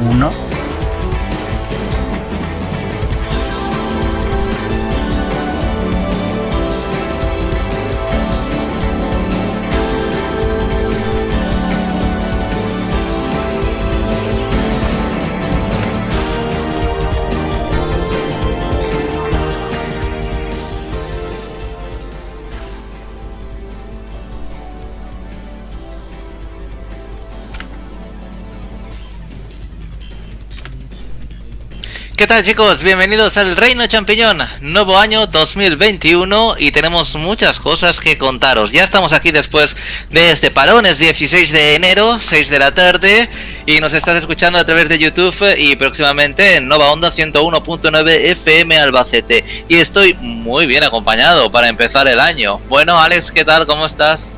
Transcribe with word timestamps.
1 0.00 0.49
¿Qué 32.20 32.26
tal 32.26 32.44
chicos? 32.44 32.82
Bienvenidos 32.82 33.38
al 33.38 33.56
Reino 33.56 33.86
Champiñón, 33.86 34.40
nuevo 34.60 34.98
año 34.98 35.26
2021 35.26 36.56
y 36.58 36.70
tenemos 36.70 37.16
muchas 37.16 37.58
cosas 37.58 37.98
que 37.98 38.18
contaros. 38.18 38.72
Ya 38.72 38.84
estamos 38.84 39.14
aquí 39.14 39.32
después 39.32 39.74
de 40.10 40.30
este 40.30 40.50
parón, 40.50 40.84
es 40.84 40.98
16 40.98 41.50
de 41.50 41.76
enero, 41.76 42.18
6 42.20 42.50
de 42.50 42.58
la 42.58 42.74
tarde 42.74 43.26
y 43.64 43.80
nos 43.80 43.94
estás 43.94 44.16
escuchando 44.16 44.58
a 44.58 44.66
través 44.66 44.90
de 44.90 44.98
YouTube 44.98 45.56
y 45.56 45.76
próximamente 45.76 46.56
en 46.56 46.68
Nova 46.68 46.92
Onda 46.92 47.10
101.9 47.10 48.10
FM 48.10 48.78
Albacete. 48.78 49.42
Y 49.68 49.76
estoy 49.76 50.12
muy 50.12 50.66
bien 50.66 50.84
acompañado 50.84 51.50
para 51.50 51.68
empezar 51.68 52.06
el 52.06 52.20
año. 52.20 52.60
Bueno 52.68 53.00
Alex, 53.00 53.32
¿qué 53.32 53.46
tal? 53.46 53.66
¿Cómo 53.66 53.86
estás? 53.86 54.36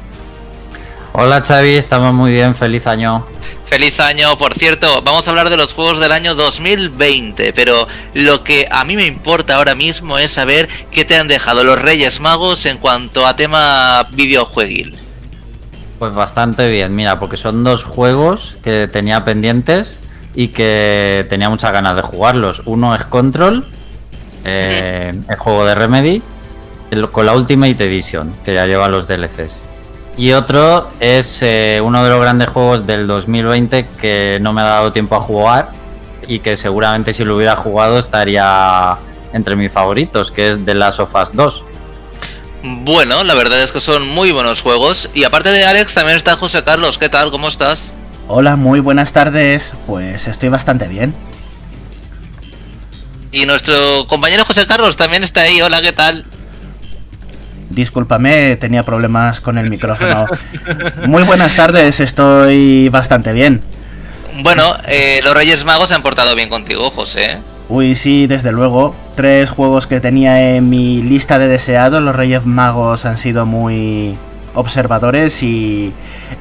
Hola 1.14 1.42
Xavi, 1.44 1.74
estamos 1.74 2.14
muy 2.14 2.30
bien, 2.30 2.54
feliz 2.54 2.86
año. 2.86 3.26
Feliz 3.72 4.00
año, 4.00 4.36
por 4.36 4.52
cierto, 4.52 5.00
vamos 5.00 5.26
a 5.26 5.30
hablar 5.30 5.48
de 5.48 5.56
los 5.56 5.72
juegos 5.72 5.98
del 5.98 6.12
año 6.12 6.34
2020, 6.34 7.54
pero 7.54 7.88
lo 8.12 8.44
que 8.44 8.68
a 8.70 8.84
mí 8.84 8.96
me 8.96 9.06
importa 9.06 9.56
ahora 9.56 9.74
mismo 9.74 10.18
es 10.18 10.32
saber 10.32 10.68
qué 10.90 11.06
te 11.06 11.16
han 11.16 11.26
dejado 11.26 11.64
los 11.64 11.80
Reyes 11.80 12.20
Magos 12.20 12.66
en 12.66 12.76
cuanto 12.76 13.26
a 13.26 13.34
tema 13.34 14.06
videojueguil. 14.12 14.94
Pues 15.98 16.12
bastante 16.12 16.68
bien, 16.68 16.94
mira, 16.94 17.18
porque 17.18 17.38
son 17.38 17.64
dos 17.64 17.82
juegos 17.82 18.56
que 18.62 18.88
tenía 18.88 19.24
pendientes 19.24 20.00
y 20.34 20.48
que 20.48 21.26
tenía 21.30 21.48
muchas 21.48 21.72
ganas 21.72 21.96
de 21.96 22.02
jugarlos. 22.02 22.60
Uno 22.66 22.94
es 22.94 23.04
Control, 23.04 23.66
eh, 24.44 25.14
el 25.30 25.36
juego 25.36 25.64
de 25.64 25.74
Remedy, 25.74 26.22
con 27.10 27.24
la 27.24 27.34
Ultimate 27.34 27.82
Edition, 27.86 28.34
que 28.44 28.52
ya 28.52 28.66
lleva 28.66 28.88
los 28.88 29.08
DLCs. 29.08 29.64
Y 30.16 30.32
otro 30.32 30.90
es 31.00 31.42
eh, 31.42 31.80
uno 31.82 32.04
de 32.04 32.10
los 32.10 32.20
grandes 32.20 32.48
juegos 32.48 32.86
del 32.86 33.06
2020 33.06 33.86
que 33.98 34.38
no 34.40 34.52
me 34.52 34.60
ha 34.60 34.64
dado 34.64 34.92
tiempo 34.92 35.16
a 35.16 35.20
jugar 35.20 35.70
y 36.26 36.40
que 36.40 36.56
seguramente 36.56 37.12
si 37.12 37.24
lo 37.24 37.36
hubiera 37.36 37.56
jugado 37.56 37.98
estaría 37.98 38.96
entre 39.32 39.56
mis 39.56 39.72
favoritos, 39.72 40.30
que 40.30 40.50
es 40.50 40.64
The 40.64 40.74
Last 40.74 41.00
of 41.00 41.14
Us 41.14 41.32
2. 41.32 41.64
Bueno, 42.62 43.24
la 43.24 43.34
verdad 43.34 43.60
es 43.62 43.72
que 43.72 43.80
son 43.80 44.06
muy 44.06 44.30
buenos 44.30 44.60
juegos. 44.60 45.10
Y 45.14 45.24
aparte 45.24 45.50
de 45.50 45.64
Alex, 45.64 45.94
también 45.94 46.16
está 46.16 46.36
José 46.36 46.62
Carlos. 46.62 46.96
¿Qué 46.98 47.08
tal? 47.08 47.30
¿Cómo 47.30 47.48
estás? 47.48 47.92
Hola, 48.28 48.54
muy 48.54 48.78
buenas 48.80 49.12
tardes. 49.12 49.72
Pues 49.86 50.28
estoy 50.28 50.48
bastante 50.48 50.86
bien. 50.86 51.14
Y 53.32 53.46
nuestro 53.46 54.06
compañero 54.06 54.44
José 54.44 54.66
Carlos 54.66 54.96
también 54.96 55.24
está 55.24 55.40
ahí. 55.40 55.60
Hola, 55.60 55.82
¿qué 55.82 55.92
tal? 55.92 56.24
Discúlpame, 57.72 58.56
tenía 58.56 58.82
problemas 58.82 59.40
con 59.40 59.56
el 59.56 59.70
micrófono. 59.70 60.26
Muy 61.08 61.22
buenas 61.22 61.56
tardes, 61.56 62.00
estoy 62.00 62.88
bastante 62.90 63.32
bien. 63.32 63.62
Bueno, 64.42 64.76
eh, 64.86 65.20
los 65.24 65.34
Reyes 65.34 65.64
Magos 65.64 65.88
se 65.88 65.94
han 65.94 66.02
portado 66.02 66.34
bien 66.34 66.48
contigo, 66.48 66.90
José. 66.90 67.38
Uy, 67.68 67.94
sí, 67.94 68.26
desde 68.26 68.52
luego. 68.52 68.94
Tres 69.14 69.48
juegos 69.50 69.86
que 69.86 70.00
tenía 70.00 70.54
en 70.54 70.68
mi 70.68 71.02
lista 71.02 71.38
de 71.38 71.48
deseados. 71.48 72.02
Los 72.02 72.14
Reyes 72.14 72.44
Magos 72.44 73.04
han 73.04 73.16
sido 73.16 73.46
muy 73.46 74.16
observadores 74.54 75.42
y 75.42 75.92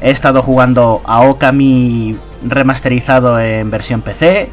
he 0.01 0.11
estado 0.11 0.41
jugando 0.41 1.01
a 1.06 1.22
Okami 1.22 2.17
remasterizado 2.45 3.39
en 3.39 3.69
versión 3.69 4.01
PC, 4.01 4.50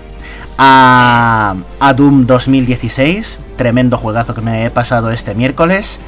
a, 0.58 1.54
a 1.80 1.92
Doom 1.94 2.26
2016, 2.26 3.38
tremendo 3.56 3.97
juegazo 3.97 4.34
que 4.34 4.41
me 4.41 4.66
he 4.66 4.70
pasado 4.70 5.10
este 5.10 5.34
miércoles, 5.34 5.98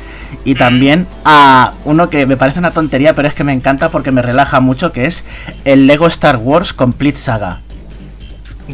y 0.45 0.55
también 0.55 1.07
a 1.25 1.73
uno 1.85 2.11
que 2.11 2.27
me 2.27 2.37
parece 2.37 2.59
una 2.59 2.71
tontería, 2.71 3.15
pero 3.15 3.29
es 3.29 3.35
que 3.35 3.45
me 3.45 3.53
encanta 3.53 3.89
porque 3.89 4.11
me 4.11 4.23
relaja 4.23 4.61
mucho, 4.61 4.93
que 4.93 5.07
es 5.07 5.25
el 5.65 5.87
Lego 5.87 6.07
Star 6.07 6.37
Wars 6.37 6.73
Complete 6.73 7.19
Saga. 7.19 7.61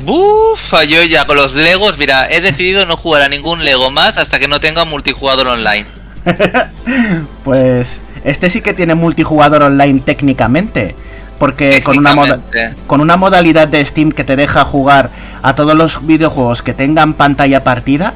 Bufa, 0.05 0.85
yo 0.85 1.03
ya 1.05 1.27
con 1.27 1.37
los 1.37 1.55
Legos, 1.55 1.99
mira, 1.99 2.29
he 2.31 2.41
decidido 2.41 2.85
no 2.87 2.97
jugar 2.97 3.23
a 3.23 3.29
ningún 3.29 3.65
Lego 3.65 3.91
más 3.91 4.19
hasta 4.19 4.39
que 4.39 4.49
no 4.49 4.61
tenga 4.61 4.85
multijugador 4.85 5.49
online. 5.49 5.87
pues 7.45 7.99
este 8.25 8.51
sí 8.51 8.61
que 8.61 8.75
tiene 8.75 8.95
multijugador 8.95 9.63
online 9.63 10.01
técnicamente. 10.05 10.95
Porque 11.39 11.83
con 11.83 11.99
una, 11.99 12.41
con 12.87 13.03
una 13.03 13.19
modalidad 13.19 13.69
de 13.69 13.85
Steam 13.85 14.11
que 14.11 14.25
te 14.25 14.37
deja 14.37 14.65
jugar 14.65 15.11
a 15.43 15.55
todos 15.55 15.75
los 15.75 16.07
videojuegos 16.07 16.63
que 16.63 16.73
tengan 16.73 17.13
pantalla 17.13 17.63
partida, 17.63 18.15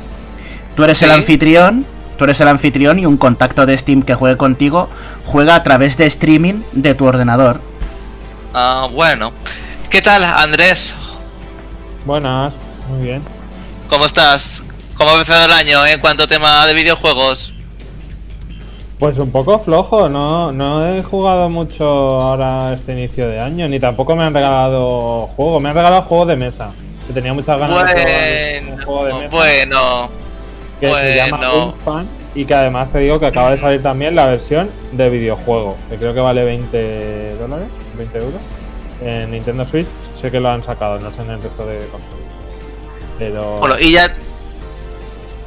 tú 0.75 0.85
eres 0.85 1.03
el 1.03 1.11
anfitrión 1.11 1.85
tú 2.21 2.25
eres 2.25 2.41
el 2.41 2.49
anfitrión 2.49 2.99
y 2.99 3.07
un 3.07 3.17
contacto 3.17 3.65
de 3.65 3.79
Steam 3.79 4.03
que 4.03 4.15
juegue 4.15 4.37
contigo 4.37 4.91
juega 5.25 5.55
a 5.55 5.63
través 5.63 5.97
de 5.97 6.05
streaming 6.05 6.61
de 6.73 6.95
tu 6.95 7.07
ordenador. 7.07 7.63
Ah, 8.53 8.89
bueno. 8.93 9.33
¿Qué 9.89 10.03
tal, 10.03 10.23
Andrés? 10.25 10.93
Buenas, 12.05 12.53
muy 12.91 13.05
bien. 13.05 13.23
¿Cómo 13.89 14.05
estás? 14.05 14.63
¿Cómo 14.97 15.13
ha 15.13 15.15
empezado 15.15 15.47
el 15.47 15.53
año 15.53 15.87
en 15.87 15.99
cuanto 15.99 16.25
a 16.25 16.27
tema 16.27 16.67
de 16.67 16.75
videojuegos? 16.75 17.55
Pues 18.99 19.17
un 19.17 19.31
poco 19.31 19.59
flojo, 19.59 20.11
no, 20.11 20.53
no 20.53 20.95
he 20.95 21.03
jugado 21.03 21.49
mucho 21.49 21.87
ahora 21.87 22.75
este 22.75 22.93
inicio 22.93 23.29
de 23.29 23.41
año, 23.41 23.67
ni 23.67 23.81
tampoco 23.81 24.15
me 24.15 24.25
han 24.25 24.35
regalado 24.35 25.27
juego, 25.29 25.59
me 25.59 25.71
han 25.71 25.75
regalado 25.75 26.03
juego 26.03 26.27
de 26.27 26.37
mesa, 26.37 26.71
que 27.07 27.15
tenía 27.15 27.33
muchas 27.33 27.59
ganas 27.59 27.95
de 27.95 28.63
jugar 28.63 28.79
un 28.79 28.85
juego 28.85 29.05
de 29.07 29.15
mesa. 29.15 29.29
Bueno, 29.31 30.11
que 30.81 30.93
se 30.93 31.17
llama 31.17 31.75
Fan 31.85 32.09
y 32.35 32.45
que 32.45 32.55
además 32.55 32.91
te 32.93 33.01
digo 33.01 33.21
que 33.21 33.27
acaba 33.27 33.51
de 33.51 33.59
salir 33.59 33.83
también 33.83 34.15
la 34.15 34.27
versión 34.27 34.71
de 34.93 35.11
videojuego, 35.11 35.77
que 35.89 35.97
creo 35.97 36.15
que 36.15 36.21
vale 36.21 36.45
20 36.45 37.37
dólares, 37.37 37.69
20 37.97 38.19
euros. 38.19 38.41
En 39.03 39.31
Nintendo 39.31 39.67
Switch 39.67 39.87
sé 40.21 40.31
que 40.31 40.41
lo 40.41 40.51
han 40.51 40.63
sacado, 40.63 40.99
no 40.99 41.11
sé 41.11 41.23
en 41.23 41.31
el 41.31 41.43
resto 41.43 41.67
de 41.67 41.79
consolas. 41.79 42.27
Pero... 43.19 43.59
Bueno, 43.59 43.77
y 43.79 43.93
ya... 43.93 44.15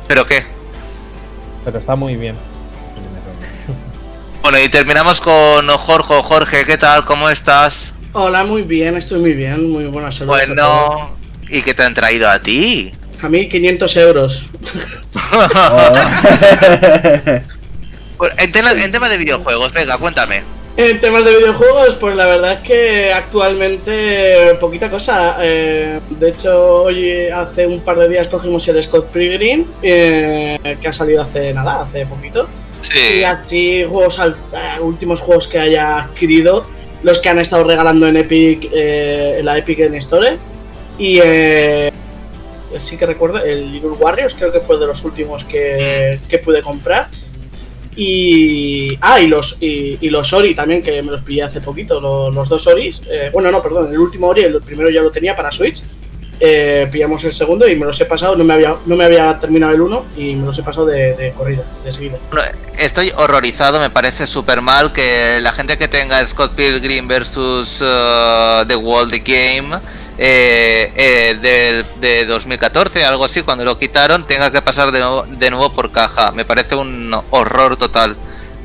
¿Pero 0.08 0.26
qué? 0.26 0.44
Pero 1.64 1.80
está 1.80 1.96
muy 1.96 2.16
bien. 2.16 2.36
Bueno, 4.42 4.60
y 4.60 4.68
terminamos 4.68 5.22
con 5.22 5.68
Jorge. 5.70 6.22
Jorge, 6.22 6.66
¿qué 6.66 6.78
tal? 6.78 7.06
¿Cómo 7.06 7.30
estás? 7.30 7.94
Hola, 8.12 8.44
muy 8.44 8.64
bien, 8.64 8.98
estoy 8.98 9.20
muy 9.20 9.34
bien, 9.34 9.72
muy 9.72 9.86
buena 9.86 10.12
salud. 10.12 10.28
Bueno, 10.32 11.12
¿y 11.48 11.62
qué 11.62 11.74
te 11.74 11.84
han 11.84 11.94
traído 11.94 12.30
a 12.30 12.40
ti? 12.40 12.92
A 13.24 13.30
mí 13.30 13.48
500 13.48 13.98
euros. 13.98 14.44
en, 18.38 18.52
tema, 18.52 19.10
de 19.10 19.18
videojuegos, 19.18 19.72
venga, 19.72 19.98
cuéntame. 19.98 20.44
En 20.76 21.00
temas 21.00 21.24
de 21.24 21.38
videojuegos, 21.38 21.96
pues 22.02 22.18
la 22.18 22.26
verdad 22.26 22.54
es 22.54 22.60
que 22.68 23.14
actualmente 23.14 24.58
poquita 24.60 24.90
cosa. 24.90 25.38
Eh, 25.40 26.02
de 26.10 26.30
hecho, 26.30 26.84
hoy 26.84 27.30
hace 27.30 27.66
un 27.66 27.80
par 27.80 27.98
de 27.98 28.10
días 28.10 28.28
cogimos 28.28 28.68
el 28.68 28.84
Scott 28.84 29.08
Pilgrim, 29.14 29.68
eh, 29.82 30.60
que 30.82 30.88
ha 30.90 30.94
salido 30.94 31.22
hace 31.22 31.54
nada, 31.54 31.84
hace 31.84 32.06
poquito. 32.06 32.50
Sí. 32.82 33.20
Y 33.20 33.24
así, 33.24 33.86
juegos 33.90 34.20
eh, 34.20 34.82
últimos 34.82 35.22
juegos 35.22 35.48
que 35.48 35.60
haya 35.60 36.00
adquirido, 36.00 36.66
los 37.04 37.20
que 37.20 37.30
han 37.30 37.40
estado 37.40 37.64
regalando 37.64 38.06
en 38.06 38.18
Epic, 38.18 38.68
en 38.74 39.46
la 39.46 39.60
Epic 39.60 39.80
en 39.80 39.96
Store. 39.96 40.38
Y 40.98 41.22
sí 42.80 42.98
que 42.98 43.06
recuerdo, 43.06 43.44
el 43.44 43.72
Little 43.72 43.92
Warriors 43.92 44.36
creo 44.36 44.52
que 44.52 44.60
fue 44.60 44.80
de 44.80 44.88
los 44.88 45.04
últimos 45.04 45.44
que, 45.44 46.20
que 46.28 46.40
pude 46.40 46.62
comprar. 46.62 47.10
Y. 47.96 48.98
Ah, 49.02 49.20
y 49.20 49.28
los, 49.28 49.58
y, 49.60 50.10
los 50.10 50.34
Ori 50.34 50.56
también, 50.56 50.82
que 50.82 51.02
me 51.04 51.12
los 51.12 51.22
pillé 51.22 51.44
hace 51.44 51.62
poquito, 51.62 52.00
los, 52.32 52.50
dos 52.50 52.68
Oris. 52.68 53.02
Eh, 53.10 53.30
bueno, 53.32 53.52
no, 53.52 53.62
perdón, 53.62 53.92
el 53.92 54.00
último 54.00 54.28
Ori, 54.28 54.44
el 54.44 54.60
primero 54.62 54.90
ya 54.90 55.02
lo 55.02 55.12
tenía 55.12 55.36
para 55.36 55.52
Switch. 55.52 55.84
Eh, 56.40 56.90
pillamos 56.92 57.24
el 57.24 57.32
segundo 57.32 57.68
y 57.68 57.76
me 57.76 57.86
los 57.86 58.02
he 58.02 58.06
pasado, 58.06 58.36
no 58.36 58.44
me 58.44 58.56
había, 58.56 58.76
no 58.86 58.98
me 58.98 59.06
había 59.06 59.40
terminado 59.40 59.74
el 59.74 59.82
uno 59.82 60.06
y 60.18 60.36
me 60.36 60.48
los 60.48 60.58
he 60.58 60.64
pasado 60.64 60.88
de, 60.88 61.14
de 61.14 61.32
corrida, 61.32 61.64
de 61.86 61.92
seguida. 61.92 62.18
estoy 62.78 63.14
horrorizado, 63.16 63.80
me 63.80 63.92
parece 63.92 64.26
súper 64.26 64.60
mal 64.62 64.92
que 64.92 65.40
la 65.42 65.54
gente 65.54 65.78
que 65.78 65.88
tenga 65.88 66.26
Scott 66.28 66.54
Pilgrim 66.54 67.08
versus 67.08 67.80
uh, 67.82 68.66
The 68.68 68.76
World 68.76 69.14
Game 69.24 69.80
eh, 70.18 70.92
eh 70.96 71.84
de, 72.00 72.26
2014, 72.26 73.06
algo 73.06 73.26
así, 73.26 73.42
cuando 73.42 73.64
lo 73.64 73.78
quitaron, 73.78 74.24
tenga 74.24 74.52
que 74.52 74.62
pasar 74.62 74.92
de 74.92 75.00
nuevo, 75.00 75.24
de 75.24 75.50
nuevo 75.50 75.72
por 75.72 75.92
caja. 75.92 76.32
Me 76.32 76.46
parece 76.46 76.76
un 76.76 77.14
horror 77.32 77.78
total. 77.78 78.16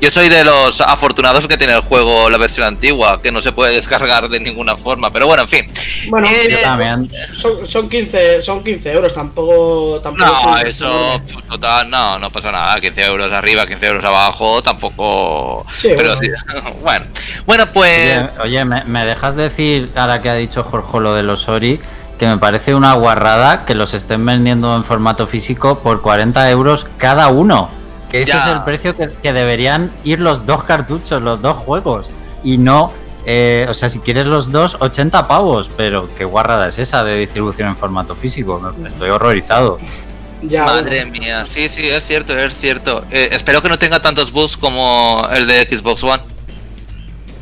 Yo 0.01 0.09
soy 0.11 0.29
de 0.29 0.45
los 0.45 0.79
afortunados 0.79 1.45
que 1.45 1.57
tiene 1.57 1.73
el 1.73 1.81
juego 1.81 2.29
la 2.29 2.37
versión 2.37 2.65
antigua, 2.65 3.21
que 3.21 3.33
no 3.33 3.41
se 3.41 3.51
puede 3.51 3.75
descargar 3.75 4.29
de 4.29 4.39
ninguna 4.39 4.77
forma. 4.77 5.11
Pero 5.11 5.27
bueno, 5.27 5.43
en 5.43 5.49
fin. 5.49 5.71
Bueno, 6.09 6.25
eh, 6.29 7.07
son, 7.37 7.67
son, 7.67 7.89
15, 7.89 8.41
son 8.41 8.63
15 8.63 8.93
euros, 8.93 9.13
tampoco. 9.13 9.99
tampoco 10.01 10.25
no, 10.25 10.57
eso, 10.59 11.21
total, 11.49 11.89
no, 11.89 12.17
no 12.17 12.29
pasa 12.29 12.49
nada. 12.49 12.79
15 12.79 13.05
euros 13.05 13.33
arriba, 13.33 13.67
15 13.67 13.87
euros 13.87 14.05
abajo, 14.05 14.63
tampoco. 14.63 15.65
pero 15.81 16.15
bueno. 16.15 16.21
sí. 16.21 16.29
bueno. 16.81 17.05
bueno, 17.45 17.67
pues. 17.73 18.21
Oye, 18.41 18.63
¿me, 18.63 18.85
¿me, 18.85 19.03
dejas 19.03 19.35
decir, 19.35 19.89
ahora 19.95 20.21
que 20.21 20.29
ha 20.29 20.35
dicho 20.35 20.63
Jorge 20.63 21.01
lo 21.01 21.13
de 21.13 21.23
los 21.23 21.49
Ori, 21.49 21.77
que 22.17 22.25
me 22.25 22.37
parece 22.37 22.73
una 22.73 22.93
guarrada 22.93 23.65
que 23.65 23.75
los 23.75 23.93
estén 23.93 24.25
vendiendo 24.25 24.73
en 24.77 24.85
formato 24.85 25.27
físico 25.27 25.79
por 25.79 26.01
40 26.01 26.49
euros 26.51 26.87
cada 26.97 27.27
uno? 27.27 27.78
Que 28.11 28.21
ese 28.23 28.37
es 28.37 28.47
el 28.47 28.63
precio 28.63 28.95
que, 28.95 29.33
deberían 29.33 29.91
ir 30.03 30.19
los 30.19 30.45
dos 30.45 30.63
cartuchos, 30.63 31.21
los 31.21 31.41
dos 31.41 31.57
juegos. 31.57 32.09
Y 32.43 32.57
no, 32.57 32.91
eh, 33.25 33.67
o 33.69 33.73
sea, 33.73 33.89
si 33.89 33.99
quieres 33.99 34.25
los 34.25 34.51
dos, 34.51 34.77
80 34.79 35.27
pavos. 35.27 35.69
Pero 35.77 36.07
qué 36.17 36.25
guarrada 36.25 36.67
es 36.67 36.79
esa 36.79 37.03
de 37.03 37.17
distribución 37.17 37.69
en 37.69 37.75
formato 37.75 38.15
físico. 38.15 38.59
Me 38.77 38.87
estoy 38.87 39.09
horrorizado. 39.09 39.79
Madre 40.41 41.05
mía, 41.05 41.43
sí, 41.43 41.67
sí, 41.67 41.87
es 41.87 42.05
cierto, 42.05 42.37
es 42.37 42.55
cierto. 42.55 43.03
Eh, 43.11 43.29
espero 43.31 43.61
que 43.61 43.69
no 43.69 43.77
tenga 43.77 44.01
tantos 44.01 44.31
bugs 44.31 44.55
como 44.55 45.21
el 45.31 45.47
de 45.47 45.67
Xbox 45.69 46.03
One. 46.03 46.23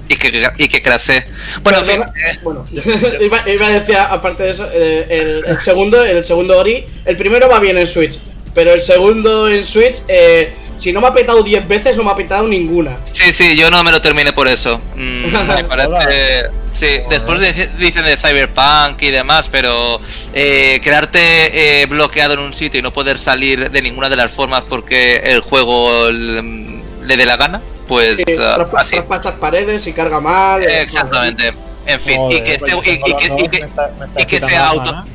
Y 0.10 0.16
que, 0.16 0.50
y 0.58 0.68
que 0.70 0.82
crase. 0.82 1.26
Bueno, 1.62 1.80
en 1.80 1.86
fin. 1.86 2.02
Eh. 2.02 2.40
Bueno, 2.42 2.66
iba, 2.72 3.68
a 3.68 3.70
decir, 3.70 3.98
aparte 3.98 4.44
de 4.44 4.50
eso, 4.52 4.66
el, 4.72 5.46
el, 5.46 5.60
segundo, 5.60 6.04
el 6.04 6.24
segundo 6.26 6.58
Ori, 6.58 6.86
el 7.06 7.18
primero 7.18 7.50
va 7.50 7.60
bien 7.60 7.78
en 7.78 7.88
Switch. 7.88 8.18
Pero 8.58 8.74
el 8.74 8.82
segundo 8.82 9.48
en 9.48 9.64
Switch, 9.64 10.02
eh, 10.08 10.52
si 10.80 10.92
no 10.92 11.00
me 11.00 11.10
ha 11.10 11.14
petado 11.14 11.44
10 11.44 11.68
veces, 11.68 11.96
no 11.96 12.04
me 12.04 12.10
ha 12.10 12.16
petado 12.16 12.48
ninguna. 12.48 12.98
Sí, 13.04 13.32
sí, 13.32 13.56
yo 13.56 13.70
no 13.70 13.84
me 13.84 13.92
lo 13.92 14.02
terminé 14.02 14.34
por 14.34 14.48
eso. 14.48 14.82
Mm, 14.96 15.32
me 15.48 15.64
parece. 15.64 16.50
Sí, 16.72 16.88
después 17.08 17.40
dicen 17.78 18.04
de 18.04 18.18
Cyberpunk 18.18 19.00
y 19.04 19.12
demás, 19.12 19.48
pero 19.52 20.02
eh, 20.34 20.82
quedarte 20.84 21.20
eh, 21.22 21.86
bloqueado 21.86 22.34
en 22.34 22.40
un 22.40 22.52
sitio 22.52 22.80
y 22.80 22.82
no 22.82 22.92
poder 22.92 23.20
salir 23.20 23.70
de 23.70 23.80
ninguna 23.84 24.10
de 24.10 24.16
las 24.16 24.32
formas 24.32 24.64
porque 24.64 25.18
el 25.18 25.42
juego 25.42 26.10
le 26.10 27.16
dé 27.16 27.26
la 27.28 27.38
gana, 27.38 27.62
pues. 27.88 28.18
Sí, 28.26 28.34
uh, 28.40 28.76
así. 28.76 28.98
paredes 29.40 29.86
y 29.86 29.94
carga 29.94 30.20
mal. 30.20 30.64
Exactamente. 30.64 31.54
En 31.86 32.00
fin, 32.00 32.20
y 32.32 32.42
que, 32.42 32.60
y 34.18 34.26
que 34.26 34.40
sea 34.40 34.70
auto. 34.70 35.06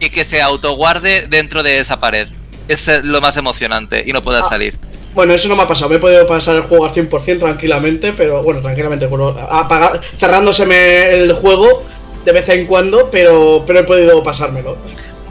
Y 0.00 0.10
que 0.10 0.22
se 0.26 0.42
autoguarde 0.42 1.28
dentro 1.28 1.62
de 1.62 1.78
esa 1.78 1.98
pared 1.98 2.28
es 2.68 3.04
lo 3.04 3.20
más 3.20 3.36
emocionante 3.36 4.02
y 4.06 4.12
no 4.12 4.22
puedas 4.22 4.46
ah, 4.46 4.50
salir. 4.50 4.74
Bueno, 5.14 5.32
eso 5.32 5.48
no 5.48 5.56
me 5.56 5.62
ha 5.62 5.68
pasado. 5.68 5.90
Me 5.90 5.96
he 5.96 5.98
podido 5.98 6.26
pasar 6.26 6.56
el 6.56 6.62
juego 6.62 6.84
al 6.84 6.92
100% 6.92 7.38
tranquilamente, 7.38 8.12
pero 8.12 8.42
bueno, 8.42 8.60
tranquilamente, 8.60 9.06
bueno, 9.06 9.28
apagar, 9.28 10.00
cerrándoseme 10.18 11.12
el 11.12 11.32
juego 11.34 11.84
de 12.24 12.32
vez 12.32 12.48
en 12.48 12.66
cuando, 12.66 13.10
pero, 13.10 13.64
pero 13.66 13.80
he 13.80 13.84
podido 13.84 14.22
pasármelo. 14.24 14.76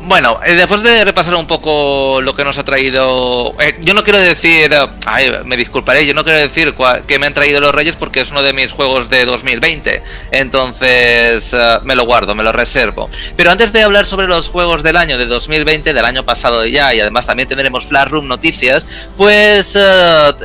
Bueno, 0.05 0.37
eh, 0.45 0.55
después 0.55 0.83
de 0.83 1.05
repasar 1.05 1.33
un 1.35 1.47
poco 1.47 2.19
lo 2.21 2.35
que 2.35 2.43
nos 2.43 2.57
ha 2.57 2.65
traído, 2.65 3.55
eh, 3.61 3.77
yo 3.81 3.93
no 3.93 4.03
quiero 4.03 4.19
decir, 4.19 4.69
ay, 5.05 5.31
me 5.45 5.55
disculparé, 5.55 6.05
yo 6.05 6.13
no 6.13 6.25
quiero 6.25 6.39
decir 6.39 6.75
que 7.07 7.19
me 7.19 7.27
han 7.27 7.33
traído 7.33 7.61
los 7.61 7.73
Reyes 7.73 7.95
porque 7.95 8.19
es 8.19 8.29
uno 8.29 8.43
de 8.43 8.51
mis 8.51 8.73
juegos 8.73 9.09
de 9.09 9.25
2020, 9.25 10.03
entonces 10.31 11.53
eh, 11.53 11.79
me 11.83 11.95
lo 11.95 12.05
guardo, 12.05 12.35
me 12.35 12.43
lo 12.43 12.51
reservo. 12.51 13.09
Pero 13.37 13.49
antes 13.49 13.71
de 13.71 13.81
hablar 13.81 14.05
sobre 14.05 14.27
los 14.27 14.49
juegos 14.49 14.83
del 14.83 14.97
año 14.97 15.17
de 15.17 15.25
2020, 15.25 15.93
del 15.93 16.03
año 16.05 16.25
pasado 16.25 16.65
ya, 16.65 16.93
y 16.93 16.99
además 16.99 17.25
también 17.25 17.47
tendremos 17.47 17.85
Flash 17.85 18.09
Room 18.09 18.27
noticias, 18.27 18.85
pues 19.15 19.77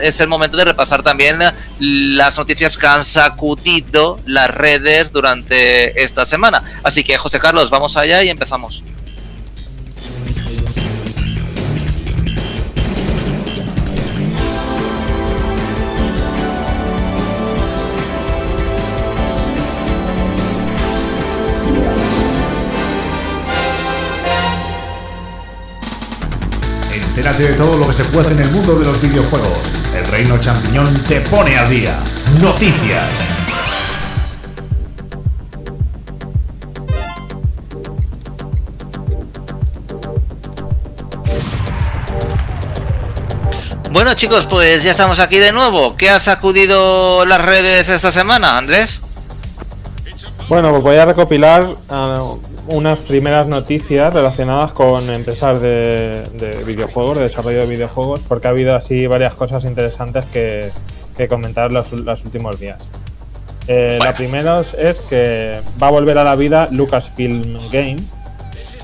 es 0.01 0.21
el 0.21 0.29
momento 0.29 0.57
de 0.57 0.67
repasar 0.67 1.03
también 1.03 1.41
las 1.81 2.39
noticias 2.39 2.79
que 2.79 2.87
han 2.87 3.05
sacudido 3.05 4.21
las 4.25 4.53
redes 4.53 5.13
durante 5.13 6.01
esta 6.01 6.25
semana. 6.27 6.63
Así 6.85 7.03
que 7.03 7.19
José 7.19 7.41
Carlos, 7.41 7.71
vamos 7.71 7.97
allá 7.97 8.23
y 8.23 8.31
empezamos. 8.31 8.85
Entérate 27.19 27.49
de 27.49 27.55
todo 27.55 27.77
lo 27.77 27.89
que 27.89 27.95
se 27.95 28.05
puede 28.05 28.31
en 28.31 28.39
el 28.39 28.49
mundo 28.53 28.79
de 28.79 28.85
los 28.85 29.03
videojuegos. 29.03 29.59
El 29.93 30.07
Reino 30.07 30.39
Champiñón 30.39 31.03
te 31.09 31.21
pone 31.21 31.59
al 31.59 31.69
día. 31.69 32.05
Noticias. 32.41 33.07
Bueno 43.91 44.15
chicos, 44.15 44.47
pues 44.47 44.85
ya 44.85 44.93
estamos 44.93 45.19
aquí 45.19 45.39
de 45.39 45.51
nuevo. 45.51 45.97
¿Qué 45.97 46.11
ha 46.11 46.21
sacudido 46.21 47.25
las 47.25 47.45
redes 47.45 47.89
esta 47.89 48.13
semana, 48.13 48.59
Andrés? 48.59 49.01
Bueno, 50.49 50.71
pues 50.71 50.85
voy 50.85 50.97
a 50.99 51.05
recopilar 51.05 51.65
uh, 51.65 52.41
unas 52.69 52.99
primeras 53.01 53.47
noticias 53.47 54.13
relacionadas 54.13 54.73
con 54.73 55.11
empresas 55.11 55.61
de, 55.61 56.63
videojuegos, 56.67 57.17
de 57.17 57.23
desarrollo 57.25 57.61
de 57.61 57.67
videojuegos, 57.67 58.21
porque 58.29 58.49
ha 58.49 58.51
habido 58.51 58.77
así 58.77 59.07
varias 59.07 59.35
cosas 59.35 59.65
interesantes 59.65 60.27
que, 60.27 60.71
comentar 61.29 61.73
los, 61.73 61.93
últimos 61.93 62.61
días. 62.61 62.81
Eh, 63.67 63.99
la 64.03 64.15
primera 64.15 64.63
es 64.79 65.01
que 65.01 65.61
va 65.83 65.89
a 65.89 65.91
volver 65.91 66.17
a 66.19 66.25
la 66.25 66.37
vida 66.37 66.69
Lucasfilm 66.71 67.71
Games, 67.71 68.03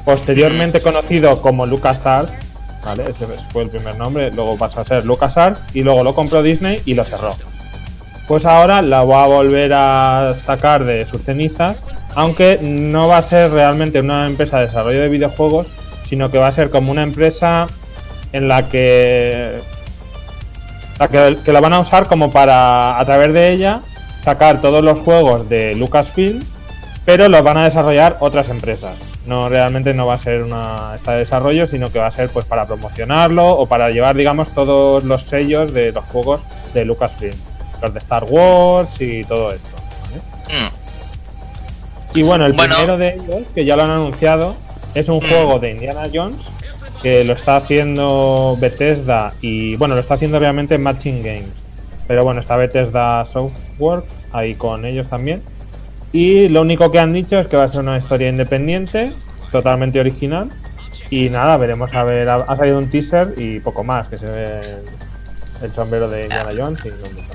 posteriormente 0.04 0.80
conocido 0.80 1.40
como 1.40 1.64
LucasArts, 1.66 2.32
¿vale? 2.84 3.10
Ese 3.10 3.26
fue 3.52 3.62
el 3.62 3.70
primer 3.70 3.96
nombre, 3.96 4.30
luego 4.30 4.58
pasó 4.58 4.80
a 4.80 4.84
ser 4.84 5.04
LucasArts 5.04 5.75
y 5.75 5.82
luego 5.82 6.02
lo 6.02 6.14
compró 6.14 6.42
Disney 6.42 6.82
y 6.84 6.94
lo 6.94 7.04
cerró. 7.04 7.37
Pues 8.26 8.46
ahora 8.46 8.82
la 8.82 9.04
va 9.04 9.25
a 9.25 9.26
volver 9.26 9.72
a 9.75 10.34
sacar 10.34 10.84
de 10.84 11.04
sus 11.06 11.22
cenizas 11.22 11.82
aunque 12.14 12.58
no 12.62 13.08
va 13.08 13.19
a 13.19 13.22
ser 13.22 13.50
realmente 13.50 14.00
una 14.00 14.26
empresa 14.26 14.58
de 14.58 14.66
desarrollo 14.66 15.00
de 15.00 15.08
videojuegos, 15.08 15.66
sino 16.08 16.31
que 16.31 16.38
va 16.38 16.49
a 16.49 16.52
ser 16.52 16.70
como 16.70 16.93
una 16.93 17.02
empresa 17.02 17.66
en 18.32 18.49
la 18.49 18.69
que, 18.69 19.58
la 20.99 21.08
que, 21.08 21.52
la 21.52 21.61
van 21.61 21.72
a 21.72 21.81
usar 21.81 22.06
como 22.06 22.31
para, 22.31 22.99
a 22.99 23.05
través 23.05 23.32
de 23.32 23.52
ella, 23.52 23.81
sacar 24.22 24.61
todos 24.61 24.82
los 24.82 24.99
juegos 25.00 25.49
de 25.49 25.75
Lucasfilm, 25.75 26.43
pero 27.05 27.28
los 27.28 27.43
van 27.43 27.58
a 27.58 27.64
desarrollar 27.64 28.16
otras 28.20 28.49
empresas. 28.49 28.96
No 29.26 29.49
realmente 29.49 29.94
no 29.94 30.06
va 30.06 30.14
a 30.14 30.19
ser 30.19 30.43
una 30.43 30.93
esta 30.96 31.12
de 31.12 31.20
desarrollo, 31.20 31.66
sino 31.66 31.90
que 31.90 31.99
va 31.99 32.06
a 32.06 32.11
ser 32.11 32.28
pues 32.28 32.44
para 32.44 32.66
promocionarlo 32.66 33.49
o 33.49 33.66
para 33.66 33.90
llevar, 33.90 34.16
digamos, 34.16 34.50
todos 34.52 35.04
los 35.04 35.23
sellos 35.23 35.73
de 35.73 35.92
los 35.92 36.04
juegos 36.04 36.42
de 36.75 36.85
Lucasfilm, 36.85 37.37
los 37.80 37.92
de 37.92 37.99
Star 38.00 38.25
Wars 38.25 39.00
y 39.00 39.25
todo 39.25 39.52
esto. 39.52 39.76
Mm. 40.49 40.74
Y 42.14 42.23
bueno, 42.23 42.47
el 42.47 42.54
primero 42.54 42.97
de 42.97 43.14
ellos, 43.14 43.49
que 43.54 43.64
ya 43.64 43.76
lo 43.76 43.83
han 43.83 43.90
anunciado, 43.90 44.54
es 44.94 45.09
un 45.09 45.18
mm. 45.18 45.28
juego 45.28 45.59
de 45.59 45.73
Indiana 45.73 46.02
Jones 46.12 46.40
que 47.02 47.23
lo 47.23 47.35
está 47.35 47.56
haciendo 47.56 48.56
Bethesda 48.59 49.35
y 49.42 49.76
bueno, 49.76 49.94
lo 49.94 50.00
está 50.00 50.14
haciendo 50.14 50.38
realmente 50.38 50.78
Matching 50.78 51.23
Games. 51.23 51.52
Pero 52.06 52.25
bueno, 52.25 52.40
está 52.40 52.56
Bethesda 52.56 53.25
Software 53.26 54.04
ahí 54.33 54.54
con 54.54 54.87
ellos 54.87 55.09
también. 55.09 55.42
Y 56.12 56.49
lo 56.49 56.62
único 56.62 56.90
que 56.92 57.00
han 57.00 57.12
dicho 57.12 57.38
es 57.38 57.49
que 57.49 57.56
va 57.56 57.64
a 57.64 57.68
ser 57.68 57.80
una 57.80 57.99
historia 57.99 58.28
independiente, 58.28 59.12
totalmente 59.50 60.00
original. 60.00 60.50
Y 61.11 61.28
nada, 61.28 61.56
veremos 61.56 61.92
a 61.92 62.04
ver, 62.04 62.28
ha, 62.28 62.56
salido 62.56 62.78
un 62.78 62.88
teaser 62.88 63.35
y 63.37 63.61
poco 63.61 63.85
más, 63.85 64.09
que 64.09 64.16
se 64.16 64.26
ve 64.26 64.61
el, 65.62 65.71
sombrero 65.73 66.09
de 66.09 66.23
Indiana 66.23 66.50
Jones 66.56 66.80
y 66.85 66.88
no 66.88 67.34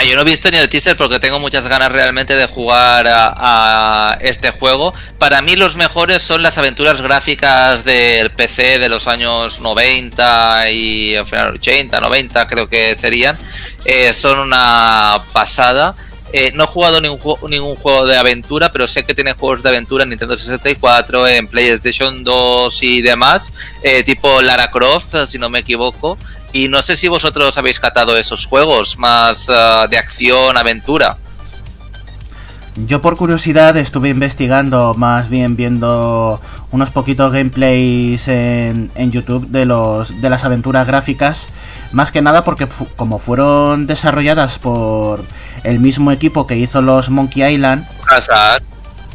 Ah, 0.00 0.02
yo 0.02 0.16
no 0.16 0.22
he 0.22 0.24
visto 0.24 0.50
ni 0.50 0.56
el 0.56 0.70
teaser 0.70 0.96
porque 0.96 1.18
tengo 1.18 1.38
muchas 1.38 1.66
ganas 1.68 1.92
realmente 1.92 2.34
de 2.34 2.46
jugar 2.46 3.04
a, 3.06 4.16
este 4.22 4.50
juego. 4.50 4.94
Para 5.18 5.42
mí 5.42 5.56
los 5.56 5.76
mejores 5.76 6.22
son 6.22 6.42
las 6.42 6.56
aventuras 6.56 7.02
gráficas 7.02 7.84
del 7.84 8.30
PC 8.30 8.78
de 8.78 8.88
los 8.88 9.06
años 9.06 9.60
90 9.60 10.70
y 10.70 11.16
al 11.16 11.26
final 11.26 11.52
80, 11.56 12.00
90 12.00 12.48
creo 12.48 12.66
que 12.66 12.94
serían. 12.96 13.36
Eh, 13.84 14.14
son 14.14 14.38
una 14.38 15.22
pasada. 15.34 15.94
Eh, 16.32 16.52
no 16.54 16.64
he 16.64 16.66
jugado 16.66 17.02
ningún, 17.02 17.36
ningún 17.48 17.76
juego 17.76 18.06
de 18.06 18.16
aventura, 18.16 18.72
pero 18.72 18.88
sé 18.88 19.04
que 19.04 19.14
tiene 19.14 19.34
juegos 19.34 19.62
de 19.62 19.68
aventura 19.68 20.04
en 20.04 20.10
Nintendo 20.10 20.38
64, 20.38 21.28
en 21.28 21.46
PlayStation 21.46 22.24
2 22.24 22.82
y 22.84 23.02
demás, 23.02 23.52
eh, 23.82 24.02
tipo 24.04 24.40
Lara 24.40 24.70
Croft, 24.70 25.14
si 25.26 25.38
no 25.38 25.50
me 25.50 25.58
equivoco. 25.58 26.16
Y 26.52 26.68
no 26.68 26.82
sé 26.82 26.96
si 26.96 27.08
vosotros 27.08 27.56
habéis 27.58 27.78
catado 27.78 28.16
esos 28.16 28.46
juegos 28.46 28.98
más 28.98 29.48
uh, 29.48 29.88
de 29.88 29.98
acción, 29.98 30.56
aventura. 30.56 31.16
Yo 32.86 33.00
por 33.00 33.16
curiosidad 33.16 33.76
estuve 33.76 34.08
investigando, 34.08 34.94
más 34.94 35.28
bien 35.28 35.56
viendo 35.56 36.40
unos 36.70 36.90
poquitos 36.90 37.32
gameplays 37.32 38.26
en, 38.28 38.90
en 38.94 39.10
YouTube 39.10 39.48
de 39.48 39.64
los 39.64 40.20
de 40.20 40.30
las 40.30 40.44
aventuras 40.44 40.86
gráficas, 40.86 41.46
más 41.92 42.12
que 42.12 42.22
nada 42.22 42.42
porque 42.42 42.68
como 42.96 43.18
fueron 43.18 43.86
desarrolladas 43.86 44.58
por 44.58 45.22
el 45.64 45.80
mismo 45.80 46.12
equipo 46.12 46.46
que 46.46 46.56
hizo 46.56 46.80
los 46.80 47.10
Monkey 47.10 47.54
Island, 47.54 47.86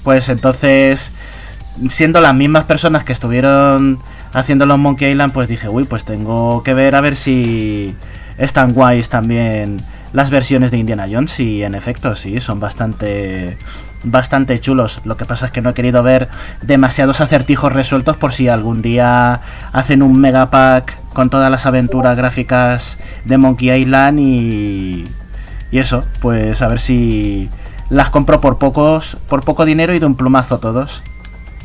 pues 0.03 0.29
entonces 0.29 1.09
siendo 1.89 2.21
las 2.21 2.35
mismas 2.35 2.65
personas 2.65 3.03
que 3.03 3.13
estuvieron 3.13 3.99
haciendo 4.35 4.65
los 4.65 4.77
Monkey 4.77 5.11
Island, 5.11 5.33
pues 5.33 5.47
dije, 5.47 5.69
uy, 5.69 5.85
pues 5.85 6.03
tengo 6.03 6.61
que 6.61 6.73
ver 6.73 6.95
a 6.95 7.01
ver 7.01 7.15
si 7.15 7.95
están 8.37 8.73
guays 8.73 9.09
también 9.09 9.77
las 10.13 10.29
versiones 10.29 10.71
de 10.71 10.77
Indiana 10.77 11.07
Jones 11.09 11.39
y 11.39 11.63
en 11.63 11.73
efecto 11.73 12.15
sí, 12.15 12.39
son 12.39 12.59
bastante 12.59 13.57
bastante 14.03 14.59
chulos. 14.59 15.01
Lo 15.03 15.17
que 15.17 15.25
pasa 15.25 15.47
es 15.47 15.51
que 15.51 15.61
no 15.61 15.71
he 15.71 15.73
querido 15.73 16.03
ver 16.03 16.27
demasiados 16.61 17.21
acertijos 17.21 17.73
resueltos 17.73 18.17
por 18.17 18.33
si 18.33 18.47
algún 18.47 18.81
día 18.83 19.41
hacen 19.71 20.03
un 20.03 20.19
mega 20.19 20.51
pack 20.51 20.97
con 21.13 21.29
todas 21.29 21.49
las 21.49 21.65
aventuras 21.65 22.15
gráficas 22.15 22.97
de 23.23 23.37
Monkey 23.37 23.71
Island 23.71 24.19
y 24.19 25.05
y 25.71 25.79
eso, 25.79 26.05
pues 26.21 26.61
a 26.61 26.67
ver 26.67 26.79
si 26.79 27.49
las 27.89 28.09
compro 28.09 28.39
por 28.41 28.57
pocos 28.59 29.17
por 29.27 29.43
poco 29.43 29.65
dinero 29.65 29.93
y 29.93 29.99
de 29.99 30.05
un 30.05 30.15
plumazo 30.15 30.59
todos. 30.59 31.01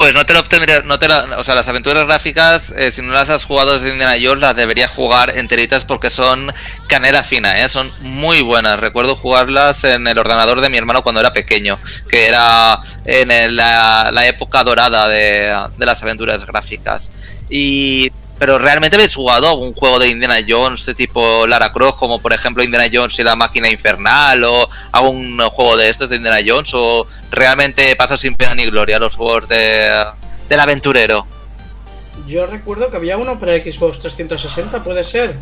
Pues 0.01 0.15
no 0.15 0.25
te 0.25 0.33
lo 0.33 0.41
obtendría, 0.41 0.81
no 0.81 0.99
te 0.99 1.09
o 1.09 1.45
sea, 1.45 1.55
las 1.55 1.69
aventuras 1.69 2.07
gráficas, 2.07 2.73
eh, 2.75 2.91
si 2.91 3.03
no 3.03 3.13
las 3.13 3.29
has 3.29 3.45
jugado 3.45 3.75
desde 3.75 3.91
Indiana 3.91 4.15
Jones, 4.19 4.41
las 4.41 4.57
deberías 4.57 4.91
jugar 4.91 5.37
enteritas 5.37 5.85
porque 5.85 6.09
son 6.09 6.55
canera 6.87 7.23
fina, 7.23 7.61
¿eh? 7.61 7.69
son 7.69 7.93
muy 8.01 8.41
buenas. 8.41 8.81
Recuerdo 8.81 9.15
jugarlas 9.15 9.85
en 9.85 10.07
el 10.07 10.19
ordenador 10.19 10.63
de 10.63 10.71
mi 10.71 10.79
hermano 10.79 11.03
cuando 11.03 11.21
era 11.21 11.35
pequeño, 11.35 11.79
que 12.09 12.29
era 12.29 12.81
en 13.05 13.55
la, 13.55 14.27
época 14.27 14.65
dorada 14.65 15.07
de 15.07 15.55
las 15.77 16.03
aventuras 16.03 16.47
gráficas. 16.47 17.13
Y 17.51 18.11
pero 18.41 18.59
realmente 18.59 18.97
habéis 18.97 19.15
jugado 19.15 19.55
un 19.55 19.75
juego 19.75 19.99
de 19.99 20.09
Indiana 20.09 20.39
Jones 20.49 20.87
de 20.87 20.95
tipo 20.95 21.47
Lara 21.47 21.73
Croft, 21.73 21.99
como 21.99 22.23
por 22.23 22.33
ejemplo 22.33 22.65
Indiana 22.65 22.87
Jones 22.91 23.19
y 23.19 23.23
la 23.23 23.37
máquina 23.37 23.69
infernal, 23.69 24.43
o 24.45 24.67
algún 24.93 25.39
juego 25.51 25.77
de 25.77 25.91
estos 25.91 26.09
de 26.09 26.17
Indiana 26.17 26.39
Jones, 26.45 26.71
o 26.73 27.07
realmente 27.31 27.95
pasa 27.97 28.17
sin 28.17 28.35
pena 28.35 28.55
ni 28.55 28.65
gloria 28.65 28.99
los 28.99 29.15
juegos 29.15 29.47
de, 29.47 29.91
del 30.49 30.59
aventurero. 30.59 31.27
Yo 32.27 32.47
recuerdo 32.47 32.91
que 32.91 32.97
había 32.97 33.19
uno 33.19 33.39
para 33.39 33.59
Xbox 33.59 33.99
360, 33.99 34.83
puede 34.83 35.05
ser. 35.05 35.37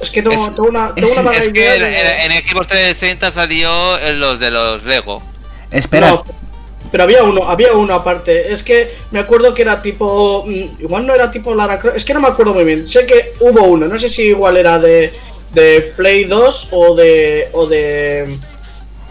Es 0.00 0.08
que 0.08 0.22
tengo, 0.22 0.42
una, 0.68 0.94
tengo 0.94 1.20
una 1.20 1.32
Es 1.32 1.50
que 1.50 2.24
en, 2.24 2.32
Xbox 2.48 2.68
360 2.68 3.30
salió 3.30 3.98
los 4.14 4.40
de 4.40 4.50
los 4.50 4.82
Lego. 4.84 5.22
Espera, 5.70 6.22
pero 6.96 7.04
había 7.04 7.24
uno, 7.24 7.46
había 7.46 7.74
uno 7.74 7.94
aparte. 7.94 8.54
Es 8.54 8.62
que 8.62 8.96
me 9.10 9.18
acuerdo 9.18 9.52
que 9.52 9.60
era 9.60 9.82
tipo. 9.82 10.46
Mm, 10.46 10.80
igual 10.80 11.06
no 11.06 11.14
era 11.14 11.30
tipo 11.30 11.54
Lara 11.54 11.78
Croft. 11.78 11.98
Es 11.98 12.06
que 12.06 12.14
no 12.14 12.22
me 12.22 12.28
acuerdo 12.28 12.54
muy 12.54 12.64
bien. 12.64 12.88
Sé 12.88 13.04
que 13.04 13.34
hubo 13.40 13.64
uno. 13.64 13.86
No 13.86 13.98
sé 13.98 14.08
si 14.08 14.22
igual 14.22 14.56
era 14.56 14.78
de, 14.78 15.12
de 15.52 15.92
Play 15.94 16.24
2 16.24 16.68
o 16.70 16.94
de. 16.94 17.48
o 17.52 17.66
de. 17.66 18.38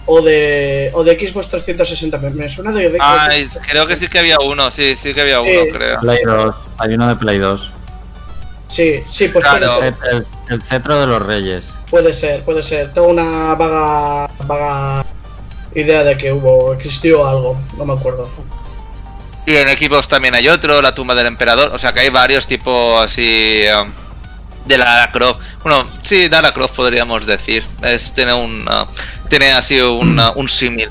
O 0.08 0.20
de, 0.20 0.89
o 0.94 1.04
de 1.04 1.15
Xbox 1.15 1.50
360, 1.50 2.18
me 2.30 2.48
suena 2.48 2.72
de... 2.72 2.96
Ay, 3.00 3.48
creo 3.68 3.88
que 3.88 3.96
sí 3.96 4.08
que 4.08 4.20
había 4.20 4.38
uno, 4.39 4.70
sí, 4.70 4.96
sí 4.96 5.15
que 5.15 5.22
había 5.22 5.42
uno, 5.42 5.62
creo. 5.72 6.00
Play 6.00 6.20
2, 6.24 6.56
hay 6.77 6.94
uno 6.94 7.08
de 7.08 7.15
Play 7.15 7.39
2. 7.39 7.72
Sí, 8.68 9.04
sí, 9.12 9.30
pues 9.30 9.44
claro. 9.44 9.82
El, 9.82 10.25
el, 10.50 10.62
cetro 10.62 11.00
de 11.00 11.08
los 11.08 11.24
reyes. 11.24 11.74
Puede 11.89 12.13
ser, 12.13 12.44
puede 12.44 12.62
ser. 12.62 12.94
Tengo 12.94 13.08
una 13.08 13.56
vaga, 13.56 14.30
vaga 14.46 15.06
idea 15.75 16.03
de 16.03 16.17
que 16.17 16.32
hubo, 16.32 16.74
existió 16.74 17.27
algo, 17.27 17.60
no 17.77 17.86
me 17.86 17.94
acuerdo. 17.94 18.27
Y 19.46 19.55
en 19.55 19.70
equipos 19.70 20.08
también 20.08 20.34
hay 20.34 20.48
otro, 20.48 20.82
la 20.82 20.96
tumba 20.96 21.13
del 21.13 21.27
emperador, 21.27 21.72
o 21.74 21.77
sea 21.77 21.94
que 21.94 22.00
hay 22.00 22.10
varios 22.10 22.48
tipos 22.48 23.05
así 23.05 23.63
um, 23.79 23.91
de 24.65 24.77
Lara 24.77 25.12
Croft. 25.12 25.39
Bueno, 25.63 25.88
sí, 26.01 26.27
Lara 26.29 26.51
Croft 26.51 26.75
podríamos 26.75 27.25
decir. 27.27 27.63
Es, 27.84 28.12
tiene 28.12 28.34
un 28.34 28.67
uh, 28.67 28.86
tiene 29.27 29.51
así 29.51 29.79
un, 29.79 30.20
uh, 30.20 30.32
un 30.36 30.50
símil. 30.50 30.89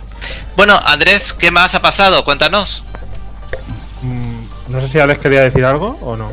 Bueno, 0.56 0.80
Andrés, 0.84 1.32
¿qué 1.32 1.50
más 1.50 1.74
ha 1.74 1.82
pasado? 1.82 2.24
Cuéntanos. 2.24 2.84
Mm, 4.02 4.44
no 4.68 4.80
sé 4.80 4.88
si 4.88 4.98
Alex 5.00 5.20
quería 5.20 5.40
decir 5.40 5.64
algo 5.64 5.98
o 6.00 6.16
no. 6.16 6.30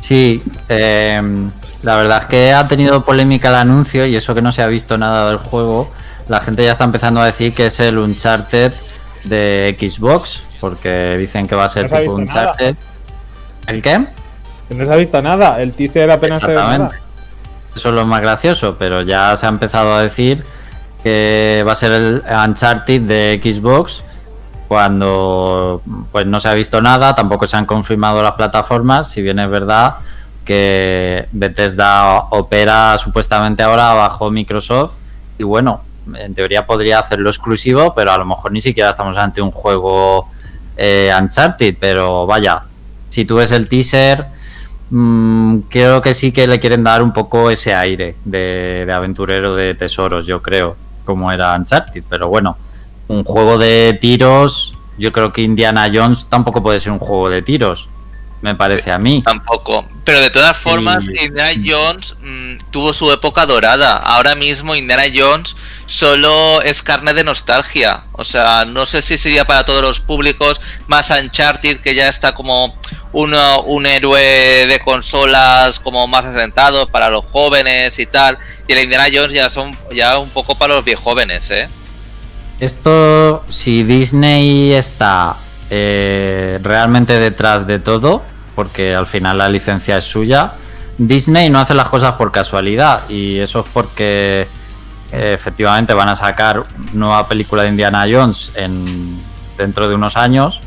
Sí, 0.00 0.42
em, 0.68 1.50
la 1.82 1.96
verdad 1.96 2.22
es 2.22 2.26
que 2.26 2.52
ha 2.52 2.68
tenido 2.68 3.04
polémica 3.04 3.48
el 3.48 3.56
anuncio 3.56 4.06
y 4.06 4.14
eso 4.14 4.34
que 4.34 4.42
no 4.42 4.52
se 4.52 4.62
ha 4.62 4.66
visto 4.66 4.98
nada 4.98 5.28
del 5.28 5.38
juego 5.38 5.92
la 6.28 6.40
gente 6.40 6.64
ya 6.64 6.72
está 6.72 6.84
empezando 6.84 7.20
a 7.20 7.26
decir 7.26 7.54
que 7.54 7.66
es 7.66 7.80
el 7.80 7.98
Uncharted 7.98 8.72
de 9.24 9.76
Xbox, 9.78 10.42
porque 10.60 11.16
dicen 11.18 11.46
que 11.46 11.54
va 11.54 11.64
a 11.64 11.68
ser 11.68 11.90
tipo 11.90 12.14
Uncharted. 12.14 12.76
¿El 13.66 13.82
qué? 13.82 14.06
Que 14.68 14.74
no 14.74 14.84
se 14.84 14.92
ha 14.92 14.96
visto 14.96 15.20
nada, 15.22 15.60
el 15.60 15.72
teaser 15.72 16.10
apenas 16.10 16.40
se 16.40 16.54
Eso 16.54 17.88
es 17.88 17.94
lo 17.94 18.06
más 18.06 18.20
gracioso, 18.20 18.76
pero 18.78 19.02
ya 19.02 19.36
se 19.36 19.46
ha 19.46 19.48
empezado 19.48 19.94
a 19.94 20.02
decir 20.02 20.44
que 21.02 21.64
va 21.66 21.72
a 21.72 21.76
ser 21.76 21.92
el 21.92 22.22
Uncharted 22.48 23.02
de 23.02 23.40
Xbox 23.42 24.02
cuando 24.68 25.82
pues 26.10 26.24
no 26.24 26.40
se 26.40 26.48
ha 26.48 26.54
visto 26.54 26.80
nada, 26.80 27.14
tampoco 27.14 27.46
se 27.46 27.56
han 27.56 27.66
confirmado 27.66 28.22
las 28.22 28.32
plataformas, 28.32 29.06
si 29.08 29.20
bien 29.20 29.38
es 29.38 29.50
verdad 29.50 29.96
que 30.46 31.28
Bethesda 31.32 32.16
opera 32.30 32.96
supuestamente 32.98 33.62
ahora 33.62 33.92
bajo 33.94 34.30
Microsoft 34.30 34.92
y 35.38 35.42
bueno, 35.42 35.82
en 36.14 36.34
teoría 36.34 36.66
podría 36.66 36.98
hacerlo 36.98 37.30
exclusivo, 37.30 37.94
pero 37.94 38.12
a 38.12 38.18
lo 38.18 38.24
mejor 38.24 38.52
ni 38.52 38.60
siquiera 38.60 38.90
estamos 38.90 39.16
ante 39.16 39.40
un 39.40 39.50
juego 39.50 40.28
eh, 40.76 41.12
Uncharted, 41.18 41.76
pero 41.78 42.26
vaya, 42.26 42.62
si 43.08 43.24
tú 43.24 43.36
ves 43.36 43.50
el 43.52 43.68
teaser, 43.68 44.26
mm, 44.90 45.58
creo 45.68 46.00
que 46.00 46.14
sí 46.14 46.32
que 46.32 46.46
le 46.46 46.58
quieren 46.58 46.84
dar 46.84 47.02
un 47.02 47.12
poco 47.12 47.50
ese 47.50 47.74
aire 47.74 48.16
de, 48.24 48.84
de, 48.86 48.92
aventurero 48.92 49.54
de 49.54 49.74
tesoros, 49.74 50.26
yo 50.26 50.42
creo, 50.42 50.76
como 51.04 51.30
era 51.30 51.54
Uncharted, 51.56 52.04
pero 52.08 52.28
bueno, 52.28 52.56
un 53.08 53.24
juego 53.24 53.58
de 53.58 53.98
tiros, 54.00 54.78
yo 54.98 55.12
creo 55.12 55.32
que 55.32 55.42
Indiana 55.42 55.90
Jones 55.92 56.26
tampoco 56.26 56.62
puede 56.62 56.80
ser 56.80 56.92
un 56.92 56.98
juego 56.98 57.28
de 57.28 57.42
tiros 57.42 57.88
me 58.42 58.56
parece 58.56 58.90
a 58.92 58.98
mí. 58.98 59.22
Tampoco. 59.24 59.88
Pero 60.04 60.20
de 60.20 60.30
todas 60.30 60.56
formas, 60.58 61.06
Indiana 61.06 61.52
Jones 61.64 62.16
mm, 62.20 62.70
tuvo 62.72 62.92
su 62.92 63.10
época 63.12 63.46
dorada. 63.46 63.94
Ahora 63.94 64.34
mismo 64.34 64.74
Indiana 64.74 65.04
Jones 65.14 65.54
solo 65.86 66.60
es 66.62 66.82
carne 66.82 67.14
de 67.14 67.22
nostalgia. 67.22 68.02
O 68.12 68.24
sea, 68.24 68.64
no 68.64 68.84
sé 68.84 69.00
si 69.00 69.16
sería 69.16 69.44
para 69.44 69.64
todos 69.64 69.80
los 69.80 70.00
públicos 70.00 70.60
más 70.88 71.10
Uncharted, 71.10 71.80
que 71.80 71.94
ya 71.94 72.08
está 72.08 72.34
como 72.34 72.76
uno, 73.12 73.62
un 73.62 73.86
héroe 73.86 74.66
de 74.66 74.80
consolas 74.84 75.78
como 75.78 76.08
más 76.08 76.24
asentado 76.24 76.88
para 76.88 77.08
los 77.08 77.24
jóvenes 77.26 78.00
y 78.00 78.06
tal. 78.06 78.38
Y 78.66 78.72
el 78.72 78.82
Indiana 78.82 79.06
Jones 79.12 79.32
ya 79.32 79.48
son 79.50 79.78
ya 79.94 80.18
un 80.18 80.30
poco 80.30 80.56
para 80.56 80.74
los 80.74 80.84
viejos 80.84 81.04
jóvenes, 81.04 81.48
¿eh? 81.52 81.68
Esto, 82.58 83.44
si 83.48 83.84
Disney 83.84 84.72
está 84.72 85.36
eh, 85.70 86.58
realmente 86.62 87.18
detrás 87.18 87.66
de 87.66 87.78
todo, 87.78 88.22
porque 88.54 88.94
al 88.94 89.06
final 89.06 89.38
la 89.38 89.48
licencia 89.48 89.98
es 89.98 90.04
suya. 90.04 90.52
Disney 90.98 91.50
no 91.50 91.58
hace 91.58 91.74
las 91.74 91.88
cosas 91.88 92.12
por 92.12 92.30
casualidad 92.32 93.08
y 93.08 93.38
eso 93.38 93.60
es 93.60 93.66
porque 93.72 94.46
eh, 95.12 95.32
efectivamente 95.34 95.94
van 95.94 96.08
a 96.08 96.16
sacar 96.16 96.64
nueva 96.92 97.26
película 97.26 97.62
de 97.62 97.68
Indiana 97.68 98.06
Jones 98.10 98.52
en, 98.54 99.22
dentro 99.56 99.88
de 99.88 99.94
unos 99.94 100.16
años 100.16 100.60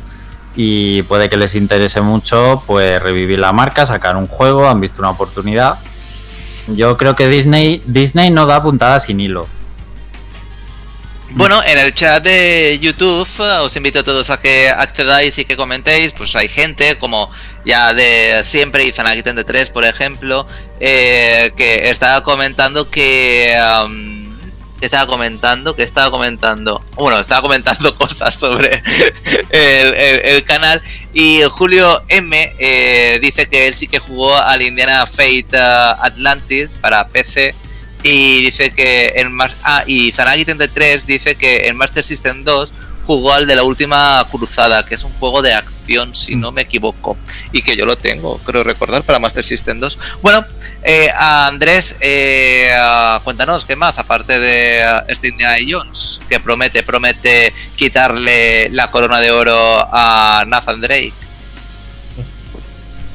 y 0.54 1.02
puede 1.02 1.28
que 1.28 1.36
les 1.36 1.54
interese 1.54 2.00
mucho 2.00 2.62
pues 2.66 3.02
revivir 3.02 3.38
la 3.38 3.52
marca, 3.52 3.86
sacar 3.86 4.16
un 4.16 4.26
juego, 4.26 4.68
han 4.68 4.80
visto 4.80 5.00
una 5.02 5.10
oportunidad. 5.10 5.78
Yo 6.68 6.96
creo 6.96 7.14
que 7.14 7.28
Disney 7.28 7.82
Disney 7.86 8.30
no 8.30 8.46
da 8.46 8.62
puntada 8.62 8.98
sin 8.98 9.20
hilo. 9.20 9.46
Bueno, 11.36 11.62
en 11.62 11.76
el 11.76 11.94
chat 11.94 12.24
de 12.24 12.78
YouTube 12.80 13.28
os 13.60 13.76
invito 13.76 13.98
a 13.98 14.02
todos 14.02 14.30
a 14.30 14.40
que 14.40 14.70
accedáis 14.70 15.36
y 15.36 15.44
que 15.44 15.54
comentéis. 15.54 16.12
Pues 16.12 16.34
hay 16.34 16.48
gente 16.48 16.96
como 16.96 17.30
ya 17.62 17.92
de 17.92 18.40
siempre, 18.42 18.86
y 18.86 18.90
de 18.90 19.44
3, 19.44 19.68
por 19.68 19.84
ejemplo, 19.84 20.46
eh, 20.80 21.52
que 21.54 21.90
estaba 21.90 22.22
comentando 22.22 22.90
que. 22.90 23.54
estaba 24.80 25.06
comentando, 25.06 25.76
que 25.76 25.82
estaba 25.82 26.10
comentando, 26.10 26.82
bueno, 26.94 27.20
estaba 27.20 27.42
comentando 27.42 27.94
cosas 27.98 28.34
sobre 28.34 28.82
el, 29.50 30.42
canal 30.44 30.80
y 31.12 31.42
Julio 31.50 32.02
M 32.08 32.54
eh, 32.58 33.18
dice 33.20 33.46
que 33.46 33.68
él 33.68 33.74
sí 33.74 33.88
que 33.88 33.98
jugó 33.98 34.34
al 34.34 34.62
Indiana 34.62 35.04
Fate 35.04 35.48
Atlantis 35.52 36.78
para 36.80 37.06
PC 37.08 37.54
y 38.08 38.44
dice 38.44 38.70
que 38.70 39.14
en 39.16 39.36
ah, 39.64 39.82
y 39.84 40.12
Zanagi 40.12 40.44
33 40.44 41.06
dice 41.06 41.34
que 41.34 41.66
en 41.66 41.76
Master 41.76 42.04
System 42.04 42.44
2 42.44 42.72
jugó 43.04 43.32
al 43.32 43.48
de 43.48 43.56
la 43.56 43.64
última 43.64 44.24
cruzada, 44.30 44.86
que 44.86 44.94
es 44.94 45.02
un 45.02 45.12
juego 45.14 45.42
de 45.42 45.52
acción, 45.54 46.14
si 46.14 46.36
no 46.36 46.52
me 46.52 46.62
equivoco, 46.62 47.16
y 47.50 47.62
que 47.62 47.76
yo 47.76 47.84
lo 47.84 47.96
tengo, 47.96 48.38
creo 48.38 48.62
recordar, 48.62 49.02
para 49.02 49.18
Master 49.18 49.44
System 49.44 49.80
2. 49.80 49.98
Bueno, 50.22 50.44
eh, 50.84 51.08
Andrés, 51.18 51.96
eh, 52.00 52.70
cuéntanos, 53.24 53.64
¿qué 53.64 53.74
más? 53.74 53.98
Aparte 53.98 54.38
de 54.38 54.84
uh, 55.02 55.68
Jones, 55.68 56.20
que 56.28 56.38
promete, 56.38 56.84
promete 56.84 57.52
quitarle 57.74 58.68
la 58.70 58.90
corona 58.92 59.18
de 59.20 59.32
oro 59.32 59.88
a 59.92 60.44
Nathan 60.46 60.80
Drake. 60.80 61.12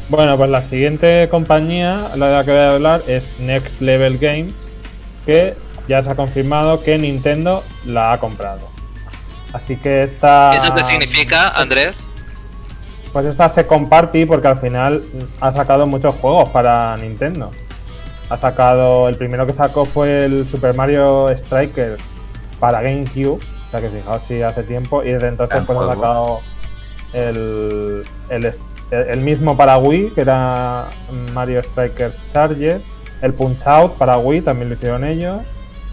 Bueno, 0.10 0.38
pues 0.38 0.50
la 0.50 0.62
siguiente 0.62 1.30
compañía, 1.32 2.12
la 2.18 2.28
de 2.28 2.34
la 2.34 2.44
que 2.44 2.52
voy 2.52 2.60
a 2.60 2.72
hablar, 2.72 3.04
es 3.08 3.30
Next 3.40 3.80
Level 3.80 4.18
Games, 4.18 4.54
que 5.26 5.56
ya 5.88 6.02
se 6.04 6.12
ha 6.12 6.16
confirmado 6.16 6.84
que 6.84 6.98
Nintendo 6.98 7.64
la 7.86 8.14
ha 8.14 8.18
comprado. 8.20 8.72
Así 9.54 9.76
que 9.76 10.02
esta. 10.02 10.56
¿Eso 10.56 10.74
qué 10.74 10.84
significa, 10.84 11.50
Andrés? 11.50 12.08
Pues 13.12 13.26
esta 13.26 13.50
se 13.50 13.68
comparte 13.68 14.26
porque 14.26 14.48
al 14.48 14.60
final 14.60 15.04
ha 15.42 15.52
sacado 15.52 15.86
muchos 15.86 16.16
juegos 16.16 16.50
para 16.50 16.96
Nintendo. 16.98 17.52
Ha 18.30 18.38
sacado. 18.38 19.10
El 19.10 19.18
primero 19.18 19.46
que 19.46 19.54
sacó 19.54 19.86
fue 19.86 20.26
el 20.26 20.50
Super 20.50 20.76
Mario 20.76 21.30
Striker 21.30 21.98
para 22.60 22.82
GameCube. 22.82 23.40
O 23.40 23.72
sea 23.72 23.82
que 23.82 23.90
fijaos 23.90 24.24
si 24.26 24.42
hace 24.42 24.64
tiempo. 24.64 25.04
Y 25.04 25.12
desde 25.12 25.28
entonces 25.28 25.62
pues 25.66 25.78
ha 25.78 25.94
sacado 25.94 26.40
el, 27.12 28.06
el, 28.30 28.54
el, 28.92 29.20
mismo 29.20 29.58
para 29.58 29.78
Wii, 29.78 30.12
que 30.12 30.22
era 30.22 30.88
Mario 31.34 31.62
Strikers 31.64 32.16
Charger. 32.32 32.82
El 33.22 33.34
Punch 33.34 33.66
Out 33.66 33.98
para 33.98 34.18
Wii 34.18 34.42
también 34.42 34.70
lo 34.70 34.76
hicieron 34.76 35.04
ellos. 35.04 35.42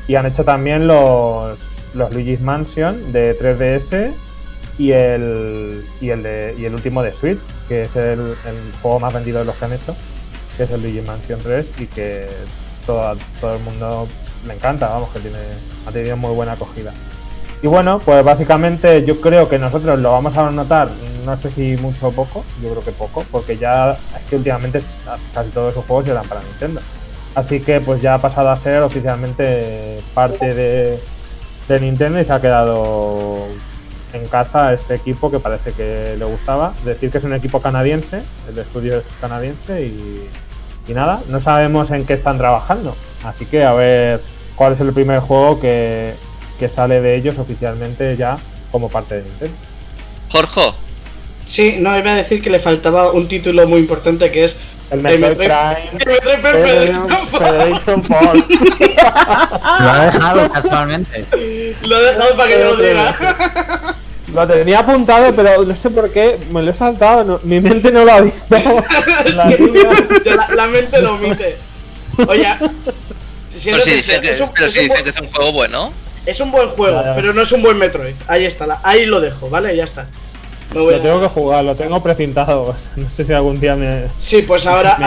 Y 0.06 0.14
han 0.14 0.26
hecho 0.26 0.44
también 0.44 0.86
los, 0.86 1.58
los 1.94 2.12
Luigi's 2.12 2.40
Mansion 2.40 3.12
de 3.12 3.38
3DS 3.38 4.12
y 4.78 4.92
el, 4.92 5.84
y 6.00 6.10
el, 6.10 6.22
de, 6.22 6.54
y 6.58 6.64
el 6.64 6.74
último 6.74 7.02
de 7.02 7.12
Switch, 7.12 7.40
que 7.68 7.82
es 7.82 7.96
el, 7.96 8.34
juego 8.80 9.00
más 9.00 9.12
vendido 9.12 9.40
de 9.40 9.44
los 9.44 9.54
que 9.56 9.64
han 9.64 9.72
hecho, 9.72 9.94
que 10.56 10.62
es 10.62 10.70
el 10.70 10.82
Luigi's 10.82 11.06
Mansion 11.06 11.40
3 11.40 11.66
y 11.78 11.86
que 11.86 12.28
todo, 12.86 13.16
todo 13.40 13.56
el 13.56 13.62
mundo 13.62 14.08
le 14.46 14.54
encanta, 14.54 14.88
vamos, 14.88 15.10
que 15.10 15.18
tiene, 15.18 15.38
ha 15.86 15.90
tenido 15.90 16.16
muy 16.16 16.32
buena 16.32 16.52
acogida. 16.52 16.92
Y 17.60 17.66
bueno, 17.66 17.98
pues 17.98 18.24
básicamente 18.24 19.04
yo 19.04 19.20
creo 19.20 19.48
que 19.48 19.58
nosotros 19.58 20.00
lo 20.00 20.12
vamos 20.12 20.36
a 20.36 20.48
notar, 20.52 20.88
no 21.24 21.36
sé 21.40 21.50
si 21.50 21.76
mucho 21.76 22.06
o 22.06 22.12
poco, 22.12 22.44
yo 22.62 22.70
creo 22.70 22.82
que 22.84 22.92
poco, 22.92 23.24
porque 23.32 23.58
ya 23.58 23.90
es 23.90 24.30
que 24.30 24.36
últimamente 24.36 24.80
casi 25.34 25.50
todos 25.50 25.72
esos 25.72 25.84
juegos 25.84 26.06
llegan 26.06 26.26
para 26.26 26.40
Nintendo. 26.42 26.80
Así 27.38 27.60
que 27.60 27.80
pues 27.80 28.02
ya 28.02 28.14
ha 28.14 28.18
pasado 28.18 28.50
a 28.50 28.56
ser 28.56 28.82
oficialmente 28.82 30.00
parte 30.12 30.54
de, 30.54 31.80
Nintendo 31.80 32.20
y 32.20 32.24
se 32.24 32.32
ha 32.32 32.40
quedado 32.40 33.46
en 34.12 34.26
casa 34.26 34.72
este 34.72 34.96
equipo 34.96 35.30
que 35.30 35.38
parece 35.38 35.70
que 35.70 36.16
le 36.18 36.24
gustaba. 36.24 36.74
Decir 36.84 37.12
que 37.12 37.18
es 37.18 37.24
un 37.24 37.34
equipo 37.34 37.60
canadiense, 37.60 38.22
el 38.48 38.58
estudio 38.58 38.98
es 38.98 39.04
canadiense 39.20 39.84
y, 39.84 40.28
nada, 40.92 41.20
no 41.28 41.40
sabemos 41.40 41.92
en 41.92 42.06
qué 42.06 42.14
están 42.14 42.38
trabajando. 42.38 42.96
Así 43.22 43.46
que 43.46 43.62
a 43.62 43.72
ver 43.72 44.20
cuál 44.56 44.72
es 44.72 44.80
el 44.80 44.92
primer 44.92 45.20
juego 45.20 45.60
que, 45.60 46.14
que 46.58 46.68
sale 46.68 47.00
de 47.00 47.14
ellos 47.14 47.38
oficialmente 47.38 48.16
ya 48.16 48.38
como 48.72 48.88
parte 48.88 49.14
de 49.14 49.22
Nintendo. 49.22 49.56
Jorge. 50.32 50.72
Sí, 51.46 51.76
no, 51.78 51.96
iba 51.96 52.10
a 52.10 52.16
decir 52.16 52.42
que 52.42 52.50
le 52.50 52.58
faltaba 52.58 53.12
un 53.12 53.28
título 53.28 53.64
muy 53.68 53.78
importante 53.78 54.32
que 54.32 54.44
es 54.44 54.56
el 54.90 55.00
Metroid 55.00 55.36
Prime. 55.36 55.90
Federation 57.30 58.02
Force. 58.02 58.44
Lo 59.80 59.90
ha 59.90 60.10
dejado 60.10 60.50
casualmente. 60.50 61.24
Lo 61.82 61.98
he 61.98 62.12
dejado 62.12 62.36
para 62.36 62.48
que 62.48 62.58
yo 62.58 62.76
lo 62.76 62.82
diga. 62.82 63.16
Lo 64.32 64.46
tenía 64.46 64.80
apuntado, 64.80 65.34
pero 65.34 65.64
no 65.64 65.76
sé 65.76 65.90
por 65.90 66.10
qué 66.10 66.38
me 66.50 66.62
lo 66.62 66.70
he 66.70 66.74
saltado. 66.74 67.40
mi 67.44 67.60
mente 67.60 67.90
no 67.90 68.04
lo 68.04 68.12
ha 68.12 68.20
visto. 68.20 68.56
la, 69.24 70.48
la, 70.54 70.66
mente 70.66 71.00
lo 71.00 71.14
omite. 71.14 71.56
Oye, 72.26 72.46
si 73.58 73.70
pero 73.70 73.82
si 73.82 73.90
dice 73.92 74.20
que 74.20 74.32
es 74.32 74.40
un, 74.40 74.50
pero 74.54 74.70
si 74.70 74.80
dice 74.80 75.02
que 75.02 75.10
es 75.10 75.20
un 75.20 75.28
juego 75.28 75.52
bueno. 75.52 75.92
Es 76.26 76.40
un 76.40 76.50
buen 76.50 76.68
juego, 76.70 77.02
pero 77.14 77.32
no 77.32 77.42
es 77.42 77.52
un 77.52 77.62
buen 77.62 77.78
Metroid. 77.78 78.14
Ahí 78.26 78.44
está, 78.44 78.80
ahí 78.82 79.06
lo 79.06 79.20
dejo, 79.20 79.48
¿vale? 79.48 79.74
Ya 79.74 79.84
está. 79.84 80.06
Lo 80.74 81.00
tengo 81.00 81.20
que 81.20 81.28
jugar, 81.28 81.64
lo 81.64 81.74
tengo 81.74 82.02
precintado. 82.02 82.74
No 82.96 83.08
sé 83.16 83.24
si 83.24 83.32
algún 83.32 83.58
día 83.58 83.74
me. 83.74 84.06
Sí, 84.18 84.42
pues 84.42 84.66
ahora, 84.66 84.98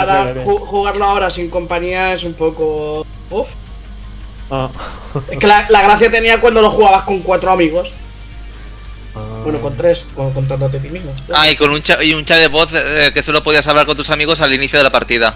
jugarlo 0.45 1.05
ahora 1.05 1.29
sin 1.29 1.49
compañía 1.49 2.13
es 2.13 2.23
un 2.23 2.33
poco. 2.33 3.05
Uf. 3.29 3.47
Ah. 4.49 4.69
Es 5.29 5.39
que 5.39 5.47
la, 5.47 5.65
gracia 5.69 6.11
tenía 6.11 6.41
cuando 6.41 6.61
lo 6.61 6.71
jugabas 6.71 7.03
con 7.03 7.19
cuatro 7.19 7.51
amigos. 7.51 7.91
Ah. 9.15 9.41
Bueno, 9.43 9.59
con 9.59 9.77
tres, 9.77 10.03
contándote 10.15 10.77
a 10.77 10.81
ti 10.81 10.89
mismo. 10.89 11.13
Ah, 11.33 11.49
y 11.49 11.55
con 11.55 11.69
un, 11.69 11.81
chat, 11.81 12.01
y 12.01 12.13
un 12.13 12.25
chat 12.25 12.39
de 12.39 12.47
voz 12.47 12.71
eh, 12.73 13.11
que 13.13 13.21
solo 13.21 13.43
podías 13.43 13.67
hablar 13.67 13.85
con 13.85 13.95
tus 13.95 14.09
amigos 14.09 14.41
al 14.41 14.53
inicio 14.53 14.79
de 14.79 14.83
la 14.83 14.91
partida. 14.91 15.35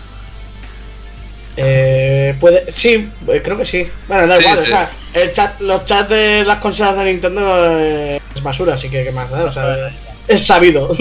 Eh, 1.58 2.36
puede, 2.40 2.72
sí, 2.72 3.10
eh, 3.28 3.42
creo 3.44 3.58
que 3.58 3.66
sí. 3.66 3.88
Bueno, 4.08 4.28
da 4.28 4.40
igual, 4.40 4.60
o 4.60 4.66
sea, 4.66 4.92
el 5.14 5.32
chat, 5.32 5.60
los 5.62 5.86
chats 5.86 6.10
de 6.10 6.44
las 6.44 6.60
consolas 6.60 6.98
de 6.98 7.06
Nintendo 7.06 7.80
eh, 7.80 8.22
es 8.36 8.44
basura, 8.44 8.74
así 8.74 8.90
que 8.90 9.04
qué 9.04 9.12
más 9.12 9.30
da, 9.30 9.46
o 9.46 9.52
sea 9.52 9.92
es 10.28 10.46
sabido. 10.46 10.96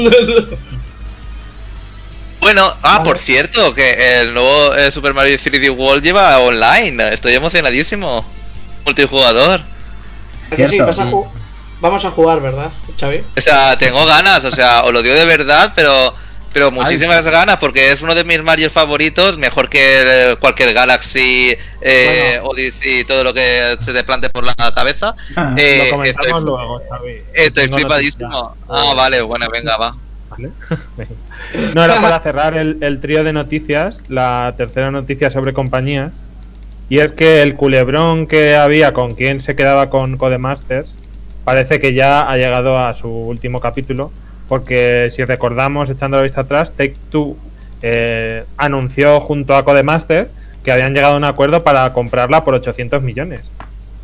Bueno, 2.41 2.75
ah, 2.83 3.03
por 3.03 3.19
cierto, 3.19 3.73
que 3.73 4.21
el 4.21 4.35
nuevo 4.35 4.75
eh, 4.75 4.91
Super 4.91 5.15
Mario 5.15 5.39
3D 5.39 5.75
World 5.75 6.03
lleva 6.03 6.39
online. 6.41 7.09
Estoy 7.09 7.33
emocionadísimo. 7.33 8.23
Multijugador. 8.85 9.63
Sí, 10.69 10.79
vamos 11.81 12.05
a 12.05 12.11
jugar, 12.11 12.43
¿verdad, 12.43 12.71
Xavi? 13.01 13.25
O 13.35 13.41
sea, 13.41 13.79
tengo 13.79 14.05
ganas, 14.05 14.45
o 14.45 14.51
sea, 14.51 14.83
os 14.83 14.93
lo 14.93 15.03
digo 15.03 15.15
de 15.15 15.25
verdad, 15.25 15.73
pero 15.75 16.15
pero 16.55 16.71
muchísimas 16.71 17.27
ganas 17.27 17.57
porque 17.57 17.91
es 17.91 18.01
uno 18.01 18.15
de 18.15 18.23
mis 18.23 18.41
Mario 18.41 18.71
favoritos, 18.71 19.37
mejor 19.37 19.69
que 19.69 19.81
eh, 19.81 20.37
cualquier 20.39 20.73
Galaxy, 20.73 21.57
eh, 21.81 22.39
Odyssey, 22.45 23.03
todo 23.05 23.25
lo 23.25 23.35
que 23.35 23.77
se 23.81 23.93
te 23.93 24.05
plante 24.05 24.31
por 24.31 24.45
la 24.45 24.55
cabeza. 24.75 25.15
Eh, 25.57 25.91
lo 25.93 26.03
estoy, 26.05 26.31
luego, 26.43 26.81
Estoy 27.33 27.69
flipadísimo. 27.69 28.55
Ah, 28.69 28.93
vale, 28.97 29.21
bueno, 29.23 29.47
venga, 29.53 29.77
va. 29.77 29.97
no, 31.75 31.85
era 31.85 32.01
para 32.01 32.21
cerrar 32.21 32.57
el, 32.57 32.79
el 32.81 33.01
trío 33.01 33.25
de 33.25 33.33
noticias, 33.33 34.01
la 34.09 34.55
tercera 34.57 34.91
noticia 34.91 35.31
sobre 35.31 35.53
compañías. 35.53 36.13
Y 36.89 37.01
es 37.01 37.13
que 37.13 37.43
el 37.43 37.57
culebrón 37.57 38.27
que 38.27 38.57
había 38.57 38.93
con 38.93 39.15
quien 39.15 39.41
se 39.41 39.57
quedaba 39.57 39.91
con 39.91 40.17
Codemasters 40.17 41.01
parece 41.45 41.81
que 41.81 41.95
ya 41.95 42.21
ha 42.21 42.37
llegado 42.37 42.79
a 42.79 42.95
su 42.95 43.09
último 43.09 43.61
capítulo 43.61 44.13
porque 44.49 45.09
si 45.11 45.25
recordamos, 45.25 45.91
echando 45.91 46.17
la 46.17 46.23
vista 46.23 46.43
atrás, 46.43 46.73
Take 46.73 46.97
Two 47.11 47.37
eh, 47.83 48.45
anunció 48.57 49.21
junto 49.21 49.55
a 49.55 49.65
Codemaster 49.65 50.29
que 50.63 50.73
habían 50.73 50.95
llegado 50.95 51.15
a 51.15 51.17
un 51.17 51.25
acuerdo 51.25 51.63
para 51.63 51.93
comprarla 51.93 52.45
por 52.45 52.55
800 52.55 53.03
millones. 53.03 53.43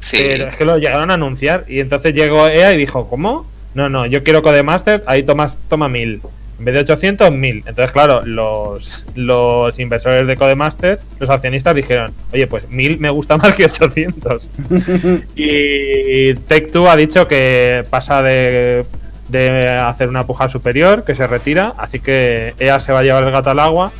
Sí. 0.00 0.18
Pero 0.20 0.48
es 0.48 0.56
que 0.56 0.64
lo 0.64 0.78
llegaron 0.78 1.10
a 1.10 1.14
anunciar 1.14 1.64
y 1.68 1.80
entonces 1.80 2.14
llegó 2.14 2.46
EA 2.46 2.74
y 2.74 2.76
dijo, 2.76 3.08
¿cómo? 3.08 3.46
No, 3.74 3.88
no, 3.88 4.06
yo 4.06 4.22
quiero 4.22 4.42
Codemaster, 4.42 5.02
ahí 5.06 5.22
tomas, 5.22 5.56
toma 5.68 5.88
1000. 5.88 6.20
En 6.58 6.64
vez 6.66 6.74
de 6.74 6.80
800, 6.80 7.32
1000. 7.32 7.64
Entonces, 7.66 7.90
claro, 7.90 8.20
los, 8.22 9.06
los 9.14 9.78
inversores 9.78 10.26
de 10.26 10.36
Codemaster, 10.36 10.98
los 11.18 11.30
accionistas 11.30 11.74
dijeron, 11.74 12.12
oye, 12.34 12.46
pues 12.46 12.68
1000 12.68 12.98
me 12.98 13.08
gusta 13.08 13.38
más 13.38 13.54
que 13.54 13.64
800. 13.64 14.50
y 15.36 16.34
Take 16.34 16.68
Two 16.70 16.90
ha 16.90 16.96
dicho 16.96 17.26
que 17.26 17.84
pasa 17.88 18.22
de 18.22 18.84
de 19.30 19.68
hacer 19.68 20.08
una 20.08 20.26
puja 20.26 20.48
superior, 20.48 21.04
que 21.04 21.14
se 21.14 21.26
retira, 21.26 21.74
así 21.78 22.00
que 22.00 22.54
ella 22.58 22.80
se 22.80 22.92
va 22.92 23.00
a 23.00 23.02
llevar 23.02 23.24
el 23.24 23.30
gato 23.30 23.50
al 23.50 23.58
agua. 23.58 23.92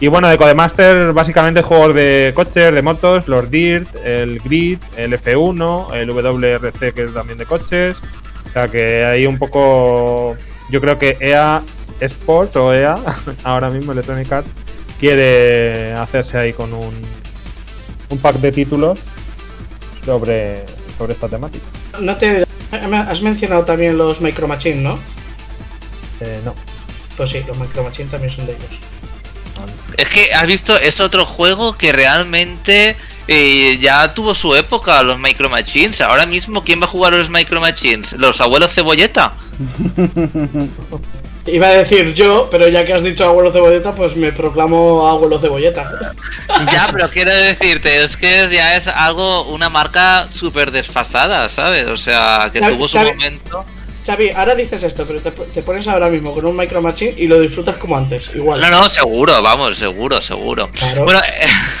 Y 0.00 0.06
bueno, 0.06 0.28
de 0.28 0.38
Codemaster, 0.38 1.12
básicamente 1.12 1.62
juegos 1.62 1.94
de 1.94 2.32
coches, 2.34 2.72
de 2.72 2.82
motos, 2.82 3.26
los 3.26 3.50
Dirt, 3.50 3.88
el 4.04 4.38
Grid, 4.38 4.78
el 4.96 5.12
F1, 5.12 5.94
el 5.94 6.08
WRC, 6.10 6.94
que 6.94 7.04
es 7.04 7.14
también 7.14 7.36
de 7.36 7.46
coches. 7.46 7.96
O 8.48 8.52
sea 8.52 8.68
que 8.68 9.04
hay 9.04 9.26
un 9.26 9.38
poco. 9.38 10.36
Yo 10.70 10.80
creo 10.80 10.98
que 10.98 11.16
EA 11.20 11.62
Sports 12.00 12.54
o 12.56 12.72
EA, 12.72 12.94
ahora 13.44 13.70
mismo 13.70 13.90
Electronic 13.90 14.30
Arts, 14.30 14.50
quiere 15.00 15.94
hacerse 15.94 16.38
ahí 16.38 16.52
con 16.52 16.72
un, 16.72 16.94
un 18.10 18.18
pack 18.18 18.36
de 18.36 18.52
títulos 18.52 19.00
sobre, 20.04 20.64
sobre 20.96 21.14
esta 21.14 21.28
temática. 21.28 21.64
No 22.00 22.16
te 22.16 22.47
Has 22.70 23.22
mencionado 23.22 23.64
también 23.64 23.96
los 23.96 24.20
Micro 24.20 24.46
Machine, 24.46 24.76
¿no? 24.76 24.98
Eh, 26.20 26.40
no. 26.44 26.54
Pues 27.16 27.30
sí, 27.30 27.42
los 27.46 27.58
Micro 27.58 27.82
Machine 27.82 28.08
también 28.08 28.34
son 28.34 28.46
de 28.46 28.52
ellos. 28.52 28.68
Es 29.96 30.08
que 30.08 30.32
has 30.32 30.46
visto, 30.46 30.76
es 30.76 31.00
otro 31.00 31.26
juego 31.26 31.72
que 31.72 31.92
realmente 31.92 32.96
eh, 33.26 33.78
ya 33.80 34.14
tuvo 34.14 34.34
su 34.34 34.54
época, 34.54 35.02
los 35.02 35.18
Micro 35.18 35.50
Machines. 35.50 36.00
Ahora 36.00 36.26
mismo, 36.26 36.62
¿quién 36.62 36.80
va 36.80 36.84
a 36.84 36.88
jugar 36.88 37.14
a 37.14 37.18
los 37.18 37.30
Micro 37.30 37.60
Machines? 37.60 38.12
¿Los 38.12 38.40
abuelos 38.40 38.72
cebolleta? 38.72 39.34
Iba 41.46 41.68
a 41.68 41.74
decir 41.74 42.14
yo, 42.14 42.48
pero 42.50 42.68
ya 42.68 42.84
que 42.84 42.92
has 42.92 43.02
dicho 43.02 43.24
abuelo 43.24 43.50
cebolleta, 43.52 43.92
pues 43.92 44.14
me 44.16 44.32
proclamo 44.32 45.08
abuelo 45.08 45.40
cebolleta. 45.40 45.90
Ya, 46.72 46.88
pero 46.92 47.08
quiero 47.10 47.30
decirte, 47.30 48.02
es 48.02 48.16
que 48.16 48.48
ya 48.50 48.74
es 48.74 48.88
algo, 48.88 49.44
una 49.44 49.68
marca 49.68 50.26
súper 50.30 50.70
desfasada, 50.70 51.48
¿sabes? 51.48 51.86
O 51.86 51.96
sea, 51.96 52.50
que 52.52 52.60
tuvo 52.60 52.88
su 52.88 52.98
momento. 52.98 53.64
Xavi, 54.08 54.30
ahora 54.30 54.54
dices 54.54 54.82
esto, 54.82 55.04
pero 55.06 55.20
te, 55.20 55.60
pones 55.60 55.86
ahora 55.86 56.08
mismo 56.08 56.32
con 56.32 56.46
un 56.46 56.56
Micro 56.56 56.80
Machine 56.80 57.12
y 57.18 57.26
lo 57.26 57.38
disfrutas 57.40 57.76
como 57.76 57.94
antes, 57.94 58.30
igual. 58.34 58.58
No, 58.58 58.70
no, 58.70 58.88
seguro, 58.88 59.42
vamos, 59.42 59.76
seguro, 59.76 60.22
seguro. 60.22 60.70
Bueno, 61.04 61.20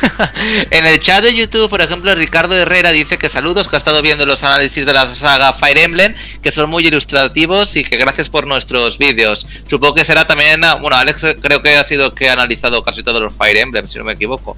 en 0.70 0.84
el 0.84 1.00
chat 1.00 1.24
de 1.24 1.34
YouTube, 1.34 1.70
por 1.70 1.80
ejemplo, 1.80 2.14
Ricardo 2.14 2.54
Herrera 2.54 2.90
dice 2.90 3.16
que 3.16 3.30
saludos, 3.30 3.66
que 3.66 3.76
ha 3.76 3.78
estado 3.78 4.02
viendo 4.02 4.26
los 4.26 4.44
análisis 4.44 4.84
de 4.84 4.92
la 4.92 5.14
saga 5.14 5.54
Fire 5.54 5.78
Emblem, 5.78 6.14
que 6.42 6.52
son 6.52 6.68
muy 6.68 6.86
ilustrativos 6.86 7.74
y 7.76 7.82
que 7.82 7.96
gracias 7.96 8.28
por 8.28 8.46
nuestros 8.46 8.98
vídeos. 8.98 9.46
Supongo 9.66 9.94
que 9.94 10.04
será 10.04 10.26
también, 10.26 10.62
ah, 10.64 10.74
bueno, 10.74 10.98
Alex 10.98 11.22
creo 11.40 11.62
que 11.62 11.78
ha 11.78 11.84
sido 11.84 12.14
que 12.14 12.28
ha 12.28 12.34
analizado 12.34 12.82
casi 12.82 13.02
todos 13.02 13.22
los 13.22 13.32
Fire 13.32 13.56
Emblem, 13.56 13.88
si 13.88 13.96
no 13.96 14.04
me 14.04 14.12
equivoco. 14.12 14.54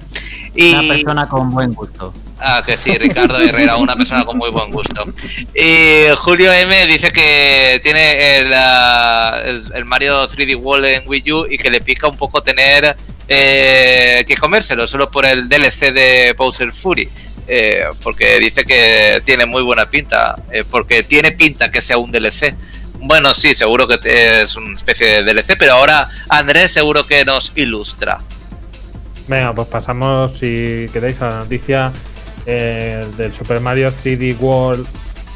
Y... 0.53 0.73
Una 0.73 0.93
persona 0.93 1.27
con 1.29 1.49
buen 1.49 1.73
gusto. 1.73 2.13
Ah, 2.43 2.63
que 2.65 2.75
sí, 2.75 2.97
Ricardo 2.97 3.39
Herrera, 3.39 3.77
una 3.77 3.95
persona 3.95 4.25
con 4.25 4.37
muy 4.37 4.49
buen 4.49 4.71
gusto. 4.71 5.05
Y 5.53 6.07
Julio 6.17 6.51
M 6.51 6.87
dice 6.87 7.11
que 7.11 7.79
tiene 7.83 8.39
el, 8.39 8.51
ah, 8.51 9.43
Mario 9.85 10.27
3D 10.27 10.55
World 10.55 10.85
en 10.85 11.03
Wii 11.07 11.31
U 11.31 11.47
y 11.47 11.57
que 11.57 11.69
le 11.69 11.81
pica 11.81 12.07
un 12.07 12.17
poco 12.17 12.41
tener 12.41 12.95
eh, 13.27 14.23
que 14.25 14.35
comérselo 14.35 14.87
solo 14.87 15.11
por 15.11 15.25
el 15.25 15.47
DLC 15.47 15.93
de 15.93 16.33
Bowser 16.35 16.71
Fury. 16.71 17.07
Eh, 17.47 17.83
porque 18.01 18.39
dice 18.39 18.65
que 18.65 19.21
tiene 19.23 19.45
muy 19.45 19.61
buena 19.61 19.87
pinta, 19.87 20.35
eh, 20.51 20.63
porque 20.69 21.03
tiene 21.03 21.33
pinta 21.33 21.69
que 21.69 21.81
sea 21.81 21.99
un 21.99 22.11
DLC. 22.11 22.55
Bueno, 22.95 23.35
sí, 23.35 23.53
seguro 23.53 23.87
que 23.87 24.41
es 24.41 24.55
una 24.55 24.75
especie 24.75 25.21
de 25.21 25.33
DLC, 25.33 25.57
pero 25.59 25.73
ahora 25.73 26.09
Andrés 26.27 26.71
seguro 26.71 27.05
que 27.05 27.23
nos 27.23 27.51
ilustra. 27.55 28.19
Venga, 29.27 29.53
pues 29.53 29.67
pasamos, 29.67 30.31
si 30.39 30.89
queréis, 30.91 31.21
a 31.21 31.29
la 31.29 31.35
noticia 31.39 31.91
eh, 32.45 33.05
del 33.17 33.33
Super 33.33 33.59
Mario 33.59 33.91
3D 33.91 34.37
World 34.39 34.87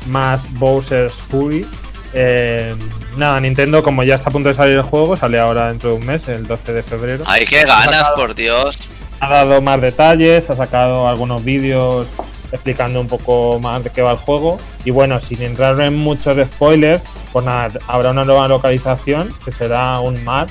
más 0.08 0.52
Bowser's 0.54 1.14
Fury. 1.14 1.66
Eh, 2.14 2.76
nada, 3.18 3.40
Nintendo, 3.40 3.84
como 3.84 4.04
ya 4.04 4.16
está 4.16 4.30
a 4.30 4.34
punto 4.34 4.50
de 4.50 4.56
salir 4.56 4.78
el 4.78 4.84
juego, 4.84 5.16
sale 5.16 5.40
ahora 5.40 5.68
dentro 5.68 5.92
de 5.92 5.96
un 5.98 6.06
mes, 6.06 6.28
el 6.28 6.48
12 6.48 6.74
de 6.74 6.84
febrero. 6.84 7.24
¡Ay, 7.28 7.46
qué 7.46 7.66
ganas, 7.66 8.10
por 8.16 8.36
Dios! 8.36 8.78
Ha 9.20 9.30
dado 9.30 9.62
más 9.62 9.82
detalles, 9.82 10.50
ha 10.50 10.56
sacado 10.56 11.08
algunos 11.08 11.44
vídeos 11.44 12.08
explicando 12.52 13.02
un 13.02 13.08
poco 13.08 13.60
más 13.60 13.84
de 13.84 13.90
qué 13.90 14.02
va 14.02 14.12
el 14.12 14.18
juego. 14.18 14.60
Y 14.84 14.92
bueno, 14.92 15.20
sin 15.20 15.42
entrar 15.42 15.80
en 15.82 15.96
muchos 15.96 16.38
spoilers, 16.54 17.02
pues 17.34 17.44
nada, 17.44 17.72
habrá 17.88 18.12
una 18.12 18.24
nueva 18.24 18.48
localización 18.48 19.30
que 19.44 19.52
será 19.52 20.00
un 20.00 20.24
mar 20.24 20.48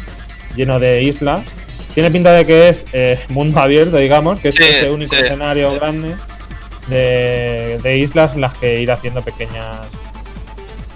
lleno 0.57 0.79
de 0.79 1.03
islas. 1.03 1.45
Tiene 1.95 2.11
pinta 2.11 2.33
de 2.33 2.45
que 2.45 2.71
es 2.71 2.85
eh, 2.93 3.21
mundo 3.29 3.61
abierto, 3.61 3.99
digamos, 3.99 4.41
que 4.41 4.49
es 4.49 4.59
ese 4.59 4.91
único 4.91 5.15
escenario 5.15 5.73
grande 5.75 6.17
de, 6.89 7.97
islas 7.99 8.35
en 8.35 8.43
las 8.43 8.57
que 8.59 8.81
ir 8.81 8.91
haciendo 8.91 9.23
pequeñas 9.23 9.87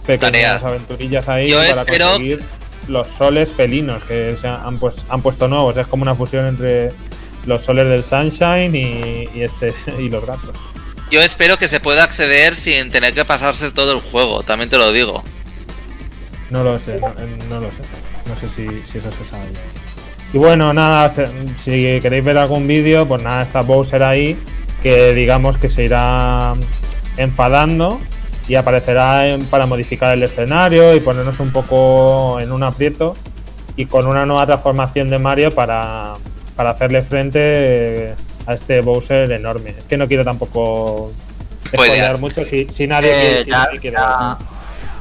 pequeñas 0.07 0.64
aventurillas 0.64 1.29
ahí 1.29 1.53
para 1.53 1.85
conseguir 1.85 2.42
los 2.88 3.09
soles 3.09 3.51
felinos 3.51 4.03
que 4.05 4.37
se 4.40 4.48
han, 4.48 4.79
pues, 4.79 4.96
han 5.11 5.20
puesto 5.20 5.46
nuevos. 5.48 5.77
Es 5.77 5.87
como 5.87 6.03
una 6.03 6.14
fusión 6.14 6.46
entre 6.46 6.88
los 7.44 7.62
soles 7.62 7.87
del 7.88 8.03
Sunshine 8.03 8.74
y, 8.74 9.42
este 9.42 9.74
y 9.98 10.09
los 10.09 10.24
gatos. 10.24 10.57
Yo 11.11 11.22
espero 11.22 11.57
que 11.57 11.68
se 11.68 11.81
pueda 11.81 12.05
acceder 12.05 12.57
sin 12.57 12.90
tener 12.90 13.14
que 13.14 13.24
pasarse 13.24 13.70
todo 13.70 13.92
el 13.92 14.01
juego, 14.01 14.42
también 14.42 14.68
te 14.68 14.77
lo 14.77 14.92
digo. 14.92 15.22
No 16.51 16.64
lo 16.64 16.79
sé, 16.79 16.98
no, 16.98 17.61
lo 17.61 17.68
sé. 17.68 17.83
No 18.27 18.37
sé 18.37 18.48
si, 18.55 18.66
si, 18.90 18.98
eso 18.98 19.11
se 19.11 19.31
sabe. 19.31 19.46
Y 20.33 20.38
bueno, 20.38 20.72
nada, 20.72 21.12
si 21.62 21.98
queréis 22.01 22.24
ver 22.24 22.37
algún 22.37 22.66
vídeo, 22.66 23.07
pues 23.07 23.22
nada, 23.22 23.42
está 23.42 23.61
Bowser 23.61 24.03
ahí 24.03 24.37
que 24.82 25.12
digamos 25.14 25.58
que 25.58 25.68
se 25.68 25.84
irá 25.84 26.54
enfadando 27.16 28.00
y 28.48 28.54
aparecerá 28.54 29.36
para 29.50 29.66
modificar 29.66 30.14
el 30.14 30.22
escenario 30.22 30.94
y 30.94 31.00
ponernos 31.00 31.38
un 31.40 31.50
poco 31.50 32.40
en 32.40 32.50
un 32.52 32.62
aprieto 32.62 33.16
y 33.76 33.86
con 33.86 34.06
una 34.06 34.24
nueva 34.24 34.46
transformación 34.46 35.10
de 35.10 35.18
Mario 35.18 35.54
para, 35.54 36.14
hacerle 36.56 37.02
frente 37.02 37.40
eh, 37.42 38.14
a 38.46 38.54
este 38.54 38.80
Bowser 38.80 39.30
enorme. 39.30 39.74
Es 39.78 39.84
que 39.84 39.96
no 39.96 40.08
quiero 40.08 40.24
tampoco 40.24 41.12
spoilear 41.66 42.18
mucho 42.18 42.44
si, 42.44 42.86
nadie, 42.86 43.40
eh, 43.40 43.44
quiere, 43.80 43.96
ya, 43.96 44.38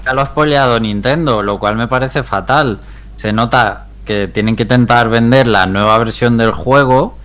ya 0.06 0.14
lo 0.14 0.22
ha 0.22 0.26
spoileado 0.26 0.80
Nintendo, 0.80 1.42
lo 1.42 1.58
cual 1.58 1.76
me 1.76 1.88
parece 1.88 2.24
fatal. 2.24 2.82
Se 3.16 3.34
nota 3.34 3.88
que 4.06 4.28
tienen 4.28 4.56
que 4.56 4.64
intentar 4.64 5.10
vender 5.10 5.48
la 5.48 5.66
nueva 5.66 5.98
versión 5.98 6.38
del 6.38 6.52
juego 6.52 7.18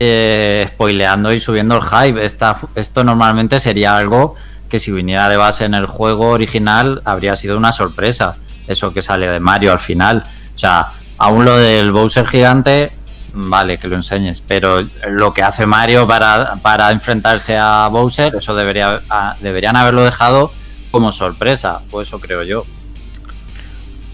eh, 0.00 0.66
spoileando 0.68 1.32
y 1.32 1.40
subiendo 1.40 1.76
el 1.76 1.82
hype. 1.82 2.24
esto 2.24 3.04
normalmente 3.04 3.58
sería 3.58 3.96
algo 3.96 4.34
que 4.68 4.78
si 4.78 4.92
viniera 4.92 5.28
de 5.28 5.36
base 5.36 5.64
en 5.64 5.74
el 5.74 5.86
juego 5.86 6.28
original 6.28 7.02
habría 7.04 7.34
sido 7.36 7.56
una 7.56 7.72
sorpresa. 7.72 8.36
Eso 8.66 8.92
que 8.92 9.02
sale 9.02 9.26
de 9.26 9.40
Mario 9.40 9.72
al 9.72 9.78
final. 9.78 10.24
O 10.54 10.58
sea, 10.58 10.92
aún 11.16 11.44
lo 11.44 11.56
del 11.56 11.90
Bowser 11.90 12.26
gigante, 12.26 12.92
vale, 13.32 13.78
que 13.78 13.88
lo 13.88 13.96
enseñes. 13.96 14.42
Pero 14.46 14.86
lo 15.08 15.32
que 15.32 15.42
hace 15.42 15.66
Mario 15.66 16.06
para, 16.06 16.56
para 16.62 16.90
enfrentarse 16.90 17.56
a 17.56 17.88
Bowser, 17.88 18.34
eso 18.36 18.54
debería, 18.54 19.00
deberían 19.40 19.76
haberlo 19.76 20.04
dejado 20.04 20.52
como 20.90 21.12
sorpresa. 21.12 21.80
Pues 21.90 22.08
eso 22.08 22.20
creo 22.20 22.42
yo. 22.42 22.64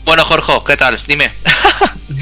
Bueno, 0.04 0.24
Jorge, 0.24 0.52
¿qué 0.66 0.76
tal? 0.76 0.98
Dime. 1.08 1.32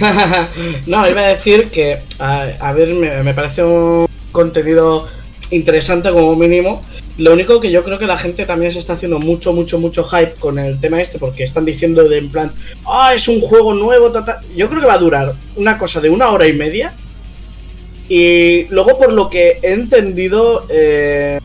no, 0.86 1.08
iba 1.08 1.20
a 1.20 1.28
decir 1.28 1.68
que, 1.68 1.98
a, 2.18 2.72
ver, 2.72 2.94
me, 2.94 3.34
parece 3.34 3.64
un 3.64 4.06
contenido 4.30 5.08
interesante 5.50 6.10
como 6.10 6.36
mínimo. 6.36 6.82
Lo 7.18 7.32
único 7.32 7.60
que 7.60 7.70
yo 7.70 7.82
creo 7.82 7.98
que 7.98 8.06
la 8.06 8.18
gente 8.18 8.46
también 8.46 8.72
se 8.72 8.78
está 8.78 8.92
haciendo 8.94 9.18
mucho, 9.18 9.52
mucho, 9.52 9.78
mucho 9.78 10.04
hype 10.04 10.34
con 10.38 10.58
el 10.58 10.80
tema 10.80 11.00
este, 11.00 11.18
porque 11.18 11.42
están 11.42 11.64
diciendo 11.64 12.08
de 12.08 12.18
en 12.18 12.30
plan, 12.30 12.52
ah, 12.86 13.12
es 13.14 13.26
un 13.26 13.40
juego 13.40 13.74
nuevo, 13.74 14.12
Yo 14.56 14.68
creo 14.68 14.80
que 14.80 14.86
va 14.86 14.94
a 14.94 14.98
durar 14.98 15.34
una 15.56 15.76
cosa 15.76 16.00
de 16.00 16.08
una 16.08 16.30
hora 16.30 16.46
y 16.46 16.52
media. 16.52 16.94
Y 18.08 18.66
luego, 18.68 18.96
por 18.96 19.12
lo 19.12 19.28
que 19.28 19.58
he 19.62 19.72
entendido, 19.72 20.66
eh, 20.68 21.40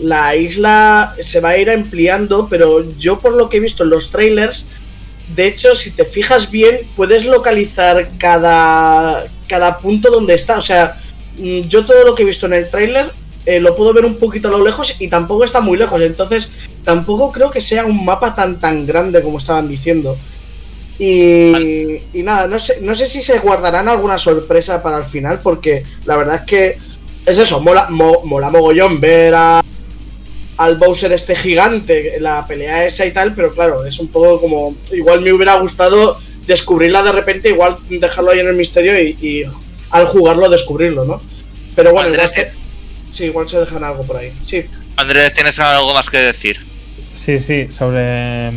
la 0.00 0.34
isla 0.34 1.14
se 1.20 1.40
va 1.40 1.50
a 1.50 1.58
ir 1.58 1.70
ampliando, 1.70 2.48
pero 2.48 2.84
yo 2.98 3.20
por 3.20 3.34
lo 3.34 3.48
que 3.48 3.58
he 3.58 3.60
visto 3.60 3.84
en 3.84 3.90
los 3.90 4.10
trailers, 4.10 4.66
de 5.28 5.46
hecho, 5.46 5.74
si 5.74 5.90
te 5.90 6.04
fijas 6.04 6.50
bien, 6.50 6.80
puedes 6.96 7.24
localizar 7.24 8.10
cada, 8.18 9.24
cada 9.48 9.78
punto 9.78 10.10
donde 10.10 10.34
está. 10.34 10.58
O 10.58 10.62
sea, 10.62 11.00
mm, 11.38 11.60
yo 11.62 11.84
todo 11.84 12.04
lo 12.04 12.14
que 12.14 12.22
he 12.22 12.26
visto 12.26 12.46
en 12.46 12.54
el 12.54 12.70
tráiler 12.70 13.10
eh, 13.46 13.60
lo 13.60 13.76
puedo 13.76 13.92
ver 13.92 14.04
un 14.04 14.16
poquito 14.16 14.48
a 14.48 14.52
lo 14.52 14.64
lejos 14.64 14.96
y 14.98 15.08
tampoco 15.08 15.44
está 15.44 15.60
muy 15.60 15.78
lejos. 15.78 16.00
Entonces, 16.02 16.52
tampoco 16.84 17.32
creo 17.32 17.50
que 17.50 17.60
sea 17.60 17.84
un 17.86 18.04
mapa 18.04 18.34
tan 18.34 18.60
tan 18.60 18.86
grande 18.86 19.22
como 19.22 19.38
estaban 19.38 19.68
diciendo. 19.68 20.16
Y, 20.98 22.02
y 22.12 22.22
nada, 22.22 22.46
no 22.46 22.58
sé, 22.58 22.78
no 22.80 22.94
sé 22.94 23.08
si 23.08 23.20
se 23.20 23.38
guardarán 23.40 23.88
alguna 23.88 24.16
sorpresa 24.16 24.80
para 24.82 24.98
el 24.98 25.04
final, 25.04 25.40
porque 25.42 25.82
la 26.04 26.16
verdad 26.16 26.36
es 26.36 26.42
que 26.42 26.78
es 27.26 27.38
eso, 27.38 27.60
mola, 27.60 27.88
mola 27.90 28.50
mogollón 28.50 29.00
ver 29.00 29.34
a, 29.34 29.64
al 30.56 30.76
Bowser 30.76 31.12
este 31.12 31.34
gigante, 31.34 32.18
la 32.20 32.46
pelea 32.46 32.84
esa 32.84 33.04
y 33.06 33.12
tal, 33.12 33.34
pero 33.34 33.52
claro, 33.52 33.84
es 33.84 33.98
un 33.98 34.08
poco 34.08 34.40
como. 34.40 34.76
Igual 34.92 35.20
me 35.20 35.32
hubiera 35.32 35.54
gustado 35.54 36.18
descubrirla 36.46 37.02
de 37.02 37.12
repente, 37.12 37.48
igual 37.48 37.76
dejarlo 37.88 38.30
ahí 38.30 38.40
en 38.40 38.48
el 38.48 38.56
misterio 38.56 39.00
y, 39.00 39.44
al 39.90 40.06
jugarlo 40.06 40.48
descubrirlo, 40.48 41.04
¿no? 41.04 41.22
Pero 41.74 41.92
bueno, 41.92 42.12
igual 42.12 42.30
sí, 43.10 43.24
igual 43.24 43.48
se 43.48 43.58
dejan 43.58 43.84
algo 43.84 44.04
por 44.04 44.16
ahí. 44.16 44.32
Sí. 44.46 44.64
Andrés, 44.96 45.34
¿tienes 45.34 45.58
algo 45.58 45.94
más 45.94 46.10
que 46.10 46.18
decir? 46.18 46.58
Sí, 47.16 47.38
sí, 47.38 47.68
sobre, 47.72 48.50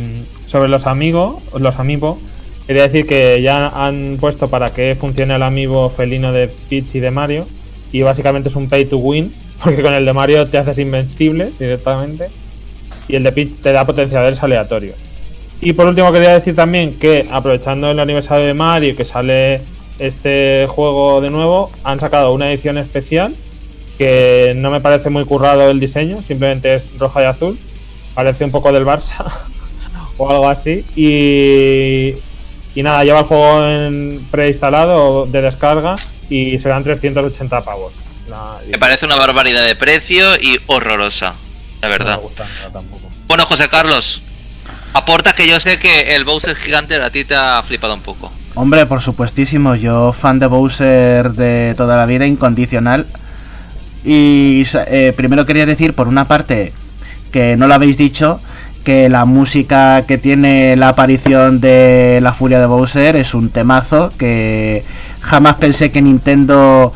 sobre 0.46 0.68
los 0.68 0.86
amigos, 0.86 1.42
los 1.58 1.76
amigos. 1.76 2.18
Quería 2.66 2.82
decir 2.82 3.06
que 3.06 3.40
ya 3.40 3.68
han 3.68 4.18
puesto 4.20 4.50
para 4.50 4.74
que 4.74 4.94
funcione 4.94 5.34
el 5.34 5.42
amigo 5.42 5.88
felino 5.90 6.32
de 6.32 6.48
Peach 6.48 6.94
y 6.94 7.00
de 7.00 7.10
Mario. 7.10 7.48
Y 7.92 8.02
básicamente 8.02 8.50
es 8.50 8.56
un 8.56 8.68
pay 8.68 8.84
to 8.84 8.98
win 8.98 9.32
porque 9.62 9.82
con 9.82 9.94
el 9.94 10.04
de 10.04 10.12
Mario 10.12 10.46
te 10.46 10.58
haces 10.58 10.78
invencible 10.78 11.52
directamente. 11.58 12.28
Y 13.08 13.16
el 13.16 13.22
de 13.22 13.32
Peach 13.32 13.56
te 13.62 13.72
da 13.72 13.86
potenciadores 13.86 14.42
aleatorios. 14.42 14.96
Y 15.60 15.72
por 15.72 15.86
último 15.86 16.12
quería 16.12 16.34
decir 16.34 16.54
también 16.54 16.98
que 16.98 17.26
aprovechando 17.30 17.90
el 17.90 17.98
aniversario 17.98 18.46
de 18.46 18.54
Mario 18.54 18.96
que 18.96 19.04
sale 19.04 19.62
este 19.98 20.66
juego 20.68 21.20
de 21.20 21.30
nuevo, 21.30 21.70
han 21.82 21.98
sacado 21.98 22.32
una 22.32 22.50
edición 22.50 22.78
especial 22.78 23.34
que 23.96 24.52
no 24.56 24.70
me 24.70 24.80
parece 24.80 25.10
muy 25.10 25.24
currado 25.24 25.68
el 25.68 25.80
diseño, 25.80 26.22
simplemente 26.22 26.74
es 26.74 26.98
roja 26.98 27.22
y 27.22 27.24
azul. 27.24 27.58
Parece 28.14 28.44
un 28.44 28.52
poco 28.52 28.72
del 28.72 28.84
Barça 28.84 29.24
o 30.16 30.30
algo 30.30 30.48
así. 30.48 30.84
Y, 30.94 32.14
y 32.78 32.82
nada, 32.82 33.02
lleva 33.02 33.20
el 33.20 33.24
juego 33.24 33.66
en 33.66 34.24
preinstalado 34.30 35.26
de 35.26 35.42
descarga 35.42 35.96
y 36.30 36.58
serán 36.60 36.84
380 36.84 37.62
pavos. 37.62 37.92
Me 38.70 38.78
parece 38.78 39.06
una 39.06 39.16
barbaridad 39.16 39.64
de 39.64 39.74
precio 39.76 40.36
y 40.40 40.60
horrorosa, 40.66 41.34
la 41.80 41.88
verdad. 41.88 42.20
Bueno, 43.26 43.44
José 43.46 43.68
Carlos, 43.68 44.22
aporta 44.92 45.34
que 45.34 45.46
yo 45.46 45.58
sé 45.60 45.78
que 45.78 46.14
el 46.14 46.24
Bowser 46.24 46.56
gigante 46.56 46.96
a 46.96 47.10
ti 47.10 47.24
te 47.24 47.34
ha 47.34 47.62
flipado 47.62 47.94
un 47.94 48.00
poco. 48.00 48.32
Hombre, 48.54 48.86
por 48.86 49.00
supuestísimo, 49.02 49.74
yo 49.74 50.12
fan 50.12 50.38
de 50.38 50.46
Bowser 50.46 51.32
de 51.32 51.74
toda 51.76 51.96
la 51.96 52.06
vida, 52.06 52.26
incondicional. 52.26 53.06
Y 54.04 54.64
eh, 54.74 55.12
primero 55.16 55.46
quería 55.46 55.66
decir, 55.66 55.94
por 55.94 56.08
una 56.08 56.26
parte, 56.26 56.72
que 57.30 57.56
no 57.56 57.66
lo 57.66 57.74
habéis 57.74 57.96
dicho, 57.96 58.40
que 58.84 59.08
la 59.08 59.24
música 59.24 60.04
que 60.06 60.18
tiene 60.18 60.76
la 60.76 60.88
aparición 60.88 61.60
de 61.60 62.20
la 62.22 62.32
furia 62.32 62.58
de 62.58 62.66
Bowser 62.66 63.16
es 63.16 63.34
un 63.34 63.50
temazo 63.50 64.10
que 64.18 64.84
jamás 65.20 65.56
pensé 65.56 65.90
que 65.90 66.00
Nintendo 66.00 66.92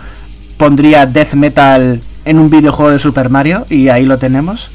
pondría 0.56 1.06
death 1.06 1.34
metal 1.34 2.00
en 2.24 2.38
un 2.38 2.50
videojuego 2.50 2.90
de 2.90 2.98
Super 2.98 3.30
Mario 3.30 3.66
y 3.68 3.88
ahí 3.88 4.04
lo 4.04 4.18
tenemos, 4.18 4.70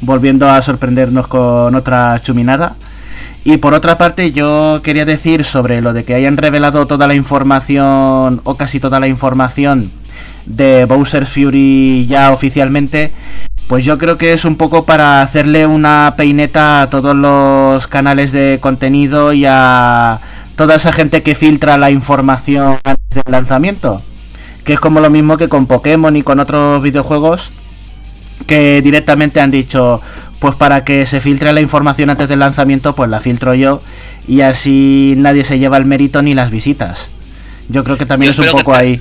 volviendo 0.00 0.48
a 0.48 0.62
sorprendernos 0.62 1.26
con 1.26 1.74
otra 1.74 2.20
chuminada. 2.22 2.76
Y 3.44 3.58
por 3.58 3.74
otra 3.74 3.98
parte, 3.98 4.32
yo 4.32 4.80
quería 4.82 5.04
decir 5.04 5.44
sobre 5.44 5.82
lo 5.82 5.92
de 5.92 6.04
que 6.04 6.14
hayan 6.14 6.38
revelado 6.38 6.86
toda 6.86 7.06
la 7.06 7.14
información, 7.14 8.40
o 8.44 8.56
casi 8.56 8.80
toda 8.80 9.00
la 9.00 9.06
información, 9.06 9.90
de 10.46 10.86
Bowser 10.86 11.26
Fury 11.26 12.06
ya 12.06 12.32
oficialmente, 12.32 13.12
pues 13.68 13.84
yo 13.84 13.98
creo 13.98 14.18
que 14.18 14.32
es 14.32 14.44
un 14.44 14.56
poco 14.56 14.84
para 14.84 15.22
hacerle 15.22 15.66
una 15.66 16.14
peineta 16.16 16.82
a 16.82 16.90
todos 16.90 17.14
los 17.14 17.86
canales 17.86 18.32
de 18.32 18.58
contenido 18.60 19.32
y 19.32 19.44
a 19.46 20.20
toda 20.56 20.76
esa 20.76 20.92
gente 20.92 21.22
que 21.22 21.34
filtra 21.34 21.78
la 21.78 21.90
información 21.90 22.78
antes 22.84 23.24
del 23.24 23.32
lanzamiento. 23.32 24.02
Que 24.64 24.74
es 24.74 24.80
como 24.80 25.00
lo 25.00 25.10
mismo 25.10 25.36
que 25.36 25.48
con 25.48 25.66
Pokémon 25.66 26.16
y 26.16 26.22
con 26.22 26.40
otros 26.40 26.82
videojuegos 26.82 27.52
que 28.46 28.82
directamente 28.82 29.40
han 29.40 29.50
dicho, 29.50 30.00
pues 30.38 30.54
para 30.54 30.84
que 30.84 31.06
se 31.06 31.20
filtre 31.20 31.52
la 31.52 31.60
información 31.60 32.10
antes 32.10 32.28
del 32.28 32.40
lanzamiento, 32.40 32.94
pues 32.94 33.08
la 33.10 33.20
filtro 33.20 33.54
yo 33.54 33.82
y 34.26 34.40
así 34.40 35.14
nadie 35.16 35.44
se 35.44 35.58
lleva 35.58 35.76
el 35.76 35.84
mérito 35.84 36.22
ni 36.22 36.34
las 36.34 36.50
visitas. 36.50 37.10
Yo 37.68 37.84
creo 37.84 37.96
que 37.96 38.06
también 38.06 38.32
es 38.32 38.38
un 38.38 38.46
poco 38.46 38.74
ahí. 38.74 39.00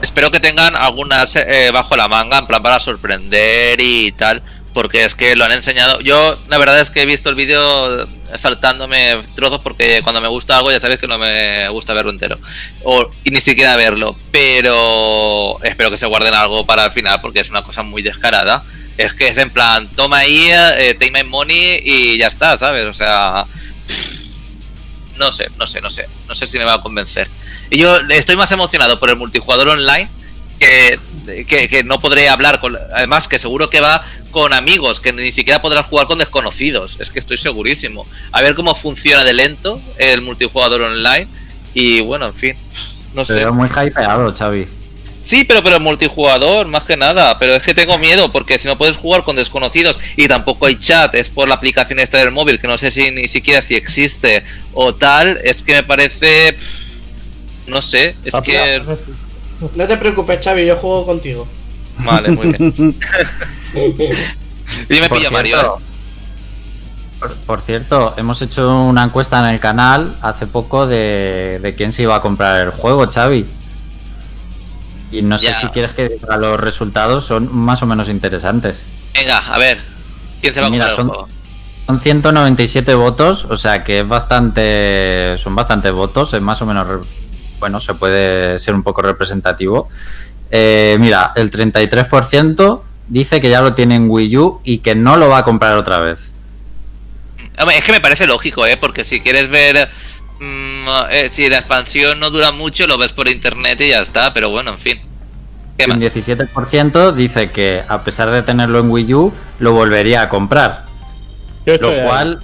Espero 0.00 0.30
que 0.30 0.40
tengan 0.40 0.76
algunas 0.76 1.34
eh, 1.36 1.70
bajo 1.72 1.96
la 1.96 2.08
manga, 2.08 2.38
en 2.38 2.46
plan 2.46 2.62
para 2.62 2.78
sorprender 2.78 3.80
y 3.80 4.12
tal, 4.12 4.42
porque 4.78 5.04
es 5.04 5.16
que 5.16 5.34
lo 5.34 5.44
han 5.44 5.50
enseñado. 5.50 5.98
Yo, 6.02 6.38
la 6.46 6.56
verdad 6.56 6.80
es 6.80 6.92
que 6.92 7.02
he 7.02 7.04
visto 7.04 7.28
el 7.30 7.34
vídeo 7.34 8.06
saltándome 8.36 9.20
trozos 9.34 9.58
porque 9.58 10.02
cuando 10.04 10.20
me 10.20 10.28
gusta 10.28 10.56
algo 10.56 10.70
ya 10.70 10.78
sabes 10.78 11.00
que 11.00 11.08
no 11.08 11.18
me 11.18 11.68
gusta 11.70 11.94
verlo 11.94 12.12
entero 12.12 12.38
o 12.84 13.10
y 13.24 13.30
ni 13.30 13.40
siquiera 13.40 13.74
verlo 13.74 14.14
pero 14.30 15.58
espero 15.64 15.90
que 15.90 15.98
se 15.98 16.06
guarden 16.06 16.32
algo 16.32 16.64
para 16.64 16.84
el 16.84 16.92
final 16.92 17.20
porque 17.20 17.40
es 17.40 17.50
una 17.50 17.62
cosa 17.62 17.82
muy 17.82 18.02
descarada 18.02 18.62
es 18.96 19.14
que 19.14 19.26
es 19.26 19.38
en 19.38 19.50
plan, 19.50 19.88
toma 19.96 20.18
ahí, 20.18 20.48
eh, 20.48 20.94
take 20.96 21.10
my 21.10 21.24
money 21.24 21.80
y 21.82 22.18
ya 22.18 22.28
está, 22.28 22.56
¿sabes? 22.56 22.84
O 22.84 22.94
sea, 22.94 23.46
no 25.16 25.32
sé, 25.32 25.48
no 25.58 25.66
sé, 25.66 25.80
no 25.80 25.90
sé, 25.90 26.06
no 26.28 26.36
sé 26.36 26.46
si 26.46 26.56
me 26.56 26.64
va 26.64 26.74
a 26.74 26.82
convencer. 26.82 27.28
Y 27.70 27.78
yo 27.78 27.96
estoy 28.10 28.36
más 28.36 28.52
emocionado 28.52 29.00
por 29.00 29.10
el 29.10 29.16
multijugador 29.16 29.70
online 29.70 30.08
que, 30.58 30.98
que, 31.68 31.84
no 31.84 32.00
podré 32.00 32.28
hablar 32.28 32.60
con. 32.60 32.76
Además, 32.94 33.28
que 33.28 33.38
seguro 33.38 33.70
que 33.70 33.80
va 33.80 34.04
con 34.30 34.52
amigos, 34.52 35.00
que 35.00 35.12
ni 35.12 35.32
siquiera 35.32 35.60
podrás 35.60 35.86
jugar 35.86 36.06
con 36.06 36.18
desconocidos. 36.18 36.96
Es 37.00 37.10
que 37.10 37.18
estoy 37.18 37.38
segurísimo. 37.38 38.06
A 38.32 38.42
ver 38.42 38.54
cómo 38.54 38.74
funciona 38.74 39.24
de 39.24 39.34
lento 39.34 39.80
el 39.98 40.22
multijugador 40.22 40.82
online. 40.82 41.28
Y 41.74 42.00
bueno, 42.00 42.26
en 42.26 42.34
fin, 42.34 42.56
no 43.14 43.24
sé. 43.24 43.46
muy 43.50 43.68
hypeado, 43.68 44.34
Xavi. 44.34 44.66
Sí, 45.20 45.44
pero 45.44 45.62
pero 45.62 45.80
multijugador, 45.80 46.66
más 46.68 46.84
que 46.84 46.96
nada. 46.96 47.38
Pero 47.38 47.54
es 47.54 47.62
que 47.62 47.74
tengo 47.74 47.98
miedo, 47.98 48.32
porque 48.32 48.58
si 48.58 48.68
no 48.68 48.78
puedes 48.78 48.96
jugar 48.96 49.24
con 49.24 49.36
desconocidos 49.36 49.98
y 50.16 50.28
tampoco 50.28 50.66
hay 50.66 50.78
chat, 50.78 51.14
es 51.14 51.28
por 51.28 51.48
la 51.48 51.56
aplicación 51.56 51.98
esta 51.98 52.18
del 52.18 52.30
móvil, 52.30 52.60
que 52.60 52.68
no 52.68 52.78
sé 52.78 52.90
si 52.90 53.10
ni 53.10 53.28
siquiera 53.28 53.60
si 53.60 53.74
existe 53.74 54.44
o 54.72 54.94
tal, 54.94 55.38
es 55.44 55.62
que 55.62 55.74
me 55.74 55.82
parece. 55.82 56.56
no 57.66 57.82
sé, 57.82 58.16
es 58.24 58.34
que. 58.42 58.82
No 59.60 59.86
te 59.86 59.96
preocupes, 59.96 60.44
Xavi, 60.44 60.66
yo 60.66 60.76
juego 60.76 61.06
contigo. 61.06 61.46
Vale, 61.98 62.30
muy 62.30 62.52
bien. 62.52 62.72
Dime 64.88 65.08
por 65.08 65.32
Mario. 65.32 65.78
Por, 67.46 67.60
cierto, 67.60 68.14
hemos 68.16 68.40
hecho 68.42 68.80
una 68.80 69.02
encuesta 69.02 69.40
en 69.40 69.46
el 69.46 69.58
canal 69.58 70.16
hace 70.22 70.46
poco 70.46 70.86
de, 70.86 71.58
de 71.60 71.74
quién 71.74 71.92
se 71.92 72.02
iba 72.02 72.14
a 72.14 72.22
comprar 72.22 72.66
el 72.66 72.70
juego, 72.70 73.08
Xavi. 73.10 73.44
Y 75.10 75.22
no 75.22 75.38
sé 75.38 75.52
si 75.54 75.66
quieres 75.68 75.92
que 75.92 76.08
diga 76.08 76.36
los 76.36 76.60
resultados, 76.60 77.24
son 77.24 77.54
más 77.56 77.82
o 77.82 77.86
menos 77.86 78.08
interesantes. 78.08 78.82
Venga, 79.14 79.38
a 79.38 79.58
ver, 79.58 79.78
¿quién 80.40 80.54
se 80.54 80.60
va 80.60 80.66
a 80.66 80.70
Mira, 80.70 80.94
son, 80.94 81.10
son 81.86 82.00
197 82.00 82.94
votos, 82.94 83.46
o 83.46 83.56
sea 83.56 83.82
que 83.82 84.00
es 84.00 84.08
bastante, 84.08 85.36
son 85.38 85.54
bastantes 85.54 85.92
votos, 85.92 86.34
es 86.34 86.42
más 86.42 86.60
o 86.60 86.66
menos, 86.66 87.06
bueno, 87.58 87.80
se 87.80 87.94
puede 87.94 88.58
ser 88.58 88.74
un 88.74 88.82
poco 88.82 89.02
representativo. 89.02 89.88
Eh, 90.50 90.96
mira, 91.00 91.32
el 91.36 91.50
33% 91.50 92.82
dice 93.08 93.40
que 93.40 93.50
ya 93.50 93.60
lo 93.60 93.74
tiene 93.74 93.96
en 93.96 94.10
Wii 94.10 94.36
U 94.38 94.60
y 94.64 94.78
que 94.78 94.94
no 94.94 95.16
lo 95.16 95.28
va 95.28 95.38
a 95.38 95.44
comprar 95.44 95.76
otra 95.76 96.00
vez. 96.00 96.20
Es 97.74 97.84
que 97.84 97.92
me 97.92 98.00
parece 98.00 98.26
lógico, 98.26 98.66
¿eh? 98.66 98.76
Porque 98.76 99.02
si 99.02 99.20
quieres 99.20 99.48
ver 99.48 99.88
Mm, 100.40 100.88
eh, 101.10 101.28
si 101.30 101.48
la 101.48 101.58
expansión 101.58 102.20
no 102.20 102.30
dura 102.30 102.52
mucho, 102.52 102.86
lo 102.86 102.96
ves 102.96 103.12
por 103.12 103.28
internet 103.28 103.80
y 103.80 103.88
ya 103.88 104.00
está, 104.00 104.32
pero 104.32 104.50
bueno, 104.50 104.70
en 104.70 104.78
fin. 104.78 105.00
Un 105.86 106.00
17% 106.00 107.12
dice 107.12 107.50
que 107.50 107.84
a 107.86 108.02
pesar 108.02 108.30
de 108.30 108.42
tenerlo 108.42 108.80
en 108.80 108.90
Wii 108.90 109.14
U, 109.14 109.32
lo 109.60 109.72
volvería 109.72 110.22
a 110.22 110.28
comprar. 110.28 110.86
Lo 111.64 112.02
cual, 112.02 112.40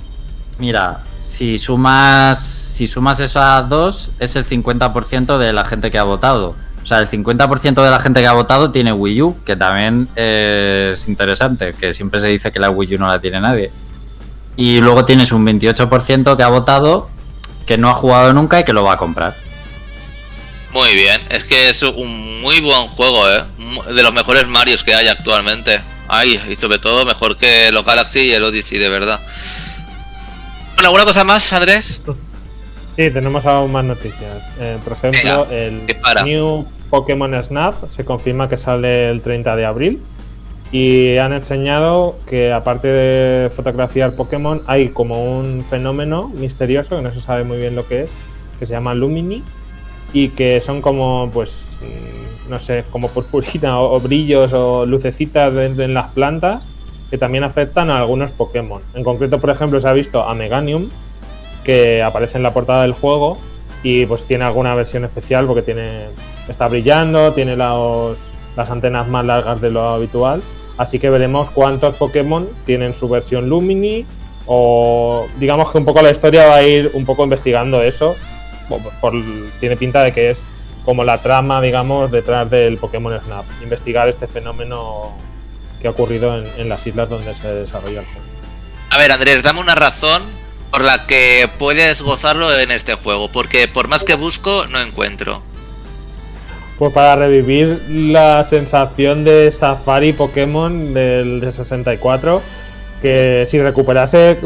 mira, 0.59 1.03
si 1.35 1.59
sumas, 1.59 2.40
si 2.40 2.87
sumas 2.87 3.18
eso 3.18 3.40
a 3.40 3.61
dos, 3.62 4.12
es 4.20 4.37
el 4.37 4.47
50% 4.47 5.37
de 5.37 5.53
la 5.53 5.64
gente 5.64 5.90
que 5.90 5.99
ha 5.99 6.05
votado. 6.05 6.55
O 6.81 6.87
sea, 6.87 7.01
el 7.01 7.09
50% 7.09 7.83
de 7.83 7.90
la 7.90 7.99
gente 7.99 8.20
que 8.20 8.29
ha 8.29 8.33
votado 8.33 8.70
tiene 8.70 8.92
Wii 8.92 9.23
U, 9.23 9.37
que 9.44 9.57
también 9.57 10.09
es 10.14 11.09
interesante, 11.09 11.75
que 11.75 11.92
siempre 11.92 12.20
se 12.20 12.29
dice 12.29 12.53
que 12.53 12.61
la 12.61 12.70
Wii 12.70 12.94
U 12.94 12.99
no 12.99 13.09
la 13.09 13.20
tiene 13.20 13.40
nadie. 13.40 13.73
Y 14.57 14.81
luego 14.81 15.05
tienes 15.05 15.33
un 15.33 15.44
28% 15.44 16.37
que 16.37 16.42
ha 16.44 16.49
votado 16.49 17.11
que 17.66 17.79
no 17.79 17.90
ha 17.90 17.94
jugado 17.94 18.33
nunca 18.33 18.61
y 18.61 18.64
que 18.64 18.73
lo 18.73 18.85
va 18.85 18.92
a 18.92 18.97
comprar. 18.97 19.37
Muy 20.73 20.94
bien, 20.94 21.20
es 21.31 21.42
que 21.42 21.68
es 21.68 21.83
un 21.83 22.42
muy 22.42 22.61
buen 22.61 22.87
juego, 22.87 23.29
¿eh? 23.29 23.42
De 23.92 24.03
los 24.05 24.12
mejores 24.12 24.47
Marios 24.47 24.85
que 24.85 24.94
hay 24.94 25.09
actualmente. 25.09 25.81
Ay, 26.07 26.40
y 26.49 26.55
sobre 26.55 26.79
todo 26.79 27.05
mejor 27.05 27.37
que 27.37 27.73
los 27.73 27.85
Galaxy 27.85 28.20
y 28.20 28.33
el 28.33 28.44
Odyssey, 28.44 28.79
de 28.79 28.88
verdad. 28.88 29.20
Bueno, 30.74 30.88
¿alguna 30.88 31.04
cosa 31.04 31.24
más, 31.24 31.52
Andrés? 31.52 32.00
Sí, 32.96 33.10
tenemos 33.10 33.44
aún 33.46 33.72
más 33.72 33.84
noticias. 33.84 34.42
Eh, 34.58 34.78
por 34.84 34.94
ejemplo, 34.94 35.46
el 35.50 35.82
New 36.24 36.66
Pokémon 36.90 37.42
Snap 37.42 37.90
se 37.90 38.04
confirma 38.04 38.48
que 38.48 38.56
sale 38.56 39.10
el 39.10 39.20
30 39.20 39.56
de 39.56 39.64
abril. 39.64 40.02
Y 40.72 41.16
han 41.18 41.32
enseñado 41.32 42.18
que 42.28 42.52
aparte 42.52 42.88
de 42.88 43.50
fotografiar 43.50 44.14
Pokémon, 44.14 44.62
hay 44.66 44.88
como 44.88 45.22
un 45.38 45.64
fenómeno 45.70 46.28
misterioso, 46.28 46.96
que 46.96 47.02
no 47.02 47.14
se 47.14 47.20
sabe 47.20 47.44
muy 47.44 47.58
bien 47.58 47.76
lo 47.76 47.87
que 47.87 48.04
es, 48.04 48.10
que 48.58 48.66
se 48.66 48.72
llama 48.72 48.94
Lumini, 48.94 49.44
y 50.12 50.30
que 50.30 50.60
son 50.60 50.82
como, 50.82 51.30
pues, 51.32 51.62
mm, 51.80 52.50
no 52.50 52.58
sé, 52.58 52.84
como 52.90 53.08
purpurina 53.08 53.80
o, 53.80 54.00
brillos 54.00 54.52
o 54.52 54.87
lucecitas 54.87 55.54
en, 55.56 55.94
las 55.94 56.08
plantas 56.08 56.64
que 57.14 57.18
también 57.18 57.44
afectan 57.44 57.90
a 57.90 57.98
algunos 57.98 58.33
Pokémon. 58.33 58.83
En 58.92 59.05
concreto, 59.05 59.38
por 59.38 59.48
ejemplo, 59.50 59.81
se 59.81 59.87
ha 59.87 59.92
visto 59.92 60.24
a 60.24 60.35
Meganium, 60.35 60.90
que 61.62 62.03
aparece 62.03 62.38
en 62.38 62.42
la 62.42 62.53
portada 62.53 62.83
del 62.83 62.92
juego 62.92 63.38
y 63.85 64.05
pues 64.05 64.24
tiene 64.24 64.44
alguna 64.44 64.74
versión 64.74 65.05
especial 65.05 65.46
porque 65.46 65.62
tiene 65.62 66.07
está 66.48 66.66
brillando, 66.66 67.33
tiene 67.33 67.55
las 67.55 68.68
antenas 68.68 69.07
más 69.07 69.24
largas 69.24 69.61
de 69.61 69.70
lo 69.70 69.90
habitual 69.90 70.42
Así 70.77 70.98
que 70.98 71.09
veremos 71.09 71.50
cuántos 71.50 71.94
Pokémon 71.94 72.48
tienen 72.66 72.94
su 72.94 73.09
versión 73.09 73.48
Lumini 73.48 74.05
o 74.46 75.29
digamos 75.38 75.70
que 75.70 75.79
un 75.79 75.85
poco 75.85 76.03
la 76.03 76.11
historia 76.11 76.48
va 76.48 76.57
a 76.57 76.62
ir 76.64 76.90
un 76.94 77.05
poco 77.05 77.22
investigando 77.22 77.81
eso. 77.81 78.16
tiene 79.61 79.77
pinta 79.77 80.03
de 80.03 80.11
que 80.11 80.31
es 80.31 80.42
como 80.85 81.05
la 81.05 81.18
trama, 81.18 81.61
digamos, 81.61 82.11
detrás 82.11 82.50
del 82.50 82.77
Pokémon 82.77 83.16
Snap. 83.24 83.44
Investigar 83.62 84.09
este 84.09 84.27
fenómeno 84.27 85.12
que 85.85 85.88
ha 85.88 85.90
ocurrido 85.90 86.35
en, 86.38 86.70
las 86.70 86.87
islas 86.87 87.11
donde 87.11 87.35
se 87.35 87.47
desarrolla 87.47 88.01
el 88.01 88.07
juego. 88.07 88.23
A 88.88 88.97
ver, 88.97 89.12
Andrés, 89.12 89.42
dame 89.42 89.61
una 89.61 89.75
razón 89.75 90.23
por 90.70 90.81
la 90.81 91.05
que 91.07 91.47
puedes 91.59 92.01
gozarlo 92.01 92.59
en 92.59 92.70
este 92.70 92.94
juego, 92.94 93.29
porque 93.31 93.68
por 93.68 93.87
más 93.88 94.03
que 94.03 94.14
busco, 94.14 94.66
no 94.66 94.81
encuentro. 94.81 95.42
Pues 96.79 96.90
para 96.94 97.16
revivir 97.16 97.83
la 97.90 98.47
sensación 98.49 99.25
de 99.25 99.53
Safari 99.53 100.14
Pokémon 100.14 100.94
del 100.94 101.40
de 101.40 101.53
64, 101.53 102.40
que 103.03 103.44
si 103.47 103.61
recuperase 103.61 104.38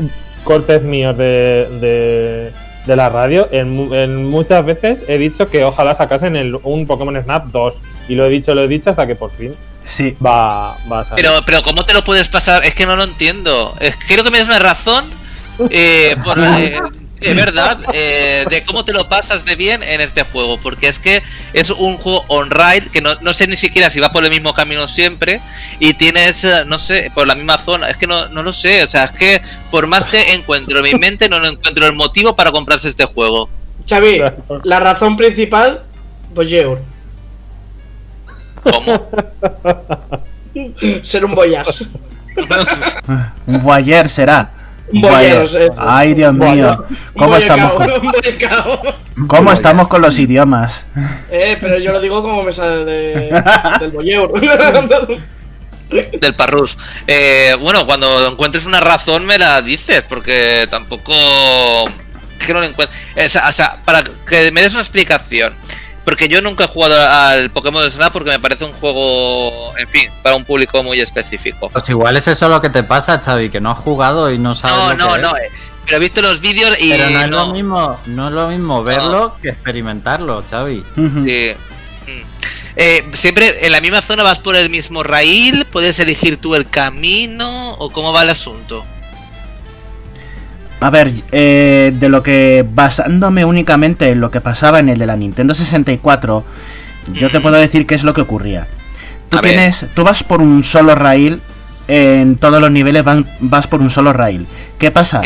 cortes 0.43 0.83
míos 0.83 1.17
de, 1.17 2.53
de, 2.85 2.97
la 2.97 3.11
radio, 3.11 3.49
en, 3.53 4.25
muchas 4.25 4.65
veces 4.67 5.05
he 5.07 5.19
dicho 5.19 5.49
que 5.49 5.63
ojalá 5.63 5.95
sacasen 5.95 6.35
el, 6.35 6.59
un 6.65 6.89
Pokémon 6.89 7.23
Snap 7.23 7.47
2. 7.53 7.77
Y 8.09 8.17
lo 8.17 8.27
he 8.27 8.29
dicho, 8.29 8.57
lo 8.57 8.65
he 8.65 8.69
dicho 8.69 8.91
hasta 8.91 9.07
que 9.07 9.15
por 9.15 9.31
fin 9.31 9.55
sí. 9.89 10.17
va, 10.25 10.77
va 10.91 11.01
a 11.01 11.05
salir. 11.05 11.25
Pero, 11.25 11.43
pero 11.45 11.63
¿cómo 11.63 11.85
te 11.85 11.95
lo 11.95 12.05
puedes 12.05 12.29
pasar? 12.29 12.65
Es 12.65 12.75
que 12.75 12.87
no 12.87 12.97
lo 12.97 13.05
entiendo. 13.05 13.77
quiero 14.07 14.25
que 14.25 14.31
me 14.31 14.39
des 14.39 14.47
una 14.47 14.59
razón 14.59 15.07
eh, 15.71 16.17
por, 16.23 16.39
eh, 16.61 16.81
Es 17.21 17.35
verdad, 17.35 17.81
eh, 17.93 18.45
de 18.49 18.63
cómo 18.63 18.85
te 18.85 18.93
lo 18.93 19.09
pasas 19.09 19.45
de 19.45 19.57
bien 19.57 19.83
en 19.83 20.01
este 20.01 20.23
juego, 20.23 20.59
porque 20.61 20.89
es 20.89 20.99
que 20.99 21.23
es 21.53 21.71
un 21.71 21.99
juego 21.99 22.25
on-ride 22.29 22.91
que 22.93 23.01
no, 23.01 23.17
sé 23.35 23.47
ni 23.49 23.57
siquiera 23.57 23.91
si 23.91 23.99
va 23.99 24.13
por 24.13 24.25
el 24.25 24.31
mismo 24.31 24.55
camino 24.55 24.87
siempre 24.87 25.41
y 25.81 25.95
tienes, 25.95 26.45
eh, 26.45 26.65
no 26.67 26.79
sé, 26.79 27.11
por 27.15 27.27
la 27.27 27.35
misma 27.35 27.59
zona, 27.59 27.89
es 27.89 27.97
que 27.97 28.07
no, 28.07 28.29
no 28.29 28.43
lo 28.43 28.53
sé, 28.53 28.85
o 28.85 28.87
sea, 28.87 29.05
es 29.05 29.13
que 29.13 29.43
por 29.71 29.89
más 29.89 30.05
que 30.05 30.35
encuentro 30.35 30.79
en 30.79 30.85
mi 30.85 30.95
mente, 30.95 31.29
no 31.29 31.45
encuentro 31.45 31.87
el 31.87 31.95
motivo 31.95 32.37
para 32.37 32.53
comprarse 32.53 32.89
este 32.89 33.05
juego. 33.05 33.49
Xavi, 33.89 34.21
la 34.63 34.81
razón 34.81 35.17
principal, 35.17 35.83
Voyeur. 36.35 36.81
¿Cómo? 38.63 39.11
Ser 41.03 41.25
un 41.25 41.35
boyas. 41.35 41.85
un 43.47 43.63
voyeur 43.63 44.09
será. 44.11 44.51
Ay, 45.77 46.15
Dios 46.15 46.33
mío. 46.33 46.85
¿Cómo 47.17 47.37
estamos 47.37 47.73
con... 47.73 49.27
¿Cómo 49.27 49.53
estamos 49.53 49.89
con 49.89 50.03
los 50.03 50.19
idiomas? 50.19 50.85
Eh, 51.31 51.57
pero 51.61 51.79
yo 51.79 51.93
lo 51.93 52.01
digo 52.01 52.23
como 52.23 52.43
me 52.43 52.53
sale 52.53 52.85
de... 52.85 53.43
del 53.81 53.91
boyeur. 53.91 54.31
del 55.91 56.35
parrus. 56.35 56.79
Eh, 57.07 57.55
bueno, 57.61 57.87
cuando 57.87 58.29
encuentres 58.29 58.67
una 58.67 58.81
razón 58.81 59.27
me 59.27 59.39
la 59.39 59.63
dices, 59.63 60.05
porque 60.09 60.67
tampoco 60.71 61.13
que 62.39 62.53
no 62.53 62.61
lo 62.61 62.67
encuentro. 62.67 62.97
O 63.17 63.53
sea, 63.53 63.77
para 63.85 64.03
que 64.05 64.51
me 64.53 64.63
des 64.63 64.73
una 64.73 64.83
explicación. 64.83 65.55
Porque 66.09 66.27
yo 66.27 66.41
nunca 66.41 66.65
he 66.65 66.67
jugado 66.67 66.97
al 67.07 67.51
Pokémon 67.51 67.91
Snap 67.91 68.11
porque 68.11 68.31
me 68.31 68.41
parece 68.41 68.65
un 68.65 68.73
juego, 68.73 69.77
en 69.77 69.87
fin, 69.91 70.11
para 70.23 70.37
un 70.37 70.45
público 70.47 70.83
muy 70.83 70.99
específico. 71.03 71.69
Pues 71.69 71.87
igual 71.91 72.17
es 72.17 72.27
eso 72.29 72.49
lo 72.49 72.63
que 72.63 72.71
te 72.71 72.83
pasa, 72.83 73.21
Xavi, 73.21 73.51
que 73.51 73.61
no 73.61 73.73
has 73.73 73.79
jugado 73.81 74.33
y 74.33 74.39
no 74.39 74.55
sabes. 74.55 74.97
No, 74.97 75.07
no, 75.07 75.19
no. 75.19 75.37
Eh, 75.37 75.51
pero 75.85 75.99
he 75.99 76.01
visto 76.01 76.23
los 76.23 76.41
vídeos 76.41 76.75
y. 76.81 76.93
Pero 76.93 77.11
no 77.11 77.21
es, 77.21 77.29
Lo, 77.29 77.53
mismo, 77.53 78.01
no 78.07 78.29
es 78.29 78.33
lo 78.33 78.49
mismo 78.49 78.83
verlo 78.83 79.37
que 79.43 79.51
experimentarlo, 79.51 80.43
Xavi. 80.49 80.83
Sí. 80.97 81.55
Mm. 82.07 82.23
Eh, 82.77 83.07
siempre 83.13 83.67
en 83.67 83.73
la 83.73 83.83
misma 83.83 84.01
zona 84.01 84.23
vas 84.23 84.39
por 84.39 84.57
el 84.57 84.71
mismo 84.71 85.03
rail, 85.03 85.67
puedes 85.71 85.99
elegir 85.99 86.39
tú 86.39 86.55
el 86.55 86.71
camino 86.71 87.73
o 87.73 87.91
cómo 87.91 88.15
va 88.15 88.23
el 88.23 88.31
asunto. 88.31 88.83
A 90.81 90.91
ver, 90.91 91.13
eh, 91.33 91.93
de 91.99 92.09
lo 92.09 92.23
que 92.23 92.65
basándome 92.73 93.45
únicamente 93.45 94.11
en 94.11 94.21
lo 94.21 94.31
que 94.31 94.41
pasaba 94.41 94.79
en 94.79 94.89
el 94.89 94.99
de 94.99 95.07
la 95.07 95.17
Nintendo 95.17 95.55
64, 95.55 96.45
yo 97.13 97.31
te 97.31 97.41
puedo 97.41 97.57
decir 97.57 97.87
qué 97.87 97.95
es 97.95 98.05
lo 98.05 98.15
que 98.15 98.21
ocurría. 98.21 98.67
Tú 99.29 99.39
tienes, 99.39 99.87
tú 99.95 100.05
vas 100.05 100.23
por 100.23 100.41
un 100.41 100.63
solo 100.63 100.95
rail, 100.95 101.41
en 101.89 102.37
todos 102.37 102.61
los 102.61 102.71
niveles 102.71 103.05
vas 103.41 103.67
por 103.67 103.81
un 103.81 103.91
solo 103.91 104.13
rail. 104.13 104.47
¿Qué 104.79 104.91
pasa? 104.91 105.21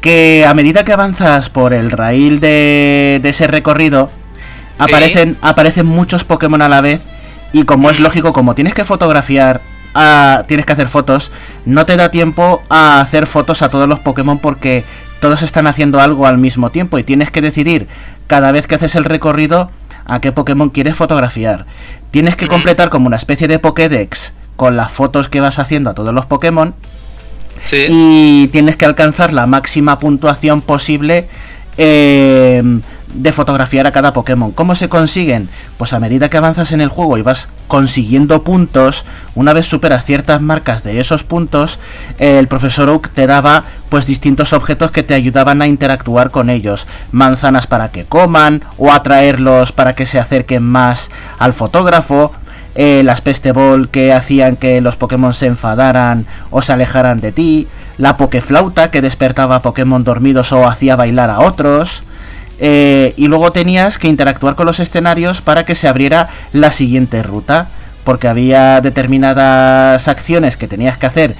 Que 0.00 0.46
a 0.46 0.54
medida 0.54 0.84
que 0.84 0.92
avanzas 0.92 1.50
por 1.50 1.72
el 1.72 1.90
rail 1.90 2.38
de, 2.40 3.20
ese 3.24 3.46
recorrido, 3.48 4.08
aparecen, 4.78 5.36
aparecen 5.42 5.86
muchos 5.86 6.24
Pokémon 6.24 6.62
a 6.62 6.68
la 6.68 6.80
vez 6.80 7.00
y 7.52 7.64
como 7.64 7.90
es 7.90 7.98
lógico, 7.98 8.32
como 8.32 8.54
tienes 8.54 8.74
que 8.74 8.84
fotografiar 8.84 9.60
tienes 10.46 10.66
que 10.66 10.72
hacer 10.72 10.88
fotos, 10.88 11.30
no 11.64 11.86
te 11.86 11.96
da 11.96 12.10
tiempo 12.10 12.62
a 12.68 13.00
hacer 13.00 13.26
fotos 13.26 13.62
a 13.62 13.68
todos 13.68 13.88
los 13.88 13.98
Pokémon 14.00 14.38
porque 14.38 14.84
todos 15.20 15.42
están 15.42 15.66
haciendo 15.66 16.00
algo 16.00 16.26
al 16.26 16.38
mismo 16.38 16.70
tiempo 16.70 16.98
y 16.98 17.04
tienes 17.04 17.30
que 17.30 17.42
decidir 17.42 17.88
cada 18.26 18.52
vez 18.52 18.66
que 18.66 18.76
haces 18.76 18.94
el 18.94 19.04
recorrido 19.04 19.70
a 20.04 20.20
qué 20.20 20.32
Pokémon 20.32 20.70
quieres 20.70 20.96
fotografiar. 20.96 21.66
Tienes 22.10 22.36
que 22.36 22.48
completar 22.48 22.90
como 22.90 23.06
una 23.06 23.16
especie 23.16 23.46
de 23.46 23.58
Pokédex 23.58 24.32
con 24.56 24.76
las 24.76 24.90
fotos 24.90 25.28
que 25.28 25.40
vas 25.40 25.58
haciendo 25.58 25.90
a 25.90 25.94
todos 25.94 26.12
los 26.12 26.26
Pokémon. 26.26 26.74
Y 27.88 28.48
tienes 28.48 28.76
que 28.76 28.86
alcanzar 28.86 29.32
la 29.32 29.46
máxima 29.46 29.98
puntuación 29.98 30.62
posible 30.62 31.28
eh, 31.76 32.62
de 33.14 33.32
fotografiar 33.32 33.86
a 33.86 33.92
cada 33.92 34.12
Pokémon. 34.12 34.52
¿Cómo 34.52 34.74
se 34.74 34.88
consiguen? 34.88 35.48
Pues 35.76 35.92
a 35.92 36.00
medida 36.00 36.28
que 36.28 36.36
avanzas 36.36 36.72
en 36.72 36.80
el 36.80 36.88
juego 36.88 37.18
y 37.18 37.22
vas 37.22 37.48
consiguiendo 37.68 38.42
puntos, 38.42 39.04
una 39.34 39.52
vez 39.52 39.66
superas 39.66 40.04
ciertas 40.04 40.40
marcas 40.40 40.82
de 40.82 41.00
esos 41.00 41.24
puntos, 41.24 41.78
el 42.18 42.46
profesor 42.48 42.88
Oak 42.88 43.10
te 43.10 43.26
daba 43.26 43.64
pues 43.88 44.06
distintos 44.06 44.52
objetos 44.52 44.90
que 44.90 45.02
te 45.02 45.14
ayudaban 45.14 45.62
a 45.62 45.66
interactuar 45.66 46.30
con 46.30 46.50
ellos. 46.50 46.86
Manzanas 47.12 47.66
para 47.66 47.90
que 47.90 48.04
coman 48.04 48.62
o 48.78 48.92
atraerlos 48.92 49.72
para 49.72 49.94
que 49.94 50.06
se 50.06 50.18
acerquen 50.18 50.62
más 50.62 51.10
al 51.38 51.52
fotógrafo. 51.52 52.32
Eh, 52.76 53.02
las 53.04 53.20
peste 53.20 53.50
ball 53.50 53.88
que 53.88 54.12
hacían 54.12 54.54
que 54.54 54.80
los 54.80 54.94
Pokémon 54.94 55.34
se 55.34 55.46
enfadaran 55.46 56.26
o 56.50 56.62
se 56.62 56.72
alejaran 56.72 57.20
de 57.20 57.32
ti. 57.32 57.66
La 57.98 58.16
Pokeflauta 58.16 58.90
que 58.90 59.02
despertaba 59.02 59.56
a 59.56 59.62
Pokémon 59.62 60.04
dormidos 60.04 60.52
o 60.52 60.68
hacía 60.68 60.94
bailar 60.94 61.30
a 61.30 61.40
otros 61.40 62.04
eh, 62.60 63.14
y 63.16 63.26
luego 63.26 63.52
tenías 63.52 63.98
que 63.98 64.08
interactuar 64.08 64.54
con 64.54 64.66
los 64.66 64.80
escenarios 64.80 65.40
para 65.40 65.64
que 65.64 65.74
se 65.74 65.88
abriera 65.88 66.28
la 66.52 66.70
siguiente 66.70 67.22
ruta, 67.22 67.68
porque 68.04 68.28
había 68.28 68.80
determinadas 68.80 70.06
acciones 70.08 70.56
que 70.56 70.68
tenías 70.68 70.98
que 70.98 71.06
hacer 71.06 71.36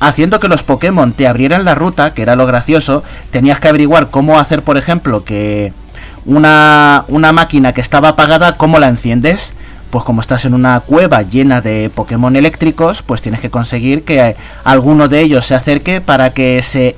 haciendo 0.00 0.40
que 0.40 0.48
los 0.48 0.62
Pokémon 0.62 1.12
te 1.12 1.26
abrieran 1.26 1.64
la 1.64 1.74
ruta, 1.74 2.12
que 2.12 2.22
era 2.22 2.36
lo 2.36 2.46
gracioso, 2.46 3.02
tenías 3.30 3.60
que 3.60 3.68
averiguar 3.68 4.10
cómo 4.10 4.38
hacer, 4.38 4.62
por 4.62 4.76
ejemplo, 4.76 5.24
que 5.24 5.72
una, 6.26 7.04
una 7.08 7.32
máquina 7.32 7.72
que 7.72 7.80
estaba 7.80 8.10
apagada, 8.10 8.56
¿cómo 8.56 8.78
la 8.78 8.88
enciendes? 8.88 9.52
Pues 9.90 10.04
como 10.04 10.20
estás 10.20 10.44
en 10.44 10.54
una 10.54 10.80
cueva 10.80 11.22
llena 11.22 11.60
de 11.60 11.90
Pokémon 11.94 12.34
eléctricos, 12.34 13.02
pues 13.02 13.22
tienes 13.22 13.40
que 13.40 13.50
conseguir 13.50 14.04
que 14.04 14.36
alguno 14.64 15.08
de 15.08 15.20
ellos 15.20 15.46
se 15.46 15.54
acerque 15.54 16.00
para 16.00 16.30
que 16.30 16.62
se 16.62 16.96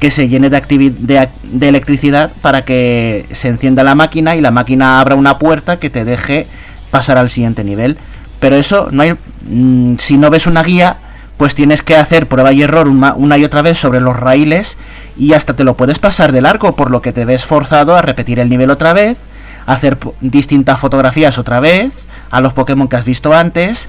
que 0.00 0.10
se 0.10 0.28
llene 0.28 0.48
de, 0.48 1.28
de, 1.42 1.68
electricidad 1.68 2.32
para 2.40 2.62
que 2.62 3.26
se 3.32 3.48
encienda 3.48 3.84
la 3.84 3.94
máquina 3.94 4.34
y 4.34 4.40
la 4.40 4.50
máquina 4.50 4.98
abra 4.98 5.14
una 5.14 5.38
puerta 5.38 5.78
que 5.78 5.90
te 5.90 6.04
deje 6.04 6.46
pasar 6.90 7.18
al 7.18 7.28
siguiente 7.28 7.62
nivel. 7.62 7.98
Pero 8.40 8.56
eso 8.56 8.88
no 8.90 9.02
hay. 9.02 9.14
Mm, 9.42 9.96
si 9.98 10.16
no 10.16 10.30
ves 10.30 10.46
una 10.46 10.62
guía, 10.62 10.96
pues 11.36 11.54
tienes 11.54 11.82
que 11.82 11.96
hacer 11.96 12.26
prueba 12.28 12.52
y 12.52 12.62
error 12.62 12.88
una, 12.88 13.12
una, 13.12 13.36
y 13.36 13.44
otra 13.44 13.60
vez 13.60 13.78
sobre 13.78 14.00
los 14.00 14.18
raíles 14.18 14.78
y 15.18 15.34
hasta 15.34 15.54
te 15.54 15.64
lo 15.64 15.74
puedes 15.74 15.98
pasar 15.98 16.32
de 16.32 16.40
largo, 16.40 16.74
por 16.74 16.90
lo 16.90 17.02
que 17.02 17.12
te 17.12 17.26
ves 17.26 17.44
forzado 17.44 17.94
a 17.94 18.02
repetir 18.02 18.40
el 18.40 18.48
nivel 18.48 18.70
otra 18.70 18.94
vez, 18.94 19.18
hacer 19.66 19.98
distintas 20.22 20.80
fotografías 20.80 21.36
otra 21.38 21.60
vez 21.60 21.92
a 22.30 22.40
los 22.40 22.54
Pokémon 22.54 22.88
que 22.88 22.96
has 22.96 23.04
visto 23.04 23.34
antes 23.34 23.88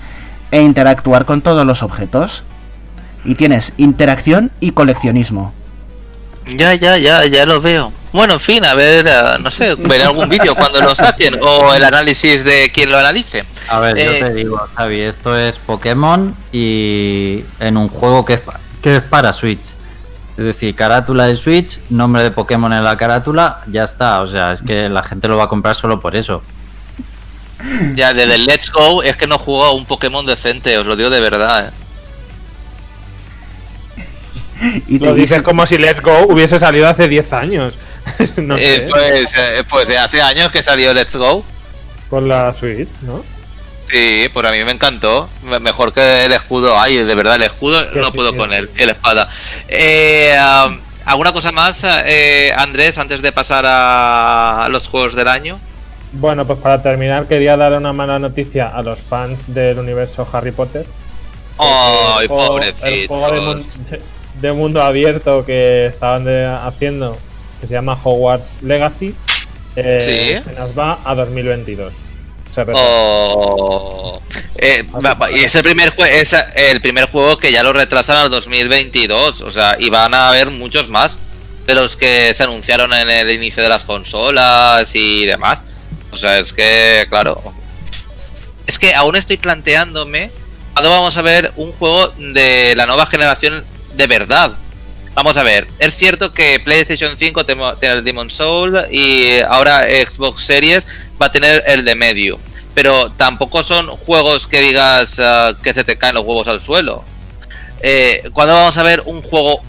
e 0.51 0.61
interactuar 0.61 1.23
con 1.23 1.41
todos 1.41 1.65
los 1.65 1.83
objetos. 1.83 2.43
Y 3.23 3.35
tienes 3.35 3.71
interacción 3.77 4.51
y 4.59 4.71
coleccionismo. 4.71 5.53
Ya, 6.47 6.73
ya, 6.75 6.97
ya, 6.97 7.25
ya 7.25 7.45
lo 7.45 7.61
veo. 7.61 7.91
Bueno, 8.11 8.33
en 8.33 8.39
fin, 8.39 8.65
a 8.65 8.75
ver, 8.75 9.05
eh, 9.07 9.37
no 9.39 9.49
sé, 9.51 9.75
ver 9.75 10.01
algún 10.01 10.27
vídeo 10.27 10.53
cuando 10.55 10.81
lo 10.81 10.93
saquen 10.93 11.39
o 11.41 11.73
el 11.73 11.83
análisis 11.83 12.43
de 12.43 12.69
quien 12.73 12.91
lo 12.91 12.97
analice. 12.97 13.45
A 13.69 13.79
ver, 13.79 13.95
yo 13.95 14.11
eh, 14.11 14.19
te 14.19 14.33
digo, 14.33 14.59
Javi, 14.75 14.99
esto 14.99 15.37
es 15.37 15.59
Pokémon 15.59 16.35
y 16.51 17.45
en 17.59 17.77
un 17.77 17.87
juego 17.87 18.25
que 18.25 18.33
es, 18.33 18.41
que 18.81 18.97
es 18.97 19.03
para 19.03 19.31
Switch. 19.31 19.75
Es 20.37 20.45
decir, 20.45 20.75
carátula 20.75 21.27
de 21.27 21.35
Switch, 21.35 21.79
nombre 21.89 22.23
de 22.23 22.31
Pokémon 22.31 22.73
en 22.73 22.83
la 22.83 22.97
carátula, 22.97 23.61
ya 23.67 23.83
está. 23.83 24.21
O 24.21 24.27
sea, 24.27 24.51
es 24.51 24.61
que 24.61 24.89
la 24.89 25.03
gente 25.03 25.27
lo 25.27 25.37
va 25.37 25.45
a 25.45 25.49
comprar 25.49 25.75
solo 25.75 25.99
por 25.99 26.15
eso. 26.15 26.41
Ya, 27.93 28.13
desde 28.13 28.35
el 28.35 28.45
Let's 28.45 28.71
Go 28.71 29.03
es 29.03 29.15
que 29.17 29.27
no 29.27 29.37
jugó 29.37 29.73
un 29.73 29.85
Pokémon 29.85 30.25
decente, 30.25 30.77
os 30.77 30.85
lo 30.85 30.95
digo 30.95 31.09
de 31.09 31.21
verdad. 31.21 31.67
Eh. 31.67 31.80
Y 34.87 34.99
Lo 34.99 35.13
dices 35.13 35.41
como 35.41 35.65
si 35.65 35.77
Let's 35.77 36.01
Go 36.01 36.27
hubiese 36.27 36.59
salido 36.59 36.87
hace 36.87 37.07
10 37.07 37.33
años. 37.33 37.77
no 38.37 38.57
eh, 38.57 38.87
pues, 38.89 39.37
eh, 39.37 39.63
pues 39.69 39.97
hace 39.97 40.21
años 40.21 40.51
que 40.51 40.61
salió 40.61 40.93
Let's 40.93 41.15
Go. 41.15 41.43
Con 42.09 42.27
la 42.27 42.53
Switch, 42.53 42.89
¿no? 43.01 43.23
Sí, 43.89 44.29
por 44.33 44.45
a 44.45 44.51
mí 44.51 44.63
me 44.63 44.71
encantó. 44.71 45.29
Mejor 45.61 45.93
que 45.93 46.25
el 46.25 46.31
escudo. 46.31 46.79
Ay, 46.79 46.97
de 46.97 47.15
verdad, 47.15 47.35
el 47.35 47.43
escudo 47.43 47.83
no 47.95 48.11
puedo 48.13 48.35
poner. 48.35 48.69
Y 48.77 48.85
la 48.85 48.93
espada. 48.93 49.29
Eh, 49.67 50.35
¿Alguna 51.05 51.33
cosa 51.33 51.51
más, 51.51 51.83
Andrés, 52.55 52.97
antes 52.97 53.21
de 53.21 53.31
pasar 53.31 53.65
a 53.67 54.67
los 54.69 54.87
juegos 54.87 55.15
del 55.15 55.27
año? 55.27 55.59
Bueno, 56.13 56.45
pues 56.45 56.59
para 56.59 56.81
terminar 56.81 57.25
quería 57.25 57.55
dar 57.55 57.73
una 57.73 57.93
mala 57.93 58.19
noticia 58.19 58.67
a 58.67 58.81
los 58.83 58.99
fans 58.99 59.53
del 59.53 59.79
universo 59.79 60.27
Harry 60.31 60.51
Potter. 60.51 60.85
¡Ay, 61.57 62.27
pobrecito! 62.27 63.61
De 64.39 64.51
mundo 64.53 64.81
abierto 64.81 65.45
que 65.45 65.87
estaban 65.87 66.27
haciendo, 66.27 67.17
que 67.59 67.67
se 67.67 67.73
llama 67.73 67.97
Hogwarts 68.01 68.61
Legacy, 68.61 69.15
eh, 69.75 70.41
se 70.43 70.53
nos 70.53 70.77
va 70.77 70.99
a 71.03 71.15
2022. 71.15 71.93
oh. 72.73 74.21
Eh, 74.55 74.85
y 75.33 75.39
es 75.39 75.55
el 75.55 75.63
primer 75.63 75.93
es 76.11 76.35
el 76.55 76.81
primer 76.81 77.09
juego 77.09 77.37
que 77.37 77.51
ya 77.51 77.63
lo 77.63 77.73
retrasan 77.73 78.17
al 78.17 78.29
2022, 78.29 79.41
o 79.41 79.51
sea, 79.51 79.75
y 79.79 79.89
van 79.89 80.13
a 80.13 80.29
haber 80.29 80.51
muchos 80.51 80.89
más 80.89 81.17
de 81.65 81.75
los 81.75 81.95
que 81.95 82.33
se 82.33 82.43
anunciaron 82.43 82.93
en 82.93 83.09
el 83.09 83.31
inicio 83.31 83.63
de 83.63 83.69
las 83.69 83.83
consolas 83.83 84.93
y 84.93 85.25
demás. 85.25 85.63
O 86.11 86.17
sea, 86.17 86.39
es 86.39 86.51
que, 86.51 87.05
claro, 87.09 87.41
es 88.67 88.77
que 88.77 88.93
aún 88.93 89.15
estoy 89.15 89.37
planteándome 89.37 90.31
cuando 90.73 90.89
vamos 90.89 91.17
a 91.17 91.21
ver 91.21 91.51
un 91.55 91.71
juego 91.73 92.09
de 92.17 92.73
la 92.75 92.85
nueva 92.85 93.05
generación 93.05 93.63
de 93.95 94.07
verdad. 94.07 94.53
Vamos 95.13 95.35
a 95.35 95.43
ver, 95.43 95.67
es 95.79 95.95
cierto 95.95 96.31
que 96.31 96.61
PlayStation 96.63 97.17
5 97.17 97.45
tiene 97.45 97.73
el 97.81 98.03
Demon 98.03 98.29
Soul 98.29 98.85
y 98.89 99.39
ahora 99.49 99.81
Xbox 99.81 100.43
Series 100.43 100.87
va 101.21 101.25
a 101.25 101.31
tener 101.31 101.63
el 101.67 101.83
de 101.83 101.95
medio. 101.95 102.39
Pero 102.73 103.11
tampoco 103.11 103.63
son 103.63 103.87
juegos 103.87 104.47
que 104.47 104.61
digas 104.61 105.19
ah, 105.19 105.51
que 105.61 105.73
se 105.73 105.83
te 105.83 105.97
caen 105.97 106.15
los 106.15 106.23
huevos 106.23 106.47
al 106.47 106.61
suelo. 106.61 107.03
Eh, 107.81 108.29
¿Cuándo 108.31 108.53
vamos 108.53 108.77
a 108.77 108.83
ver 108.83 109.03
un 109.05 109.21
juego 109.21 109.61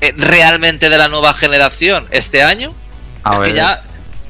eh, 0.00 0.12
realmente 0.16 0.90
de 0.90 0.98
la 0.98 1.08
nueva 1.08 1.32
generación? 1.32 2.06
¿Este 2.10 2.42
año? 2.42 2.74
es 3.32 3.38
que 3.40 3.54
ya 3.54 3.82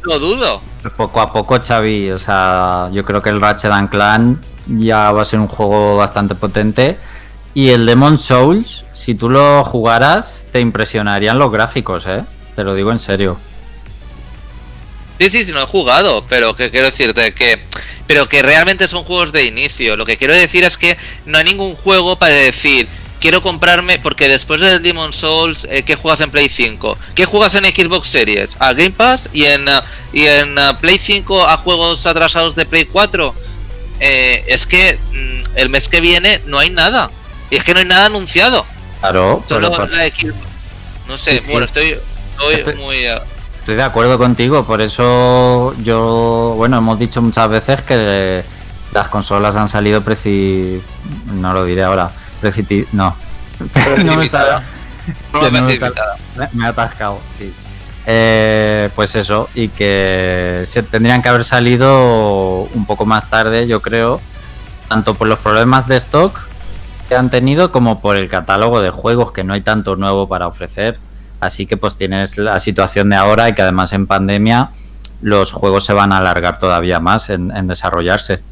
lo 0.03 0.19
dudo. 0.19 0.63
Poco 0.97 1.21
a 1.21 1.33
poco, 1.33 1.59
Xavi. 1.61 2.11
O 2.13 2.19
sea, 2.19 2.89
yo 2.93 3.05
creo 3.05 3.23
que 3.23 3.31
el 3.31 3.41
Ratchet 3.41 3.73
Clan 3.91 4.41
ya 4.67 5.11
va 5.11 5.23
a 5.23 5.25
ser 5.25 5.41
un 5.41 5.49
juego 5.49 5.97
bastante 5.97 6.35
potente. 6.35 6.99
Y 7.55 7.71
el 7.71 7.87
Demon 7.87 8.19
Souls, 8.19 8.85
si 8.93 9.15
tú 9.15 9.31
lo 9.31 9.65
jugaras, 9.65 10.47
te 10.53 10.61
impresionarían 10.61 11.39
los 11.39 11.51
gráficos, 11.51 12.05
¿eh? 12.07 12.25
Te 12.55 12.65
lo 12.65 12.75
digo 12.75 12.93
en 12.93 13.01
serio. 13.01 13.39
Sí, 15.19 15.31
sí, 15.31 15.45
sí, 15.45 15.53
no 15.53 15.63
he 15.63 15.67
jugado, 15.67 16.25
pero 16.29 16.55
que 16.55 16.71
quiero 16.71 16.87
decirte 16.87 17.35
que. 17.35 17.59
Pero 18.07 18.29
que 18.29 18.43
realmente 18.43 18.89
son 18.89 19.05
juegos 19.05 19.33
de 19.33 19.45
inicio. 19.45 19.97
Lo 19.97 20.07
que 20.07 20.17
quiero 20.17 20.33
decir 20.33 20.65
es 20.65 20.79
que 20.79 20.97
no 21.27 21.39
hay 21.39 21.45
ningún 21.45 21.75
juego 21.75 22.17
para 22.17 22.33
decir, 22.33 22.89
quiero 23.21 23.43
comprarme, 23.43 23.99
porque 23.99 24.29
después 24.29 24.61
del 24.61 24.83
Demon 24.83 25.13
Souls, 25.13 25.67
eh, 25.71 25.83
¿qué 25.83 25.95
juegas 25.95 26.21
en 26.21 26.31
Play 26.31 26.49
5? 26.49 26.97
¿Qué 27.15 27.25
juegas 27.25 27.55
en 27.55 27.65
Xbox 27.65 28.09
Series? 28.09 28.57
¿A 28.59 28.73
Game 28.73 28.93
Pass? 28.93 29.29
¿Y 29.33 29.45
en, 29.45 29.67
y 30.13 30.25
en 30.25 30.57
uh, 30.57 30.77
Play 30.81 30.99
5 30.99 31.47
a 31.47 31.57
juegos 31.59 32.07
atrasados 32.07 32.55
de 32.55 32.65
Play 32.65 32.87
4? 32.87 33.35
Eh, 34.01 34.45
es 34.47 34.67
que 34.67 34.99
mm, 35.13 35.57
el 35.57 35.69
mes 35.69 35.89
que 35.89 36.01
viene 36.01 36.41
no 36.47 36.59
hay 36.59 36.71
nada. 36.71 37.11
Y 37.51 37.57
es 37.57 37.65
que 37.65 37.73
no 37.75 37.81
hay 37.81 37.87
nada 37.87 38.07
anunciado. 38.07 38.67
Claro. 39.01 39.43
Solo 39.49 39.71
la 39.71 40.07
Xbox. 40.07 40.35
No 41.09 41.17
sé, 41.17 41.43
bueno, 41.49 41.65
estoy, 41.65 41.99
estoy, 42.53 42.75
muy... 42.75 43.07
Uh, 43.07 43.21
estoy 43.55 43.77
de 43.77 43.83
acuerdo 43.83 44.19
contigo, 44.19 44.65
por 44.65 44.83
eso 44.83 45.75
yo, 45.83 46.53
bueno, 46.57 46.77
hemos 46.79 46.99
dicho 46.99 47.23
muchas 47.23 47.49
veces 47.49 47.83
que 47.83 48.45
las 48.93 49.09
consolas 49.09 49.57
han 49.57 49.71
salido 49.71 50.03
preci... 50.03 50.83
no 51.33 51.55
lo 51.55 51.65
diré 51.65 51.83
ahora, 51.83 52.11
Precipit... 52.43 52.89
No. 52.93 53.17
no 54.05 54.17
me 54.17 54.29
sale. 54.29 54.63
me, 56.53 56.67
ha 56.67 56.69
atascado, 56.69 57.21
sí. 57.39 57.53
Eh, 58.05 58.91
pues 58.95 59.15
eso, 59.15 59.49
y 59.55 59.69
que 59.69 60.65
se 60.67 60.83
tendrían 60.83 61.23
que 61.23 61.29
haber 61.31 61.45
salido 61.45 62.69
un 62.75 62.85
poco 62.85 63.07
más 63.07 63.31
tarde, 63.31 63.67
yo 63.67 63.81
creo, 63.81 64.21
tanto 64.89 65.15
por 65.15 65.27
los 65.27 65.39
problemas 65.39 65.89
de 65.89 65.97
stock 65.97 66.48
que 67.09 67.17
han 67.17 67.31
tenido 67.31 67.73
como 67.73 68.01
por 68.01 68.17
el 68.17 68.29
catálogo 68.29 68.81
de 68.81 68.91
juegos, 68.91 69.33
que 69.33 69.45
no 69.45 69.55
hay 69.55 69.63
tanto 69.63 69.97
nuevo 69.97 70.29
para 70.29 70.47
ofrecer. 70.47 70.99
Así 71.41 71.67
que 71.67 71.77
pues 71.77 71.97
tienes 71.97 72.37
la 72.37 72.59
situación 72.61 73.11
de 73.11 73.17
ahora 73.17 73.49
y 73.49 73.55
que 73.55 73.63
además 73.63 73.93
en 73.93 74.07
pandemia 74.07 74.71
los 75.21 75.53
juegos 75.53 75.85
se 75.85 75.93
van 75.93 76.13
a 76.13 76.19
alargar 76.19 76.59
todavía 76.59 77.01
más 77.01 77.31
en, 77.31 77.51
en 77.57 77.67
desarrollarse. 77.67 78.43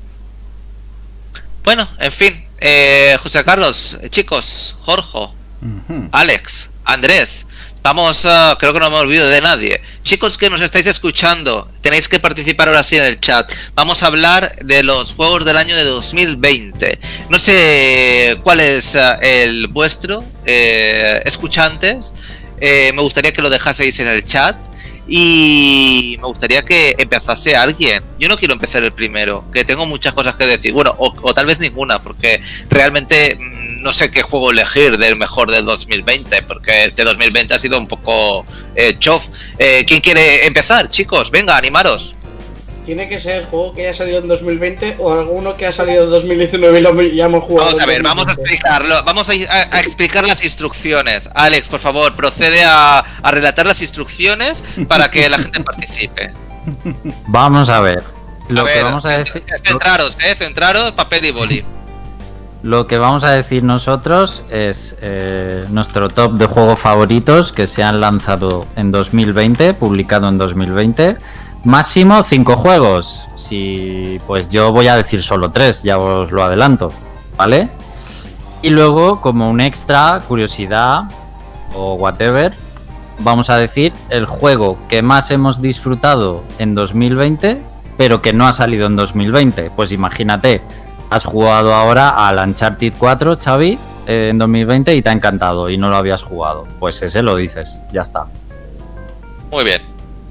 Bueno, 1.65 1.89
en 1.99 2.13
fin, 2.13 2.47
eh, 2.59 3.17
José 3.23 3.45
Carlos, 3.45 3.99
chicos, 4.09 4.77
Jorge, 4.81 5.29
Alex, 6.13 6.71
Andrés, 6.85 7.47
vamos, 7.87 8.25
uh, 8.25 8.57
creo 8.59 8.73
que 8.73 8.81
no 8.81 8.91
me 8.91 8.97
olvido 8.97 9.29
de 9.29 9.41
nadie. 9.41 9.81
Chicos 10.03 10.37
que 10.37 10.51
nos 10.51 10.61
estáis 10.61 10.89
escuchando, 10.89 11.71
tenéis 11.83 12.09
que 12.09 12.19
participar 12.19 12.67
ahora 12.67 12.83
sí 12.83 12.97
en 12.97 13.05
el 13.05 13.21
chat. 13.21 13.53
Vamos 13.77 14.03
a 14.03 14.09
hablar 14.09 14.57
de 14.65 14.83
los 14.83 15.13
juegos 15.13 15.45
del 15.45 15.57
año 15.57 15.77
de 15.77 15.85
2020. 15.85 16.99
No 17.29 17.39
sé 17.39 18.41
cuál 18.43 18.59
es 18.59 18.97
uh, 18.97 19.21
el 19.23 19.69
vuestro, 19.69 20.25
eh, 20.45 21.23
escuchantes. 21.25 22.13
Eh, 22.61 22.91
me 22.93 23.03
gustaría 23.03 23.33
que 23.33 23.41
lo 23.41 23.51
dejaseis 23.51 24.01
en 24.01 24.09
el 24.09 24.25
chat. 24.25 24.57
Y 25.09 26.17
me 26.21 26.27
gustaría 26.27 26.65
que 26.65 26.97
empezase 26.99 27.55
alguien. 27.55 28.03
Yo 28.19 28.29
no 28.29 28.37
quiero 28.37 28.55
empezar 28.55 28.83
el 28.83 28.93
primero, 28.93 29.45
que 29.53 29.65
tengo 29.65 29.87
muchas 29.87 30.13
cosas 30.13 30.35
que 30.35 30.45
decir. 30.47 30.73
Bueno, 30.73 30.93
o, 30.99 31.33
tal 31.33 31.47
vez 31.47 31.61
ninguna, 31.61 32.03
porque 32.03 32.43
realmente 32.69 33.37
mm, 33.37 33.56
no 33.77 33.93
sé 33.93 34.11
qué 34.11 34.23
juego 34.23 34.51
elegir 34.51 34.99
del 34.99 35.17
mejor 35.17 35.51
del 35.51 35.65
2020, 35.65 36.43
porque 36.43 36.85
este 36.85 37.05
2020 37.05 37.55
ha 37.55 37.59
sido 37.59 37.79
un 37.79 37.87
poco 37.87 38.47
eh, 38.75 38.97
chof. 38.99 39.29
Eh, 39.59 39.85
¿Quién 39.87 40.01
quiere 40.01 40.47
empezar, 40.47 40.89
chicos? 40.91 41.31
Venga, 41.31 41.57
animaros 41.57 42.17
tiene 42.87 43.09
que 43.09 43.19
ser 43.19 43.43
el 43.43 43.47
juego 43.47 43.75
que 43.75 43.89
haya 43.89 43.99
salido 43.99 44.21
en 44.21 44.29
2020 44.29 44.97
o 45.01 45.13
alguno 45.13 45.57
que 45.57 45.67
ha 45.67 45.73
salido 45.73 46.05
en 46.05 46.11
2019 46.11 46.79
y 46.79 46.83
lo 46.83 47.03
ya 47.03 47.25
hemos 47.27 47.43
jugado. 47.43 47.67
Vamos 47.67 47.83
a 47.83 47.87
ver, 47.87 48.03
vamos 48.03 48.29
a 48.29 48.33
explicarlo. 48.33 49.03
Vamos 49.03 49.29
a, 49.29 49.35
explicar 49.81 50.25
las 50.25 50.45
instrucciones. 50.45 51.29
Alex, 51.35 51.69
por 51.69 51.81
favor, 51.81 52.15
procede 52.15 52.63
a, 52.65 53.05
relatar 53.25 53.67
las 53.67 53.83
instrucciones 53.83 54.63
para 54.87 55.11
que 55.11 55.29
la 55.29 55.39
gente 55.39 55.61
participe. 55.65 56.33
Vamos 57.27 57.69
a 57.69 57.81
ver. 57.81 58.05
Lo 58.49 58.65
que 58.65 58.83
vamos 58.83 59.05
a 59.05 59.19
decir. 59.19 59.43
Centraros, 59.65 60.17
eh, 60.25 60.37
centraros, 60.37 60.93
papel 60.93 61.25
y 61.25 61.31
boli. 61.33 61.65
Lo 62.67 62.89
que 62.89 62.99
vamos 62.99 63.23
a 63.23 63.31
decir 63.31 63.63
nosotros 63.63 64.43
es 64.51 64.97
eh, 65.01 65.67
nuestro 65.71 66.09
top 66.09 66.33
de 66.33 66.47
juegos 66.47 66.81
favoritos 66.81 67.53
que 67.53 67.69
se 67.69 67.85
han 67.85 68.01
lanzado 68.01 68.67
en 68.75 68.91
2020, 68.91 69.73
publicado 69.75 70.27
en 70.27 70.37
2020 70.37 71.17
Máximo 71.63 72.25
cinco 72.25 72.57
juegos. 72.57 73.29
Si 73.37 74.21
pues 74.27 74.49
yo 74.49 74.73
voy 74.73 74.89
a 74.89 74.97
decir 74.97 75.23
solo 75.23 75.53
tres, 75.53 75.85
ya 75.85 75.97
os 75.97 76.33
lo 76.33 76.43
adelanto, 76.43 76.91
¿vale? 77.37 77.69
Y 78.63 78.71
luego, 78.71 79.21
como 79.21 79.49
un 79.49 79.61
extra, 79.61 80.21
curiosidad 80.27 81.05
o 81.73 81.95
whatever, 81.95 82.53
vamos 83.21 83.49
a 83.49 83.59
decir 83.59 83.93
el 84.11 84.27
juego 84.27 84.77
que 84.89 85.03
más 85.03 85.31
hemos 85.31 85.63
disfrutado 85.63 86.43
en 86.59 86.75
2020, 86.75 87.63
pero 87.97 88.23
que 88.23 88.33
no 88.33 88.49
ha 88.49 88.53
salido 88.53 88.89
en 88.89 88.97
2020. 88.97 89.71
Pues 89.71 89.93
imagínate, 89.93 90.63
has 91.11 91.25
jugado 91.25 91.75
ahora 91.75 92.29
al 92.29 92.39
Uncharted 92.39 92.93
4, 92.99 93.39
Xavi, 93.43 93.79
eh, 94.07 94.29
en 94.31 94.39
2020 94.39 94.95
y 94.95 95.03
te 95.03 95.09
ha 95.09 95.13
encantado 95.13 95.69
y 95.71 95.79
no 95.79 95.89
lo 95.91 95.97
habías 95.97 96.23
jugado. 96.23 96.67
Pues 96.79 97.01
ese 97.03 97.23
lo 97.23 97.37
dices, 97.37 97.81
ya 97.93 98.03
está. 98.03 98.27
Muy 99.51 99.65
bien. 99.65 99.83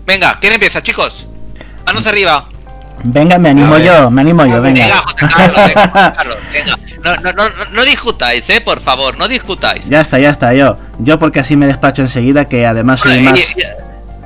Venga, 0.06 0.38
¿quién 0.40 0.54
empieza, 0.54 0.82
chicos? 0.82 1.28
Manos 1.86 2.06
arriba. 2.08 2.48
Venga, 3.04 3.38
me 3.38 3.50
animo 3.50 3.78
yo, 3.78 4.10
me 4.10 4.22
animo 4.22 4.46
yo, 4.46 4.62
venga. 4.62 4.86
Venga, 4.86 5.02
José 5.02 5.28
Carlos, 5.28 5.58
venga, 5.76 6.14
Carlos, 6.16 6.38
venga. 6.52 6.76
No, 7.04 7.16
no, 7.18 7.50
no, 7.50 7.66
no 7.72 7.86
discutáis, 7.86 8.50
eh, 8.50 8.62
por 8.62 8.80
favor, 8.80 9.18
no 9.18 9.28
discutáis. 9.28 9.88
Ya 9.88 10.02
está, 10.02 10.18
ya 10.18 10.32
está, 10.32 10.54
yo. 10.54 10.78
Yo 11.00 11.20
porque 11.20 11.40
así 11.40 11.56
me 11.56 11.68
despacho 11.68 12.02
enseguida, 12.02 12.46
que 12.46 12.66
además 12.66 13.02
soy 13.02 13.20
más... 13.20 13.40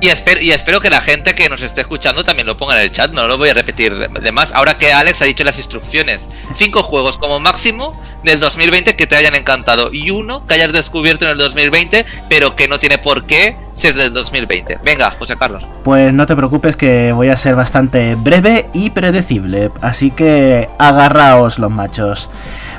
Y, 0.00 0.08
espero, 0.08 0.40
y 0.40 0.52
espero 0.52 0.80
que 0.80 0.90
la 0.90 1.00
gente 1.00 1.34
que 1.34 1.48
nos 1.48 1.60
esté 1.62 1.82
escuchando 1.82 2.24
también 2.24 2.46
lo 2.46 2.56
ponga 2.56 2.76
en 2.76 2.82
el 2.82 2.92
chat, 2.92 3.12
no 3.12 3.26
lo 3.26 3.36
voy 3.36 3.50
a 3.50 3.54
repetir 3.54 3.96
de 3.96 4.32
más. 4.32 4.52
Ahora 4.52 4.78
que 4.78 4.92
Alex 4.92 5.20
ha 5.22 5.26
dicho 5.26 5.44
las 5.44 5.58
instrucciones. 5.58 6.28
Cinco 6.56 6.82
juegos 6.82 7.18
como 7.18 7.38
máximo 7.38 8.00
del 8.22 8.40
2020 8.40 8.96
que 8.96 9.06
te 9.06 9.16
hayan 9.16 9.34
encantado 9.34 9.92
y 9.92 10.10
uno 10.10 10.46
que 10.46 10.54
hayas 10.54 10.72
descubierto 10.72 11.24
en 11.24 11.32
el 11.32 11.38
2020 11.38 12.04
pero 12.28 12.54
que 12.54 12.68
no 12.68 12.78
tiene 12.78 12.98
por 12.98 13.24
qué 13.24 13.56
ser 13.72 13.94
del 13.94 14.12
2020. 14.12 14.78
Venga, 14.84 15.10
José 15.12 15.36
Carlos. 15.36 15.64
Pues 15.84 16.12
no 16.12 16.26
te 16.26 16.36
preocupes 16.36 16.76
que 16.76 17.12
voy 17.12 17.28
a 17.28 17.36
ser 17.36 17.54
bastante 17.54 18.14
breve 18.14 18.68
y 18.72 18.90
predecible, 18.90 19.70
así 19.80 20.10
que 20.10 20.68
agarraos 20.78 21.58
los 21.58 21.70
machos. 21.70 22.28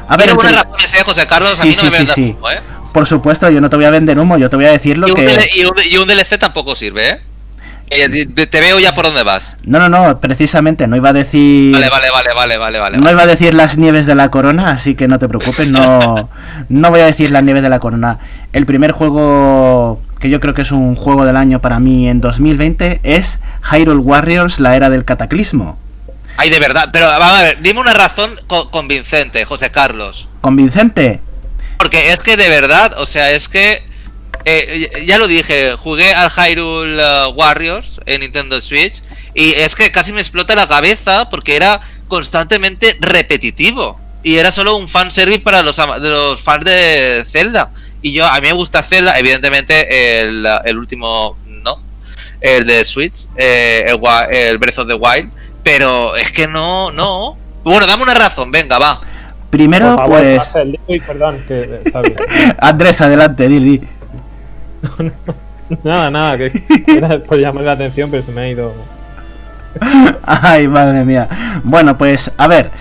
A 0.08 0.18
ver, 0.18 0.34
buenas 0.36 0.56
razones, 0.56 0.94
¿eh, 0.94 1.04
José 1.04 1.26
Carlos, 1.26 1.60
a 1.60 1.66
mí 1.66 1.76
no 1.76 1.90
me 1.90 2.00
sí, 2.00 2.08
sí. 2.14 2.36
Humo, 2.38 2.52
¿eh? 2.52 2.62
Por 2.94 3.08
supuesto, 3.08 3.50
yo 3.50 3.62
no 3.62 3.70
te 3.70 3.76
voy 3.76 3.86
a 3.86 3.90
vender 3.90 4.20
humo, 4.20 4.38
yo 4.38 4.50
te 4.50 4.56
voy 4.56 4.66
a 4.66 4.72
decir 4.72 4.98
lo 4.98 5.08
que... 5.08 5.50
y, 5.56 5.64
un, 5.64 5.74
y 5.90 5.98
un 5.98 6.08
DLC 6.08 6.38
tampoco 6.38 6.76
sirve, 6.76 7.10
¿eh? 7.10 7.22
Te 8.50 8.62
veo 8.62 8.80
ya 8.80 8.94
por 8.94 9.06
dónde 9.06 9.24
vas. 9.24 9.58
No, 9.64 9.78
no, 9.78 9.90
no, 9.90 10.22
precisamente, 10.22 10.88
no 10.88 10.96
iba 10.96 11.10
a 11.10 11.14
decir. 11.14 11.74
Vale, 11.74 11.90
vale, 11.90 12.08
vale, 12.10 12.34
vale, 12.34 12.58
vale, 12.58 12.80
vale. 12.80 12.98
No 12.98 13.12
iba 13.12 13.24
a 13.24 13.26
decir 13.26 13.54
las 13.54 13.78
nieves 13.78 14.06
de 14.06 14.16
la 14.16 14.32
corona, 14.32 14.72
así 14.72 14.96
que 14.96 15.10
no 15.10 15.20
te 15.20 15.28
preocupes, 15.28 15.70
no, 15.70 16.30
no 16.70 16.90
voy 16.90 17.02
a 17.02 17.06
decir 17.06 17.32
las 17.32 17.44
nieves 17.44 17.64
de 17.64 17.70
la 17.70 17.80
corona. 17.80 18.20
El 18.54 18.66
primer 18.66 18.94
juego 18.94 20.02
que 20.22 20.30
yo 20.30 20.40
creo 20.40 20.54
que 20.54 20.62
es 20.62 20.72
un 20.72 20.96
juego 20.96 21.26
del 21.26 21.36
año 21.36 21.60
para 21.60 21.80
mí 21.80 22.08
en 22.08 22.22
2020 22.22 23.02
es 23.04 23.40
Hyrule 23.70 24.00
Warriors, 24.00 24.60
la 24.60 24.76
era 24.78 24.90
del 24.90 25.04
cataclismo. 25.04 25.78
Ay, 26.38 26.50
de 26.50 26.60
verdad, 26.60 26.90
pero 26.94 27.08
vamos 27.08 27.40
a 27.40 27.42
ver, 27.42 27.62
dime 27.62 27.82
una 27.82 27.94
razón 27.94 28.32
convincente, 28.72 29.44
José 29.44 29.70
Carlos. 29.70 30.30
¿Convincente? 30.40 31.20
Porque 31.82 32.12
es 32.12 32.20
que 32.20 32.38
de 32.38 32.48
verdad, 32.48 32.94
o 33.00 33.08
sea, 33.08 33.32
es 33.32 33.50
que 33.50 33.82
eh, 34.46 35.04
ya 35.08 35.18
lo 35.18 35.28
dije, 35.28 35.74
jugué 35.76 36.14
al 36.14 36.30
Hyrule 36.30 37.04
uh, 37.04 37.30
Warriors 37.30 38.00
en 38.06 38.22
Nintendo 38.22 38.62
Switch 38.62 39.02
y 39.34 39.54
es 39.54 39.74
que 39.74 39.92
casi 39.92 40.14
me 40.14 40.22
explota 40.22 40.54
la 40.54 40.68
cabeza 40.68 41.28
porque 41.32 41.56
era 41.56 41.82
constantemente 42.08 42.96
repetitivo 43.00 44.00
y 44.22 44.38
era 44.38 44.52
solo 44.52 44.76
un 44.76 44.88
fanservice 44.88 45.40
para 45.40 45.64
los, 45.64 45.80
los 46.02 46.40
fans 46.40 46.66
de 46.66 47.26
Zelda. 47.28 47.72
Y 48.04 48.14
yo, 48.14 48.28
a 48.28 48.36
mí 48.36 48.42
me 48.42 48.54
gusta 48.54 48.84
Zelda, 48.84 49.18
evidentemente 49.18 50.22
el, 50.22 50.78
último, 50.78 51.36
¿no? 51.48 51.82
El 52.42 52.68
de 52.68 52.86
Switch, 52.86 53.26
eh, 53.38 53.88
el 54.30 54.58
Breath 54.60 54.78
of 54.78 54.88
the 54.88 54.94
Wild, 54.94 55.32
pero 55.64 56.16
es 56.16 56.32
que 56.32 56.48
no, 56.48 56.92
no. 56.92 57.40
Bueno, 57.64 57.88
dame 57.88 58.04
una 58.04 58.14
razón, 58.14 58.52
venga, 58.52 58.78
va. 58.78 59.02
Primero, 59.52 59.98
pues. 60.08 60.42
Andrés, 62.58 63.02
adelante, 63.02 63.48
Dili. 63.50 63.82
nada, 65.84 66.10
nada, 66.10 66.38
que 66.38 66.64
era 66.88 67.20
por 67.20 67.38
llamar 67.38 67.66
la 67.66 67.74
atención, 67.74 68.10
pero 68.10 68.24
se 68.24 68.32
me 68.32 68.42
ha 68.42 68.50
ido. 68.50 68.74
Ay, 70.24 70.68
madre 70.68 71.04
mía. 71.04 71.62
Bueno, 71.64 71.98
pues 71.98 72.32
a 72.38 72.48
ver, 72.48 72.72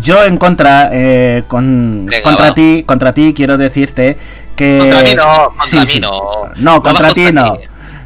yo 0.00 0.22
en 0.24 0.36
contra, 0.36 0.90
eh, 0.92 1.44
con, 1.48 2.08
contra 2.22 2.54
ti, 2.54 2.84
contra 2.86 3.14
ti 3.14 3.32
quiero 3.34 3.56
decirte 3.56 4.18
que... 4.54 4.78
Contra 4.80 5.02
mí 5.02 5.14
no, 5.16 5.48
contra 5.58 5.84
mí 5.84 6.00
no. 6.00 6.50
No, 6.56 6.82
contra 6.82 7.10
ti 7.10 7.32
no. 7.32 7.58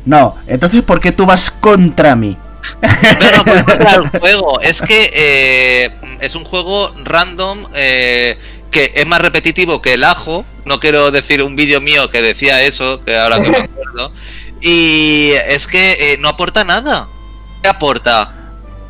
No, 0.04 0.36
entonces 0.46 0.82
¿por 0.82 1.00
qué 1.00 1.10
tú 1.10 1.26
vas 1.26 1.50
contra 1.50 2.14
mí? 2.14 2.36
No, 2.82 3.64
contra 3.64 3.94
el 3.94 4.08
juego. 4.20 4.60
Es 4.60 4.82
que 4.82 5.10
eh, 5.12 5.90
es 6.20 6.34
un 6.34 6.44
juego 6.44 6.94
random 7.04 7.66
eh, 7.74 8.38
que 8.70 8.92
es 8.94 9.06
más 9.06 9.20
repetitivo 9.20 9.82
que 9.82 9.94
el 9.94 10.04
ajo. 10.04 10.44
No 10.64 10.80
quiero 10.80 11.10
decir 11.10 11.42
un 11.42 11.56
vídeo 11.56 11.80
mío 11.80 12.08
que 12.08 12.22
decía 12.22 12.62
eso, 12.62 13.02
que 13.04 13.16
ahora 13.16 13.40
que 13.40 13.50
me 13.50 13.58
acuerdo. 13.58 14.12
Y 14.60 15.32
es 15.48 15.66
que 15.66 16.16
no 16.20 16.28
aporta 16.28 16.64
nada. 16.64 17.08
¿Qué 17.62 17.68
aporta? 17.68 18.32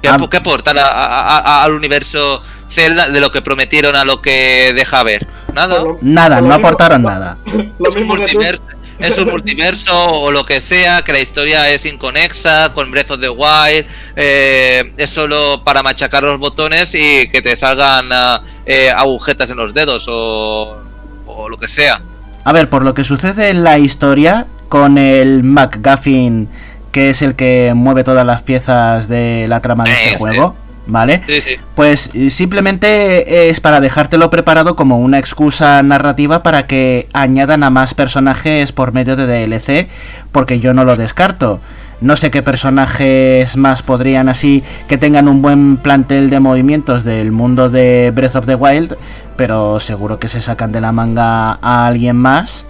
¿Qué, 0.03 0.09
ah. 0.09 0.39
aporta 0.39 1.62
al 1.62 1.72
universo 1.72 2.43
Zelda 2.68 3.09
de 3.09 3.20
lo 3.20 3.33
que 3.33 3.43
prometieron 3.43 3.97
a 3.97 4.05
lo 4.05 4.22
que 4.22 4.72
deja 4.74 5.03
ver? 5.03 5.27
Nada. 5.55 5.83
Nada, 6.03 6.41
no 6.41 6.55
aportaron 6.55 7.03
nada. 7.03 7.39
es, 7.47 7.97
un 7.97 8.05
multiverso, 8.05 8.62
es 8.99 9.19
un 9.19 9.31
multiverso 9.31 9.93
o 10.07 10.31
lo 10.31 10.45
que 10.45 10.61
sea, 10.61 11.03
que 11.03 11.13
la 11.13 11.21
historia 11.21 11.71
es 11.71 11.85
inconexa 11.87 12.73
con 12.73 12.91
Breath 12.91 13.13
of 13.13 13.21
the 13.21 13.29
Wild, 13.29 13.87
eh, 14.17 14.93
es 14.97 15.11
solo 15.11 15.63
para 15.65 15.83
machacar 15.83 16.23
los 16.23 16.39
botones 16.39 16.95
y 16.95 17.29
que 17.29 17.43
te 17.43 17.57
salgan 17.57 18.09
ah, 18.13 18.43
eh, 18.65 18.91
agujetas 18.97 19.51
en 19.51 19.57
los 19.57 19.75
dedos 19.75 20.07
o, 20.09 20.83
o 21.27 21.49
lo 21.49 21.57
que 21.57 21.69
sea. 21.69 22.01
A 22.45 22.53
ver, 22.53 22.69
por 22.71 22.85
lo 22.85 22.95
que 22.95 23.05
sucede 23.05 23.49
en 23.49 23.65
la 23.65 23.79
historia, 23.79 24.47
con 24.69 24.99
el 24.99 25.43
MacGuffin 25.43 26.49
que 26.97 27.11
es 27.11 27.21
el 27.21 27.35
que 27.35 27.75
mueve 27.77 28.05
todas 28.05 28.25
las 28.25 28.41
piezas 28.41 29.07
de 29.07 29.45
la 29.51 29.61
trama 29.61 29.85
de 29.85 29.91
este 29.93 30.17
juego. 30.17 30.57
¿Vale? 30.87 31.22
Sí, 31.26 31.41
sí. 31.41 31.57
Pues 31.74 32.11
simplemente 32.30 33.51
es 33.51 33.61
para 33.61 33.80
dejártelo 33.80 34.30
preparado 34.30 34.76
como 34.76 34.99
una 34.99 35.18
excusa 35.18 35.82
narrativa 35.82 36.43
para 36.43 36.66
que 36.66 37.09
añadan 37.12 37.64
a 37.64 37.70
más 37.70 37.95
personajes 37.95 38.70
por 38.70 38.93
medio 38.93 39.16
de 39.16 39.26
DLC, 39.26 39.89
porque 40.30 40.61
yo 40.61 40.74
no 40.74 40.84
lo 40.84 40.97
descarto. 40.97 41.61
No 42.01 42.16
sé 42.16 42.30
qué 42.30 42.43
personajes 42.43 43.57
más 43.57 43.82
podrían 43.82 44.28
así 44.28 44.62
que 44.87 44.99
tengan 44.99 45.28
un 45.28 45.43
buen 45.43 45.78
plantel 45.78 46.28
de 46.28 46.41
movimientos 46.41 47.05
del 47.05 47.32
mundo 47.32 47.70
de 47.70 48.12
Breath 48.14 48.37
of 48.37 48.47
the 48.47 48.55
Wild, 48.55 48.97
pero 49.37 49.80
seguro 49.80 50.18
que 50.18 50.28
se 50.28 50.41
sacan 50.41 50.72
de 50.72 50.82
la 50.82 50.93
manga 50.93 51.53
a 51.53 51.87
alguien 51.87 52.16
más 52.16 52.66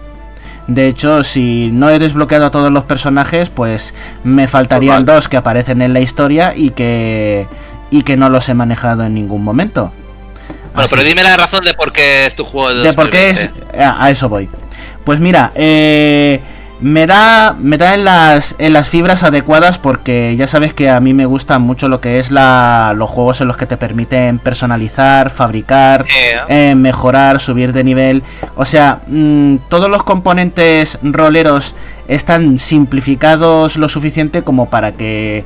de 0.66 0.88
hecho, 0.88 1.22
si 1.22 1.70
no 1.72 1.90
he 1.90 1.98
desbloqueado 1.98 2.46
a 2.46 2.50
todos 2.50 2.72
los 2.72 2.84
personajes, 2.84 3.50
pues 3.50 3.94
me 4.24 4.48
faltarían 4.48 5.04
dos 5.04 5.28
que 5.28 5.36
aparecen 5.36 5.80
en 5.80 5.92
la 5.92 6.00
historia 6.00 6.54
y 6.56 6.70
que 6.70 7.46
y 7.91 8.03
que 8.03 8.16
no 8.16 8.28
los 8.28 8.49
he 8.49 8.55
manejado 8.55 9.05
en 9.05 9.14
ningún 9.14 9.45
momento. 9.45 9.93
Bueno, 10.74 10.89
pero 10.91 11.03
dime 11.03 11.22
la 11.22 11.37
razón 11.37 11.64
de 11.64 11.74
por 11.74 11.93
qué 11.93 12.26
es 12.26 12.34
tu 12.34 12.45
juego 12.45 12.74
de, 12.74 12.82
de 12.89 12.93
por 12.93 13.11
qué 13.11 13.30
es 13.30 13.51
a 13.78 14.11
eso 14.11 14.28
voy. 14.28 14.49
Pues 15.05 15.20
mira, 15.20 15.53
eh 15.55 16.41
me 16.80 17.07
da 17.07 17.57
me 17.59 17.78
da 17.78 17.95
en 17.95 18.05
las 18.05 18.55
en 18.59 18.72
las 18.74 18.89
fibras 18.89 19.22
adecuadas 19.22 19.78
porque 19.78 20.37
ya 20.37 20.47
sabes 20.47 20.74
que 20.74 20.91
a 20.91 21.01
mí 21.01 21.14
me 21.14 21.24
gusta 21.24 21.59
mucho 21.59 21.89
lo 21.89 22.01
que 22.03 22.18
es 22.18 22.30
la 22.30 22.93
los 22.95 23.09
juegos 23.09 23.41
en 23.41 23.49
los 23.49 23.57
que 23.57 23.64
te 23.66 23.78
permiten 23.78 24.39
personalizar 24.39 25.30
fabricar 25.30 26.05
eh, 26.49 26.74
mejorar 26.76 27.41
subir 27.41 27.72
de 27.72 27.82
nivel 27.82 28.22
o 28.57 28.66
sea 28.66 29.01
mm, 29.07 29.57
todos 29.70 29.89
los 29.89 30.03
componentes 30.03 30.99
roleros 31.03 31.74
están 32.09 32.59
simplificados 32.59 33.76
lo 33.76 33.89
suficiente 33.89 34.43
como 34.43 34.68
para 34.68 34.93
que 34.93 35.45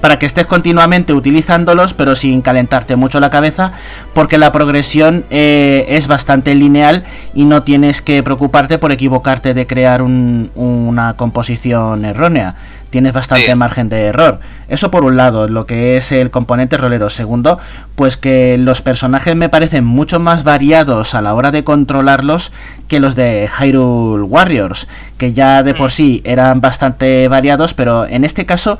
para 0.00 0.18
que, 0.18 0.26
estés 0.26 0.46
continuamente 0.46 1.12
utilizándolos, 1.12 1.94
pero 1.94 2.16
sin 2.16 2.42
calentarte 2.42 2.96
mucho 2.96 3.20
la 3.20 3.30
cabeza, 3.30 3.72
porque 4.14 4.38
la 4.38 4.52
progresión 4.52 5.24
eh, 5.30 5.86
es 5.88 6.06
bastante 6.06 6.54
lineal 6.54 7.04
y 7.34 7.44
no 7.44 7.62
tienes 7.62 8.02
que 8.02 8.22
preocuparte 8.22 8.78
por 8.78 8.92
equivocarte 8.92 9.54
de 9.54 9.66
crear 9.66 10.02
una 10.02 11.14
composición 11.16 12.04
errónea 12.04 12.56
tienes 12.90 13.12
bastante 13.12 13.54
margen 13.54 13.88
de 13.88 14.06
error. 14.06 14.40
Eso 14.68 14.90
por 14.90 15.04
un 15.04 15.16
lado, 15.16 15.48
lo 15.48 15.66
que 15.66 15.96
es 15.96 16.12
el 16.12 16.30
componente 16.30 16.76
rolero. 16.76 17.10
Segundo, 17.10 17.58
pues 17.94 18.16
que 18.16 18.58
los 18.58 18.82
personajes 18.82 19.36
me 19.36 19.48
parecen 19.48 19.84
mucho 19.84 20.18
más 20.20 20.44
variados 20.44 21.14
a 21.14 21.22
la 21.22 21.34
hora 21.34 21.50
de 21.50 21.64
controlarlos 21.64 22.52
que 22.88 23.00
los 23.00 23.14
de 23.14 23.48
Hyrule 23.58 24.22
Warriors, 24.24 24.88
que 25.18 25.32
ya 25.32 25.62
de 25.62 25.74
por 25.74 25.88
mm. 25.88 25.92
sí 25.92 26.22
eran 26.24 26.60
bastante 26.60 27.28
variados, 27.28 27.74
pero 27.74 28.06
en 28.06 28.24
este 28.24 28.46
caso 28.46 28.78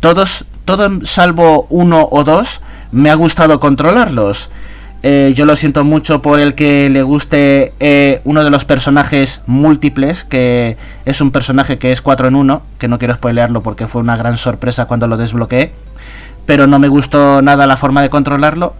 todos, 0.00 0.44
todos 0.64 1.08
salvo 1.08 1.66
uno 1.70 2.08
o 2.10 2.24
dos, 2.24 2.60
me 2.92 3.10
ha 3.10 3.14
gustado 3.14 3.60
controlarlos. 3.60 4.50
Eh, 5.02 5.32
yo 5.36 5.46
lo 5.46 5.54
siento 5.54 5.84
mucho 5.84 6.22
por 6.22 6.40
el 6.40 6.54
que 6.54 6.90
le 6.90 7.02
guste 7.02 7.72
eh, 7.78 8.20
uno 8.24 8.42
de 8.42 8.50
los 8.50 8.64
personajes 8.64 9.42
múltiples, 9.46 10.24
que 10.24 10.76
es 11.04 11.20
un 11.20 11.30
personaje 11.30 11.78
que 11.78 11.92
es 11.92 12.02
4 12.02 12.28
en 12.28 12.34
1, 12.34 12.62
que 12.78 12.88
no 12.88 12.98
quiero 12.98 13.14
spoilearlo 13.14 13.62
porque 13.62 13.86
fue 13.86 14.00
una 14.00 14.16
gran 14.16 14.38
sorpresa 14.38 14.86
cuando 14.86 15.06
lo 15.06 15.16
desbloqueé, 15.16 15.72
pero 16.46 16.66
no 16.66 16.80
me 16.80 16.88
gustó 16.88 17.42
nada 17.42 17.66
la 17.66 17.76
forma 17.76 18.02
de 18.02 18.10
controlarlo. 18.10 18.74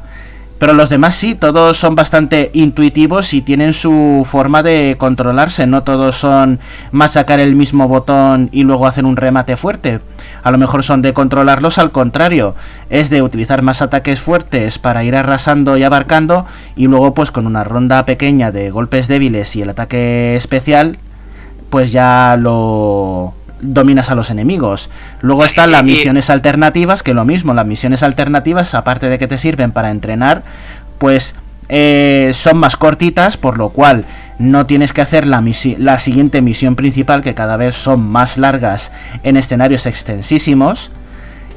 Pero 0.58 0.72
los 0.72 0.88
demás 0.88 1.14
sí, 1.14 1.34
todos 1.34 1.76
son 1.76 1.94
bastante 1.94 2.50
intuitivos 2.52 3.32
y 3.32 3.42
tienen 3.42 3.74
su 3.74 4.26
forma 4.28 4.62
de 4.62 4.96
controlarse, 4.98 5.66
no 5.66 5.84
todos 5.84 6.16
son 6.16 6.58
machacar 6.90 7.38
el 7.38 7.54
mismo 7.54 7.86
botón 7.86 8.48
y 8.50 8.64
luego 8.64 8.86
hacer 8.86 9.04
un 9.04 9.16
remate 9.16 9.56
fuerte. 9.56 10.00
A 10.42 10.50
lo 10.50 10.58
mejor 10.58 10.82
son 10.82 11.00
de 11.00 11.12
controlarlos 11.12 11.78
al 11.78 11.92
contrario, 11.92 12.56
es 12.90 13.08
de 13.08 13.22
utilizar 13.22 13.62
más 13.62 13.82
ataques 13.82 14.20
fuertes 14.20 14.78
para 14.78 15.04
ir 15.04 15.14
arrasando 15.14 15.76
y 15.76 15.84
abarcando 15.84 16.46
y 16.74 16.88
luego 16.88 17.14
pues 17.14 17.30
con 17.30 17.46
una 17.46 17.62
ronda 17.62 18.04
pequeña 18.04 18.50
de 18.50 18.70
golpes 18.70 19.06
débiles 19.06 19.54
y 19.54 19.62
el 19.62 19.70
ataque 19.70 20.34
especial 20.34 20.98
pues 21.70 21.92
ya 21.92 22.36
lo 22.38 23.34
dominas 23.60 24.10
a 24.10 24.14
los 24.14 24.30
enemigos. 24.30 24.90
Luego 25.20 25.44
están 25.44 25.70
las 25.70 25.84
misiones 25.84 26.30
alternativas, 26.30 27.02
que 27.02 27.14
lo 27.14 27.24
mismo, 27.24 27.54
las 27.54 27.66
misiones 27.66 28.02
alternativas, 28.02 28.74
aparte 28.74 29.08
de 29.08 29.18
que 29.18 29.28
te 29.28 29.38
sirven 29.38 29.72
para 29.72 29.90
entrenar, 29.90 30.42
pues 30.98 31.34
eh, 31.68 32.32
son 32.34 32.58
más 32.58 32.76
cortitas, 32.76 33.36
por 33.36 33.58
lo 33.58 33.70
cual 33.70 34.04
no 34.38 34.66
tienes 34.66 34.92
que 34.92 35.00
hacer 35.00 35.26
la, 35.26 35.44
la 35.78 35.98
siguiente 35.98 36.40
misión 36.42 36.76
principal, 36.76 37.22
que 37.22 37.34
cada 37.34 37.56
vez 37.56 37.74
son 37.74 38.00
más 38.00 38.38
largas 38.38 38.92
en 39.22 39.36
escenarios 39.36 39.86
extensísimos. 39.86 40.90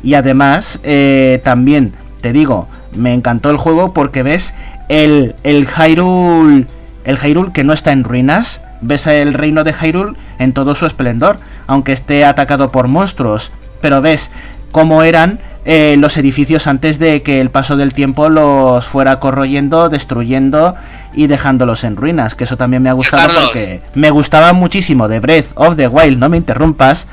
Y 0.03 0.15
además, 0.15 0.79
eh, 0.83 1.41
también 1.43 1.93
te 2.21 2.33
digo, 2.33 2.67
me 2.95 3.13
encantó 3.13 3.51
el 3.51 3.57
juego 3.57 3.93
porque 3.93 4.23
ves 4.23 4.53
el, 4.89 5.35
el 5.43 5.67
Hyrule, 5.67 6.65
el 7.03 7.17
Hyrule 7.17 7.51
que 7.53 7.63
no 7.63 7.73
está 7.73 7.91
en 7.91 8.03
ruinas, 8.03 8.61
ves 8.81 9.07
el 9.07 9.33
reino 9.33 9.63
de 9.63 9.73
Hyrule 9.73 10.17
en 10.39 10.53
todo 10.53 10.75
su 10.75 10.85
esplendor, 10.85 11.39
aunque 11.67 11.93
esté 11.93 12.25
atacado 12.25 12.71
por 12.71 12.87
monstruos, 12.87 13.51
pero 13.81 14.01
ves 14.01 14.31
cómo 14.71 15.03
eran 15.03 15.39
eh, 15.63 15.95
los 15.99 16.17
edificios 16.17 16.65
antes 16.65 16.97
de 16.97 17.21
que 17.21 17.39
el 17.39 17.51
paso 17.51 17.75
del 17.75 17.93
tiempo 17.93 18.29
los 18.29 18.85
fuera 18.85 19.19
corroyendo, 19.19 19.89
destruyendo 19.89 20.75
y 21.13 21.27
dejándolos 21.27 21.83
en 21.83 21.97
ruinas, 21.97 22.33
que 22.33 22.45
eso 22.45 22.57
también 22.57 22.81
me 22.81 22.89
ha 22.89 22.93
gustado 22.93 23.31
porque 23.39 23.81
me 23.93 24.09
gustaba 24.09 24.53
muchísimo 24.53 25.07
de 25.07 25.19
Breath 25.19 25.51
of 25.55 25.75
the 25.75 25.87
Wild, 25.87 26.17
no 26.17 26.29
me 26.29 26.37
interrumpas. 26.37 27.05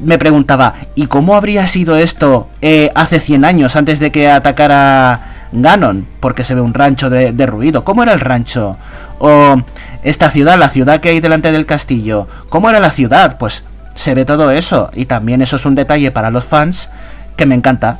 Me 0.00 0.18
preguntaba, 0.18 0.74
¿y 0.94 1.06
cómo 1.06 1.36
habría 1.36 1.68
sido 1.68 1.96
esto 1.96 2.48
eh, 2.62 2.90
hace 2.94 3.20
100 3.20 3.44
años 3.44 3.76
antes 3.76 4.00
de 4.00 4.10
que 4.10 4.28
atacara 4.28 5.48
Ganon? 5.52 6.06
Porque 6.20 6.42
se 6.42 6.54
ve 6.54 6.60
un 6.62 6.74
rancho 6.74 7.10
de, 7.10 7.46
ruido. 7.46 7.84
¿Cómo 7.84 8.02
era 8.02 8.12
el 8.12 8.20
rancho? 8.20 8.76
O 9.18 9.56
esta 10.04 10.30
ciudad, 10.30 10.58
la 10.58 10.68
ciudad 10.68 11.00
que 11.00 11.08
hay 11.08 11.20
delante 11.20 11.50
del 11.50 11.66
castillo. 11.66 12.28
¿Cómo 12.50 12.70
era 12.70 12.78
la 12.78 12.90
ciudad? 12.90 13.38
Pues 13.38 13.64
se 13.94 14.14
ve 14.14 14.24
todo 14.24 14.50
eso. 14.50 14.90
Y 14.94 15.06
también 15.06 15.42
eso 15.42 15.56
es 15.56 15.64
un 15.64 15.74
detalle 15.74 16.10
para 16.10 16.30
los 16.30 16.44
fans 16.44 16.88
que 17.36 17.46
me 17.46 17.54
encanta. 17.54 17.98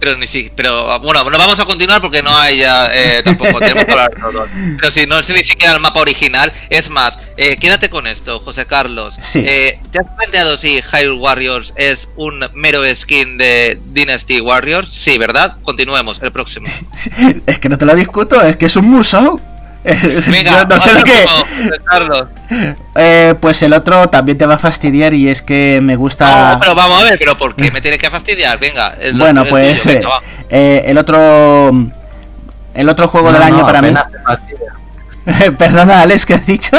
Pero 0.00 0.18
ni 0.18 0.26
si, 0.26 0.50
pero 0.54 1.00
bueno, 1.00 1.24
no 1.24 1.38
vamos 1.38 1.58
a 1.60 1.64
continuar 1.64 2.02
porque 2.02 2.22
no 2.22 2.36
hay 2.36 2.58
ya 2.58 2.88
eh, 2.92 3.22
tampoco 3.22 3.58
tenemos 3.58 3.86
que 3.86 3.92
hablar 3.92 4.10
Pero 4.76 4.90
si 4.90 5.06
no 5.06 5.18
es 5.18 5.30
ni 5.30 5.42
siquiera 5.42 5.72
el 5.72 5.80
mapa 5.80 6.00
original, 6.00 6.52
es 6.68 6.90
más, 6.90 7.18
eh, 7.38 7.56
quédate 7.56 7.88
con 7.88 8.06
esto, 8.06 8.38
José 8.40 8.66
Carlos. 8.66 9.14
Eh, 9.32 9.80
¿Te 9.90 10.00
has 10.00 10.06
planteado 10.16 10.58
si 10.58 10.82
Hyrule 10.82 11.18
Warriors 11.18 11.72
es 11.76 12.10
un 12.16 12.44
mero 12.52 12.82
skin 12.94 13.38
de 13.38 13.80
Dynasty 13.92 14.42
Warriors? 14.42 14.92
Sí, 14.92 15.16
¿verdad? 15.16 15.56
Continuemos, 15.62 16.20
el 16.22 16.32
próximo. 16.32 16.68
es 17.46 17.58
que 17.58 17.68
no 17.70 17.78
te 17.78 17.86
lo 17.86 17.94
discuto, 17.94 18.42
es 18.42 18.56
que 18.56 18.66
es 18.66 18.76
un 18.76 18.90
musou. 18.90 19.40
Venga, 20.30 20.64
no 20.64 20.80
sé 20.80 20.94
lo 20.94 21.02
que. 21.04 21.26
Carlos. 21.84 22.26
Eh, 22.94 23.34
pues 23.40 23.62
el 23.62 23.72
otro 23.74 24.08
también 24.08 24.38
te 24.38 24.46
va 24.46 24.54
a 24.54 24.58
fastidiar 24.58 25.12
y 25.12 25.28
es 25.28 25.42
que 25.42 25.80
me 25.82 25.96
gusta. 25.96 26.54
No, 26.54 26.60
pero 26.60 26.74
vamos 26.74 27.02
a 27.02 27.04
ver, 27.04 27.18
pero 27.18 27.36
¿por 27.36 27.54
qué 27.54 27.70
me 27.70 27.80
tiene 27.82 27.98
que 27.98 28.08
fastidiar? 28.08 28.58
Venga. 28.58 28.94
El, 29.00 29.14
bueno, 29.18 29.44
pues 29.44 29.84
eh, 29.86 30.02
eh, 30.48 30.84
el 30.86 30.96
otro. 30.96 31.70
El 32.72 32.88
otro 32.88 33.08
juego 33.08 33.30
del 33.30 33.42
año 33.42 33.64
para 33.64 33.82
mí. 33.82 33.94
Perdona, 35.58 36.00
Alex, 36.00 36.26
¿qué 36.26 36.34
has 36.34 36.46
dicho? 36.46 36.76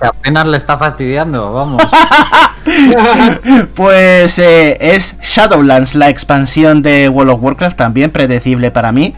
que 0.00 0.06
apenas 0.06 0.46
le 0.46 0.56
está 0.56 0.76
fastidiando, 0.76 1.52
vamos. 1.52 1.82
pues 3.74 4.38
eh, 4.38 4.76
es 4.80 5.14
Shadowlands, 5.22 5.94
la 5.94 6.08
expansión 6.08 6.82
de 6.82 7.08
World 7.08 7.32
of 7.32 7.42
Warcraft, 7.42 7.76
también 7.76 8.10
predecible 8.10 8.70
para 8.70 8.92
mí. 8.92 9.14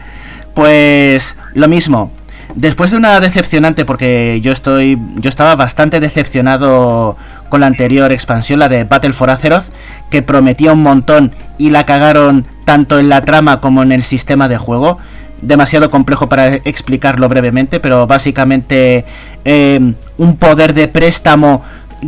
Pues 0.53 1.35
lo 1.53 1.67
mismo. 1.67 2.11
Después 2.57 2.89
de 2.89 2.97
una 2.97 3.19
decepcionante, 3.19 3.85
porque 3.85 4.41
yo 4.41 4.51
estoy. 4.51 4.97
Yo 5.17 5.29
estaba 5.29 5.55
bastante 5.55 5.99
decepcionado 5.99 7.15
con 7.49 7.61
la 7.61 7.67
anterior 7.67 8.11
expansión, 8.11 8.57
la 8.57 8.67
de 8.67 8.83
Battle 8.83 9.13
for 9.13 9.29
Azeroth, 9.29 9.65
que 10.09 10.23
prometía 10.23 10.73
un 10.73 10.81
montón 10.81 11.33
y 11.59 11.69
la 11.69 11.85
cagaron 11.85 12.47
tanto 12.65 12.97
en 12.97 13.09
la 13.09 13.23
trama 13.23 13.61
como 13.61 13.83
en 13.83 13.91
el 13.91 14.03
sistema 14.03 14.47
de 14.47 14.57
juego. 14.57 14.97
Demasiado 15.43 15.91
complejo 15.91 16.29
para 16.29 16.47
explicarlo 16.47 17.29
brevemente, 17.29 17.79
pero 17.79 18.07
básicamente 18.07 19.05
eh, 19.45 19.93
un 20.17 20.37
poder 20.37 20.73
de 20.73 20.87
préstamo 20.87 21.61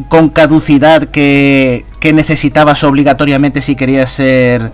con 0.08 0.30
caducidad 0.30 1.10
que, 1.10 1.86
que 2.00 2.12
necesitabas 2.12 2.84
obligatoriamente 2.84 3.62
si 3.62 3.76
querías 3.76 4.10
ser 4.10 4.72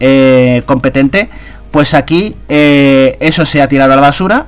eh, 0.00 0.62
competente. 0.64 1.28
Pues 1.70 1.92
aquí 1.92 2.34
eh, 2.48 3.18
eso 3.20 3.44
se 3.44 3.60
ha 3.60 3.68
tirado 3.68 3.92
a 3.92 3.96
la 3.96 4.00
basura 4.00 4.46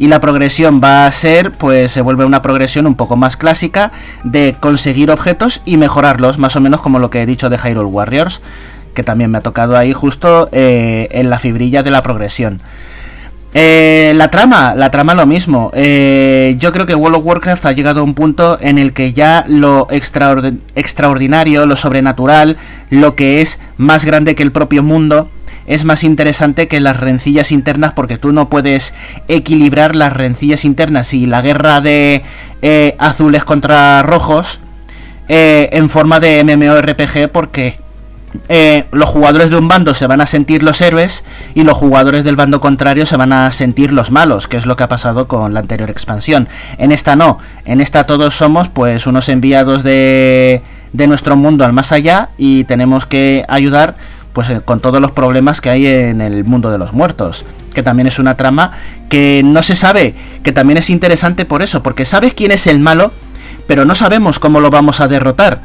y 0.00 0.08
la 0.08 0.18
progresión 0.18 0.80
va 0.82 1.04
a 1.04 1.12
ser, 1.12 1.52
pues 1.52 1.92
se 1.92 2.00
vuelve 2.00 2.24
una 2.24 2.40
progresión 2.40 2.86
un 2.86 2.94
poco 2.94 3.16
más 3.16 3.36
clásica 3.36 3.92
de 4.24 4.56
conseguir 4.58 5.10
objetos 5.10 5.60
y 5.66 5.76
mejorarlos, 5.76 6.38
más 6.38 6.56
o 6.56 6.60
menos 6.62 6.80
como 6.80 6.98
lo 6.98 7.10
que 7.10 7.20
he 7.20 7.26
dicho 7.26 7.50
de 7.50 7.58
Hyrule 7.58 7.84
Warriors, 7.84 8.40
que 8.94 9.02
también 9.02 9.30
me 9.30 9.36
ha 9.36 9.42
tocado 9.42 9.76
ahí 9.76 9.92
justo 9.92 10.48
eh, 10.52 11.08
en 11.10 11.28
la 11.28 11.38
fibrilla 11.38 11.82
de 11.82 11.90
la 11.90 12.00
progresión. 12.00 12.62
Eh, 13.52 14.12
la 14.16 14.28
trama, 14.28 14.74
la 14.74 14.90
trama 14.90 15.14
lo 15.14 15.26
mismo. 15.26 15.70
Eh, 15.74 16.56
yo 16.58 16.72
creo 16.72 16.86
que 16.86 16.94
World 16.94 17.18
of 17.18 17.26
Warcraft 17.26 17.66
ha 17.66 17.72
llegado 17.72 18.00
a 18.00 18.04
un 18.04 18.14
punto 18.14 18.56
en 18.58 18.78
el 18.78 18.94
que 18.94 19.12
ya 19.12 19.44
lo 19.48 19.86
extraordinario, 19.90 21.66
lo 21.66 21.76
sobrenatural, 21.76 22.56
lo 22.88 23.14
que 23.16 23.42
es 23.42 23.58
más 23.76 24.06
grande 24.06 24.34
que 24.34 24.44
el 24.44 24.52
propio 24.52 24.82
mundo, 24.82 25.28
es 25.66 25.84
más 25.84 26.04
interesante 26.04 26.68
que 26.68 26.80
las 26.80 26.98
rencillas 26.98 27.52
internas 27.52 27.92
porque 27.92 28.18
tú 28.18 28.32
no 28.32 28.48
puedes 28.48 28.92
equilibrar 29.28 29.94
las 29.94 30.12
rencillas 30.12 30.64
internas 30.64 31.14
y 31.14 31.26
la 31.26 31.42
guerra 31.42 31.80
de 31.80 32.22
eh, 32.62 32.96
azules 32.98 33.44
contra 33.44 34.02
rojos 34.02 34.60
eh, 35.28 35.68
en 35.72 35.88
forma 35.90 36.20
de 36.20 36.42
MMORPG 36.44 37.30
porque 37.30 37.78
eh, 38.48 38.84
los 38.92 39.08
jugadores 39.08 39.50
de 39.50 39.56
un 39.56 39.66
bando 39.66 39.94
se 39.94 40.06
van 40.06 40.20
a 40.20 40.26
sentir 40.26 40.62
los 40.62 40.80
héroes 40.80 41.24
y 41.54 41.64
los 41.64 41.76
jugadores 41.76 42.24
del 42.24 42.36
bando 42.36 42.60
contrario 42.60 43.06
se 43.06 43.16
van 43.16 43.32
a 43.32 43.50
sentir 43.50 43.92
los 43.92 44.10
malos, 44.10 44.46
que 44.46 44.56
es 44.56 44.66
lo 44.66 44.76
que 44.76 44.84
ha 44.84 44.88
pasado 44.88 45.26
con 45.26 45.52
la 45.52 45.60
anterior 45.60 45.90
expansión. 45.90 46.48
En 46.78 46.92
esta 46.92 47.16
no, 47.16 47.38
en 47.64 47.80
esta 47.80 48.06
todos 48.06 48.36
somos 48.36 48.68
pues 48.68 49.06
unos 49.06 49.28
enviados 49.28 49.82
de, 49.82 50.62
de 50.92 51.06
nuestro 51.06 51.36
mundo 51.36 51.64
al 51.64 51.72
más 51.72 51.90
allá 51.90 52.28
y 52.38 52.64
tenemos 52.64 53.06
que 53.06 53.44
ayudar 53.48 53.96
pues 54.32 54.50
eh, 54.50 54.60
con 54.64 54.80
todos 54.80 55.00
los 55.00 55.12
problemas 55.12 55.60
que 55.60 55.70
hay 55.70 55.86
en 55.86 56.20
el 56.20 56.44
mundo 56.44 56.70
de 56.70 56.78
los 56.78 56.92
muertos, 56.92 57.44
que 57.74 57.82
también 57.82 58.06
es 58.06 58.18
una 58.18 58.36
trama 58.36 58.72
que 59.08 59.42
no 59.44 59.62
se 59.62 59.76
sabe, 59.76 60.14
que 60.42 60.52
también 60.52 60.78
es 60.78 60.90
interesante 60.90 61.44
por 61.44 61.62
eso, 61.62 61.82
porque 61.82 62.04
sabes 62.04 62.34
quién 62.34 62.52
es 62.52 62.66
el 62.66 62.78
malo, 62.78 63.12
pero 63.66 63.84
no 63.84 63.94
sabemos 63.94 64.38
cómo 64.38 64.60
lo 64.60 64.70
vamos 64.70 65.00
a 65.00 65.08
derrotar. 65.08 65.60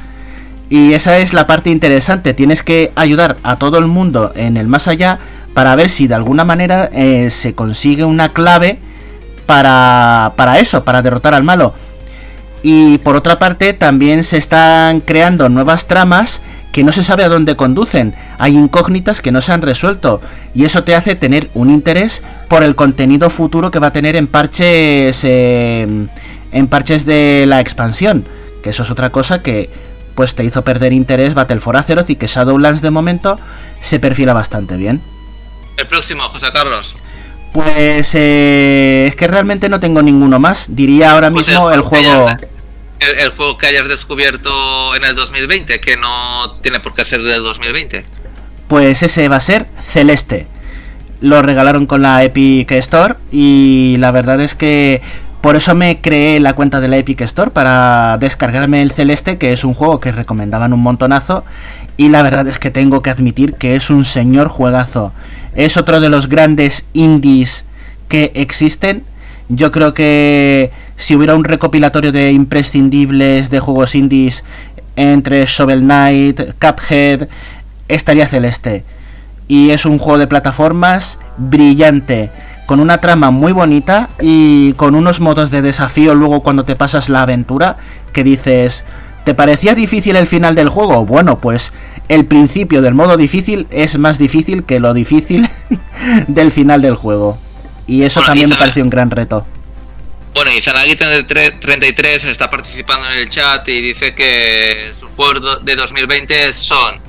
Y 0.70 0.93
esa 0.93 1.20
es 1.20 1.34
la 1.34 1.45
parte 1.45 1.70
interesante, 1.70 2.34
tienes 2.34 2.63
que 2.63 2.91
ayudar 2.95 3.38
a 3.43 3.57
todo 3.57 3.78
el 3.78 3.86
mundo 3.86 4.32
en 4.36 4.57
el 4.57 4.68
más 4.68 4.88
allá 4.88 5.20
para 5.53 5.76
ver 5.76 5.89
si 5.89 6.07
de 6.07 6.16
alguna 6.16 6.43
manera 6.43 6.89
eh, 6.91 7.30
se 7.30 7.53
consigue 7.53 8.03
una 8.03 8.34
clave 8.34 8.80
para, 9.45 10.34
para 10.36 10.59
eso, 10.59 10.84
para 10.84 11.01
derrotar 11.01 11.36
al 11.36 11.43
malo. 11.43 11.74
Y 12.63 12.97
por 12.97 13.16
otra 13.16 13.38
parte 13.38 13.74
también 13.74 14.24
se 14.24 14.38
están 14.38 15.01
creando 15.01 15.49
nuevas 15.49 15.86
tramas 15.86 16.41
que 16.76 16.84
no 16.84 16.91
se 16.91 17.05
sabe 17.05 17.23
a 17.23 17.30
dónde 17.30 17.55
conducen. 17.55 18.15
Hay 18.38 18.53
incógnitas 18.53 19.21
que 19.21 19.32
no 19.32 19.41
se 19.41 19.53
han 19.53 19.61
resuelto 19.61 20.19
y 20.53 20.65
eso 20.65 20.84
te 20.84 20.93
hace 20.93 21.15
tener 21.15 21.49
un 21.53 21.69
interés 21.69 22.21
por 22.49 22.63
el 22.63 22.76
contenido 22.76 23.30
futuro 23.30 23.71
que 23.71 23.80
va 23.80 23.88
a 23.88 23.93
tener 23.93 24.17
en 24.17 24.28
parches 24.28 25.21
em, 25.23 26.09
en 26.51 26.67
parches 26.67 27.05
de 27.05 27.45
la 27.47 27.61
expansión, 27.61 28.26
que 28.61 28.71
eso 28.71 28.84
es 28.84 28.91
otra 28.91 29.09
cosa 29.09 29.41
que 29.41 29.69
pues 30.15 30.36
te 30.36 30.43
hizo 30.43 30.65
perder 30.65 30.91
interés 30.91 31.34
Battle 31.34 31.61
for 31.61 31.78
Azeroth 31.78 32.09
y 32.09 32.17
que 32.17 32.28
Shadowlands 32.28 32.82
de 32.82 32.91
momento 32.91 33.39
se 33.80 34.01
perfila 34.01 34.34
bastante 34.34 34.76
bien. 34.76 35.01
El 35.78 35.88
próximo, 35.88 36.23
José 36.23 36.47
Carlos. 36.51 36.97
Pues 37.53 38.09
eh, 38.15 39.05
es 39.07 39.15
que 39.15 39.28
realmente 39.28 39.69
no 39.69 39.80
tengo 39.80 40.01
ninguno 40.01 40.39
más. 40.39 40.65
Diría 40.67 41.13
ahora 41.13 41.32
pues 41.32 41.47
mismo 41.47 41.71
el 41.71 41.80
juego 41.80 42.26
el, 43.20 43.30
juego 43.30 43.58
que 43.58 43.68
hayas 43.68 43.88
descubierto 43.88 44.95
en 44.95 45.03
el 45.03 45.16
2020, 45.16 45.80
que 45.80 45.97
no 45.97 46.58
tiene 46.62 46.80
por 46.80 46.93
qué 46.93 47.06
ser 47.06 47.22
del 47.22 47.43
2020? 47.43 48.06
Pues 48.68 49.03
ese 49.03 49.30
va 49.30 49.38
a 49.38 49.41
ser 49.41 49.68
Celeste. 49.93 50.47
Lo 51.22 51.41
regalaron 51.41 51.86
con 51.86 52.01
la 52.01 52.24
Epic 52.24 52.72
Store 52.72 53.16
y 53.32 53.95
la 53.99 54.12
verdad 54.12 54.41
es 54.41 54.56
que 54.56 55.01
por 55.41 55.56
eso 55.56 55.76
me 55.76 56.01
creé 56.01 56.39
la 56.39 56.53
cuenta 56.53 56.82
de 56.82 56.88
la 56.88 56.97
Epic 56.97 57.22
Store 57.22 57.51
para 57.51 58.18
descargarme 58.20 58.82
el 58.82 58.91
Celeste, 58.91 59.38
que 59.38 59.53
es 59.53 59.64
un 59.64 59.74
juego 59.74 59.99
que 59.99 60.12
recomendaban 60.12 60.74
un 60.74 60.82
montonazo 60.82 61.45
y 61.97 62.10
la 62.10 62.24
verdad 62.24 62.47
es 62.47 62.60
que 62.60 62.72
tengo 62.72 63.01
que 63.01 63.10
admitir 63.10 63.53
que 63.53 63.76
es 63.76 63.89
un 63.89 64.06
señor 64.06 64.47
juegazo. 64.47 65.14
Es 65.56 65.78
otro 65.78 65.99
de 65.99 66.10
los 66.10 66.28
grandes 66.28 66.86
indies 66.93 67.64
que 68.10 68.32
existen. 68.36 69.03
Yo 69.49 69.71
creo 69.71 69.93
que 69.93 70.71
si 70.97 71.15
hubiera 71.15 71.35
un 71.35 71.43
recopilatorio 71.43 72.11
de 72.11 72.31
imprescindibles 72.31 73.49
de 73.49 73.59
juegos 73.59 73.93
indies 73.93 74.43
entre 74.95 75.45
Shovel 75.45 75.81
Knight, 75.81 76.41
Cuphead, 76.59 77.27
estaría 77.87 78.27
celeste. 78.27 78.83
Y 79.47 79.69
es 79.69 79.85
un 79.85 79.99
juego 79.99 80.17
de 80.17 80.27
plataformas 80.27 81.19
brillante, 81.37 82.31
con 82.65 82.79
una 82.79 82.97
trama 82.97 83.29
muy 83.29 83.51
bonita 83.51 84.09
y 84.19 84.73
con 84.73 84.95
unos 84.95 85.19
modos 85.19 85.51
de 85.51 85.61
desafío 85.61 86.15
luego 86.15 86.41
cuando 86.41 86.65
te 86.65 86.75
pasas 86.75 87.09
la 87.09 87.21
aventura 87.21 87.77
que 88.13 88.23
dices, 88.23 88.83
¿te 89.25 89.35
parecía 89.35 89.75
difícil 89.75 90.15
el 90.15 90.25
final 90.25 90.55
del 90.55 90.69
juego? 90.69 91.05
Bueno, 91.05 91.37
pues 91.39 91.71
el 92.07 92.25
principio 92.25 92.81
del 92.81 92.95
modo 92.95 93.17
difícil 93.17 93.67
es 93.69 93.99
más 93.99 94.17
difícil 94.17 94.63
que 94.63 94.79
lo 94.79 94.95
difícil 94.95 95.49
del 96.27 96.51
final 96.51 96.81
del 96.81 96.95
juego. 96.95 97.37
Y 97.88 98.03
eso 98.03 98.21
también 98.21 98.49
me 98.49 98.55
pareció 98.55 98.83
un 98.83 98.89
gran 98.89 99.09
reto. 99.11 99.45
Bueno, 100.36 100.51
y 100.51 100.59
Zanagi33 100.59 102.25
está 102.25 102.49
participando 102.49 103.09
en 103.09 103.19
el 103.19 103.29
chat 103.29 103.65
y 103.69 103.81
dice 103.81 104.13
que 104.13 104.91
sus 104.99 105.09
juegos 105.11 105.63
de 105.63 105.75
2020 105.77 106.51
son, 106.51 106.99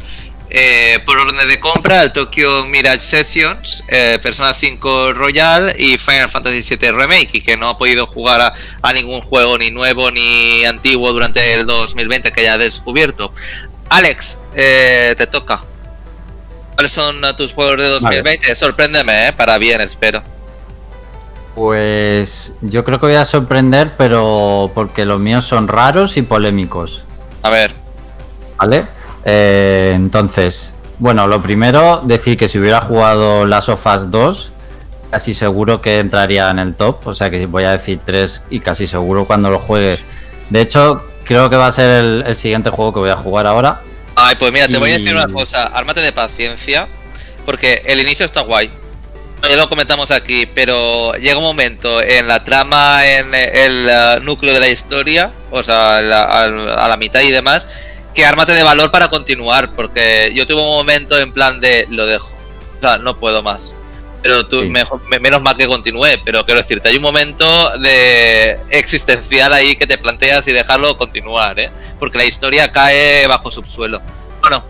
eh, 0.48 1.00
por 1.04 1.18
orden 1.18 1.48
de 1.48 1.58
compra, 1.58 2.04
el 2.04 2.12
Tokyo 2.12 2.64
Mirage 2.66 3.00
Sessions, 3.00 3.82
eh, 3.88 4.20
Persona 4.22 4.54
5 4.54 5.12
Royal 5.12 5.74
y 5.76 5.98
Final 5.98 6.28
Fantasy 6.28 6.76
VII 6.76 6.92
Remake, 6.92 7.30
y 7.32 7.40
que 7.40 7.56
no 7.56 7.68
ha 7.68 7.76
podido 7.76 8.06
jugar 8.06 8.54
a, 8.80 8.92
ningún 8.92 9.22
juego 9.22 9.58
ni 9.58 9.72
nuevo 9.72 10.12
ni 10.12 10.64
antiguo 10.64 11.12
durante 11.12 11.54
el 11.54 11.66
2020 11.66 12.30
que 12.30 12.42
haya 12.42 12.58
descubierto. 12.58 13.32
Alex, 13.88 14.38
eh, 14.54 15.16
te 15.18 15.26
toca. 15.26 15.64
¿Cuáles 16.74 16.92
son 16.92 17.20
tus 17.36 17.52
juegos 17.52 17.78
de 17.78 17.88
2020? 17.88 18.54
Sorpréndeme, 18.54 19.32
para 19.32 19.58
bien, 19.58 19.80
espero. 19.80 20.35
Pues 21.56 22.52
yo 22.60 22.84
creo 22.84 23.00
que 23.00 23.06
voy 23.06 23.14
a 23.14 23.24
sorprender, 23.24 23.94
pero 23.96 24.70
porque 24.74 25.06
los 25.06 25.18
míos 25.18 25.46
son 25.46 25.68
raros 25.68 26.18
y 26.18 26.22
polémicos. 26.22 27.02
A 27.42 27.48
ver. 27.48 27.72
¿Vale? 28.58 28.84
Eh, 29.24 29.92
entonces, 29.96 30.74
bueno, 30.98 31.26
lo 31.26 31.40
primero, 31.40 32.02
decir 32.04 32.36
que 32.36 32.46
si 32.46 32.58
hubiera 32.58 32.82
jugado 32.82 33.46
Last 33.46 33.70
of 33.70 33.86
Us 33.86 34.10
2, 34.10 34.52
casi 35.10 35.32
seguro 35.32 35.80
que 35.80 35.98
entraría 35.98 36.50
en 36.50 36.58
el 36.58 36.74
top. 36.74 37.06
O 37.06 37.14
sea 37.14 37.30
que 37.30 37.46
voy 37.46 37.64
a 37.64 37.70
decir 37.70 38.00
3 38.04 38.42
y 38.50 38.60
casi 38.60 38.86
seguro 38.86 39.24
cuando 39.24 39.48
lo 39.48 39.58
juegues. 39.58 40.06
De 40.50 40.60
hecho, 40.60 41.06
creo 41.24 41.48
que 41.48 41.56
va 41.56 41.68
a 41.68 41.72
ser 41.72 42.04
el, 42.04 42.34
siguiente 42.34 42.68
juego 42.68 42.92
que 42.92 43.00
voy 43.00 43.10
a 43.10 43.16
jugar 43.16 43.46
ahora. 43.46 43.80
Ay, 44.14 44.36
pues 44.38 44.52
mira, 44.52 44.68
te 44.68 44.76
voy 44.76 44.90
a 44.90 44.98
decir 44.98 45.14
una 45.14 45.28
cosa. 45.28 45.62
Ármate 45.62 46.02
de 46.02 46.12
paciencia, 46.12 46.86
porque 47.46 47.80
el 47.86 47.98
inicio 47.98 48.26
está 48.26 48.42
guay 48.42 48.70
ya 49.48 49.56
lo 49.56 49.68
comentamos 49.68 50.10
aquí, 50.10 50.46
pero 50.46 51.12
llega 51.14 51.38
un 51.38 51.44
momento 51.44 52.02
en 52.02 52.28
la 52.28 52.44
trama, 52.44 53.06
en 53.06 53.34
el 53.34 53.86
uh, 53.86 54.22
núcleo 54.22 54.54
de 54.54 54.60
la 54.60 54.68
historia, 54.68 55.32
o 55.50 55.62
sea, 55.62 55.98
a 55.98 56.88
la 56.88 56.96
mitad 56.96 57.20
y 57.20 57.30
demás, 57.30 57.66
que 58.14 58.24
ármate 58.24 58.52
de 58.52 58.62
valor 58.62 58.90
para 58.90 59.08
continuar, 59.08 59.72
porque 59.72 60.32
yo 60.34 60.46
tuve 60.46 60.62
un 60.62 60.68
momento 60.68 61.18
en 61.18 61.32
plan 61.32 61.60
de 61.60 61.86
lo 61.90 62.06
dejo, 62.06 62.28
o 62.78 62.80
sea, 62.80 62.98
no 62.98 63.18
puedo 63.18 63.42
más. 63.42 63.74
Pero 64.22 64.46
tú, 64.46 64.64
mejor, 64.64 65.02
menos 65.20 65.40
mal 65.42 65.56
que 65.56 65.66
continúe, 65.66 66.18
pero 66.24 66.44
quiero 66.44 66.60
decirte, 66.60 66.88
hay 66.88 66.96
un 66.96 67.02
momento 67.02 67.78
de 67.78 68.58
existencial 68.70 69.52
ahí 69.52 69.76
que 69.76 69.86
te 69.86 69.98
planteas 69.98 70.48
y 70.48 70.52
dejarlo 70.52 70.96
continuar, 70.96 71.60
¿eh? 71.60 71.70
porque 71.98 72.18
la 72.18 72.24
historia 72.24 72.72
cae 72.72 73.26
bajo 73.28 73.50
subsuelo. 73.50 74.00
Bueno. 74.40 74.64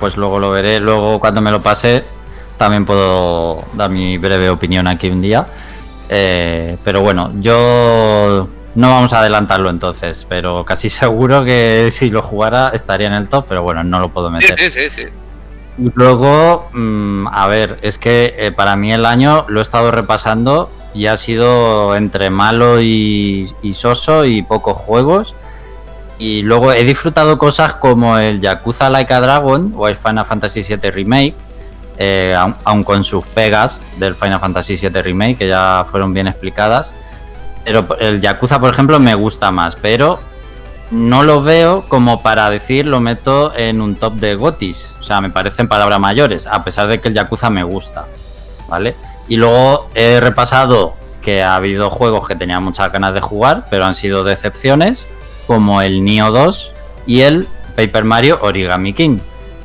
Pues 0.00 0.16
luego 0.16 0.38
lo 0.38 0.50
veré, 0.50 0.80
luego 0.80 1.20
cuando 1.20 1.42
me 1.42 1.50
lo 1.50 1.60
pase, 1.60 2.04
también 2.58 2.84
puedo 2.84 3.64
dar 3.74 3.88
mi 3.90 4.18
breve 4.18 4.50
opinión 4.50 4.86
aquí 4.86 5.08
un 5.08 5.20
día. 5.20 5.46
Eh, 6.10 6.76
pero 6.84 7.02
bueno, 7.02 7.32
yo 7.40 8.48
No 8.74 8.90
vamos 8.90 9.12
a 9.12 9.20
adelantarlo 9.20 9.70
entonces, 9.70 10.26
pero 10.28 10.64
casi 10.64 10.90
seguro 10.90 11.44
que 11.44 11.88
si 11.90 12.10
lo 12.10 12.22
jugara 12.22 12.70
estaría 12.74 13.06
en 13.06 13.14
el 13.14 13.28
top, 13.28 13.46
pero 13.48 13.62
bueno, 13.62 13.82
no 13.82 14.00
lo 14.00 14.10
puedo 14.10 14.30
meter. 14.30 14.58
Sí, 14.58 14.70
sí, 14.70 14.90
sí. 14.90 15.04
Y 15.78 15.90
luego, 15.94 16.68
mm, 16.72 17.28
a 17.28 17.46
ver, 17.46 17.78
es 17.82 17.98
que 17.98 18.34
eh, 18.36 18.52
para 18.52 18.76
mí 18.76 18.92
el 18.92 19.06
año 19.06 19.44
lo 19.48 19.60
he 19.60 19.62
estado 19.62 19.90
repasando 19.90 20.70
y 20.92 21.06
ha 21.06 21.16
sido 21.16 21.94
entre 21.94 22.30
malo 22.30 22.80
y, 22.80 23.48
y 23.62 23.72
soso 23.74 24.24
y 24.24 24.42
pocos 24.42 24.76
juegos. 24.76 25.34
Y 26.18 26.42
luego 26.42 26.72
he 26.72 26.82
disfrutado 26.84 27.38
cosas 27.38 27.74
como 27.74 28.18
el 28.18 28.40
Yakuza 28.40 28.90
Like 28.90 29.14
a 29.14 29.20
Dragon 29.20 29.72
o 29.76 29.86
el 29.86 29.94
Final 29.94 30.26
Fantasy 30.26 30.62
VII 30.62 30.90
Remake, 30.90 31.34
eh, 31.98 32.36
aun, 32.64 32.84
con 32.84 33.04
sus 33.04 33.24
pegas 33.26 33.84
del 33.98 34.14
Final 34.14 34.40
Fantasy 34.40 34.76
VII 34.76 35.02
Remake, 35.02 35.36
que 35.36 35.48
ya 35.48 35.86
fueron 35.90 36.12
bien 36.12 36.28
explicadas. 36.28 36.94
Pero 37.64 37.86
el 38.00 38.20
Yakuza, 38.20 38.60
por 38.60 38.70
ejemplo, 38.70 38.98
me 39.00 39.14
gusta 39.14 39.50
más, 39.50 39.76
pero 39.76 40.20
no 40.90 41.22
lo 41.22 41.42
veo 41.42 41.84
como 41.88 42.22
para 42.22 42.48
decir 42.48 42.86
lo 42.86 43.00
meto 43.00 43.54
en 43.54 43.80
un 43.80 43.96
top 43.96 44.14
de 44.14 44.36
gotis. 44.36 44.96
O 45.00 45.02
sea, 45.02 45.20
me 45.20 45.30
parecen 45.30 45.68
palabras 45.68 46.00
mayores, 46.00 46.46
a 46.46 46.64
pesar 46.64 46.88
de 46.88 47.00
que 47.00 47.08
el 47.08 47.14
Yakuza 47.14 47.50
me 47.50 47.62
gusta. 47.62 48.06
¿Vale? 48.68 48.94
Y 49.26 49.36
luego 49.36 49.88
he 49.94 50.20
repasado 50.20 50.94
que 51.20 51.42
ha 51.42 51.56
habido 51.56 51.90
juegos 51.90 52.26
que 52.26 52.36
tenía 52.36 52.60
muchas 52.60 52.90
ganas 52.92 53.12
de 53.12 53.20
jugar, 53.20 53.66
pero 53.70 53.84
han 53.84 53.94
sido 53.94 54.24
decepciones 54.24 55.08
como 55.46 55.82
el 55.82 56.04
Neo 56.04 56.30
2 56.30 56.72
y 57.06 57.22
el 57.22 57.48
Paper 57.76 58.04
Mario 58.04 58.38
Origami 58.42 58.92
King, 58.92 59.18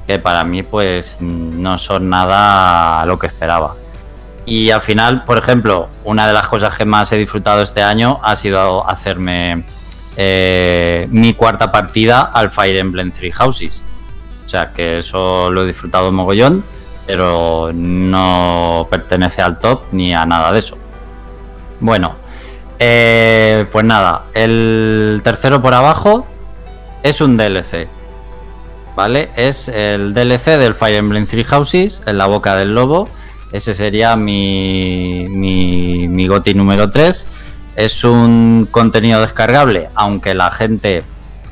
que 0.08 0.20
para 0.20 0.44
mí 0.44 0.64
pues 0.64 1.18
no 1.20 1.78
son 1.78 2.10
nada 2.10 3.06
lo 3.06 3.18
que 3.18 3.28
esperaba. 3.28 3.76
Y 4.46 4.72
al 4.72 4.82
final, 4.82 5.24
por 5.24 5.38
ejemplo, 5.38 5.88
una 6.04 6.28
de 6.28 6.34
las 6.34 6.48
cosas 6.48 6.78
que 6.78 6.86
más 6.86 7.12
he 7.12 7.18
disfrutado 7.18 7.62
este 7.62 7.82
año 7.82 8.20
ha 8.24 8.36
sido 8.36 8.88
hacerme 8.88 9.64
eh, 10.18 11.08
mi 11.12 11.34
cuarta 11.34 11.72
partida 11.72 12.22
al 12.22 12.52
Fire 12.52 12.78
Emblem 12.78 13.12
Three 13.12 13.32
Houses. 13.32 13.82
O 14.46 14.50
sea 14.50 14.72
que 14.74 15.00
eso 15.00 15.50
lo 15.50 15.64
he 15.64 15.68
disfrutado 15.68 16.12
mogollón, 16.12 16.64
pero 17.08 17.72
no 17.74 18.88
pertenece 18.90 19.42
al 19.42 19.60
top 19.60 19.84
ni 19.92 20.14
a 20.14 20.26
nada 20.26 20.52
de 20.52 20.60
eso. 20.60 20.78
Bueno, 21.80 22.16
eh, 22.80 23.66
pues 23.72 23.86
nada, 23.86 24.26
el 24.34 25.22
tercero 25.24 25.62
por 25.62 25.74
abajo 25.74 26.28
es 27.02 27.22
un 27.22 27.38
DLC. 27.38 27.88
¿Vale? 28.96 29.32
Es 29.36 29.70
el 29.70 30.14
DLC 30.14 30.58
del 30.58 30.76
Fire 30.76 30.98
Emblem 30.98 31.26
Three 31.26 31.44
Houses, 31.44 32.02
en 32.06 32.18
la 32.18 32.28
boca 32.28 32.56
del 32.56 32.76
lobo. 32.76 33.10
Ese 33.52 33.74
sería 33.74 34.16
mi, 34.16 35.28
mi, 35.30 36.08
mi 36.08 36.28
GOTI 36.28 36.54
número 36.54 36.92
3. 36.92 37.28
Es 37.76 38.04
un 38.04 38.68
contenido 38.70 39.22
descargable, 39.22 39.90
aunque 39.96 40.34
la 40.34 40.52
gente. 40.52 41.04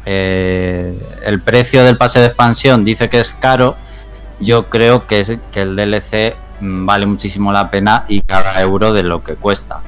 Eh, 0.05 0.99
el 1.23 1.41
precio 1.41 1.83
del 1.83 1.95
pase 1.95 2.19
de 2.19 2.25
expansión 2.27 2.85
dice 2.85 3.09
que 3.09 3.19
es 3.19 3.29
caro. 3.29 3.75
Yo 4.39 4.69
creo 4.69 5.07
que, 5.07 5.19
es, 5.19 5.37
que 5.51 5.61
el 5.61 5.75
DLC 5.75 6.35
mm, 6.59 6.85
vale 6.85 7.05
muchísimo 7.05 7.51
la 7.51 7.69
pena 7.69 8.05
y 8.07 8.21
cada 8.21 8.59
euro 8.61 8.93
de 8.93 9.03
lo 9.03 9.23
que 9.23 9.35
cuesta. 9.35 9.81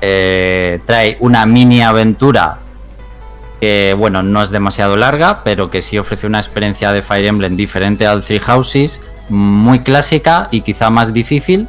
Eh, 0.00 0.80
trae 0.84 1.16
una 1.20 1.46
mini 1.46 1.80
aventura 1.80 2.58
que, 3.62 3.94
bueno, 3.96 4.24
no 4.24 4.42
es 4.42 4.50
demasiado 4.50 4.96
larga, 4.96 5.44
pero 5.44 5.70
que 5.70 5.82
sí 5.82 5.96
ofrece 5.96 6.26
una 6.26 6.40
experiencia 6.40 6.90
de 6.90 7.00
Fire 7.00 7.26
Emblem 7.26 7.54
diferente 7.54 8.08
al 8.08 8.24
Three 8.24 8.40
Houses, 8.40 9.00
muy 9.28 9.78
clásica 9.78 10.48
y 10.50 10.62
quizá 10.62 10.90
más 10.90 11.12
difícil. 11.14 11.68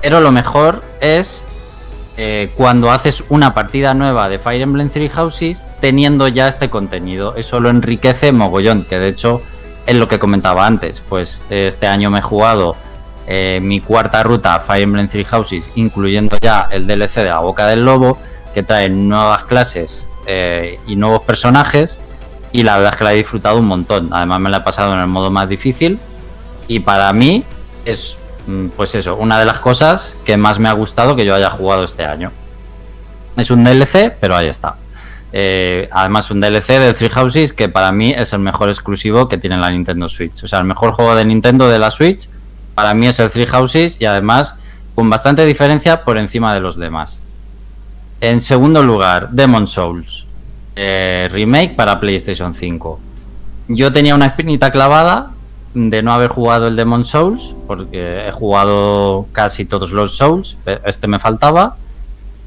Pero 0.00 0.20
lo 0.20 0.30
mejor 0.30 0.84
es 1.00 1.48
eh, 2.16 2.50
cuando 2.54 2.92
haces 2.92 3.24
una 3.30 3.52
partida 3.52 3.94
nueva 3.94 4.28
de 4.28 4.38
Fire 4.38 4.62
Emblem 4.62 4.88
Three 4.88 5.08
Houses 5.08 5.64
teniendo 5.80 6.28
ya 6.28 6.46
este 6.46 6.70
contenido. 6.70 7.34
Eso 7.34 7.58
lo 7.58 7.68
enriquece 7.68 8.30
mogollón, 8.30 8.84
que 8.84 9.00
de 9.00 9.08
hecho 9.08 9.42
es 9.86 9.96
lo 9.96 10.06
que 10.06 10.20
comentaba 10.20 10.68
antes. 10.68 11.02
Pues 11.08 11.42
este 11.50 11.88
año 11.88 12.12
me 12.12 12.20
he 12.20 12.22
jugado 12.22 12.76
eh, 13.26 13.58
mi 13.60 13.80
cuarta 13.80 14.22
ruta, 14.22 14.60
Fire 14.60 14.84
Emblem 14.84 15.08
Three 15.08 15.24
Houses, 15.24 15.72
incluyendo 15.74 16.38
ya 16.40 16.68
el 16.70 16.86
DLC 16.86 17.16
de 17.16 17.30
la 17.30 17.40
Boca 17.40 17.66
del 17.66 17.84
Lobo, 17.84 18.18
que 18.56 18.62
trae 18.62 18.88
nuevas 18.88 19.44
clases 19.44 20.08
eh, 20.24 20.80
y 20.86 20.96
nuevos 20.96 21.20
personajes. 21.24 22.00
Y 22.52 22.62
la 22.62 22.78
verdad 22.78 22.94
es 22.94 22.96
que 22.96 23.04
la 23.04 23.12
he 23.12 23.16
disfrutado 23.16 23.58
un 23.58 23.66
montón. 23.66 24.08
Además 24.12 24.40
me 24.40 24.48
la 24.48 24.56
he 24.56 24.60
pasado 24.62 24.94
en 24.94 25.00
el 25.00 25.08
modo 25.08 25.30
más 25.30 25.46
difícil. 25.46 25.98
Y 26.66 26.80
para 26.80 27.12
mí 27.12 27.44
es, 27.84 28.18
mm, 28.46 28.68
pues 28.68 28.94
eso, 28.94 29.14
una 29.16 29.38
de 29.38 29.44
las 29.44 29.60
cosas 29.60 30.16
que 30.24 30.38
más 30.38 30.58
me 30.58 30.70
ha 30.70 30.72
gustado 30.72 31.16
que 31.16 31.26
yo 31.26 31.34
haya 31.34 31.50
jugado 31.50 31.84
este 31.84 32.06
año. 32.06 32.32
Es 33.36 33.50
un 33.50 33.62
DLC, 33.62 34.16
pero 34.18 34.34
ahí 34.34 34.46
está. 34.46 34.76
Eh, 35.34 35.90
además, 35.92 36.30
un 36.30 36.40
DLC 36.40 36.78
de 36.78 36.94
Three 36.94 37.10
Houses 37.10 37.52
que 37.52 37.68
para 37.68 37.92
mí 37.92 38.14
es 38.16 38.32
el 38.32 38.38
mejor 38.38 38.70
exclusivo 38.70 39.28
que 39.28 39.36
tiene 39.36 39.58
la 39.58 39.70
Nintendo 39.70 40.08
Switch. 40.08 40.44
O 40.44 40.46
sea, 40.46 40.60
el 40.60 40.64
mejor 40.64 40.92
juego 40.92 41.14
de 41.14 41.26
Nintendo 41.26 41.68
de 41.68 41.78
la 41.78 41.90
Switch 41.90 42.30
para 42.74 42.94
mí 42.94 43.06
es 43.06 43.20
el 43.20 43.30
Three 43.30 43.48
Houses 43.48 43.98
y 44.00 44.06
además 44.06 44.54
con 44.94 45.10
bastante 45.10 45.44
diferencia 45.44 46.04
por 46.04 46.16
encima 46.16 46.54
de 46.54 46.60
los 46.60 46.78
demás. 46.78 47.22
En 48.20 48.40
segundo 48.40 48.82
lugar, 48.82 49.30
Demon 49.30 49.66
Souls, 49.66 50.26
eh, 50.74 51.28
remake 51.30 51.74
para 51.74 52.00
PlayStation 52.00 52.54
5. 52.54 52.98
Yo 53.68 53.92
tenía 53.92 54.14
una 54.14 54.26
espinita 54.26 54.70
clavada 54.70 55.32
de 55.74 56.02
no 56.02 56.12
haber 56.12 56.28
jugado 56.30 56.68
el 56.68 56.76
Demon 56.76 57.04
Souls, 57.04 57.54
porque 57.66 58.26
he 58.28 58.32
jugado 58.32 59.26
casi 59.32 59.66
todos 59.66 59.92
los 59.92 60.16
Souls, 60.16 60.56
este 60.84 61.06
me 61.06 61.18
faltaba, 61.18 61.76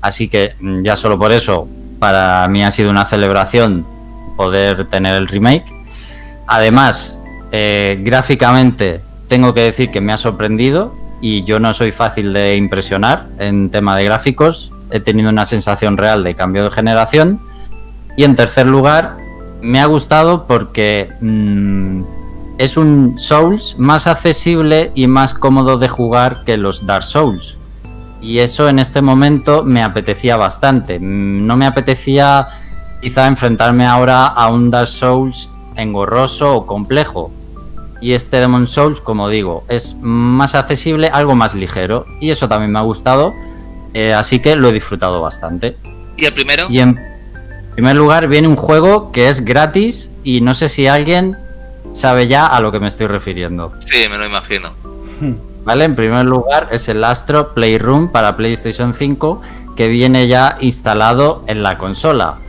así 0.02 0.28
que 0.28 0.56
mm, 0.60 0.82
ya 0.82 0.96
solo 0.96 1.20
por 1.20 1.32
eso 1.32 1.68
para 2.00 2.48
mí 2.48 2.64
ha 2.64 2.72
sido 2.72 2.90
una 2.90 3.06
celebración 3.06 3.86
poder 4.36 4.86
tener 4.86 5.16
el 5.16 5.28
remake. 5.28 5.66
Además, 6.48 7.22
eh, 7.52 8.00
gráficamente 8.02 9.02
tengo 9.28 9.54
que 9.54 9.62
decir 9.62 9.92
que 9.92 10.02
me 10.02 10.14
ha 10.14 10.18
sorprendido 10.18 10.96
y 11.22 11.44
yo 11.44 11.60
no 11.60 11.74
soy 11.74 11.92
fácil 11.92 12.34
de 12.34 12.56
impresionar 12.56 13.28
en 13.38 13.70
tema 13.70 13.96
de 13.96 14.06
gráficos. 14.06 14.72
He 14.92 15.00
tenido 15.00 15.30
una 15.30 15.46
sensación 15.46 15.98
real 15.98 16.24
de 16.24 16.36
cambio 16.36 16.64
de 16.64 16.72
generación. 16.72 17.40
Y 18.16 18.24
en 18.24 18.36
tercer 18.36 18.68
lugar, 18.68 19.18
me 19.62 19.80
ha 19.80 19.86
gustado 19.86 20.46
porque 20.48 21.10
mm, 21.22 22.04
es 22.58 22.78
un 22.78 23.18
Souls 23.18 23.76
más 23.78 24.08
accesible 24.08 24.92
y 24.96 25.08
más 25.08 25.34
cómodo 25.34 25.78
de 25.78 25.88
jugar 25.88 26.44
que 26.44 26.58
los 26.58 26.86
Dark 26.86 27.04
Souls. 27.04 27.58
Y 28.22 28.40
eso 28.40 28.68
en 28.68 28.80
este 28.80 29.02
momento 29.02 29.64
me 29.64 29.82
apetecía 29.82 30.36
bastante. 30.38 31.00
Mm, 31.00 31.46
no 31.46 31.56
me 31.56 31.66
apetecía 31.66 32.48
quizá 33.02 33.28
enfrentarme 33.28 33.86
ahora 33.86 34.28
a 34.28 34.50
un 34.50 34.70
Dark 34.70 34.88
Souls 34.88 35.50
engorroso 35.76 36.56
o 36.56 36.66
complejo 36.66 37.32
y 38.02 38.14
este 38.14 38.38
Demon 38.38 38.68
Souls, 38.68 39.02
como 39.02 39.30
digo, 39.30 39.64
es 39.68 39.98
más 40.02 40.56
accesible, 40.56 41.10
algo 41.10 41.36
más 41.36 41.54
ligero. 41.54 42.06
Y 42.22 42.30
eso 42.30 42.48
también 42.48 42.72
me 42.72 42.80
ha 42.80 42.84
gustado. 42.84 43.34
Eh, 43.94 44.14
así 44.14 44.40
que 44.40 44.56
lo 44.56 44.70
he 44.70 44.74
disfrutado 44.74 45.22
bastante. 45.22 45.78
¿Y 46.18 46.26
el 46.26 46.34
primero? 46.34 46.68
Y 46.70 46.80
en 46.80 47.00
primer 47.74 47.96
lugar 47.96 48.28
viene 48.28 48.48
un 48.48 48.56
juego 48.56 49.12
que 49.12 49.30
es 49.30 49.46
gratis 49.46 50.12
y 50.24 50.42
no 50.42 50.54
sé 50.54 50.70
si 50.70 50.88
alguien 50.88 51.38
sabe 51.94 52.28
ya 52.28 52.46
a 52.46 52.60
lo 52.60 52.72
que 52.72 52.80
me 52.80 52.88
estoy 52.88 53.08
refiriendo. 53.08 53.74
Sí, 53.80 54.06
me 54.10 54.18
lo 54.18 54.26
imagino. 54.26 54.74
Vale, 55.64 55.86
en 55.86 55.96
primer 55.96 56.26
lugar 56.26 56.70
es 56.72 56.88
el 56.90 57.04
Astro 57.04 57.54
Playroom 57.54 58.12
para 58.12 58.38
PlayStation 58.38 58.94
5 58.94 59.42
que 59.76 59.88
viene 59.88 60.28
ya 60.28 60.58
instalado 60.62 61.44
en 61.48 61.64
la 61.64 61.78
consola. 61.78 62.40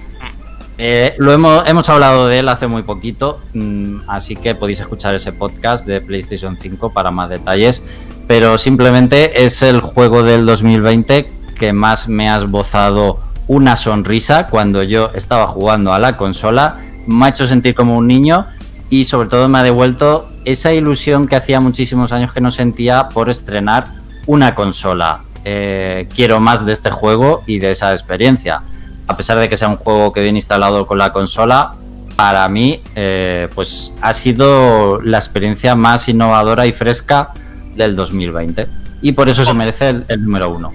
Eh, 0.79 1.15
lo 1.19 1.33
hemos, 1.33 1.63
hemos 1.69 1.89
hablado 1.91 2.27
de 2.27 2.39
él 2.39 2.49
hace 2.49 2.67
muy 2.67 2.83
poquito, 2.83 3.41
mm, 3.53 4.09
así 4.09 4.35
que 4.35 4.55
podéis 4.55 4.81
escuchar 4.81 5.15
ese 5.15 5.33
podcast 5.33 5.87
de 5.87 6.01
PlayStation 6.01 6.57
5 6.57 6.93
para 6.93 7.11
más 7.11 7.29
detalles. 7.29 7.83
Pero 8.31 8.59
simplemente 8.59 9.45
es 9.45 9.61
el 9.61 9.81
juego 9.81 10.23
del 10.23 10.47
2020 10.47 11.33
que 11.59 11.73
más 11.73 12.07
me 12.07 12.31
ha 12.31 12.37
esbozado 12.37 13.19
una 13.49 13.75
sonrisa 13.75 14.47
cuando 14.47 14.85
yo 14.85 15.11
estaba 15.17 15.49
jugando 15.49 15.93
a 15.93 15.99
la 15.99 16.17
consola. 16.17 16.77
Me 17.09 17.25
ha 17.25 17.31
hecho 17.31 17.49
sentir 17.49 17.75
como 17.75 17.97
un 17.97 18.07
niño 18.07 18.47
y 18.89 19.03
sobre 19.03 19.29
todo 19.29 19.49
me 19.49 19.59
ha 19.59 19.65
devuelto 19.65 20.29
esa 20.45 20.73
ilusión 20.73 21.27
que 21.27 21.35
hacía 21.35 21.59
muchísimos 21.59 22.13
años 22.13 22.33
que 22.33 22.41
no 22.41 22.53
sentía 22.53 23.09
por 23.09 23.31
estrenar 23.31 23.89
una 24.27 24.55
consola. 24.55 25.25
Eh, 25.45 26.07
quiero 26.15 26.39
más 26.39 26.65
de 26.65 26.73
este 26.73 26.93
juego 26.93 27.43
y 27.47 27.59
de 27.59 27.73
esa 27.73 27.91
experiencia 27.91 28.63
a 29.09 29.17
pesar 29.17 29.41
de 29.41 29.49
que 29.49 29.57
sea 29.57 29.67
un 29.67 29.77
juego 29.77 30.13
que 30.13 30.23
viene 30.23 30.39
instalado 30.39 30.87
con 30.87 30.99
la 30.99 31.13
consola, 31.13 31.73
para 32.15 32.49
mí 32.49 32.81
eh, 32.95 33.49
pues 33.57 33.93
ha 34.01 34.15
sido 34.15 35.01
la 35.03 35.19
experiencia 35.19 35.75
más 35.75 36.09
innovadora 36.09 36.65
y 36.69 36.73
fresca 36.73 37.31
del 37.75 37.97
2020. 37.97 38.67
Y 39.03 39.13
por 39.13 39.29
eso 39.29 39.45
se 39.45 39.55
merece 39.55 39.89
el, 39.89 40.25
número 40.25 40.51
uno. 40.51 40.73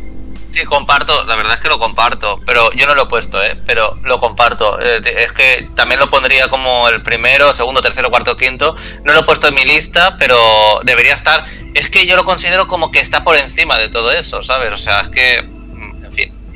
Sí, 0.51 0.63
comparto, 0.63 1.25
la 1.25 1.35
verdad 1.35 1.55
es 1.55 1.59
que 1.59 1.67
lo 1.67 1.77
comparto, 1.77 2.39
pero 2.45 2.71
yo 2.71 2.87
no 2.87 2.95
lo 2.95 3.03
he 3.03 3.05
puesto, 3.07 3.43
¿eh? 3.43 3.59
pero 3.65 3.99
lo 4.03 4.19
comparto. 4.19 4.79
Eh, 4.79 5.01
es 5.17 5.33
que 5.33 5.69
también 5.75 5.99
lo 5.99 6.07
pondría 6.07 6.47
como 6.47 6.87
el 6.87 7.01
primero, 7.01 7.53
segundo, 7.53 7.81
tercero, 7.81 8.09
cuarto, 8.09 8.37
quinto. 8.37 8.75
No 9.03 9.13
lo 9.13 9.19
he 9.19 9.23
puesto 9.23 9.47
en 9.49 9.55
mi 9.55 9.65
lista, 9.65 10.15
pero 10.17 10.37
debería 10.83 11.13
estar. 11.13 11.43
Es 11.73 11.89
que 11.89 12.07
yo 12.07 12.15
lo 12.15 12.23
considero 12.23 12.67
como 12.67 12.89
que 12.89 12.99
está 12.99 13.23
por 13.23 13.35
encima 13.35 13.77
de 13.77 13.89
todo 13.89 14.11
eso, 14.11 14.41
¿sabes? 14.43 14.71
O 14.71 14.77
sea, 14.77 15.01
es 15.01 15.09
que 15.09 15.55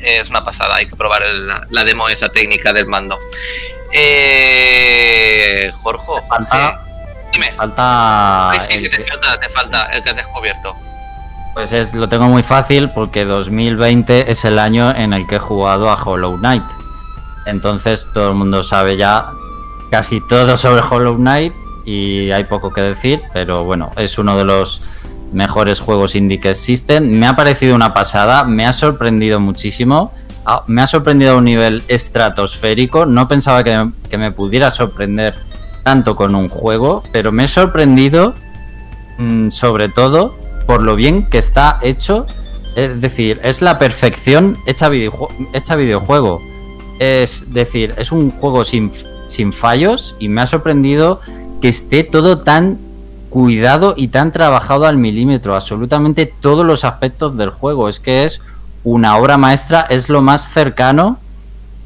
es 0.04 0.30
una 0.30 0.44
pasada, 0.44 0.76
hay 0.76 0.86
que 0.86 0.96
probar 0.96 1.24
la, 1.70 1.84
demo 1.84 2.10
esa 2.10 2.30
técnica 2.30 2.74
del 2.74 2.88
mando. 2.88 3.20
Eh, 3.92 5.72
Jorge, 5.82 6.14
falta, 6.28 6.86
dime. 7.32 7.52
Falta, 7.54 8.52
te 8.68 9.04
falta, 9.04 9.40
te 9.40 9.50
falta 9.50 9.84
el 9.86 10.04
que 10.04 10.10
has 10.10 10.16
descubierto. 10.16 10.76
Pues 11.54 11.74
es, 11.74 11.94
lo 11.94 12.08
tengo 12.08 12.28
muy 12.28 12.44
fácil 12.44 12.92
porque 12.92 13.26
2020 13.26 14.32
es 14.32 14.46
el 14.46 14.60
año 14.60 14.96
en 14.96 15.14
el 15.14 15.28
que 15.28 15.36
he 15.36 15.40
jugado 15.40 15.90
a 15.90 16.02
Hollow 16.02 16.38
Knight. 16.38 16.64
Entonces 17.46 18.10
todo 18.14 18.30
el 18.30 18.36
mundo 18.36 18.64
sabe 18.64 18.98
ya 18.98 19.32
casi 19.90 20.26
todo 20.28 20.56
sobre 20.56 20.82
Hollow 20.82 21.16
Knight 21.16 21.54
y 21.86 22.32
hay 22.32 22.44
poco 22.44 22.72
que 22.72 22.82
decir, 22.82 23.24
pero 23.34 23.64
bueno, 23.64 23.92
es 23.98 24.18
uno 24.18 24.38
de 24.38 24.46
los 24.46 24.82
mejores 25.34 25.80
juegos 25.80 26.16
indie 26.16 26.40
que 26.40 26.52
existen. 26.52 27.20
Me 27.20 27.28
ha 27.28 27.36
parecido 27.36 27.76
una 27.76 27.94
pasada, 27.94 28.44
me 28.44 28.66
ha 28.66 28.74
sorprendido 28.74 29.40
muchísimo. 29.40 30.14
Ah, 30.46 30.64
me 30.68 30.82
ha 30.82 30.88
sorprendido 30.88 31.34
a 31.34 31.38
un 31.38 31.46
nivel 31.46 31.84
estratosférico. 31.88 33.06
No 33.06 33.28
pensaba 33.28 33.64
que, 33.64 33.90
que 34.10 34.18
me 34.18 34.32
pudiera 34.32 34.72
sorprender 34.72 35.36
tanto 35.90 36.16
con 36.16 36.36
un 36.36 36.50
juego, 36.50 37.02
pero 37.12 37.32
me 37.32 37.46
he 37.46 37.48
sorprendido 37.48 38.36
mm, 39.18 39.50
sobre 39.50 39.90
todo 39.90 40.36
por 40.68 40.84
lo 40.84 40.96
bien 40.96 41.28
que 41.32 41.40
está 41.40 41.80
hecho. 41.82 42.28
Es 42.76 43.02
decir, 43.02 43.40
es 43.44 43.64
la 43.64 43.80
perfección 43.80 44.60
hecha, 44.68 44.88
videojuego. 44.88 46.42
Es 47.00 47.56
decir, 47.56 47.96
es 47.98 48.12
un 48.12 48.30
juego 48.30 48.66
sin, 48.66 48.92
sin 49.26 49.52
fallos 49.52 50.16
y 50.20 50.30
me 50.30 50.42
ha 50.42 50.46
sorprendido 50.46 51.22
que 51.60 51.70
esté 51.70 52.04
todo 52.04 52.38
tan 52.38 52.78
cuidado 53.32 53.96
y 53.98 54.10
tan 54.10 54.32
trabajado 54.32 54.86
al 54.86 54.96
milímetro. 54.96 55.56
Absolutamente 55.56 56.28
todos 56.28 56.64
los 56.64 56.84
aspectos 56.84 57.36
del 57.36 57.50
juego. 57.50 57.90
Es 57.90 58.00
que 58.00 58.26
es 58.26 58.42
una 58.84 59.18
obra 59.18 59.40
maestra, 59.40 59.88
es 59.90 60.08
lo 60.08 60.22
más 60.22 60.54
cercano 60.54 61.18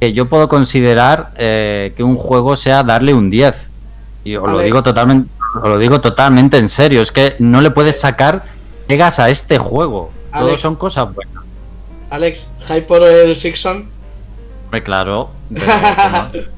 que 0.01 0.12
yo 0.12 0.28
puedo 0.28 0.49
considerar 0.49 1.32
eh, 1.38 1.93
que 1.95 2.04
un 2.04 2.18
juego 2.18 2.58
sea 2.58 2.84
darle 2.84 3.14
un 3.14 3.30
10. 3.30 3.72
Y 4.24 4.36
os 4.36 4.50
lo 4.50 4.60
digo 4.60 4.82
totalmente, 4.82 5.30
os 5.56 5.70
lo 5.70 5.78
digo 5.78 6.02
totalmente 6.02 6.58
en 6.58 6.70
serio. 6.70 7.02
Es 7.02 7.12
que 7.12 7.36
no 7.40 7.62
le 7.62 7.72
puedes 7.72 8.00
sacar 8.00 8.44
llegas 8.88 9.20
a 9.20 9.30
este 9.30 9.58
juego. 9.58 10.12
Todos 10.32 10.60
son 10.60 10.76
cosas 10.76 11.14
buenas. 11.14 11.44
Alex, 12.10 12.48
¿hype 12.68 12.84
por 12.84 13.04
el 13.04 13.36
Sixon? 13.36 13.88
Hombre, 14.66 14.84
claro. 14.84 15.30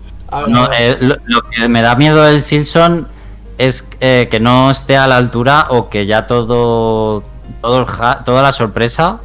Eh, 0.77 0.97
lo, 0.99 1.41
que 1.51 1.69
me 1.69 1.81
da 1.81 1.95
miedo 1.95 2.23
del 2.23 2.41
Silson 2.41 3.07
es 3.59 3.87
eh, 4.01 4.27
que 4.29 4.39
no 4.39 4.71
esté 4.71 4.97
a 4.97 5.07
la 5.07 5.17
altura 5.17 5.67
o 5.69 5.87
que 5.87 6.07
ya 6.07 6.25
todo, 6.25 7.23
todo 7.61 7.85
toda 8.25 8.41
la 8.41 8.51
sorpresa 8.51 9.19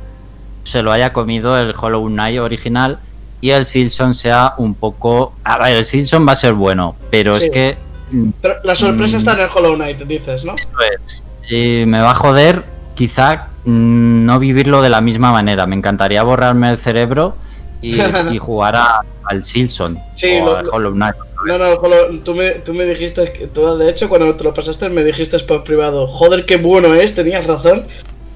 se 0.62 0.82
lo 0.82 0.93
haya 0.93 1.12
comido 1.12 1.59
el 1.59 1.74
Hollow 1.76 2.07
Knight 2.07 2.38
original 2.38 2.99
y 3.41 3.51
el 3.51 3.64
Silson 3.64 4.14
sea 4.14 4.55
un 4.59 4.74
poco... 4.74 5.32
A 5.43 5.59
ver, 5.59 5.78
el 5.78 5.84
Silson 5.84 6.26
va 6.28 6.32
a 6.32 6.36
ser 6.36 6.53
bueno, 6.53 6.95
pero 7.11 7.36
es 7.36 7.51
que... 7.51 7.78
Pero 8.40 8.56
la 8.64 8.74
sorpresa 8.74 9.16
mm, 9.16 9.18
está 9.20 9.32
en 9.34 9.40
el 9.40 9.48
Hollow 9.54 9.74
Knight, 9.74 9.98
dices, 10.02 10.44
¿no? 10.44 10.54
Eso 10.56 10.70
es. 10.94 11.24
Me 11.86 12.00
va 12.00 12.12
a 12.12 12.14
joder, 12.14 12.62
quizá 12.94 13.48
mm, 13.64 14.24
no 14.24 14.38
vivirlo 14.38 14.82
de 14.82 14.90
la 14.90 15.00
misma 15.00 15.32
manera. 15.32 15.66
Me 15.66 15.76
encantaría 15.76 16.22
borrarme 16.22 16.70
el 16.70 16.78
cerebro 16.78 17.36
y, 17.82 17.98
jugar 18.38 18.76
al 19.24 19.44
Silson 19.44 19.98
o 19.98 20.56
al 20.56 20.68
Hollow 20.70 20.92
Knight. 20.92 21.16
No, 21.46 21.56
no, 21.56 21.78
tú 22.22 22.34
me, 22.34 22.50
tú 22.50 22.74
me 22.74 22.84
dijiste, 22.84 23.48
tú 23.54 23.76
de 23.78 23.88
hecho 23.88 24.08
cuando 24.11 24.34
te 24.34 24.44
lo 24.44 24.52
pasaste 24.52 24.90
me 24.90 25.02
dijiste 25.02 25.38
por 25.40 25.64
privado, 25.64 26.06
joder, 26.06 26.44
qué 26.44 26.56
bueno 26.56 26.94
es, 26.94 27.14
tenías 27.14 27.46
razón. 27.46 27.86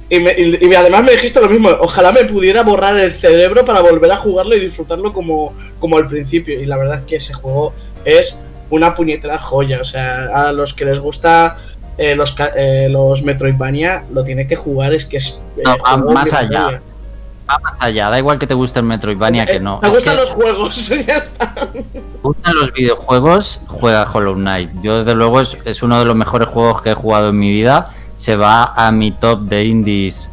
Y, 0.09 0.21
me, 0.21 0.35
y, 0.39 0.75
además 0.75 1.03
me 1.03 1.13
dijiste 1.13 1.41
lo 1.41 1.49
mismo, 1.49 1.71
ojalá 1.81 2.13
me 2.13 2.25
pudiera 2.25 2.63
borrar 2.63 2.97
el 2.99 3.13
cerebro 3.15 3.65
para 3.65 3.81
volver 3.81 4.13
a 4.13 4.17
jugarlo 4.17 4.55
y 4.57 4.61
disfrutarlo 4.61 5.13
como, 5.13 5.55
como 5.79 5.97
al 5.97 6.07
principio. 6.07 6.61
Y 6.61 6.67
la 6.67 6.77
verdad 6.77 7.01
es 7.01 7.05
que 7.05 7.17
ese 7.17 7.35
juego 7.35 7.73
es 8.05 8.39
una 8.75 8.95
puñetera 8.95 9.39
joya. 9.39 9.81
O 9.81 9.85
sea, 9.85 10.49
a 10.49 10.53
los 10.53 10.75
que 10.75 10.85
les 10.85 10.99
gusta 10.99 11.57
eh, 11.97 12.17
los, 12.17 12.35
eh, 12.57 12.89
los 12.91 13.23
Metroidvania 13.23 14.05
lo 14.13 14.25
tiene 14.25 14.47
que 14.49 14.57
jugar, 14.57 14.93
es 14.95 15.07
que 15.07 15.19
es. 15.19 15.39
Eh, 15.57 15.63
más 16.13 16.33
allá. 16.33 16.81
Va 17.49 17.59
más 17.59 17.75
allá, 17.79 18.09
da 18.09 18.19
igual 18.19 18.39
que 18.39 18.47
te 18.47 18.55
guste 18.55 18.81
el 18.81 18.87
Metroidvania 18.87 19.45
que 19.45 19.61
no. 19.61 19.79
Me 19.83 19.91
gustan 19.91 20.17
los 20.17 20.31
juegos, 20.31 20.89
ya 21.07 21.19
está. 21.19 21.55
gustan 22.23 22.55
los 22.57 22.73
videojuegos, 22.73 23.61
juega 23.69 24.11
Hollow 24.11 24.35
Knight. 24.35 24.71
Yo, 24.83 24.99
desde 24.99 25.15
luego, 25.15 25.41
es, 25.41 25.83
uno 25.83 25.99
de 25.99 26.07
los 26.07 26.17
mejores 26.17 26.49
juegos 26.49 26.81
que 26.81 26.91
he 26.91 26.95
jugado 26.95 27.29
en 27.29 27.39
mi 27.39 27.51
vida. 27.51 27.91
Se 28.17 28.37
va 28.37 28.73
a 28.75 28.91
mi 28.93 29.11
top 29.11 29.43
de 29.43 29.65
indies 29.65 30.31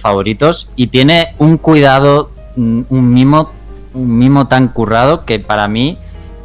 favoritos 0.00 0.68
y 0.74 0.88
tiene 0.88 1.34
un 1.38 1.58
cuidado, 1.58 2.30
mm, 2.56 2.82
un 2.88 3.12
mimo, 3.12 3.52
un 3.94 4.18
mimo 4.18 4.48
tan 4.48 4.68
currado 4.68 5.24
que 5.24 5.38
para 5.38 5.68
mí. 5.68 5.98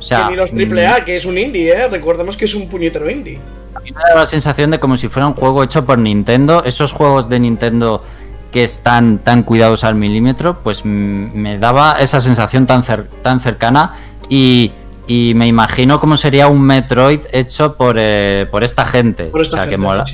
O 0.03 0.05
sea, 0.05 0.25
que 0.25 0.31
ni 0.31 0.37
los 0.37 0.51
AAA, 0.51 1.05
que 1.05 1.15
es 1.15 1.25
un 1.25 1.37
indie, 1.37 1.71
¿eh? 1.71 1.87
Recordemos 1.87 2.35
que 2.35 2.45
es 2.45 2.53
un 2.53 2.67
puñetero 2.67 3.09
indie 3.09 3.39
mí 3.83 3.91
me 3.91 4.01
da 4.01 4.15
la 4.15 4.25
sensación 4.25 4.71
de 4.71 4.79
como 4.79 4.97
si 4.97 5.07
fuera 5.09 5.27
un 5.27 5.33
juego 5.33 5.63
hecho 5.63 5.85
por 5.85 5.97
Nintendo. 5.97 6.63
Esos 6.63 6.91
juegos 6.91 7.29
de 7.29 7.39
Nintendo 7.39 8.03
que 8.51 8.63
están 8.63 9.19
tan 9.19 9.43
cuidados 9.43 9.83
al 9.83 9.95
milímetro, 9.95 10.59
pues 10.63 10.85
me 10.85 11.57
daba 11.57 11.97
esa 11.99 12.21
sensación 12.21 12.65
tan, 12.65 12.83
tan 13.21 13.39
cercana 13.39 13.93
y, 14.29 14.71
me 15.07 15.47
imagino 15.47 15.99
cómo 15.99 16.15
sería 16.15 16.47
un 16.47 16.61
Metroid 16.61 17.19
hecho 17.31 17.75
por, 17.75 17.97
eh, 17.99 18.47
por 18.49 18.63
esta 18.63 18.85
gente. 18.85 19.31
o 19.33 19.45
sea, 19.45 19.67
que 19.67 19.77
mola, 19.77 20.05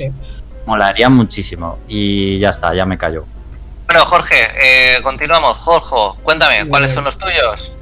molaría 0.66 1.08
muchísimo. 1.08 1.78
Y 1.86 2.38
ya 2.38 2.48
está, 2.48 2.74
ya 2.74 2.84
me 2.86 2.98
callo. 2.98 3.24
Bueno, 3.86 4.04
Jorge, 4.04 4.34
eh, 4.60 5.00
continuamos. 5.02 5.58
Jorge, 5.58 6.18
cuéntame, 6.22 6.66
¿cuáles 6.68 6.92
son 6.92 7.04
los 7.04 7.16
tuyos? 7.16 7.72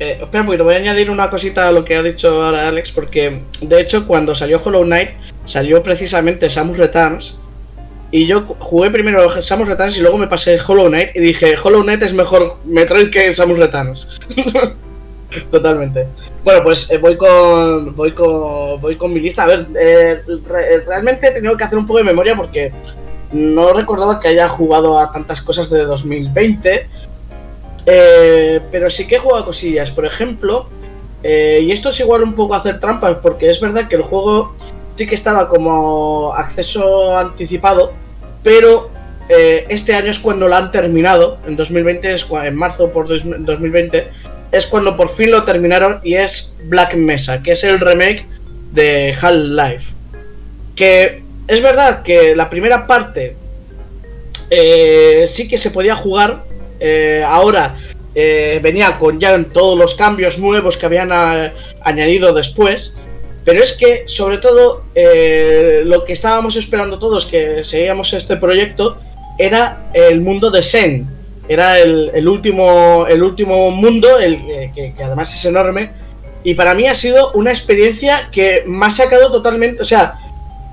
Eh, 0.00 0.18
espera 0.20 0.42
un 0.42 0.46
poquito, 0.46 0.62
voy 0.62 0.74
a 0.74 0.78
añadir 0.78 1.10
una 1.10 1.28
cosita 1.28 1.68
a 1.68 1.72
lo 1.72 1.84
que 1.84 1.96
ha 1.96 2.02
dicho 2.02 2.42
ahora 2.42 2.68
Alex, 2.68 2.92
porque 2.92 3.40
de 3.60 3.80
hecho 3.80 4.06
cuando 4.06 4.32
salió 4.34 4.60
Hollow 4.64 4.84
Knight 4.84 5.10
salió 5.44 5.82
precisamente 5.82 6.48
Samus 6.48 6.76
Returns 6.76 7.40
y 8.12 8.26
yo 8.26 8.42
jugué 8.60 8.90
primero 8.90 9.42
Samus 9.42 9.66
Returns 9.66 9.96
y 9.96 10.00
luego 10.00 10.16
me 10.16 10.28
pasé 10.28 10.58
Hollow 10.64 10.86
Knight 10.86 11.16
y 11.16 11.20
dije 11.20 11.56
Hollow 11.62 11.82
Knight 11.82 12.02
es 12.02 12.14
mejor 12.14 12.58
Metroid 12.64 13.10
que 13.10 13.34
Samus 13.34 13.58
Returns. 13.58 14.08
Totalmente. 15.50 16.06
Bueno, 16.44 16.62
pues 16.62 16.88
eh, 16.90 16.98
voy 16.98 17.16
con 17.16 17.94
voy 17.96 18.12
con 18.12 18.80
voy 18.80 18.96
con 18.96 19.12
mi 19.12 19.20
lista. 19.20 19.42
A 19.42 19.46
ver, 19.46 19.66
eh, 19.78 20.22
realmente 20.86 21.26
he 21.26 21.32
tenido 21.32 21.56
que 21.56 21.64
hacer 21.64 21.76
un 21.76 21.86
poco 21.86 21.98
de 21.98 22.04
memoria 22.04 22.36
porque 22.36 22.72
no 23.32 23.72
recordaba 23.72 24.20
que 24.20 24.28
haya 24.28 24.48
jugado 24.48 24.98
a 24.98 25.12
tantas 25.12 25.42
cosas 25.42 25.68
de 25.68 25.84
2020 25.84 26.86
eh, 27.90 28.60
pero 28.70 28.90
sí 28.90 29.06
que 29.06 29.18
jugado 29.18 29.46
cosillas. 29.46 29.90
Por 29.90 30.04
ejemplo, 30.04 30.68
eh, 31.22 31.60
y 31.62 31.72
esto 31.72 31.88
es 31.88 31.98
igual 32.00 32.22
un 32.22 32.34
poco 32.34 32.54
hacer 32.54 32.80
trampas, 32.80 33.16
porque 33.22 33.48
es 33.48 33.60
verdad 33.60 33.88
que 33.88 33.96
el 33.96 34.02
juego 34.02 34.54
sí 34.96 35.06
que 35.06 35.14
estaba 35.14 35.48
como 35.48 36.34
acceso 36.34 37.16
anticipado, 37.16 37.92
pero 38.42 38.90
eh, 39.30 39.64
este 39.70 39.94
año 39.94 40.10
es 40.10 40.18
cuando 40.18 40.48
lo 40.48 40.56
han 40.56 40.70
terminado. 40.70 41.38
En 41.46 41.56
2020, 41.56 42.12
es, 42.12 42.26
en 42.44 42.56
marzo 42.56 42.90
por 42.90 43.08
2020, 43.08 44.08
es 44.52 44.66
cuando 44.66 44.94
por 44.94 45.14
fin 45.14 45.30
lo 45.30 45.44
terminaron 45.44 46.00
y 46.02 46.14
es 46.14 46.54
Black 46.64 46.94
Mesa, 46.94 47.42
que 47.42 47.52
es 47.52 47.64
el 47.64 47.80
remake 47.80 48.26
de 48.72 49.16
Half-Life. 49.18 49.94
Que 50.76 51.22
es 51.46 51.62
verdad 51.62 52.02
que 52.02 52.36
la 52.36 52.50
primera 52.50 52.86
parte 52.86 53.34
sí 55.26 55.48
que 55.48 55.58
se 55.58 55.70
podía 55.70 55.96
jugar 55.96 56.47
eh, 56.80 57.24
ahora 57.26 57.76
eh, 58.14 58.60
venía 58.62 58.98
con 58.98 59.18
ya 59.20 59.42
todos 59.44 59.78
los 59.78 59.94
cambios 59.94 60.38
nuevos 60.38 60.76
que 60.76 60.86
habían 60.86 61.10
añadido 61.82 62.32
después. 62.32 62.96
Pero 63.44 63.62
es 63.62 63.72
que, 63.72 64.04
sobre 64.06 64.38
todo, 64.38 64.84
eh, 64.94 65.80
lo 65.84 66.04
que 66.04 66.12
estábamos 66.12 66.56
esperando 66.56 66.98
todos 66.98 67.24
que 67.24 67.64
seguíamos 67.64 68.12
este 68.12 68.36
proyecto 68.36 68.98
era 69.38 69.90
el 69.94 70.20
mundo 70.20 70.50
de 70.50 70.62
Zen. 70.62 71.06
Era 71.48 71.78
el, 71.78 72.28
último, 72.28 73.06
el 73.08 73.22
último 73.22 73.70
mundo, 73.70 74.18
el, 74.18 74.38
que, 74.74 74.92
además 75.02 75.32
es 75.32 75.42
enorme. 75.46 75.92
Y 76.44 76.54
para 76.54 76.74
mí 76.74 76.86
ha 76.86 76.94
sido 76.94 77.32
una 77.32 77.50
experiencia 77.50 78.28
que 78.30 78.64
me 78.66 78.84
ha 78.84 78.90
sacado 78.90 79.32
totalmente. 79.32 79.80
O 79.80 79.84
sea, 79.86 80.14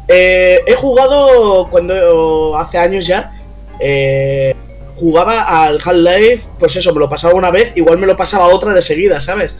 he 0.10 0.76
jugado 0.76 1.70
cuando 1.70 2.58
hace 2.58 2.78
años 2.78 3.08
ya 3.08 3.32
jugaba 4.96 5.66
al 5.66 5.80
Half-Life, 5.84 6.44
pues 6.60 6.76
eso, 6.76 6.94
me 6.94 7.00
lo 7.00 7.10
pasaba 7.10 7.34
una 7.34 7.52
vez, 7.52 7.74
igual 7.76 7.98
me 7.98 8.08
lo 8.08 8.16
pasaba 8.18 8.48
otra 8.48 8.74
de 8.74 8.82
seguida, 8.82 9.22
¿sabes? 9.22 9.58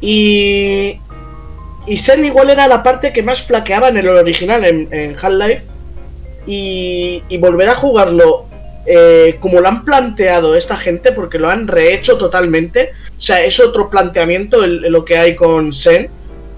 Y. 0.00 1.00
Y 1.86 1.98
Sen 1.98 2.24
igual 2.24 2.48
era 2.48 2.66
la 2.66 2.82
parte 2.82 3.12
que 3.12 3.22
más 3.22 3.42
flaqueaba 3.42 3.88
en 3.88 3.98
el 3.98 4.08
original, 4.08 4.64
en, 4.64 5.16
Half-Life. 5.20 5.62
Y, 6.46 7.22
y, 7.28 7.38
volver 7.38 7.68
a 7.68 7.74
jugarlo 7.74 8.46
eh, 8.86 9.36
como 9.40 9.60
lo 9.60 9.68
han 9.68 9.84
planteado 9.84 10.54
esta 10.56 10.76
gente, 10.76 11.12
porque 11.12 11.38
lo 11.38 11.50
han 11.50 11.68
rehecho 11.68 12.18
totalmente. 12.18 12.92
O 13.16 13.20
sea, 13.20 13.44
es 13.44 13.60
otro 13.60 13.90
planteamiento 13.90 14.66
lo 14.66 15.04
que 15.04 15.18
hay 15.18 15.36
con 15.36 15.72
Sen, 15.72 16.08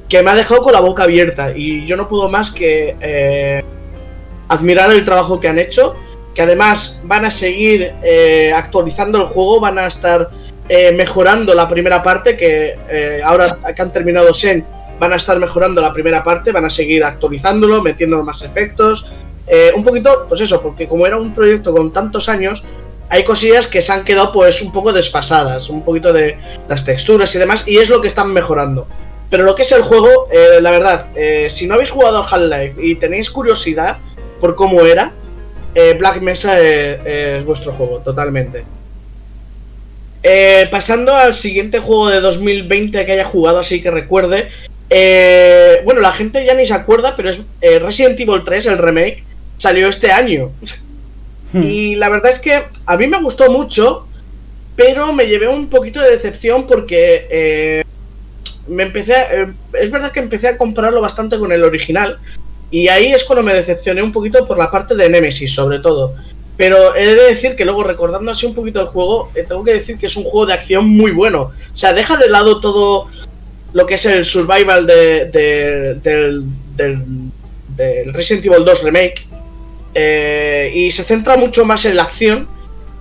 que 0.09 0.23
me 0.23 0.31
ha 0.31 0.35
dejado 0.35 0.63
con 0.63 0.73
la 0.73 0.81
boca 0.81 1.05
abierta. 1.05 1.53
Y 1.57 1.87
yo 1.87 1.97
no 1.97 2.09
puedo 2.09 2.29
más 2.29 2.51
que 2.51 2.97
eh, 3.01 3.65
admirar 4.49 4.91
el 4.91 5.05
trabajo 5.05 5.41
que 5.41 5.49
han 5.49 5.59
hecho 5.59 5.97
que 6.37 6.43
además 6.43 7.01
van 7.03 7.25
a 7.25 7.31
seguir 7.31 7.95
eh, 8.03 8.53
actualizando 8.55 9.19
el 9.19 9.25
juego, 9.25 9.59
van 9.59 9.79
a 9.79 9.87
estar 9.87 10.29
eh, 10.69 10.93
mejorando 10.93 11.55
la 11.55 11.67
primera 11.67 12.03
parte, 12.03 12.37
que 12.37 12.77
eh, 12.91 13.23
ahora 13.25 13.57
que 13.75 13.81
han 13.83 13.91
terminado 13.91 14.35
Sen, 14.35 14.63
van 15.01 15.15
a 15.15 15.17
estar 15.17 15.39
mejorando 15.39 15.81
la 15.81 15.95
primera 15.95 16.23
parte, 16.23 16.53
van 16.53 16.67
a 16.67 16.71
seguir 16.71 17.03
actualizándolo, 17.05 17.83
metiendo 17.83 18.23
más 18.23 18.43
efectos. 18.43 19.07
un 19.75 19.83
poquito, 19.83 20.27
pues 20.29 20.43
eso, 20.43 20.61
porque 20.61 20.87
como 20.87 21.07
era 21.07 21.17
un 21.17 21.33
proyecto 21.33 21.73
con 21.73 21.91
tantos 21.91 22.29
años, 22.29 22.63
hay 23.09 23.25
cosillas 23.25 23.67
que 23.67 23.81
se 23.81 23.93
han 23.93 24.05
quedado 24.05 24.33
pues 24.33 24.61
un 24.61 24.73
poco 24.73 24.93
desfasadas, 24.93 25.71
un 25.71 25.83
poquito 25.85 26.13
de 26.13 26.37
las 26.69 26.85
texturas 26.85 27.35
y 27.35 27.39
demás, 27.39 27.65
y 27.67 27.79
es 27.79 27.89
lo 27.89 28.01
que 28.03 28.09
están 28.09 28.31
mejorando. 28.33 28.87
Pero 29.31 29.45
lo 29.45 29.55
que 29.55 29.63
es 29.63 29.73
el 29.73 29.83
juego, 29.83 30.29
la 30.61 30.71
verdad, 30.71 31.07
si 31.49 31.67
no 31.67 31.75
habéis 31.75 31.91
jugado 31.91 32.19
a 32.19 32.27
Half-Life 32.27 32.75
y 32.83 32.97
tenéis 32.97 33.31
curiosidad 33.31 33.99
por 34.41 34.55
cómo 34.55 34.81
era, 34.81 35.13
eh, 35.79 35.93
Black 35.93 36.23
Mesa 36.23 36.59
es, 36.59 37.45
vuestro 37.45 37.71
juego, 37.71 37.99
totalmente. 37.99 38.65
Eh, 40.23 40.67
pasando 40.71 41.15
al 41.15 41.35
siguiente 41.35 41.81
juego 41.81 42.09
de 42.09 42.23
2020 42.23 43.05
que 43.05 43.13
haya 43.13 43.27
jugado, 43.27 43.59
así 43.59 43.83
que 43.83 43.91
recuerde. 43.91 44.49
Eh, 44.89 45.83
bueno, 45.85 46.01
la 46.01 46.13
gente 46.13 46.43
ya 46.47 46.55
ni 46.55 46.65
se 46.65 46.73
acuerda, 46.73 47.15
pero 47.15 47.29
es 47.29 47.41
Resident 47.83 48.19
Evil 48.19 48.43
3, 48.43 48.67
el 48.67 48.79
remake, 48.79 49.23
salió 49.59 49.89
este 49.89 50.11
año. 50.11 50.51
Hmm. 51.53 51.63
Y 51.63 51.95
la 51.97 52.09
verdad 52.09 52.31
es 52.31 52.39
que 52.39 52.63
a 52.87 52.97
mí 52.97 53.07
me 53.07 53.21
gustó 53.21 53.51
mucho, 53.53 54.09
pero 54.77 55.13
me 55.13 55.27
llevé 55.27 55.47
un 55.47 55.69
poquito 55.69 56.01
de 56.01 56.13
decepción 56.13 56.67
porque 56.67 57.85
me 58.67 58.85
empecé 58.85 59.15
es 59.75 59.91
verdad 59.91 60.11
que 60.11 60.21
empecé 60.21 60.49
a 60.49 60.59
comprarlo 60.59 61.01
bastante 61.03 61.39
con 61.39 61.53
el 61.53 61.63
original 61.63 62.19
y 62.71 62.89
ahí 62.89 63.13
es 63.13 63.25
cuando 63.25 63.43
me 63.43 63.55
decepcioné 63.55 64.03
un 64.03 64.13
poquito 64.13 64.47
por 64.47 64.59
la 64.59 64.71
parte 64.71 64.95
de 64.95 65.09
Nemesis, 65.09 65.55
sobre 65.55 65.79
todo. 65.79 66.15
Pero 66.57 66.95
he 66.97 67.07
de 67.07 67.23
decir 67.29 67.55
que 67.55 67.65
luego, 67.65 67.85
recordando 67.85 68.33
así 68.33 68.47
un 68.47 68.55
poquito 68.55 68.81
el 68.81 68.87
juego, 68.87 69.31
eh, 69.35 69.45
tengo 69.47 69.63
que 69.63 69.75
decir 69.75 69.99
que 69.99 70.07
es 70.07 70.17
un 70.17 70.25
juego 70.25 70.47
de 70.47 70.55
acción 70.55 70.89
muy 70.89 71.13
bueno. 71.13 71.53
O 71.73 71.77
sea, 71.77 71.93
deja 71.93 72.17
de 72.17 72.29
lado 72.29 72.61
todo 72.61 73.09
lo 73.73 73.87
que 73.87 73.95
es 73.95 74.07
el 74.07 74.25
survival 74.25 74.87
de, 74.87 75.27
del, 76.03 76.45
del, 76.77 78.13
Resident 78.15 78.47
Evil 78.47 78.65
2 78.65 78.83
Remake. 78.83 79.27
Eh, 79.95 80.73
y 80.75 80.91
se 80.91 81.05
centra 81.05 81.37
mucho 81.37 81.65
más 81.65 81.85
en 81.85 81.97
la 81.97 82.05
acción. 82.05 82.49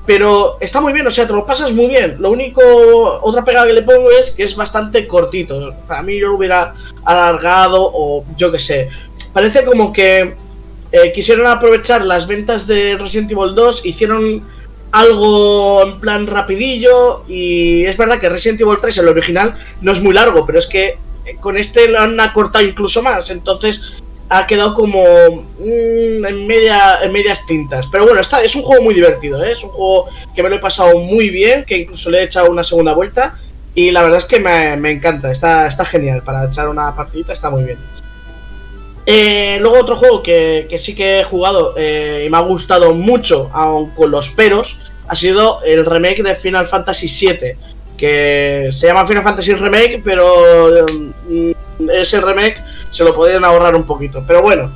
Pero 0.06 0.58
está 0.60 0.82
muy 0.82 0.94
bien, 0.94 1.08
o 1.08 1.10
sea, 1.10 1.26
te 1.26 1.34
lo 1.34 1.48
pasas 1.48 1.72
muy 1.72 1.88
bien. 1.88 2.18
Lo 2.20 2.30
único, 2.30 2.62
otra 3.24 3.44
pegada 3.44 3.66
que 3.66 3.74
le 3.74 3.82
pongo 3.82 4.12
es 4.12 4.30
que 4.30 4.44
es 4.44 4.56
bastante 4.56 5.08
cortito. 5.08 5.74
Para 5.88 6.04
mí 6.04 6.20
yo 6.20 6.28
lo 6.28 6.36
hubiera 6.36 6.76
alargado 7.04 7.90
o 7.92 8.24
yo 8.38 8.52
qué 8.52 8.60
sé 8.60 8.90
parece 9.36 9.66
como 9.66 9.92
que 9.92 10.34
eh, 10.94 11.12
quisieron 11.14 11.46
aprovechar 11.46 12.06
las 12.06 12.26
ventas 12.26 12.66
de 12.66 12.98
Resident 12.98 13.34
Evil 13.34 13.54
2, 13.54 13.86
hicieron 13.86 14.42
algo 14.94 15.84
en 15.84 16.00
plan 16.00 16.26
rapidillo 16.26 17.26
y 17.28 17.84
es 17.86 17.98
verdad 17.98 18.18
que 18.18 18.30
Resident 18.30 18.62
Evil 18.62 18.78
3, 18.80 19.00
el 19.00 19.10
original, 19.10 19.58
no 19.82 19.92
es 19.92 20.02
muy 20.02 20.14
largo, 20.14 20.46
pero 20.46 20.58
es 20.58 20.68
que 20.68 20.98
eh, 21.26 21.36
con 21.42 21.58
este 21.58 21.90
lo 21.90 22.00
han 22.00 22.18
acortado 22.22 22.64
incluso 22.64 23.04
más, 23.04 23.30
entonces 23.30 23.82
ha 24.30 24.48
quedado 24.48 24.74
como 24.74 25.04
mm, 25.04 26.26
en, 26.26 26.48
media, 26.48 27.00
en 27.04 27.12
medias 27.12 27.46
tintas. 27.46 27.88
Pero 27.92 28.06
bueno, 28.06 28.22
está, 28.22 28.42
es 28.42 28.56
un 28.56 28.62
juego 28.62 28.84
muy 28.84 28.94
divertido, 28.94 29.44
¿eh? 29.44 29.52
es 29.52 29.62
un 29.66 29.72
juego 29.72 30.08
que 30.34 30.42
me 30.42 30.50
lo 30.50 30.56
he 30.56 30.60
pasado 30.60 30.98
muy 30.98 31.30
bien, 31.30 31.66
que 31.66 31.80
incluso 31.80 32.10
le 32.10 32.20
he 32.20 32.24
echado 32.24 32.50
una 32.50 32.64
segunda 32.64 32.94
vuelta 32.94 33.38
y 33.74 33.92
la 33.92 34.02
verdad 34.02 34.20
es 34.20 34.26
que 34.26 34.40
me, 34.40 34.78
me 34.78 34.92
encanta, 34.92 35.30
está, 35.30 35.68
está 35.68 35.84
genial, 35.84 36.22
para 36.24 36.46
echar 36.46 36.70
una 36.70 36.96
partidita 36.96 37.34
está 37.34 37.50
muy 37.50 37.66
bien. 37.66 37.80
Eh, 39.06 39.58
luego 39.62 39.80
otro 39.80 39.98
juego 39.98 40.24
que, 40.24 40.68
sí 40.80 40.96
que 40.96 41.20
he 41.20 41.24
jugado 41.24 41.76
eh, 41.78 42.24
y 42.26 42.30
me 42.30 42.38
ha 42.38 42.42
gustado 42.42 42.94
mucho, 42.94 43.50
aun 43.54 43.92
con 43.92 44.10
los 44.10 44.32
peros, 44.32 44.80
ha 45.08 45.16
sido 45.16 45.62
el 45.64 45.86
remake 45.86 46.24
de 46.24 46.36
Final 46.36 46.68
Fantasy 46.68 47.08
VII, 47.08 47.54
que 47.96 48.70
se 48.72 48.88
llama 48.88 49.06
Final 49.06 49.24
Fantasy 49.24 49.54
Remake, 49.54 50.02
pero 50.04 50.76
mm, 51.30 51.90
ese 51.94 52.20
remake 52.20 52.58
se 52.90 53.04
lo 53.04 53.14
podrían 53.14 53.46
ahorrar 53.46 53.76
un 53.76 53.84
poquito. 53.84 54.24
Pero 54.26 54.42
bueno, 54.42 54.72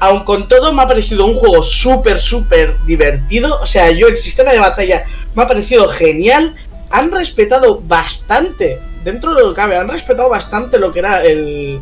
aun 0.00 0.24
con 0.24 0.48
todo 0.48 0.72
me 0.72 0.82
ha 0.82 0.88
parecido 0.88 1.26
un 1.26 1.34
juego 1.34 1.62
súper, 1.62 2.18
súper 2.18 2.76
divertido. 2.86 3.60
O 3.60 3.66
sea, 3.66 3.90
yo 3.90 4.08
el 4.08 4.16
sistema 4.16 4.52
de 4.52 4.60
batalla 4.60 5.04
me 5.34 5.42
ha 5.42 5.48
parecido 5.48 5.88
genial. 5.88 6.54
Han 6.90 7.10
respetado 7.10 7.80
bastante, 7.80 8.78
dentro 9.02 9.34
de 9.34 9.42
lo 9.42 9.48
que 9.50 9.56
cabe, 9.56 9.76
han 9.76 9.88
respetado 9.88 10.28
bastante 10.28 10.78
lo 10.78 10.92
que 10.92 11.00
era 11.00 11.24
el, 11.24 11.80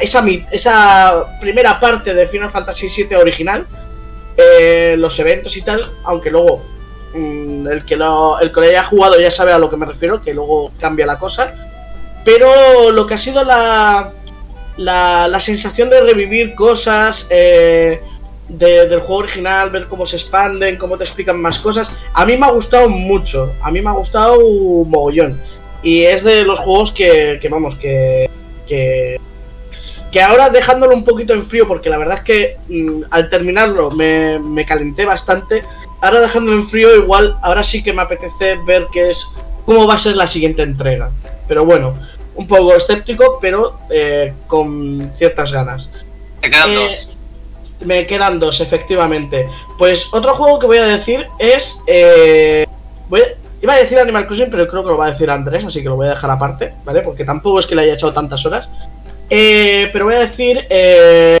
esa, 0.00 0.24
esa 0.50 1.38
primera 1.40 1.78
parte 1.78 2.14
de 2.14 2.28
Final 2.28 2.50
Fantasy 2.50 2.88
VII 2.88 3.16
original, 3.16 3.66
eh, 4.36 4.94
los 4.98 5.18
eventos 5.18 5.56
y 5.56 5.62
tal, 5.62 5.92
aunque 6.04 6.30
luego 6.30 6.62
mm, 7.14 7.66
el, 7.66 7.84
que 7.84 7.96
lo, 7.96 8.38
el 8.40 8.52
que 8.52 8.60
haya 8.60 8.84
jugado 8.84 9.18
ya 9.18 9.30
sabe 9.30 9.52
a 9.52 9.58
lo 9.58 9.68
que 9.68 9.76
me 9.76 9.86
refiero, 9.86 10.22
que 10.22 10.34
luego 10.34 10.72
cambia 10.80 11.06
la 11.06 11.18
cosa. 11.18 11.54
Pero 12.24 12.92
lo 12.92 13.06
que 13.06 13.14
ha 13.14 13.18
sido 13.18 13.42
la, 13.44 14.12
la, 14.76 15.40
sensación 15.40 15.90
de 15.90 16.00
revivir 16.00 16.54
cosas 16.54 17.26
eh, 17.30 18.00
del 18.48 19.00
juego 19.00 19.22
original, 19.22 19.70
ver 19.70 19.86
cómo 19.86 20.06
se 20.06 20.16
expanden, 20.16 20.76
cómo 20.76 20.96
te 20.96 21.04
explican 21.04 21.40
más 21.40 21.58
cosas, 21.58 21.90
a 22.12 22.24
mí 22.24 22.36
me 22.36 22.46
ha 22.46 22.50
gustado 22.50 22.88
mucho, 22.88 23.54
a 23.60 23.70
mí 23.70 23.80
me 23.80 23.90
ha 23.90 23.94
gustado 23.94 24.38
mogollón. 24.84 25.40
Y 25.82 26.02
es 26.02 26.24
de 26.24 26.44
los 26.44 26.58
juegos 26.58 26.90
que, 26.90 27.40
vamos, 27.50 27.76
que 27.76 28.28
que 30.10 30.22
ahora 30.22 30.50
dejándolo 30.50 30.94
un 30.94 31.04
poquito 31.04 31.34
en 31.34 31.46
frío, 31.46 31.68
porque 31.68 31.90
la 31.90 31.98
verdad 31.98 32.18
es 32.18 32.24
que 32.24 32.56
mm, 32.68 33.02
al 33.10 33.28
terminarlo 33.28 33.90
me, 33.90 34.38
me, 34.38 34.64
calenté 34.64 35.04
bastante. 35.04 35.64
Ahora 36.00 36.20
dejándolo 36.20 36.56
en 36.58 36.68
frío, 36.68 36.94
igual 36.96 37.36
ahora 37.42 37.62
sí 37.62 37.82
que 37.82 37.92
me 37.92 38.02
apetece 38.02 38.56
ver 38.64 38.86
qué 38.92 39.10
es, 39.10 39.26
cómo 39.66 39.86
va 39.86 39.94
a 39.94 39.98
ser 39.98 40.16
la 40.16 40.26
siguiente 40.26 40.62
entrega. 40.62 41.10
Pero 41.46 41.64
bueno, 41.64 41.94
un 42.38 42.46
poco 42.46 42.74
escéptico, 42.74 43.38
pero 43.40 43.78
eh, 43.90 44.32
con 44.46 45.12
ciertas 45.18 45.52
ganas. 45.52 45.90
Me 46.40 46.50
quedan 46.50 46.70
eh, 46.70 46.74
dos. 46.74 47.10
Me 47.84 48.06
quedan 48.06 48.38
dos, 48.38 48.60
efectivamente. 48.60 49.48
Pues 49.76 50.06
otro 50.12 50.34
juego 50.34 50.58
que 50.58 50.66
voy 50.66 50.78
a 50.78 50.84
decir 50.84 51.26
es. 51.38 51.82
Eh, 51.86 52.64
iba 53.60 53.72
a 53.72 53.76
decir 53.76 53.98
Animal 53.98 54.26
Crossing, 54.26 54.50
pero 54.50 54.68
creo 54.68 54.82
que 54.84 54.90
lo 54.90 54.96
va 54.96 55.06
a 55.06 55.10
decir 55.10 55.28
Andrés, 55.30 55.64
así 55.64 55.82
que 55.82 55.88
lo 55.88 55.96
voy 55.96 56.06
a 56.06 56.10
dejar 56.10 56.30
aparte, 56.30 56.74
¿vale? 56.84 57.02
Porque 57.02 57.24
tampoco 57.24 57.58
es 57.58 57.66
que 57.66 57.74
le 57.74 57.82
haya 57.82 57.94
echado 57.94 58.12
tantas 58.12 58.46
horas. 58.46 58.70
Eh, 59.30 59.90
pero 59.92 60.06
voy 60.06 60.14
a 60.14 60.20
decir 60.20 60.66
eh, 60.70 61.38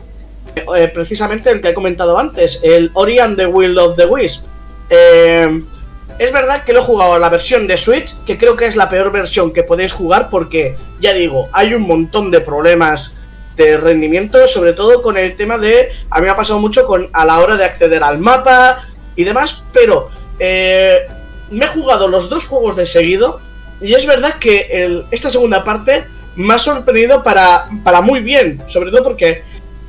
eh, 0.76 0.88
precisamente 0.92 1.50
el 1.50 1.62
que 1.62 1.70
he 1.70 1.74
comentado 1.74 2.18
antes, 2.18 2.60
el 2.62 2.90
Ori 2.92 3.18
and 3.18 3.36
the 3.36 3.46
Will 3.46 3.78
of 3.78 3.96
the 3.96 4.04
Wisp. 4.04 4.44
es 4.90 6.32
verdad 6.32 6.64
que 6.64 6.72
lo 6.72 6.80
he 6.80 6.82
jugado 6.82 7.14
a 7.14 7.18
la 7.18 7.28
versión 7.30 7.66
de 7.66 7.76
Switch, 7.76 8.14
que 8.26 8.36
creo 8.36 8.56
que 8.56 8.66
es 8.66 8.76
la 8.76 8.88
peor 8.88 9.10
versión 9.10 9.52
que 9.52 9.62
podéis 9.62 9.92
jugar 9.92 10.28
porque, 10.30 10.76
ya 11.00 11.14
digo, 11.14 11.48
hay 11.52 11.74
un 11.74 11.82
montón 11.82 12.30
de 12.30 12.40
problemas 12.40 13.16
de 13.56 13.76
rendimiento, 13.76 14.46
sobre 14.48 14.72
todo 14.72 15.00
con 15.00 15.16
el 15.16 15.36
tema 15.36 15.58
de, 15.58 15.90
a 16.10 16.18
mí 16.18 16.24
me 16.24 16.30
ha 16.30 16.36
pasado 16.36 16.58
mucho 16.58 16.86
con 16.86 17.08
a 17.12 17.24
la 17.24 17.38
hora 17.40 17.56
de 17.56 17.64
acceder 17.64 18.02
al 18.02 18.18
mapa 18.18 18.84
y 19.16 19.24
demás, 19.24 19.62
pero 19.72 20.10
me 20.38 21.64
he 21.64 21.68
jugado 21.68 22.08
los 22.08 22.28
dos 22.28 22.44
juegos 22.44 22.76
de 22.76 22.84
seguido 22.84 23.40
y 23.80 23.94
es 23.94 24.06
verdad 24.06 24.34
que 24.34 25.04
esta 25.10 25.30
segunda 25.30 25.64
parte 25.64 26.04
me 26.36 26.54
ha 26.54 26.58
sorprendido 26.58 27.22
para, 27.22 27.68
para 27.82 28.00
muy 28.00 28.20
bien, 28.20 28.62
sobre 28.66 28.90
todo 28.90 29.02
porque 29.02 29.42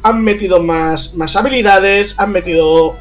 han 0.04 0.24
metido 0.24 0.62
más, 0.62 1.14
más 1.16 1.36
habilidades, 1.36 2.20
han 2.20 2.32
metido 2.32 2.96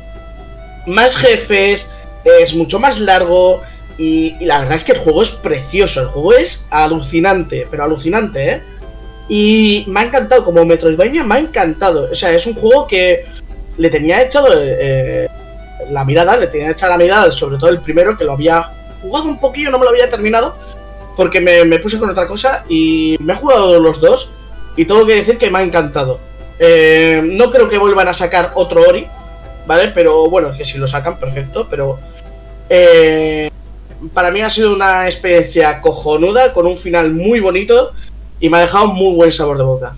más 0.86 1.16
jefes, 1.16 1.92
es 2.40 2.54
mucho 2.54 2.78
más 2.78 2.98
largo 2.98 3.62
y, 3.96 4.34
la 4.44 4.60
verdad 4.60 4.76
es 4.76 4.84
que 4.84 4.92
el 4.92 4.98
juego 4.98 5.22
es 5.22 5.30
precioso, 5.30 6.02
el 6.02 6.08
juego 6.08 6.32
es 6.34 6.66
alucinante, 6.70 7.66
pero 7.70 7.84
alucinante, 7.84 8.50
¿eh? 8.50 8.62
Y 9.28 9.84
me 9.88 10.00
ha 10.00 10.04
encantado, 10.04 10.44
como 10.44 10.64
Metroidvania 10.64 11.22
me 11.24 11.34
ha 11.34 11.38
encantado, 11.38 12.08
o 12.10 12.14
sea, 12.14 12.32
es 12.32 12.46
un 12.46 12.54
juego 12.54 12.86
que 12.86 13.26
le 13.76 13.90
tenía 13.90 14.22
echado 14.22 14.48
eh, 14.54 15.28
la 15.90 16.04
mirada, 16.04 16.36
le 16.36 16.46
tenía 16.46 16.70
echada 16.70 16.92
la 16.92 17.04
mirada, 17.04 17.30
sobre 17.30 17.58
todo 17.58 17.68
el 17.70 17.80
primero 17.80 18.16
que 18.16 18.24
lo 18.24 18.32
había 18.32 18.72
jugado 19.02 19.26
un 19.26 19.38
poquillo, 19.38 19.70
no 19.70 19.78
me 19.78 19.84
lo 19.84 19.90
había 19.90 20.08
terminado, 20.08 20.56
porque 21.18 21.40
me, 21.40 21.80
puse 21.80 21.98
con 21.98 22.08
otra 22.08 22.28
cosa 22.28 22.62
y 22.68 23.16
me 23.18 23.32
he 23.32 23.36
jugado 23.36 23.80
los 23.80 24.00
dos 24.00 24.30
y 24.76 24.84
tengo 24.84 25.04
que 25.04 25.16
decir 25.16 25.36
que 25.36 25.50
me 25.50 25.58
ha 25.58 25.62
encantado. 25.62 26.20
Eh, 26.60 27.20
no 27.24 27.50
creo 27.50 27.68
que 27.68 27.76
vuelvan 27.76 28.06
a 28.06 28.14
sacar 28.14 28.52
otro 28.54 28.82
Ori, 28.82 29.04
¿vale? 29.66 29.88
Pero 29.92 30.30
bueno, 30.30 30.56
que 30.56 30.64
si 30.64 30.78
lo 30.78 30.86
sacan, 30.86 31.18
perfecto, 31.18 31.66
pero... 31.68 31.98
Eh, 32.70 33.50
para 34.14 34.30
mí 34.30 34.42
ha 34.42 34.48
sido 34.48 34.72
una 34.72 35.06
experiencia 35.06 35.80
cojonuda, 35.80 36.52
con 36.52 36.68
un 36.68 36.78
final 36.78 37.10
muy 37.10 37.40
bonito 37.40 37.90
y 38.38 38.48
me 38.48 38.58
ha 38.58 38.60
dejado 38.60 38.86
muy 38.86 39.16
buen 39.16 39.32
sabor 39.32 39.58
de 39.58 39.64
boca. 39.64 39.96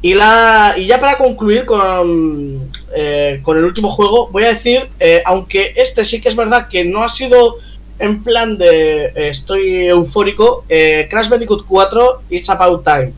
Y, 0.00 0.14
la, 0.14 0.74
y 0.76 0.86
ya 0.86 1.00
para 1.00 1.18
concluir 1.18 1.64
con, 1.64 2.70
eh, 2.94 3.40
con 3.42 3.58
el 3.58 3.64
último 3.64 3.90
juego, 3.90 4.28
voy 4.30 4.44
a 4.44 4.52
decir, 4.52 4.90
aunque 5.24 5.72
este 5.74 6.04
sí 6.04 6.20
que 6.20 6.28
es 6.28 6.36
verdad 6.36 6.68
que 6.68 6.84
no 6.84 7.02
ha 7.02 7.08
sido 7.08 7.56
en 8.00 8.24
plan 8.24 8.56
de 8.56 9.04
eh, 9.04 9.28
estoy 9.28 9.86
eufórico, 9.86 10.64
eh, 10.68 11.06
Crash 11.10 11.28
Bandicoot 11.28 11.66
4, 11.66 12.22
It's 12.30 12.48
About 12.48 12.82
Time. 12.84 13.12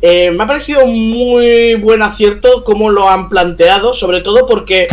Eh, 0.00 0.30
me 0.30 0.44
ha 0.44 0.46
parecido 0.46 0.86
muy 0.86 1.74
buen 1.76 2.02
acierto 2.02 2.62
cómo 2.62 2.90
lo 2.90 3.08
han 3.08 3.28
planteado, 3.28 3.92
sobre 3.94 4.20
todo 4.20 4.46
porque 4.46 4.86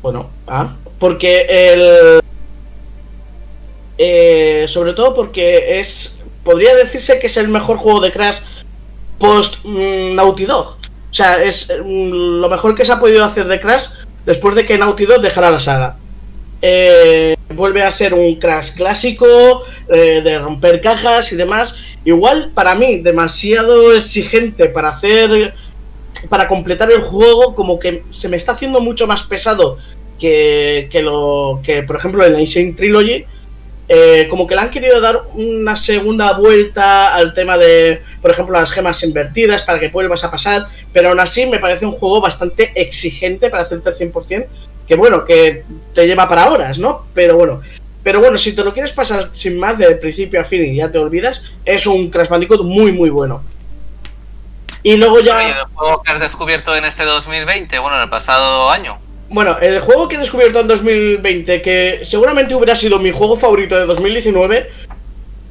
Bueno, 0.00 0.30
ah, 0.46 0.74
porque 0.98 1.46
el. 1.48 2.20
Sobre 4.68 4.92
todo 4.92 5.14
porque 5.14 5.80
es. 5.80 6.20
Podría 6.44 6.74
decirse 6.74 7.18
que 7.18 7.26
es 7.26 7.36
el 7.36 7.48
mejor 7.48 7.76
juego 7.78 8.00
de 8.00 8.12
Crash 8.12 8.38
post 9.18 9.56
mm, 9.64 10.14
Naughty 10.14 10.46
Dog. 10.46 10.76
O 11.10 11.14
sea, 11.14 11.42
es 11.42 11.68
mm, 11.68 12.40
lo 12.40 12.48
mejor 12.48 12.74
que 12.74 12.84
se 12.84 12.92
ha 12.92 13.00
podido 13.00 13.24
hacer 13.24 13.46
de 13.46 13.60
Crash 13.60 13.88
después 14.24 14.54
de 14.54 14.64
que 14.64 14.78
Naughty 14.78 15.06
Dog 15.06 15.20
dejara 15.20 15.50
la 15.50 15.60
saga. 15.60 15.96
Eh, 16.62 17.36
vuelve 17.54 17.82
a 17.82 17.90
ser 17.90 18.12
un 18.12 18.36
Crash 18.36 18.74
clásico, 18.74 19.64
eh, 19.88 20.20
de 20.22 20.38
romper 20.38 20.80
cajas 20.80 21.32
y 21.32 21.36
demás. 21.36 21.76
Igual 22.04 22.50
para 22.54 22.74
mí, 22.74 22.98
demasiado 22.98 23.92
exigente 23.92 24.66
para 24.66 24.90
hacer. 24.90 25.54
Para 26.28 26.48
completar 26.48 26.90
el 26.90 27.00
juego, 27.00 27.54
como 27.54 27.78
que 27.78 28.02
se 28.10 28.28
me 28.28 28.36
está 28.36 28.52
haciendo 28.52 28.80
mucho 28.80 29.06
más 29.06 29.22
pesado 29.22 29.78
que, 30.18 30.88
que 30.90 31.00
lo 31.02 31.60
que, 31.62 31.82
por 31.82 31.96
ejemplo, 31.96 32.24
en 32.24 32.34
la 32.34 32.40
Insane 32.40 32.74
Trilogy. 32.74 33.24
Eh, 33.92 34.28
como 34.30 34.46
que 34.46 34.54
le 34.54 34.60
han 34.60 34.70
querido 34.70 35.00
dar 35.00 35.20
una 35.34 35.74
segunda 35.74 36.34
vuelta 36.34 37.12
al 37.12 37.34
tema 37.34 37.58
de, 37.58 38.00
por 38.22 38.30
ejemplo, 38.30 38.56
las 38.56 38.70
gemas 38.70 39.02
invertidas 39.02 39.62
para 39.62 39.80
que 39.80 39.88
vuelvas 39.88 40.22
a 40.22 40.30
pasar, 40.30 40.68
pero 40.92 41.08
aún 41.08 41.18
así 41.18 41.44
me 41.46 41.58
parece 41.58 41.86
un 41.86 41.92
juego 41.92 42.20
bastante 42.20 42.70
exigente 42.76 43.50
para 43.50 43.64
hacerte 43.64 43.90
el 43.90 44.12
100%, 44.12 44.46
que 44.90 44.96
bueno, 44.96 45.24
que 45.24 45.62
te 45.94 46.04
lleva 46.04 46.28
para 46.28 46.50
horas, 46.50 46.76
¿no? 46.80 47.06
Pero 47.14 47.36
bueno, 47.36 47.60
pero 48.02 48.18
bueno, 48.18 48.36
si 48.36 48.56
te 48.56 48.64
lo 48.64 48.72
quieres 48.72 48.90
pasar 48.90 49.30
sin 49.32 49.56
más 49.56 49.78
de 49.78 49.94
principio 49.94 50.40
a 50.40 50.44
fin 50.44 50.64
y 50.64 50.74
ya 50.74 50.90
te 50.90 50.98
olvidas, 50.98 51.44
es 51.64 51.86
un 51.86 52.10
Crash 52.10 52.26
Bandicoot 52.26 52.64
muy 52.64 52.90
muy 52.90 53.08
bueno. 53.08 53.40
Y 54.82 54.96
luego 54.96 55.20
ya... 55.20 55.46
¿Y 55.46 55.52
el 55.52 55.62
juego 55.72 56.02
que 56.02 56.10
has 56.10 56.18
descubierto 56.18 56.74
en 56.74 56.84
este 56.84 57.04
2020? 57.04 57.78
Bueno, 57.78 57.98
en 57.98 58.02
el 58.02 58.08
pasado 58.08 58.68
año. 58.68 58.98
Bueno, 59.28 59.58
el 59.60 59.78
juego 59.78 60.08
que 60.08 60.16
he 60.16 60.18
descubierto 60.18 60.58
en 60.58 60.66
2020, 60.66 61.62
que 61.62 62.00
seguramente 62.02 62.52
hubiera 62.56 62.74
sido 62.74 62.98
mi 62.98 63.12
juego 63.12 63.36
favorito 63.36 63.78
de 63.78 63.86
2019, 63.86 64.70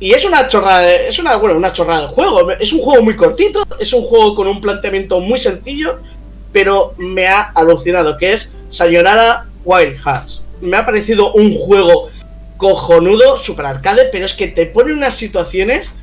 y 0.02 0.12
es 0.12 0.26
una 0.26 0.50
chorrada, 0.50 0.82
de, 0.82 1.08
es 1.08 1.18
una, 1.18 1.38
bueno, 1.38 1.56
una 1.56 1.72
chorrada 1.72 2.02
de 2.02 2.08
juego. 2.08 2.52
Es 2.52 2.74
un 2.74 2.82
juego 2.82 3.02
muy 3.02 3.16
cortito, 3.16 3.66
es 3.80 3.94
un 3.94 4.04
juego 4.04 4.36
con 4.36 4.48
un 4.48 4.60
planteamiento 4.60 5.22
muy 5.22 5.40
sencillo, 5.40 6.00
pero 6.52 6.94
me 6.98 7.28
ha 7.28 7.42
alucinado, 7.42 8.18
que 8.18 8.34
es 8.34 8.54
Sayonara 8.70 9.46
Wild 9.64 9.98
Hearts. 9.98 10.46
Me 10.62 10.78
ha 10.78 10.86
parecido 10.86 11.34
un 11.34 11.56
juego 11.56 12.10
cojonudo, 12.58 13.38
super 13.38 13.66
arcade, 13.66 14.10
pero 14.12 14.26
es 14.26 14.34
que 14.34 14.48
te 14.48 14.66
pone 14.66 14.94
unas 14.94 15.16
situaciones 15.16 15.96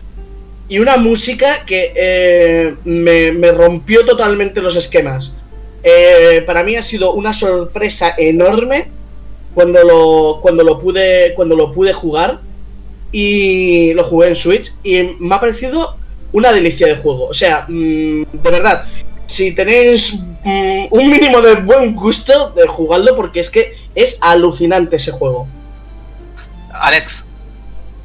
y 0.69 0.79
una 0.79 0.97
música 0.97 1.65
que 1.67 1.93
eh, 1.95 2.75
me, 2.85 3.53
rompió 3.53 4.05
totalmente 4.05 4.61
los 4.61 4.77
esquemas. 4.77 5.37
Eh, 5.83 6.43
para 6.47 6.65
mí 6.65 6.77
ha 6.77 6.83
sido 6.83 7.13
una 7.13 7.33
sorpresa 7.33 8.15
enorme 8.17 8.89
cuando 9.55 9.85
lo, 9.85 10.41
cuando 10.43 10.65
lo 10.65 10.81
pude 10.81 11.33
cuando 11.35 11.55
lo 11.55 11.73
pude 11.73 11.93
jugar 11.93 12.41
y 13.13 13.95
lo 13.95 14.05
jugué 14.05 14.29
en 14.29 14.37
Switch 14.37 14.73
y 14.83 15.03
me 15.21 15.35
ha 15.35 15.41
parecido 15.41 15.97
una 16.33 16.53
delicia 16.53 16.87
de 16.89 16.97
juego. 16.97 17.29
O 17.29 17.35
sea, 17.35 17.65
mm, 17.69 18.25
de 18.33 18.51
verdad, 18.51 18.87
si 19.37 19.53
tenéis 19.53 20.15
mm, 20.45 20.87
un 20.91 21.11
mínimo 21.11 21.43
de 21.43 21.57
buen 21.57 21.95
gusto 21.95 22.51
de 22.57 22.67
jugarlo 22.67 23.15
porque 23.15 23.41
es 23.41 23.51
que 23.51 23.75
es 23.95 24.17
alucinante 24.21 24.97
ese 24.97 25.13
juego. 25.13 25.47
Alex. 26.73 27.27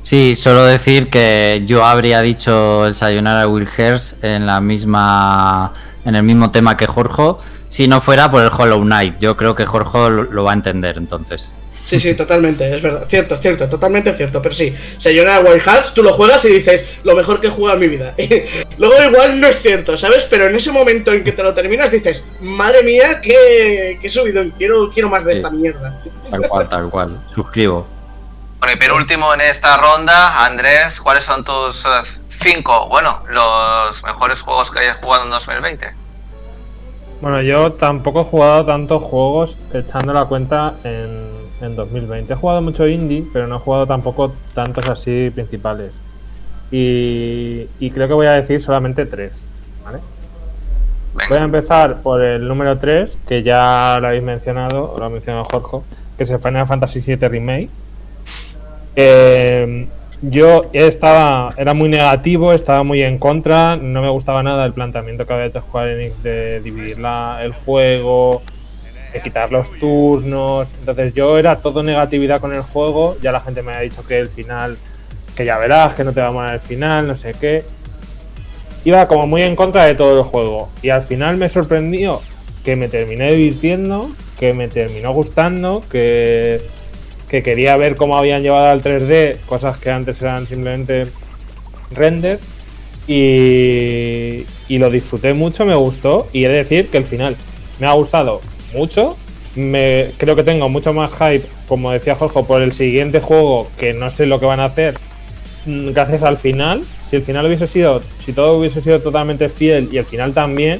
Sí, 0.03 0.36
solo 0.36 0.65
decir 0.65 1.09
que 1.09 1.63
yo 1.65 1.86
habría 1.86 2.21
dicho 2.21 2.86
el 2.86 2.95
Sayonara 2.95 3.47
Will 3.47 3.69
Hers 3.77 4.15
en 4.21 4.45
la 4.45 4.59
misma 4.59 5.73
en 6.03 6.15
el 6.15 6.23
mismo 6.23 6.49
tema 6.49 6.75
que 6.75 6.88
Jorge 6.88 7.36
si 7.67 7.88
no 7.88 8.01
fuera 8.01 8.29
por 8.29 8.41
el 8.41 8.49
Hollow 8.49 8.82
Knight. 8.82 9.19
Yo 9.19 9.38
creo 9.38 9.55
que 9.55 9.65
Jorge 9.65 10.09
lo, 10.09 10.43
va 10.43 10.51
a 10.51 10.53
entender 10.55 10.97
entonces. 10.97 11.53
Sí, 11.84 11.99
sí, 11.99 12.13
totalmente, 12.13 12.75
es 12.75 12.82
verdad, 12.82 13.07
cierto, 13.09 13.38
cierto, 13.38 13.67
totalmente 13.67 14.15
cierto, 14.15 14.41
pero 14.41 14.53
sí, 14.53 14.75
Sayonara 14.97 15.39
Wild 15.41 15.61
Hearts, 15.61 15.93
tú 15.93 16.03
lo 16.03 16.13
juegas 16.13 16.45
y 16.45 16.49
dices, 16.49 16.86
lo 17.03 17.15
mejor 17.15 17.41
que 17.41 17.47
he 17.47 17.49
jugado 17.49 17.75
en 17.75 17.82
mi 17.82 17.97
vida. 17.97 18.13
Luego 18.77 19.01
igual 19.03 19.39
no 19.39 19.47
es 19.47 19.61
cierto, 19.61 19.97
¿sabes? 19.97 20.25
Pero 20.29 20.45
en 20.45 20.55
ese 20.55 20.71
momento 20.71 21.11
en 21.11 21.23
que 21.23 21.32
te 21.32 21.43
lo 21.43 21.53
terminas 21.53 21.91
dices, 21.91 22.23
madre 22.39 22.84
mía, 22.84 23.19
qué, 23.21 23.97
qué 24.01 24.09
subido, 24.09 24.43
quiero, 24.57 24.89
quiero 24.91 25.09
más 25.09 25.25
de 25.25 25.34
esta 25.34 25.49
mierda. 25.49 26.01
Tal 26.29 26.47
cual, 26.47 26.69
tal 26.69 26.89
cual, 26.89 27.21
suscribo. 27.34 27.88
Bueno, 28.59 28.75
y 28.75 28.77
penúltimo 28.77 29.34
en 29.34 29.41
esta 29.41 29.75
ronda, 29.77 30.45
Andrés, 30.45 31.01
¿cuáles 31.01 31.23
son 31.23 31.43
tus 31.43 31.84
eh, 31.86 31.89
cinco, 32.29 32.88
bueno, 32.89 33.23
los 33.29 34.03
mejores 34.03 34.41
juegos 34.41 34.69
que 34.69 34.79
hayas 34.79 34.97
jugado 34.97 35.23
en 35.23 35.32
2020? 35.32 35.91
Bueno, 37.21 37.41
yo 37.41 37.73
tampoco 37.73 38.21
he 38.21 38.23
jugado 38.23 38.65
tantos 38.65 39.01
juegos 39.03 39.57
echando 39.73 40.13
la 40.13 40.25
cuenta 40.25 40.75
en, 40.84 41.30
en 41.62 41.76
2020. 41.76 42.34
He 42.34 42.36
jugado 42.36 42.62
mucho 42.62 42.88
indie, 42.88 43.26
pero 43.32 43.47
no 43.47 43.57
he 43.57 43.59
jugado 43.59 43.88
tampoco 43.88 44.34
tantos 44.53 44.88
así 44.88 45.32
principales. 45.34 45.91
Y, 46.72 47.68
creo 47.93 48.07
que 48.07 48.14
voy 48.14 48.28
a 48.28 48.34
decir 48.34 48.62
solamente 48.62 49.05
tres. 49.05 49.34
¿vale? 49.84 49.99
Voy 51.14 51.38
a 51.38 51.43
empezar 51.43 52.01
por 52.01 52.22
el 52.22 52.47
número 52.47 52.78
3, 52.78 53.18
que 53.28 53.43
ya 53.43 53.97
lo 53.99 54.07
habéis 54.07 54.24
mencionado, 54.24 54.95
lo 54.97 55.03
ha 55.03 55.09
mencionado 55.09 55.45
Jorge, 55.45 55.80
que 56.18 56.24
es 56.24 56.30
el 56.30 56.39
Final 56.39 56.68
Fantasy 56.68 57.01
VII 57.01 57.28
Remake. 57.28 57.70
Eh, 58.95 59.88
yo 60.22 60.62
estaba, 60.72 61.53
era 61.57 61.74
muy 61.74 61.89
negativo, 61.89 62.53
estaba 62.53 62.84
muy 62.84 63.01
en 63.01 63.18
contra, 63.18 63.76
no 63.76 64.01
me 64.01 64.09
gustaba 64.09 64.43
nada 64.43 64.66
el 64.66 64.74
planteamiento 64.74 65.26
que 65.26 65.34
había 65.34 65.47
hecho 65.47 65.62
Square 65.62 65.95
Enix 65.95 66.24
de 66.24 66.62
dividir 66.62 66.97
el 67.41 67.53
juego, 67.53 68.41
de 69.14 69.22
quitar 69.22 69.51
los 69.51 69.72
turnos. 69.80 70.68
Entonces 70.80 71.14
yo 71.14 71.38
era 71.38 71.57
todo 71.57 71.84
negatividad 71.84 72.39
con 72.39 72.53
el 72.53 72.62
juego, 72.62 73.18
ya 73.22 73.32
la 73.32 73.39
gente 73.39 73.62
me 73.62 73.74
ha 73.74 73.82
dicho 73.82 74.05
que 74.05 74.20
el 74.20 74.30
final, 74.30 74.78
que 75.36 75.45
ya 75.45 75.57
verás, 75.57 75.95
que 75.95 76.03
no 76.03 76.14
te 76.14 76.22
va 76.22 76.32
molar 76.32 76.55
el 76.55 76.59
final, 76.59 77.07
no 77.07 77.16
sé 77.16 77.34
qué. 77.39 77.64
Iba 78.84 79.07
como 79.07 79.28
muy 79.28 79.43
en 79.43 79.55
contra 79.55 79.86
de 79.86 79.95
todo 79.95 80.18
el 80.18 80.24
juego. 80.24 80.70
Y 80.82 80.89
al 80.89 81.03
final 81.03 81.38
me 81.38 81.49
sorprendió 81.49 82.22
que 82.64 82.76
me 82.76 82.88
terminé 82.88 83.32
divirtiendo, 83.32 84.12
que 84.39 84.53
me 84.53 84.68
terminó 84.68 85.14
gustando, 85.14 85.84
que 85.89 86.62
que 87.32 87.43
quería 87.43 87.78
ver 87.78 87.95
cómo 87.95 88.18
habían 88.18 88.43
llevado 88.43 88.66
al 88.66 88.84
3D 88.84 89.38
cosas 89.45 89.78
que 89.78 89.89
antes 89.89 90.22
eran 90.22 90.45
simplemente 90.47 91.07
render 91.89 92.39
y, 93.07 94.43
y 94.68 94.78
lo 94.78 94.89
disfruté 94.89 95.34
mucho, 95.34 95.66
me 95.66 95.74
gustó 95.74 96.28
y 96.34 96.43
he 96.43 96.49
de 96.49 96.57
decir 96.57 96.89
que 96.89 96.97
el 96.97 97.05
final 97.05 97.38
me 97.80 97.88
ha 97.88 97.93
gustado 97.93 98.41
mucho. 98.74 99.17
Me, 99.55 100.11
creo 100.17 100.36
que 100.36 100.43
tengo 100.43 100.69
mucho 100.69 100.93
más 100.93 101.11
hype, 101.11 101.43
como 101.67 101.91
decía 101.91 102.15
Jorge, 102.15 102.43
por 102.43 102.61
el 102.61 102.72
siguiente 102.72 103.19
juego 103.19 103.67
que 103.78 103.93
no 103.93 104.09
sé 104.09 104.26
lo 104.26 104.39
que 104.39 104.45
van 104.45 104.61
a 104.61 104.65
hacer 104.65 104.97
mm, 105.65 105.89
gracias 105.89 106.24
al 106.24 106.38
final. 106.38 106.84
Si 107.09 107.17
el 107.17 107.24
final 107.24 107.45
hubiese 107.45 107.67
sido, 107.67 108.01
si 108.26 108.32
todo 108.32 108.57
hubiese 108.57 108.82
sido 108.82 109.01
totalmente 109.01 109.49
fiel 109.49 109.89
y 109.91 109.97
el 109.97 110.05
final 110.05 110.34
también, 110.34 110.80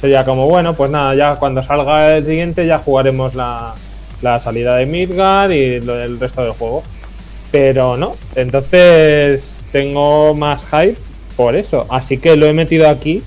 sería 0.00 0.24
como 0.24 0.48
bueno, 0.48 0.74
pues 0.74 0.90
nada, 0.90 1.14
ya 1.14 1.36
cuando 1.36 1.62
salga 1.62 2.16
el 2.16 2.26
siguiente 2.26 2.66
ya 2.66 2.78
jugaremos 2.78 3.34
la, 3.34 3.74
salida 4.40 4.76
de 4.76 4.86
Midgar 4.86 5.50
y 5.52 5.80
lo 5.80 5.96
del 5.96 6.20
resto 6.20 6.42
del 6.42 6.52
juego. 6.52 6.82
Pero 7.50 7.96
no, 7.96 8.16
entonces 8.36 9.64
tengo 9.72 10.34
más 10.34 10.62
hype 10.70 10.96
por 11.36 11.56
eso. 11.56 11.86
Así 11.90 12.18
que 12.18 12.36
lo 12.36 12.46
he 12.46 12.52
metido 12.52 12.88
aquí, 12.88 13.22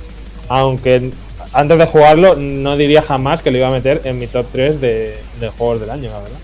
aunque 0.48 1.12
antes 1.56 1.78
de 1.78 1.86
jugarlo 1.86 2.36
no 2.36 2.76
diría 2.76 3.02
jamás 3.02 3.42
que 3.42 3.50
lo 3.50 3.58
iba 3.58 3.70
a 3.70 3.72
meter 3.72 4.02
en 4.04 4.20
mi 4.20 4.28
top 4.28 4.46
3 4.52 4.82
de, 4.82 5.18
juegos 5.58 5.80
del 5.80 5.90
año, 5.90 6.12
la 6.12 6.20
verdad. 6.20 6.38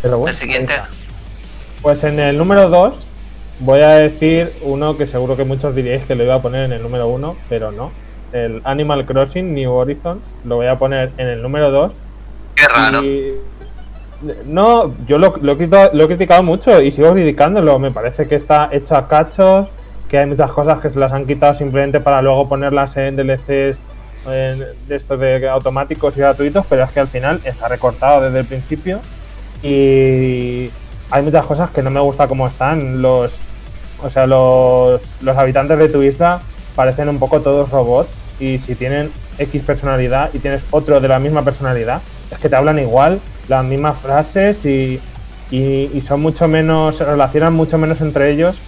Pero 0.00 0.18
bueno, 0.18 0.30
el 0.30 0.36
siguiente. 0.36 0.74
Pues 1.82 2.04
en 2.04 2.20
el 2.20 2.38
número 2.38 2.68
2 2.68 2.94
voy 3.60 3.80
a 3.80 3.90
decir 3.94 4.52
uno 4.62 4.96
que 4.96 5.08
seguro 5.08 5.36
que 5.36 5.44
muchos 5.44 5.74
diríais 5.74 6.04
que 6.06 6.14
lo 6.14 6.22
iba 6.22 6.36
a 6.36 6.42
poner 6.42 6.66
en 6.66 6.72
el 6.72 6.82
número 6.82 7.08
1, 7.08 7.36
pero 7.48 7.72
no. 7.72 7.90
El 8.32 8.60
Animal 8.64 9.06
Crossing 9.06 9.54
New 9.54 9.72
Horizons 9.72 10.22
lo 10.44 10.56
voy 10.56 10.66
a 10.66 10.78
poner 10.78 11.10
en 11.16 11.26
el 11.26 11.42
número 11.42 11.70
2 11.72 11.92
Qué 12.54 12.68
raro. 12.68 13.02
no, 14.44 14.94
yo 15.06 15.18
lo, 15.18 15.36
lo, 15.40 15.52
he 15.52 16.06
criticado 16.06 16.42
mucho 16.44 16.80
y 16.80 16.92
sigo 16.92 17.12
criticándolo. 17.12 17.78
Me 17.80 17.90
parece 17.90 18.28
que 18.28 18.36
está 18.36 18.68
hecho 18.70 18.94
a 18.94 19.08
cachos, 19.08 19.68
que 20.08 20.18
hay 20.18 20.26
muchas 20.26 20.50
cosas 20.50 20.80
que 20.80 20.90
se 20.90 20.98
las 20.98 21.12
han 21.12 21.26
quitado 21.26 21.54
simplemente 21.54 22.00
para 22.00 22.22
luego 22.22 22.48
ponerlas 22.48 22.96
en 22.96 23.16
DLCs 23.16 23.78
de 24.26 24.74
estos 24.96 25.18
de 25.20 25.48
automáticos 25.48 26.16
y 26.16 26.20
gratuitos, 26.20 26.66
pero 26.68 26.84
es 26.84 26.90
que 26.90 27.00
al 27.00 27.08
final 27.08 27.40
está 27.44 27.68
recortado 27.68 28.22
desde 28.22 28.40
el 28.40 28.46
principio 28.46 29.00
y 29.62 30.70
hay 31.10 31.22
muchas 31.22 31.46
cosas 31.46 31.70
que 31.70 31.82
no 31.82 31.90
me 31.90 32.00
gusta 32.00 32.28
cómo 32.28 32.46
están. 32.46 33.00
Los, 33.00 33.32
o 34.02 34.10
sea, 34.10 34.26
los, 34.26 35.00
los 35.22 35.36
habitantes 35.36 35.78
de 35.78 35.88
tu 35.88 36.02
isla 36.02 36.40
parecen 36.74 37.08
un 37.08 37.18
poco 37.18 37.40
todos 37.40 37.70
robots 37.70 38.10
y 38.38 38.58
si 38.58 38.74
tienen 38.74 39.10
X 39.38 39.62
personalidad 39.62 40.30
y 40.32 40.38
tienes 40.38 40.62
otro 40.70 41.00
de 41.00 41.08
la 41.08 41.18
misma 41.18 41.42
personalidad, 41.42 42.02
es 42.30 42.38
que 42.38 42.48
te 42.48 42.56
hablan 42.56 42.78
igual, 42.78 43.20
las 43.48 43.64
mismas 43.64 43.98
frases 43.98 44.64
y, 44.66 45.00
y, 45.50 46.00
son 46.06 46.20
mucho 46.20 46.46
menos, 46.46 46.96
se 46.96 47.04
relacionan 47.04 47.54
mucho 47.54 47.78
menos 47.78 48.00
entre 48.00 48.30
ellos 48.30 48.60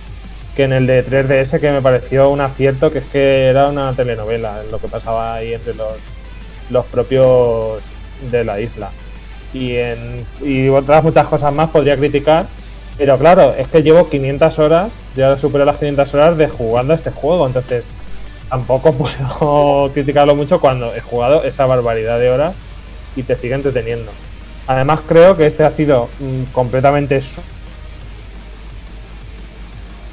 que 0.54 0.64
en 0.64 0.72
el 0.72 0.86
de 0.86 1.04
3DS 1.06 1.60
que 1.60 1.70
me 1.70 1.82
pareció 1.82 2.30
un 2.30 2.40
acierto, 2.40 2.90
que 2.92 2.98
es 2.98 3.04
que 3.04 3.46
era 3.48 3.68
una 3.68 3.92
telenovela 3.92 4.62
lo 4.70 4.78
que 4.78 4.88
pasaba 4.88 5.34
ahí 5.34 5.54
entre 5.54 5.74
los, 5.74 5.94
los 6.70 6.84
propios 6.86 7.82
de 8.30 8.44
la 8.44 8.60
isla. 8.60 8.90
Y, 9.52 9.76
en, 9.76 10.26
y 10.42 10.68
otras 10.68 11.02
muchas 11.02 11.26
cosas 11.26 11.52
más 11.52 11.70
podría 11.70 11.96
criticar, 11.96 12.46
pero 12.98 13.18
claro, 13.18 13.54
es 13.56 13.66
que 13.68 13.82
llevo 13.82 14.08
500 14.08 14.58
horas, 14.58 14.90
ya 15.16 15.36
superé 15.36 15.64
las 15.64 15.78
500 15.78 16.14
horas 16.14 16.38
de 16.38 16.48
jugando 16.48 16.92
a 16.92 16.96
este 16.96 17.10
juego, 17.10 17.46
entonces 17.46 17.84
tampoco 18.48 18.92
puedo 19.28 19.90
criticarlo 19.92 20.34
mucho 20.36 20.60
cuando 20.60 20.94
he 20.94 21.00
jugado 21.00 21.44
esa 21.44 21.66
barbaridad 21.66 22.18
de 22.18 22.30
horas 22.30 22.54
y 23.16 23.22
te 23.22 23.36
sigue 23.36 23.54
entreteniendo. 23.54 24.12
Además 24.66 25.00
creo 25.08 25.36
que 25.36 25.46
este 25.46 25.64
ha 25.64 25.70
sido 25.70 26.08
mm, 26.20 26.52
completamente 26.52 27.22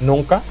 nunca, 0.00 0.42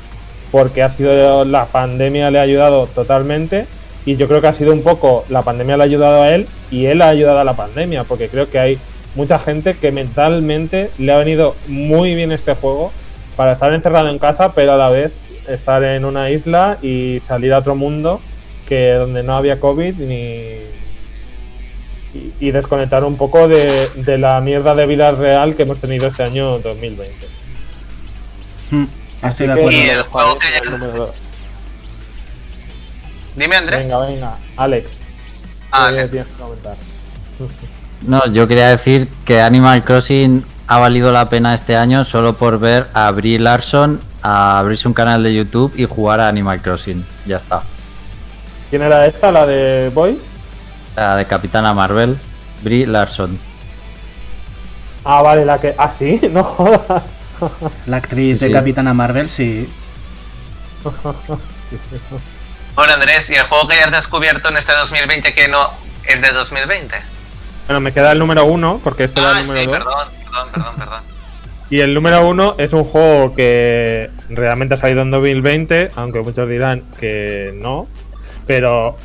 porque 0.51 0.83
ha 0.83 0.89
sido 0.89 1.45
la 1.45 1.65
pandemia 1.65 2.31
le 2.31 2.39
ha 2.39 2.43
ayudado 2.43 2.87
totalmente 2.87 3.65
y 4.05 4.15
yo 4.15 4.27
creo 4.27 4.39
que 4.39 4.47
ha 4.47 4.53
sido 4.53 4.71
un 4.71 4.83
poco 4.83 5.25
la 5.29 5.41
pandemia 5.41 5.77
le 5.77 5.83
ha 5.83 5.85
ayudado 5.85 6.23
a 6.23 6.33
él 6.33 6.47
y 6.71 6.85
él 6.85 7.01
ha 7.01 7.09
ayudado 7.09 7.39
a 7.39 7.43
la 7.43 7.53
pandemia, 7.53 8.03
porque 8.03 8.29
creo 8.29 8.49
que 8.49 8.59
hay 8.59 8.77
mucha 9.15 9.39
gente 9.39 9.73
que 9.73 9.91
mentalmente 9.91 10.89
le 10.97 11.11
ha 11.11 11.17
venido 11.17 11.55
muy 11.67 12.15
bien 12.15 12.31
este 12.31 12.53
juego 12.53 12.91
para 13.35 13.53
estar 13.53 13.73
encerrado 13.73 14.09
en 14.09 14.19
casa, 14.19 14.53
pero 14.53 14.73
a 14.73 14.77
la 14.77 14.89
vez 14.89 15.11
estar 15.47 15.83
en 15.83 16.05
una 16.05 16.29
isla 16.29 16.77
y 16.81 17.19
salir 17.21 17.53
a 17.53 17.59
otro 17.59 17.75
mundo 17.75 18.21
que 18.67 18.93
donde 18.93 19.23
no 19.23 19.35
había 19.35 19.59
COVID 19.59 19.95
ni 19.95 20.77
y, 22.39 22.51
desconectar 22.51 23.03
un 23.03 23.17
poco 23.17 23.47
de, 23.47 24.17
la 24.17 24.39
mierda 24.41 24.73
de 24.75 24.85
vida 24.85 25.11
real 25.11 25.55
que 25.55 25.63
hemos 25.63 25.79
tenido 25.79 26.07
este 26.07 26.23
año 26.23 26.59
2020. 26.59 27.27
Hmm, 28.71 28.85
Así 29.21 29.45
que, 29.45 29.71
y 29.71 29.89
el 29.89 30.03
juego 30.03 30.37
que 30.37 30.47
Dime 33.35 33.55
Andrés. 33.55 33.79
Venga, 33.79 33.99
venga, 33.99 34.37
Alex. 34.57 34.91
Ah, 35.71 35.91
no, 38.07 38.25
yo 38.27 38.47
quería 38.47 38.69
decir 38.69 39.09
que 39.25 39.41
Animal 39.41 39.83
Crossing 39.83 40.43
ha 40.67 40.79
valido 40.79 41.11
la 41.11 41.29
pena 41.29 41.53
este 41.53 41.75
año 41.75 42.03
solo 42.03 42.33
por 42.33 42.59
ver 42.59 42.87
a 42.93 43.11
Brie 43.11 43.37
Larson 43.37 43.99
a 44.23 44.59
abrirse 44.59 44.87
un 44.87 44.93
canal 44.93 45.23
de 45.23 45.33
YouTube 45.33 45.73
y 45.75 45.85
jugar 45.85 46.19
a 46.19 46.29
Animal 46.29 46.61
Crossing. 46.61 47.05
Ya 47.25 47.37
está. 47.37 47.61
¿Quién 48.69 48.81
era 48.81 49.05
esta? 49.05 49.31
¿La 49.31 49.45
de 49.45 49.89
Boy? 49.93 50.19
La 50.95 51.15
de 51.15 51.25
Capitana 51.25 51.73
Marvel, 51.73 52.17
Brie 52.63 52.87
Larson. 52.87 53.39
Ah, 55.05 55.21
vale, 55.21 55.45
la 55.45 55.59
que. 55.59 55.75
Ah, 55.77 55.91
sí, 55.91 56.19
no 56.31 56.43
jodas. 56.43 57.16
La 57.85 57.97
actriz 57.97 58.39
de 58.39 58.51
Capitana 58.51 58.93
Marvel, 58.93 59.29
sí. 59.29 59.69
Bueno, 62.75 62.93
Andrés, 62.93 63.29
¿y 63.29 63.35
el 63.35 63.43
juego 63.43 63.67
que 63.67 63.75
hayas 63.75 63.91
descubierto 63.91 64.49
en 64.49 64.57
este 64.57 64.73
2020 64.73 65.33
que 65.33 65.47
no 65.47 65.69
es 66.07 66.21
de 66.21 66.31
2020? 66.31 66.95
Bueno, 67.67 67.79
me 67.81 67.91
queda 67.91 68.11
el 68.11 68.19
número 68.19 68.45
uno, 68.45 68.79
porque 68.83 69.05
este 69.05 69.19
era 69.19 69.31
el 69.31 69.37
ah, 69.37 69.41
número 69.41 69.59
sí, 69.59 69.67
perdón, 69.67 70.07
perdón, 70.23 70.47
perdón, 70.51 70.75
perdón. 70.77 71.03
Y 71.69 71.81
el 71.81 71.93
número 71.93 72.25
uno 72.25 72.55
es 72.57 72.71
un 72.71 72.85
juego 72.85 73.35
que 73.35 74.09
realmente 74.29 74.75
ha 74.75 74.77
salido 74.77 75.01
en 75.01 75.11
2020, 75.11 75.91
aunque 75.95 76.21
muchos 76.21 76.47
dirán 76.47 76.83
que 76.97 77.51
no, 77.55 77.87
pero 78.45 78.95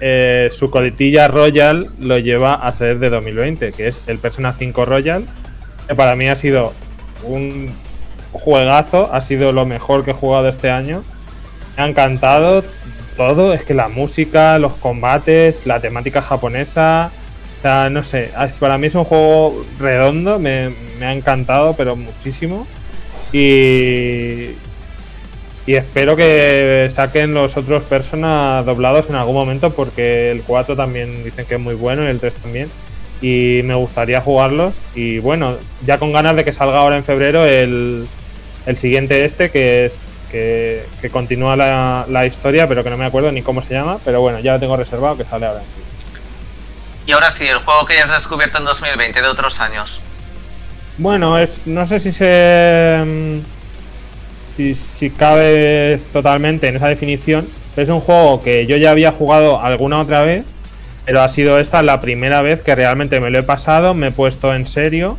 eh, 0.00 0.50
su 0.52 0.70
coletilla 0.70 1.26
Royal 1.28 1.88
lo 1.98 2.18
lleva 2.18 2.52
a 2.52 2.70
ser 2.72 2.98
de 2.98 3.08
2020, 3.08 3.72
que 3.72 3.88
es 3.88 3.98
el 4.06 4.18
Persona 4.18 4.52
5 4.52 4.84
Royal, 4.84 5.24
que 5.88 5.94
para 5.94 6.16
mí 6.16 6.28
ha 6.28 6.36
sido 6.36 6.74
un 7.24 7.74
juegazo, 8.32 9.12
ha 9.12 9.22
sido 9.22 9.52
lo 9.52 9.64
mejor 9.66 10.04
que 10.04 10.12
he 10.12 10.14
jugado 10.14 10.48
este 10.48 10.70
año. 10.70 11.02
Me 11.76 11.84
ha 11.84 11.88
encantado 11.88 12.64
todo, 13.16 13.52
es 13.54 13.62
que 13.62 13.74
la 13.74 13.88
música, 13.88 14.58
los 14.58 14.74
combates, 14.74 15.66
la 15.66 15.80
temática 15.80 16.22
japonesa, 16.22 17.10
o 17.58 17.62
sea, 17.62 17.88
no 17.90 18.04
sé, 18.04 18.30
para 18.60 18.78
mí 18.78 18.86
es 18.86 18.94
un 18.94 19.04
juego 19.04 19.64
redondo, 19.78 20.38
me, 20.38 20.70
ha 21.00 21.12
encantado, 21.12 21.74
pero 21.74 21.96
muchísimo. 21.96 22.66
Y, 23.32 24.50
y 25.66 25.74
espero 25.74 26.14
que 26.14 26.88
saquen 26.92 27.34
los 27.34 27.56
otros 27.56 27.82
personas 27.84 28.64
doblados 28.64 29.08
en 29.08 29.16
algún 29.16 29.34
momento, 29.34 29.70
porque 29.72 30.30
el 30.30 30.42
4 30.42 30.76
también 30.76 31.24
dicen 31.24 31.46
que 31.46 31.54
es 31.54 31.60
muy 31.60 31.74
bueno 31.74 32.04
y 32.04 32.06
el 32.06 32.20
3 32.20 32.34
también. 32.34 32.68
Y 33.26 33.62
me 33.64 33.74
gustaría 33.74 34.20
jugarlos. 34.20 34.76
Y 34.94 35.18
bueno, 35.18 35.56
ya 35.84 35.98
con 35.98 36.12
ganas 36.12 36.36
de 36.36 36.44
que 36.44 36.52
salga 36.52 36.78
ahora 36.78 36.96
en 36.96 37.02
febrero 37.02 37.44
el, 37.44 38.06
el 38.66 38.78
siguiente 38.78 39.24
este, 39.24 39.50
que 39.50 39.86
es 39.86 39.94
que, 40.30 41.10
continúa 41.10 41.56
la, 41.56 42.06
la, 42.08 42.24
historia, 42.24 42.68
pero 42.68 42.84
que 42.84 42.90
no 42.90 42.96
me 42.96 43.04
acuerdo 43.04 43.32
ni 43.32 43.42
cómo 43.42 43.62
se 43.62 43.74
llama. 43.74 43.98
Pero 44.04 44.20
bueno, 44.20 44.38
ya 44.38 44.52
lo 44.52 44.60
tengo 44.60 44.76
reservado, 44.76 45.16
que 45.16 45.24
sale 45.24 45.46
ahora. 45.46 45.62
Y 47.04 47.12
ahora 47.12 47.32
sí, 47.32 47.48
el 47.48 47.58
juego 47.58 47.84
que 47.84 47.96
ya 47.96 48.04
has 48.04 48.12
descubierto 48.12 48.58
en 48.58 48.64
2020 48.64 49.20
de 49.20 49.28
otros 49.28 49.58
años. 49.58 50.00
Bueno, 50.96 51.36
es, 51.36 51.50
no 51.66 51.84
sé 51.88 51.98
si 51.98 52.12
se. 52.12 53.02
Mm, 53.04 53.38
si, 54.56 54.76
si 54.76 55.10
cabe 55.10 56.00
totalmente 56.12 56.68
en 56.68 56.76
esa 56.76 56.86
definición. 56.86 57.48
es 57.76 57.88
un 57.88 58.00
juego 58.00 58.40
que 58.40 58.66
yo 58.66 58.76
ya 58.76 58.92
había 58.92 59.10
jugado 59.10 59.60
alguna 59.60 60.00
otra 60.00 60.22
vez. 60.22 60.44
Pero 61.06 61.22
ha 61.22 61.28
sido 61.28 61.58
esta 61.58 61.82
la 61.82 62.00
primera 62.00 62.42
vez 62.42 62.60
que 62.60 62.74
realmente 62.74 63.20
me 63.20 63.30
lo 63.30 63.38
he 63.38 63.42
pasado, 63.42 63.94
me 63.94 64.08
he 64.08 64.12
puesto 64.12 64.54
en 64.54 64.66
serio. 64.66 65.16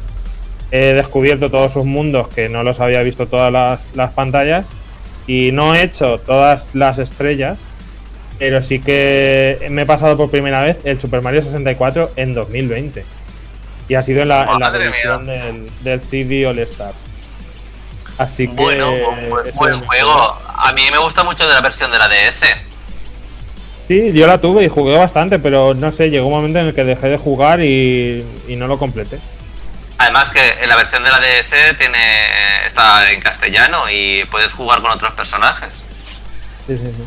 He 0.69 0.93
descubierto 0.93 1.49
todos 1.49 1.71
sus 1.71 1.85
mundos 1.85 2.27
que 2.27 2.49
no 2.49 2.61
los 2.63 2.79
había 2.81 3.01
visto 3.01 3.25
todas 3.25 3.51
las, 3.51 3.87
las 3.95 4.11
pantallas. 4.11 4.67
Y 5.25 5.51
no 5.53 5.73
he 5.73 5.83
hecho 5.83 6.19
todas 6.19 6.67
las 6.73 6.99
estrellas, 6.99 7.57
pero 8.37 8.61
sí 8.61 8.79
que 8.79 9.65
me 9.71 9.81
he 9.81 9.85
pasado 9.85 10.15
por 10.15 10.29
primera 10.29 10.61
vez 10.61 10.77
el 10.83 10.99
Super 10.99 11.21
Mario 11.21 11.41
64 11.41 12.11
en 12.17 12.33
2020. 12.33 13.05
Y 13.89 13.95
ha 13.95 14.01
sido 14.01 14.21
en 14.21 14.27
la, 14.27 14.43
en 14.43 14.59
la 14.59 14.69
versión 14.69 15.25
del, 15.25 15.69
del 15.83 16.01
3D 16.01 16.47
All 16.47 16.59
Star. 16.59 16.93
Así 18.17 18.47
que. 18.47 18.53
Bueno, 18.53 18.91
buen 19.55 19.79
juego. 19.81 20.39
A 20.47 20.73
mí 20.73 20.81
me 20.91 20.97
gusta 20.97 21.23
mucho 21.23 21.47
de 21.47 21.53
la 21.53 21.61
versión 21.61 21.91
de 21.91 21.97
la 21.97 22.07
DS. 22.07 22.45
Sí, 23.87 24.11
yo 24.11 24.27
la 24.27 24.37
tuve 24.39 24.65
y 24.65 24.67
jugué 24.67 24.97
bastante, 24.97 25.39
pero 25.39 25.73
no 25.73 25.91
sé, 25.91 26.09
llegó 26.09 26.27
un 26.27 26.33
momento 26.33 26.59
en 26.59 26.67
el 26.67 26.75
que 26.75 26.83
dejé 26.83 27.07
de 27.07 27.17
jugar 27.17 27.61
y, 27.61 28.25
y 28.47 28.55
no 28.57 28.67
lo 28.67 28.77
completé. 28.77 29.19
Además 29.97 30.29
que 30.29 30.41
en 30.61 30.69
la 30.69 30.75
versión 30.75 31.03
de 31.03 31.09
la 31.09 31.19
DS 31.19 31.77
tiene 31.77 31.97
está 32.65 33.11
en 33.11 33.21
castellano 33.21 33.89
y 33.89 34.25
puedes 34.29 34.53
jugar 34.53 34.81
con 34.81 34.91
otros 34.91 35.13
personajes. 35.13 35.81
Sí, 36.67 36.77
sí, 36.77 36.85
sí. 36.85 37.03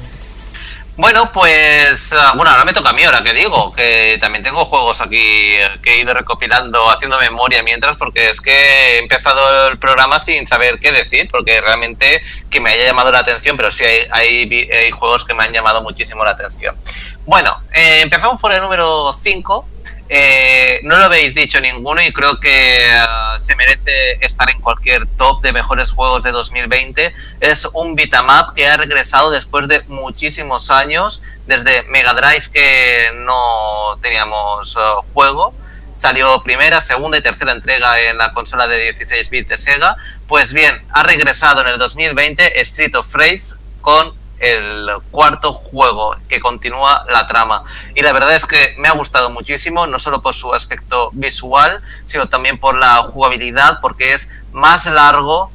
Bueno, 1.00 1.32
pues 1.32 2.12
ah, 2.12 2.34
bueno, 2.36 2.50
ahora 2.50 2.66
me 2.66 2.74
toca 2.74 2.90
a 2.90 2.92
mí, 2.92 3.02
ahora 3.02 3.22
que 3.22 3.32
digo, 3.32 3.72
que 3.72 4.18
también 4.20 4.44
tengo 4.44 4.66
juegos 4.66 5.00
aquí 5.00 5.56
que 5.82 5.94
he 5.94 6.00
ido 6.00 6.12
recopilando, 6.12 6.90
haciendo 6.90 7.18
memoria 7.18 7.62
mientras, 7.62 7.96
porque 7.96 8.28
es 8.28 8.42
que 8.42 8.52
he 8.52 8.98
empezado 8.98 9.68
el 9.68 9.78
programa 9.78 10.18
sin 10.18 10.46
saber 10.46 10.78
qué 10.78 10.92
decir, 10.92 11.26
porque 11.32 11.58
realmente 11.62 12.20
que 12.50 12.60
me 12.60 12.68
haya 12.68 12.84
llamado 12.84 13.10
la 13.10 13.20
atención, 13.20 13.56
pero 13.56 13.70
sí 13.70 13.82
hay, 13.82 14.68
hay, 14.70 14.90
juegos 14.90 15.24
que 15.24 15.32
me 15.32 15.42
han 15.42 15.54
llamado 15.54 15.80
muchísimo 15.80 16.22
la 16.22 16.32
atención. 16.32 16.76
Bueno, 17.24 17.62
eh, 17.72 18.02
empezamos 18.02 18.38
por 18.38 18.52
el 18.52 18.60
número 18.60 19.14
5, 19.14 19.68
eh, 20.12 20.80
no 20.82 20.98
lo 20.98 21.04
habéis 21.04 21.36
dicho 21.36 21.60
ninguno 21.60 22.02
y 22.02 22.12
creo 22.12 22.40
que 22.40 22.84
uh, 22.92 23.38
se 23.38 23.54
merece 23.54 24.18
estar 24.20 24.50
en 24.50 24.60
cualquier 24.60 25.08
top 25.08 25.40
de 25.40 25.52
mejores 25.52 25.92
juegos 25.92 26.24
de 26.24 26.32
2020. 26.32 27.14
Es 27.38 27.68
un 27.74 27.94
beatmap 27.94 28.56
que 28.56 28.66
ha 28.66 28.76
regresado 28.76 29.30
después 29.30 29.68
de 29.68 29.84
muchísimos 29.86 30.72
años, 30.72 31.22
desde 31.46 31.84
Mega 31.84 32.12
Drive 32.14 32.50
que 32.52 33.12
no 33.18 34.00
teníamos 34.02 34.74
uh, 34.74 35.02
juego. 35.14 35.54
Salió 35.94 36.42
primera, 36.42 36.80
segunda 36.80 37.18
y 37.18 37.20
tercera 37.20 37.52
entrega 37.52 38.00
en 38.00 38.18
la 38.18 38.32
consola 38.32 38.66
de 38.66 38.82
16 38.82 39.30
bits 39.30 39.48
de 39.48 39.58
Sega. 39.58 39.96
Pues 40.26 40.52
bien, 40.52 40.84
ha 40.90 41.04
regresado 41.04 41.60
en 41.60 41.68
el 41.68 41.78
2020 41.78 42.60
Street 42.62 42.96
of 42.96 43.14
Rage 43.14 43.54
con 43.80 44.19
el 44.40 44.88
cuarto 45.10 45.52
juego 45.52 46.16
que 46.28 46.40
continúa 46.40 47.04
la 47.08 47.26
trama. 47.26 47.62
Y 47.94 48.02
la 48.02 48.12
verdad 48.12 48.34
es 48.34 48.46
que 48.46 48.74
me 48.78 48.88
ha 48.88 48.92
gustado 48.92 49.30
muchísimo, 49.30 49.86
no 49.86 49.98
solo 49.98 50.22
por 50.22 50.34
su 50.34 50.52
aspecto 50.52 51.10
visual, 51.12 51.82
sino 52.06 52.26
también 52.26 52.58
por 52.58 52.76
la 52.76 52.96
jugabilidad, 53.02 53.78
porque 53.80 54.12
es 54.12 54.42
más 54.52 54.86
largo. 54.86 55.52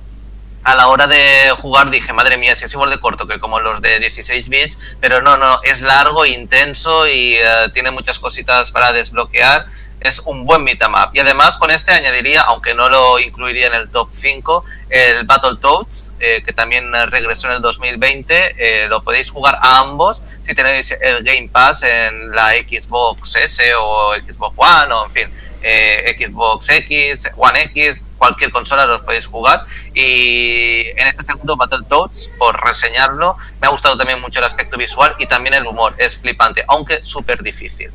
A 0.63 0.73
la 0.73 0.87
hora 0.87 1.05
de 1.05 1.53
jugar 1.61 1.91
dije, 1.91 2.11
madre 2.11 2.39
mía, 2.39 2.55
si 2.55 2.65
es 2.65 2.73
igual 2.73 2.89
de 2.89 2.99
corto 2.99 3.27
que 3.27 3.39
como 3.39 3.59
los 3.59 3.83
de 3.83 3.99
16 3.99 4.49
bits, 4.49 4.97
pero 4.99 5.21
no, 5.21 5.37
no, 5.37 5.59
es 5.61 5.83
largo, 5.83 6.25
intenso 6.25 7.07
y 7.07 7.35
eh, 7.35 7.69
tiene 7.71 7.91
muchas 7.91 8.17
cositas 8.17 8.71
para 8.71 8.91
desbloquear 8.91 9.67
es 10.05 10.19
un 10.25 10.45
buen 10.45 10.63
beatmap. 10.65 11.15
Y 11.15 11.19
además 11.19 11.57
con 11.57 11.71
este 11.71 11.91
añadiría, 11.91 12.41
aunque 12.41 12.73
no 12.73 12.89
lo 12.89 13.19
incluiría 13.19 13.67
en 13.67 13.73
el 13.75 13.89
top 13.89 14.09
5, 14.11 14.63
el 14.89 15.25
Battletoads, 15.25 16.15
eh, 16.19 16.43
que 16.45 16.53
también 16.53 16.91
regresó 17.09 17.47
en 17.47 17.53
el 17.53 17.61
2020. 17.61 18.55
Eh, 18.57 18.87
lo 18.87 19.03
podéis 19.03 19.29
jugar 19.29 19.57
a 19.61 19.79
ambos 19.79 20.21
si 20.41 20.53
tenéis 20.53 20.95
el 21.01 21.23
Game 21.23 21.49
Pass 21.51 21.83
en 21.83 22.31
la 22.31 22.51
Xbox 22.53 23.35
S 23.35 23.63
o 23.75 24.13
Xbox 24.15 24.55
One 24.57 24.93
o 24.93 25.05
en 25.05 25.11
fin, 25.11 25.33
eh, 25.61 26.15
Xbox 26.19 26.69
X, 26.69 27.31
One 27.35 27.61
X, 27.63 28.03
cualquier 28.17 28.51
consola 28.51 28.85
los 28.85 29.01
podéis 29.01 29.27
jugar. 29.27 29.65
Y 29.93 30.87
en 30.95 31.07
este 31.07 31.23
segundo 31.23 31.55
Battletoads, 31.57 32.31
por 32.37 32.63
reseñarlo, 32.63 33.37
me 33.61 33.67
ha 33.67 33.69
gustado 33.69 33.97
también 33.97 34.21
mucho 34.21 34.39
el 34.39 34.45
aspecto 34.45 34.77
visual 34.77 35.15
y 35.19 35.25
también 35.25 35.53
el 35.55 35.65
humor. 35.65 35.95
Es 35.97 36.17
flipante, 36.17 36.63
aunque 36.67 37.03
súper 37.03 37.43
difícil. 37.43 37.91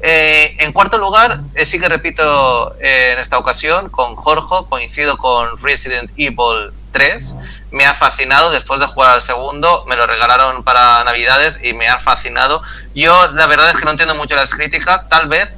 Eh, 0.00 0.56
en 0.58 0.72
cuarto 0.72 0.98
lugar, 0.98 1.40
eh, 1.54 1.64
sí 1.64 1.80
que 1.80 1.88
repito 1.88 2.76
eh, 2.80 3.12
en 3.12 3.18
esta 3.18 3.38
ocasión 3.38 3.88
con 3.88 4.16
Jorge, 4.16 4.66
coincido 4.68 5.16
con 5.16 5.56
Resident 5.58 6.10
Evil 6.16 6.72
3. 6.92 7.36
Me 7.70 7.86
ha 7.86 7.94
fascinado 7.94 8.50
después 8.50 8.78
de 8.80 8.86
jugar 8.86 9.14
al 9.14 9.22
segundo, 9.22 9.84
me 9.86 9.96
lo 9.96 10.06
regalaron 10.06 10.62
para 10.62 11.02
Navidades 11.04 11.58
y 11.62 11.72
me 11.72 11.88
ha 11.88 11.98
fascinado. 11.98 12.62
Yo 12.94 13.30
la 13.32 13.46
verdad 13.46 13.70
es 13.70 13.76
que 13.76 13.84
no 13.84 13.92
entiendo 13.92 14.14
mucho 14.14 14.36
las 14.36 14.54
críticas, 14.54 15.08
tal 15.08 15.26
vez 15.26 15.56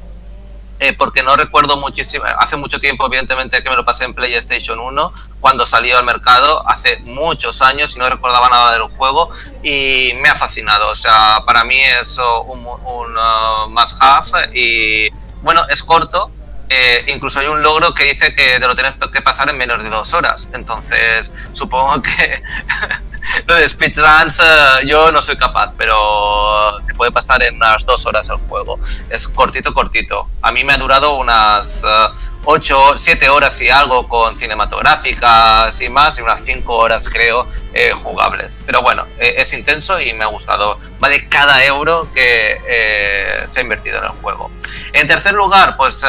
eh, 0.79 0.93
porque 0.93 1.23
no 1.23 1.37
recuerdo 1.37 1.77
muchísimo, 1.77 2.25
hace 2.39 2.57
mucho 2.57 2.79
tiempo 2.79 3.07
evidentemente 3.07 3.63
que 3.63 3.71
me 3.71 3.77
lo 3.77 3.85
pasé 3.85 4.05
en 4.05 4.15
PlayStation 4.15 4.79
1 4.79 5.13
cuando 5.41 5.65
salió 5.65 5.99
al 5.99 6.05
mercado, 6.05 6.69
hace 6.69 6.99
muchos 6.99 7.63
años 7.63 7.95
y 7.97 7.99
no 7.99 8.09
recordaba 8.09 8.49
nada 8.49 8.73
del 8.73 8.83
juego 8.83 9.31
y 9.63 10.13
me 10.23 10.29
ha 10.29 10.35
fascinado, 10.35 10.91
o 10.91 10.95
sea, 10.95 11.43
para 11.47 11.65
mí 11.65 11.81
es 11.81 12.19
un, 12.19 12.67
un 12.67 13.17
uh, 13.17 13.69
must 13.69 13.97
have 14.01 14.51
y 14.53 15.09
bueno, 15.43 15.65
es 15.69 15.83
corto, 15.83 16.31
eh, 16.69 17.05
incluso 17.09 17.39
hay 17.39 17.47
un 17.47 17.63
logro 17.63 17.95
que 17.95 18.05
dice 18.05 18.35
que 18.35 18.59
te 18.59 18.67
lo 18.67 18.75
tienes 18.75 18.95
que 19.13 19.23
pasar 19.23 19.49
en 19.49 19.57
menos 19.57 19.83
de 19.83 19.89
dos 19.89 20.13
horas. 20.15 20.49
Entonces, 20.53 21.31
supongo 21.53 22.03
que 22.03 22.43
de 23.47 23.69
speedruns 23.69 24.39
uh, 24.39 24.87
yo 24.87 25.11
no 25.13 25.23
soy 25.23 25.37
capaz, 25.37 25.75
pero 25.77 26.81
se 26.81 26.95
puede 26.95 27.13
pasar 27.13 27.43
en 27.43 27.57
unas 27.57 27.85
dos 27.85 28.07
horas 28.07 28.29
el 28.29 28.37
juego. 28.49 28.79
Es 29.11 29.29
cortito, 29.29 29.73
cortito. 29.73 30.29
A 30.43 30.53
mí 30.53 30.65
me 30.65 30.73
ha 30.73 30.79
durado 30.79 31.17
unas 31.17 31.85
uh, 31.85 32.15
ocho, 32.45 32.97
siete 32.97 33.29
horas 33.29 33.61
y 33.61 33.69
algo 33.69 34.09
con 34.09 34.39
cinematográficas 34.39 35.81
y 35.81 35.89
más, 35.89 36.19
y 36.19 36.23
unas 36.23 36.41
cinco 36.45 36.77
horas 36.77 37.09
creo 37.09 37.49
eh, 37.75 37.93
jugables. 37.93 38.61
Pero 38.65 38.83
bueno, 38.83 39.07
eh, 39.19 39.35
es 39.39 39.53
intenso 39.53 40.01
y 40.01 40.15
me 40.15 40.25
ha 40.25 40.29
gustado. 40.29 40.79
Vale 41.01 41.29
cada 41.29 41.65
euro 41.65 42.09
que 42.15 42.61
eh, 42.67 43.45
se 43.49 43.61
ha 43.61 43.63
invertido 43.63 43.99
en 43.99 44.05
el 44.05 44.11
juego. 44.23 44.51
En 44.93 45.07
tercer 45.07 45.35
lugar, 45.35 45.77
pues 45.77 46.05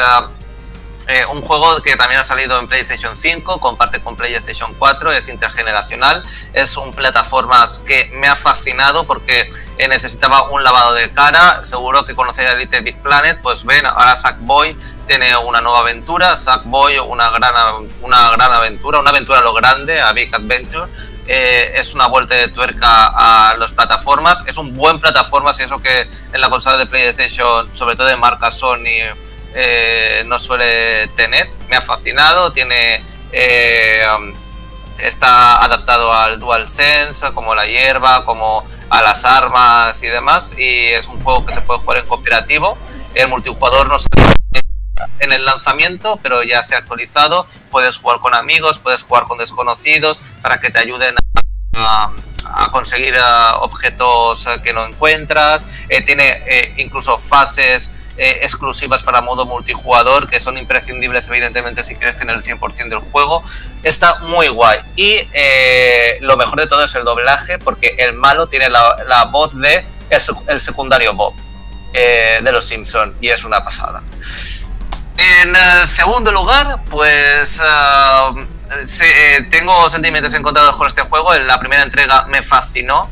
eh, 1.08 1.24
un 1.24 1.40
juego 1.40 1.80
que 1.80 1.96
también 1.96 2.20
ha 2.20 2.24
salido 2.24 2.58
en 2.58 2.68
PlayStation 2.68 3.16
5, 3.16 3.60
comparte 3.60 4.02
con 4.02 4.14
PlayStation 4.14 4.74
4, 4.74 5.12
es 5.12 5.28
intergeneracional, 5.28 6.22
es 6.52 6.76
un 6.76 6.92
plataformas 6.92 7.78
que 7.78 8.10
me 8.12 8.28
ha 8.28 8.36
fascinado 8.36 9.06
porque 9.06 9.48
eh, 9.78 9.88
necesitaba 9.88 10.50
un 10.50 10.62
lavado 10.62 10.92
de 10.92 11.10
cara, 11.12 11.64
seguro 11.64 12.04
que 12.04 12.14
conocéis 12.14 12.50
a 12.50 12.54
Little 12.56 12.82
Big 12.82 12.98
Planet, 12.98 13.40
pues 13.42 13.64
ven, 13.64 13.86
ahora 13.86 14.16
Sackboy 14.16 14.76
tiene 15.06 15.34
una 15.36 15.62
nueva 15.62 15.78
aventura, 15.78 16.36
Sackboy 16.36 16.98
una 16.98 17.30
gran, 17.30 17.54
una 18.02 18.30
gran 18.32 18.52
aventura, 18.52 18.98
una 18.98 19.08
aventura 19.08 19.38
a 19.38 19.42
lo 19.42 19.54
grande, 19.54 19.98
a 19.98 20.12
Big 20.12 20.34
Adventure, 20.34 20.92
eh, 21.26 21.72
es 21.76 21.94
una 21.94 22.06
vuelta 22.06 22.34
de 22.34 22.48
tuerca 22.48 23.06
a 23.14 23.56
las 23.56 23.72
plataformas, 23.72 24.44
es 24.46 24.58
un 24.58 24.74
buen 24.74 24.98
plataformas 24.98 25.58
y 25.60 25.62
eso 25.62 25.78
que 25.78 26.08
en 26.32 26.40
la 26.40 26.50
consola 26.50 26.76
de 26.76 26.86
PlayStation, 26.86 27.74
sobre 27.74 27.96
todo 27.96 28.06
de 28.06 28.16
marca 28.16 28.50
Sony, 28.50 29.14
eh, 29.60 30.22
no 30.26 30.38
suele 30.38 31.08
tener. 31.16 31.50
Me 31.68 31.74
ha 31.74 31.82
fascinado, 31.82 32.52
tiene 32.52 33.02
eh, 33.32 34.00
está 34.98 35.64
adaptado 35.64 36.12
al 36.12 36.38
DualSense, 36.38 37.32
como 37.32 37.56
la 37.56 37.66
hierba, 37.66 38.24
como 38.24 38.64
a 38.88 39.02
las 39.02 39.24
armas 39.24 40.00
y 40.04 40.06
demás. 40.06 40.54
Y 40.56 40.86
es 40.86 41.08
un 41.08 41.20
juego 41.20 41.44
que 41.44 41.54
se 41.54 41.60
puede 41.62 41.80
jugar 41.80 41.98
en 41.98 42.06
cooperativo. 42.06 42.78
El 43.14 43.26
multijugador 43.26 43.88
no 43.88 43.98
se 43.98 44.06
en 45.18 45.32
el 45.32 45.44
lanzamiento, 45.44 46.20
pero 46.22 46.44
ya 46.44 46.62
se 46.62 46.76
ha 46.76 46.78
actualizado. 46.78 47.44
Puedes 47.72 47.98
jugar 47.98 48.20
con 48.20 48.36
amigos, 48.36 48.78
puedes 48.78 49.02
jugar 49.02 49.24
con 49.24 49.38
desconocidos 49.38 50.20
para 50.40 50.60
que 50.60 50.70
te 50.70 50.78
ayuden 50.78 51.16
a, 51.74 52.12
conseguir 52.70 53.14
objetos 53.60 54.46
que 54.62 54.72
no 54.72 54.84
encuentras. 54.84 55.64
Eh, 55.88 56.02
tiene 56.02 56.74
incluso 56.76 57.18
fases 57.18 57.92
eh, 58.18 58.40
exclusivas 58.42 59.04
para 59.04 59.20
modo 59.20 59.46
multijugador 59.46 60.28
que 60.28 60.40
son 60.40 60.58
imprescindibles 60.58 61.28
evidentemente 61.28 61.84
si 61.84 61.94
quieres 61.94 62.16
tener 62.16 62.34
el 62.34 62.42
100% 62.42 62.88
del 62.88 62.98
juego. 62.98 63.44
Está 63.84 64.18
muy 64.18 64.48
guay. 64.48 64.80
Y 64.96 65.20
eh, 65.32 66.18
lo 66.20 66.36
mejor 66.36 66.58
de 66.58 66.66
todo 66.66 66.82
es 66.82 66.94
el 66.96 67.04
doblaje 67.04 67.60
porque 67.60 67.94
el 67.98 68.14
malo 68.14 68.48
tiene 68.48 68.70
la, 68.70 69.28
voz 69.30 69.56
de 69.56 69.86
el, 70.48 70.60
secundario 70.60 71.14
Bob 71.14 71.34
eh, 71.92 72.40
de 72.42 72.50
los 72.50 72.64
Simpson 72.64 73.14
y 73.20 73.28
es 73.28 73.44
una 73.44 73.62
pasada. 73.62 74.02
En 75.16 75.54
segundo 75.86 76.32
lugar, 76.32 76.82
pues... 76.90 77.60
Se, 78.84 79.46
tengo 79.50 79.88
sentimientos 79.88 80.34
encontrados 80.34 80.76
con 80.76 80.86
este 80.86 81.00
juego. 81.02 81.34
En 81.34 81.46
la 81.46 81.58
primera 81.58 81.82
entrega 81.82 82.24
me 82.24 82.42
fascinó, 82.42 83.08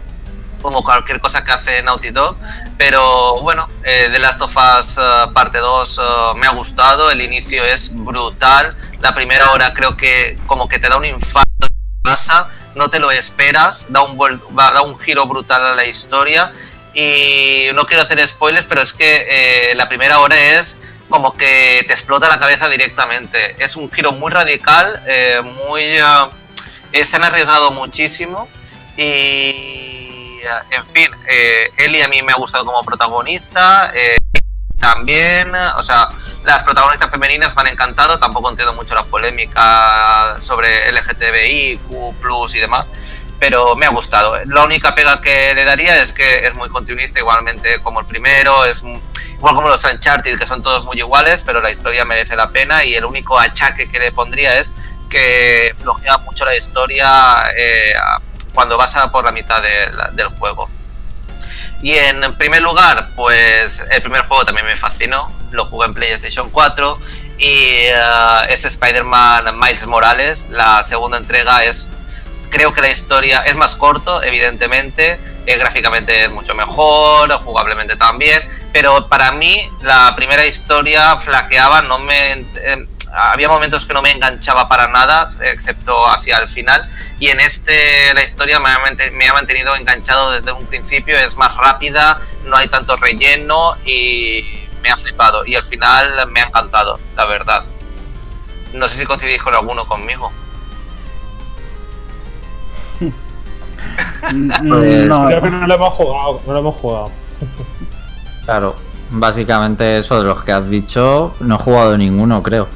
como 0.66 0.82
cualquier 0.82 1.20
cosa 1.20 1.44
que 1.44 1.52
hace 1.52 1.80
Naughty 1.80 2.10
Dog. 2.10 2.36
Pero 2.76 3.40
bueno, 3.40 3.68
eh, 3.84 4.08
The 4.12 4.18
Last 4.18 4.42
of 4.42 4.56
Us 4.56 4.98
uh, 4.98 5.32
parte 5.32 5.58
2 5.58 5.98
uh, 5.98 6.02
me 6.34 6.48
ha 6.48 6.50
gustado, 6.50 7.12
el 7.12 7.20
inicio 7.20 7.64
es 7.64 7.94
brutal. 7.94 8.76
La 9.00 9.14
primera 9.14 9.52
hora 9.52 9.72
creo 9.72 9.96
que 9.96 10.36
como 10.48 10.68
que 10.68 10.80
te 10.80 10.88
da 10.88 10.96
un 10.96 11.04
infarto 11.04 11.68
pasa, 12.02 12.48
no 12.74 12.90
te 12.90 12.98
lo 12.98 13.12
esperas, 13.12 13.86
da 13.90 14.02
un, 14.02 14.18
da 14.56 14.82
un 14.82 14.98
giro 14.98 15.24
brutal 15.26 15.64
a 15.64 15.76
la 15.76 15.84
historia. 15.84 16.52
Y 16.94 17.68
no 17.76 17.86
quiero 17.86 18.02
hacer 18.02 18.26
spoilers, 18.26 18.66
pero 18.66 18.82
es 18.82 18.92
que 18.92 19.70
eh, 19.70 19.74
la 19.76 19.88
primera 19.88 20.18
hora 20.18 20.36
es 20.36 20.78
como 21.08 21.36
que 21.36 21.84
te 21.86 21.92
explota 21.92 22.28
la 22.28 22.40
cabeza 22.40 22.68
directamente. 22.68 23.54
Es 23.62 23.76
un 23.76 23.88
giro 23.88 24.10
muy 24.10 24.32
radical, 24.32 25.00
eh, 25.06 25.40
muy... 25.68 26.00
Uh, 26.00 27.04
se 27.04 27.16
han 27.16 27.24
arriesgado 27.24 27.70
muchísimo 27.70 28.48
y 28.96 29.95
en 30.70 30.86
fin, 30.86 31.08
eh, 31.28 32.02
a 32.04 32.08
mí 32.08 32.22
me 32.22 32.32
ha 32.32 32.36
gustado 32.36 32.64
como 32.64 32.82
protagonista. 32.82 33.90
Eh, 33.94 34.16
también, 34.78 35.54
o 35.54 35.82
sea, 35.82 36.10
las 36.44 36.62
protagonistas 36.62 37.10
femeninas 37.10 37.56
me 37.56 37.62
han 37.62 37.68
encantado. 37.68 38.18
Tampoco 38.18 38.50
entiendo 38.50 38.74
mucho 38.74 38.94
la 38.94 39.04
polémica 39.04 40.36
sobre 40.38 40.92
LGTBI, 40.92 41.80
Q, 41.88 42.14
y 42.54 42.58
demás. 42.58 42.86
Pero 43.38 43.74
me 43.74 43.86
ha 43.86 43.90
gustado. 43.90 44.36
La 44.46 44.64
única 44.64 44.94
pega 44.94 45.20
que 45.20 45.54
le 45.54 45.64
daría 45.64 46.00
es 46.00 46.12
que 46.12 46.46
es 46.46 46.54
muy 46.54 46.68
continuista, 46.68 47.18
igualmente 47.18 47.80
como 47.82 48.00
el 48.00 48.06
primero. 48.06 48.64
Es 48.64 48.82
igual 48.82 49.54
como 49.54 49.68
los 49.68 49.84
Uncharted, 49.84 50.38
que 50.38 50.46
son 50.46 50.62
todos 50.62 50.84
muy 50.84 50.98
iguales, 50.98 51.42
pero 51.42 51.60
la 51.60 51.70
historia 51.70 52.04
merece 52.04 52.36
la 52.36 52.50
pena. 52.50 52.84
Y 52.84 52.94
el 52.94 53.04
único 53.04 53.38
achaque 53.38 53.88
que 53.88 53.98
le 53.98 54.12
pondría 54.12 54.58
es 54.58 54.70
que 55.08 55.72
flojea 55.74 56.18
mucho 56.18 56.44
la 56.44 56.56
historia. 56.56 57.42
Eh, 57.56 57.92
cuando 58.56 58.76
vas 58.76 58.96
a 58.96 59.12
por 59.12 59.24
la 59.24 59.30
mitad 59.30 59.62
del 59.62 60.26
juego. 60.28 60.68
Y 61.82 61.92
en 61.92 62.36
primer 62.36 62.62
lugar, 62.62 63.10
pues 63.14 63.84
el 63.90 64.00
primer 64.00 64.22
juego 64.22 64.44
también 64.44 64.66
me 64.66 64.74
fascinó, 64.74 65.30
lo 65.52 65.66
jugué 65.66 65.86
en 65.86 65.94
PlayStation 65.94 66.50
4 66.50 66.98
y 67.38 67.86
uh, 67.90 68.48
es 68.48 68.64
Spider-Man 68.64 69.56
Miles 69.58 69.86
Morales, 69.86 70.48
la 70.50 70.82
segunda 70.82 71.18
entrega 71.18 71.64
es 71.64 71.88
creo 72.50 72.72
que 72.72 72.80
la 72.80 72.90
historia 72.90 73.40
es 73.40 73.56
más 73.56 73.76
corto, 73.76 74.22
evidentemente, 74.22 75.20
eh, 75.44 75.58
gráficamente 75.58 76.24
es 76.24 76.30
mucho 76.30 76.54
mejor, 76.54 77.30
jugablemente 77.44 77.96
también, 77.96 78.42
pero 78.72 79.08
para 79.08 79.32
mí 79.32 79.70
la 79.82 80.14
primera 80.16 80.46
historia 80.46 81.18
flaqueaba, 81.18 81.82
no 81.82 81.98
me 81.98 82.32
eh, 82.32 82.88
había 83.16 83.48
momentos 83.48 83.86
que 83.86 83.94
no 83.94 84.02
me 84.02 84.10
enganchaba 84.10 84.68
para 84.68 84.88
nada, 84.88 85.28
excepto 85.40 86.06
hacia 86.06 86.36
el 86.38 86.48
final, 86.48 86.86
y 87.18 87.28
en 87.28 87.40
este 87.40 88.12
la 88.14 88.22
historia 88.22 88.60
me 88.60 88.68
ha, 88.68 88.78
me 89.12 89.28
ha, 89.28 89.32
mantenido 89.32 89.74
enganchado 89.74 90.32
desde 90.32 90.52
un 90.52 90.66
principio, 90.66 91.16
es 91.16 91.34
más 91.36 91.56
rápida, 91.56 92.20
no 92.44 92.56
hay 92.56 92.68
tanto 92.68 92.94
relleno 92.96 93.74
y 93.86 94.44
me 94.82 94.90
ha 94.90 94.96
flipado, 94.98 95.46
y 95.46 95.54
al 95.54 95.62
final 95.62 96.30
me 96.30 96.40
ha 96.40 96.44
encantado, 96.44 97.00
la 97.16 97.24
verdad. 97.24 97.64
No 98.74 98.86
sé 98.86 98.98
si 98.98 99.06
coincidís 99.06 99.42
con 99.42 99.54
alguno 99.54 99.86
conmigo. 99.86 100.30
no, 104.32 105.26
creo 105.26 105.42
que 105.42 105.50
no 105.50 105.66
lo 105.66 105.74
hemos 105.74 105.94
jugado, 105.94 106.42
no 106.46 106.52
lo 106.52 106.58
hemos 106.58 106.76
jugado. 106.76 107.10
Claro, 108.44 108.76
básicamente 109.10 109.96
eso 109.96 110.18
de 110.18 110.24
los 110.24 110.44
que 110.44 110.52
has 110.52 110.68
dicho, 110.68 111.34
no 111.40 111.54
he 111.54 111.58
jugado 111.58 111.96
ninguno, 111.96 112.42
creo. 112.42 112.68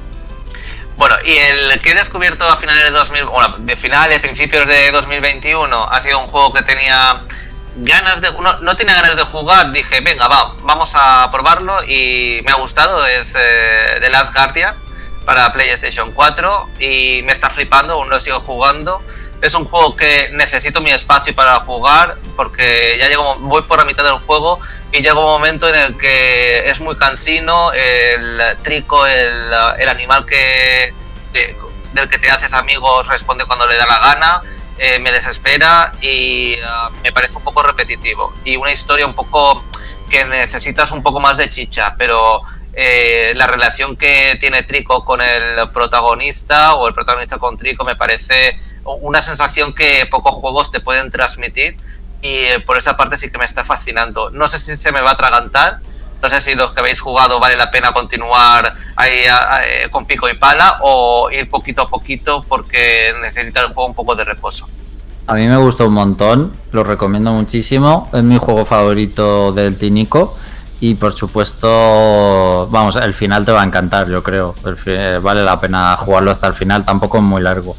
Bueno, 1.00 1.16
y 1.24 1.34
el 1.34 1.80
que 1.80 1.92
he 1.92 1.94
descubierto 1.94 2.46
a 2.46 2.58
finales 2.58 2.84
de 2.84 2.90
2000, 2.90 3.24
bueno, 3.24 3.54
de 3.60 3.74
finales, 3.74 4.20
principios 4.20 4.66
de 4.66 4.92
2021, 4.92 5.88
ha 5.90 5.98
sido 6.02 6.18
un 6.18 6.28
juego 6.28 6.52
que 6.52 6.60
tenía 6.60 7.22
ganas 7.76 8.20
de, 8.20 8.30
no, 8.32 8.58
no 8.58 8.76
tenía 8.76 8.96
ganas 8.96 9.16
de 9.16 9.22
jugar, 9.22 9.72
dije, 9.72 10.02
venga, 10.02 10.28
va, 10.28 10.56
vamos 10.60 10.92
a 10.94 11.30
probarlo 11.32 11.82
y 11.84 12.42
me 12.44 12.52
ha 12.52 12.56
gustado, 12.56 13.06
es 13.06 13.34
eh, 13.34 13.98
The 14.02 14.10
Last 14.10 14.34
Guardian 14.34 14.74
para 15.30 15.52
PlayStation 15.52 16.10
4 16.10 16.70
y 16.80 17.22
me 17.22 17.32
está 17.32 17.48
flipando, 17.50 17.94
aún 17.94 18.10
lo 18.10 18.18
sigo 18.18 18.40
jugando. 18.40 19.00
Es 19.40 19.54
un 19.54 19.64
juego 19.64 19.94
que 19.94 20.28
necesito 20.32 20.80
mi 20.80 20.90
espacio 20.90 21.32
para 21.36 21.60
jugar 21.60 22.18
porque 22.34 22.96
ya 22.98 23.08
llego, 23.08 23.36
voy 23.36 23.62
por 23.62 23.78
la 23.78 23.84
mitad 23.84 24.02
del 24.02 24.18
juego 24.18 24.58
y 24.90 25.02
llega 25.02 25.20
un 25.20 25.26
momento 25.26 25.68
en 25.68 25.76
el 25.76 25.96
que 25.96 26.68
es 26.68 26.80
muy 26.80 26.96
cansino, 26.96 27.70
el 27.72 28.40
trico, 28.62 29.06
el, 29.06 29.52
el 29.78 29.88
animal 29.88 30.26
que, 30.26 30.92
de, 31.32 31.56
del 31.92 32.08
que 32.08 32.18
te 32.18 32.28
haces 32.28 32.52
amigos 32.52 33.06
responde 33.06 33.44
cuando 33.44 33.68
le 33.68 33.76
da 33.76 33.86
la 33.86 34.00
gana, 34.00 34.42
eh, 34.78 34.98
me 34.98 35.12
desespera 35.12 35.92
y 36.00 36.56
uh, 36.56 36.90
me 37.04 37.12
parece 37.12 37.36
un 37.36 37.44
poco 37.44 37.62
repetitivo 37.62 38.34
y 38.44 38.56
una 38.56 38.72
historia 38.72 39.06
un 39.06 39.14
poco 39.14 39.62
que 40.10 40.24
necesitas 40.24 40.90
un 40.90 41.04
poco 41.04 41.20
más 41.20 41.36
de 41.36 41.48
chicha, 41.48 41.94
pero 41.96 42.42
eh, 42.72 43.32
la 43.34 43.46
relación 43.46 43.96
que 43.96 44.36
tiene 44.38 44.62
Trico 44.62 45.04
con 45.04 45.20
el 45.20 45.68
protagonista 45.72 46.74
o 46.74 46.86
el 46.86 46.94
protagonista 46.94 47.36
con 47.38 47.56
Trico 47.56 47.84
me 47.84 47.96
parece 47.96 48.58
una 48.84 49.20
sensación 49.22 49.74
que 49.74 50.06
pocos 50.10 50.34
juegos 50.34 50.70
te 50.70 50.80
pueden 50.80 51.10
transmitir 51.10 51.76
y 52.22 52.28
eh, 52.28 52.60
por 52.64 52.76
esa 52.76 52.96
parte 52.96 53.16
sí 53.16 53.30
que 53.30 53.38
me 53.38 53.44
está 53.44 53.64
fascinando. 53.64 54.30
No 54.30 54.46
sé 54.46 54.58
si 54.58 54.76
se 54.76 54.92
me 54.92 55.00
va 55.00 55.10
a 55.10 55.12
atragantar, 55.14 55.80
no 56.22 56.28
sé 56.28 56.40
si 56.40 56.54
los 56.54 56.72
que 56.72 56.80
habéis 56.80 57.00
jugado 57.00 57.40
vale 57.40 57.56
la 57.56 57.70
pena 57.70 57.92
continuar 57.92 58.74
ahí 58.94 59.18
eh, 59.24 59.88
con 59.90 60.06
pico 60.06 60.28
y 60.28 60.34
pala 60.34 60.78
o 60.82 61.28
ir 61.32 61.50
poquito 61.50 61.82
a 61.82 61.88
poquito 61.88 62.44
porque 62.48 63.12
necesita 63.20 63.60
el 63.62 63.68
juego 63.68 63.86
un 63.86 63.94
poco 63.94 64.14
de 64.14 64.24
reposo. 64.24 64.68
A 65.26 65.34
mí 65.34 65.46
me 65.46 65.56
gustó 65.56 65.86
un 65.86 65.94
montón, 65.94 66.56
lo 66.72 66.82
recomiendo 66.84 67.32
muchísimo, 67.32 68.10
es 68.12 68.22
mi 68.22 68.38
juego 68.38 68.64
favorito 68.64 69.52
del 69.52 69.76
Tinico 69.76 70.36
y 70.80 70.94
por 70.94 71.14
supuesto, 71.14 72.66
vamos, 72.70 72.96
el 72.96 73.12
final 73.12 73.44
te 73.44 73.52
va 73.52 73.60
a 73.60 73.64
encantar, 73.64 74.08
yo 74.08 74.22
creo. 74.22 74.54
vale 75.20 75.44
la 75.44 75.60
pena 75.60 75.94
jugarlo 75.98 76.30
hasta 76.30 76.46
el 76.46 76.54
final, 76.54 76.86
tampoco 76.86 77.18
es 77.18 77.22
muy 77.22 77.42
largo. 77.42 77.76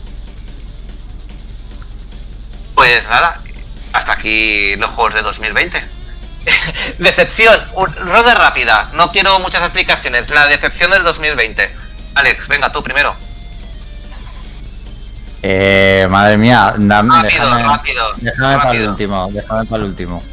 Pues 2.76 3.10
nada, 3.10 3.42
hasta 3.92 4.14
aquí 4.14 4.76
los 4.76 4.92
juegos 4.92 5.16
de 5.16 5.24
2020. 5.24 5.84
decepción, 7.00 7.60
roda 7.98 8.36
rápida, 8.36 8.92
no 8.94 9.12
quiero 9.12 9.40
muchas 9.40 9.64
explicaciones. 9.64 10.30
La 10.30 10.46
decepción 10.46 10.92
del 10.92 11.04
2020. 11.04 11.76
Alex, 12.14 12.48
venga 12.48 12.72
tú 12.72 12.84
primero. 12.84 13.16
Eh, 15.42 16.06
madre 16.08 16.38
mía, 16.38 16.76
dame, 16.78 17.24
déjame, 17.24 17.64
rápido, 17.64 18.14
déjame 18.18 18.58
para 18.58 18.72
el 18.74 18.90
último, 18.90 19.30
déjame 19.32 19.66
para 19.66 19.84
el 19.84 19.90
último. 19.90 20.24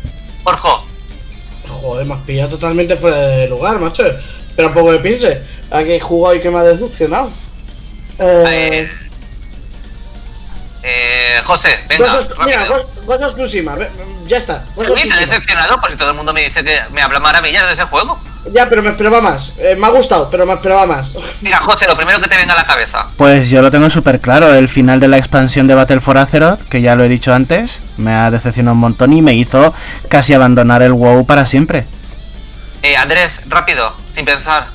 Jorge. 0.44 0.87
Joder, 1.68 2.06
me 2.06 2.14
has 2.14 2.20
pillado 2.22 2.50
totalmente 2.50 2.96
fuera 2.96 3.18
de 3.28 3.48
lugar, 3.48 3.78
macho. 3.78 4.04
Pero 4.56 4.68
un 4.68 4.74
poco 4.74 4.92
de 4.92 4.98
piense. 5.00 5.42
¿A 5.70 5.84
qué 5.84 5.96
he 5.96 6.00
jugado 6.00 6.34
y 6.34 6.40
que 6.40 6.50
me 6.50 6.58
ha 6.58 6.64
decepcionado? 6.64 7.30
Eh... 8.18 8.88
Eh, 10.82 11.40
José, 11.44 11.84
venga. 11.88 12.20
mira, 12.44 12.66
Ghost 13.04 13.36
Tsushima, 13.36 13.76
ya 14.26 14.36
está. 14.38 14.64
Sí, 14.76 15.08
te 15.08 15.14
he 15.14 15.26
decepcionado, 15.26 15.80
pues 15.80 15.92
si 15.92 15.98
todo 15.98 16.10
el 16.10 16.16
mundo 16.16 16.32
me 16.32 16.42
dice 16.44 16.62
que 16.62 16.78
me 16.92 17.02
habla 17.02 17.18
maravillas 17.20 17.66
de 17.66 17.72
ese 17.72 17.84
juego. 17.84 18.18
Ya, 18.52 18.68
pero 18.68 18.82
me 18.82 18.90
esperaba 18.90 19.20
más. 19.20 19.52
Eh, 19.58 19.74
me 19.76 19.86
ha 19.86 19.90
gustado, 19.90 20.30
pero 20.30 20.46
me 20.46 20.54
esperaba 20.54 20.86
más. 20.86 21.14
Mira, 21.40 21.58
José, 21.58 21.86
lo 21.86 21.96
primero 21.96 22.20
que 22.20 22.28
te 22.28 22.36
venga 22.36 22.54
a 22.54 22.58
la 22.58 22.64
cabeza. 22.64 23.06
Pues 23.16 23.50
yo 23.50 23.60
lo 23.60 23.70
tengo 23.70 23.90
súper 23.90 24.20
claro. 24.20 24.54
El 24.54 24.68
final 24.68 25.00
de 25.00 25.08
la 25.08 25.18
expansión 25.18 25.66
de 25.66 25.74
Battle 25.74 26.00
for 26.00 26.16
Azeroth, 26.16 26.60
que 26.68 26.80
ya 26.80 26.94
lo 26.94 27.04
he 27.04 27.08
dicho 27.08 27.34
antes, 27.34 27.80
me 27.96 28.14
ha 28.14 28.30
decepcionado 28.30 28.74
un 28.74 28.80
montón 28.80 29.12
y 29.12 29.20
me 29.20 29.34
hizo 29.34 29.74
casi 30.08 30.32
abandonar 30.34 30.82
el 30.82 30.92
WoW 30.92 31.26
para 31.26 31.44
siempre. 31.46 31.86
Eh, 32.82 32.96
Andrés, 32.96 33.42
rápido, 33.48 33.94
sin 34.10 34.24
pensar. 34.24 34.68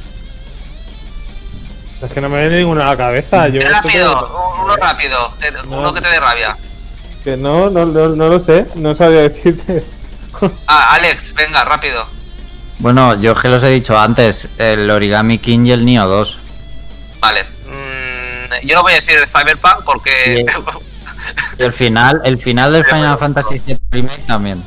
Es 2.04 2.12
que 2.12 2.20
no 2.20 2.28
me 2.28 2.40
viene 2.42 2.58
ninguna 2.60 2.88
a 2.88 2.90
la 2.90 2.98
cabeza. 2.98 3.48
Yo 3.48 3.62
rápido, 3.62 4.43
uno 4.74 4.88
rápido, 4.88 5.34
uno 5.68 5.94
que 5.94 6.02
te 6.02 6.10
dé 6.10 6.20
rabia. 6.20 6.58
Que 7.24 7.38
no, 7.38 7.70
no, 7.70 7.86
no, 7.86 8.10
no 8.10 8.28
lo 8.28 8.40
sé, 8.40 8.68
no 8.76 8.96
sabía 8.96 9.22
decirte. 9.22 9.84
ah, 10.68 10.96
Alex, 10.96 11.34
venga, 11.34 11.64
rápido. 11.64 12.06
Bueno, 12.80 13.20
yo 13.20 13.34
que 13.36 13.48
los 13.48 13.64
he 13.64 13.70
dicho 13.70 13.98
antes, 13.98 14.50
el 14.58 14.90
Origami 14.90 15.38
King 15.38 15.66
y 15.66 15.72
el 15.72 15.86
Nio 15.86 16.06
2. 16.06 16.40
Vale. 17.20 17.44
Mm, 17.44 18.68
yo 18.68 18.76
no 18.76 18.84
voy 18.84 18.94
a 18.94 18.96
decir 18.96 19.16
el 19.16 19.28
Cyberpunk 19.28 19.84
porque. 19.86 20.46
Y 21.58 21.64
el 21.64 21.72
final, 21.72 22.22
el 22.26 22.38
final 22.38 22.74
del 22.74 22.84
Final 22.84 23.18
Fantasy 23.18 23.62
VII 23.66 23.78
Remake 23.92 24.26
también. 24.28 24.62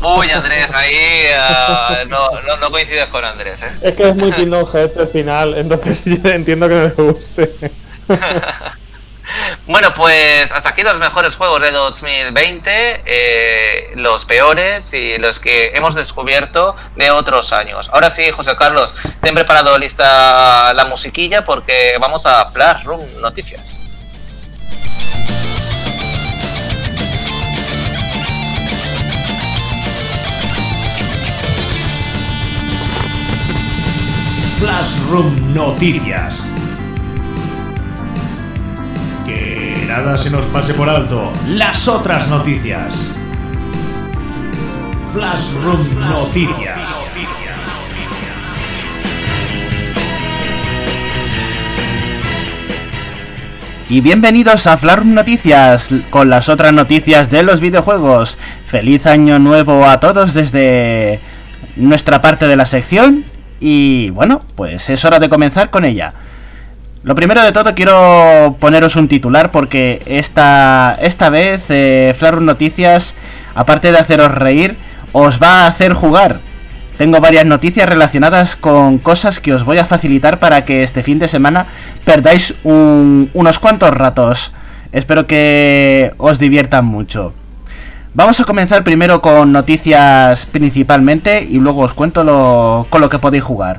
Uy, 0.00 0.30
Andrés, 0.30 0.72
ahí 0.72 0.94
uh, 1.34 2.08
no, 2.08 2.30
no, 2.42 2.56
no, 2.56 2.70
coincides 2.70 3.06
con 3.06 3.24
Andrés, 3.24 3.62
¿eh? 3.62 3.72
Es 3.82 3.96
que 3.96 4.08
es 4.08 4.16
muy 4.16 4.32
Kingdom 4.36 4.66
Hearts 4.70 4.96
el 4.96 5.08
final, 5.08 5.54
entonces 5.54 6.04
yo 6.04 6.30
entiendo 6.30 6.68
que 6.68 6.74
no 6.74 7.04
me 7.04 7.12
guste. 7.12 7.72
Bueno, 9.66 9.92
pues 9.94 10.52
hasta 10.52 10.68
aquí 10.68 10.82
los 10.82 10.98
mejores 10.98 11.36
juegos 11.36 11.60
de 11.60 11.72
2020, 11.72 13.02
eh, 13.04 13.92
los 13.96 14.24
peores 14.24 14.92
y 14.94 15.18
los 15.18 15.40
que 15.40 15.72
hemos 15.74 15.94
descubierto 15.94 16.76
de 16.94 17.10
otros 17.10 17.52
años. 17.52 17.90
Ahora 17.92 18.10
sí, 18.10 18.30
José 18.30 18.54
Carlos, 18.56 18.94
ten 19.20 19.34
preparado 19.34 19.76
lista 19.78 20.72
la 20.74 20.84
musiquilla 20.84 21.44
porque 21.44 21.96
vamos 22.00 22.26
a 22.26 22.46
Flash 22.46 22.84
Room 22.84 23.20
Noticias. 23.20 23.76
Flash 34.58 34.98
Room 35.10 35.52
Noticias 35.52 36.45
nada 40.02 40.18
se 40.18 40.28
nos 40.30 40.44
pase 40.46 40.74
por 40.74 40.90
alto. 40.90 41.32
Las 41.48 41.88
otras 41.88 42.28
noticias. 42.28 43.10
Flash 45.10 45.52
Room 45.64 45.80
Noticias. 46.00 46.78
Y 53.88 54.00
bienvenidos 54.02 54.66
a 54.66 54.76
Flash 54.76 54.96
Room 54.96 55.14
Noticias 55.14 55.88
con 56.10 56.28
las 56.28 56.50
otras 56.50 56.74
noticias 56.74 57.30
de 57.30 57.42
los 57.42 57.60
videojuegos. 57.60 58.36
Feliz 58.66 59.06
año 59.06 59.38
nuevo 59.38 59.86
a 59.86 59.98
todos 59.98 60.34
desde 60.34 61.20
nuestra 61.76 62.20
parte 62.20 62.46
de 62.46 62.56
la 62.56 62.66
sección. 62.66 63.24
Y 63.60 64.10
bueno, 64.10 64.42
pues 64.56 64.90
es 64.90 65.02
hora 65.06 65.18
de 65.18 65.30
comenzar 65.30 65.70
con 65.70 65.86
ella. 65.86 66.12
Lo 67.06 67.14
primero 67.14 67.40
de 67.44 67.52
todo 67.52 67.72
quiero 67.76 68.56
poneros 68.58 68.96
un 68.96 69.06
titular 69.06 69.52
porque 69.52 70.02
esta, 70.06 70.98
esta 71.00 71.30
vez 71.30 71.66
eh, 71.68 72.16
Noticias, 72.40 73.14
aparte 73.54 73.92
de 73.92 73.98
haceros 73.98 74.34
reír, 74.34 74.76
os 75.12 75.40
va 75.40 75.60
a 75.60 75.66
hacer 75.68 75.92
jugar. 75.92 76.40
Tengo 76.98 77.20
varias 77.20 77.46
noticias 77.46 77.88
relacionadas 77.88 78.56
con 78.56 78.98
cosas 78.98 79.38
que 79.38 79.54
os 79.54 79.62
voy 79.62 79.78
a 79.78 79.84
facilitar 79.84 80.40
para 80.40 80.64
que 80.64 80.82
este 80.82 81.04
fin 81.04 81.20
de 81.20 81.28
semana 81.28 81.66
perdáis 82.04 82.54
unos 82.64 83.60
cuantos 83.60 83.92
ratos. 83.92 84.52
Espero 84.90 85.28
que 85.28 86.12
os 86.18 86.40
diviertan 86.40 86.86
mucho. 86.86 87.32
Vamos 88.14 88.40
a 88.40 88.44
comenzar 88.44 88.82
primero 88.82 89.22
con 89.22 89.52
noticias 89.52 90.44
principalmente 90.46 91.46
y 91.48 91.60
luego 91.60 91.82
os 91.82 91.92
cuento 91.92 92.24
lo, 92.24 92.88
con 92.90 93.00
lo 93.00 93.08
que 93.08 93.20
podéis 93.20 93.44
jugar. 93.44 93.78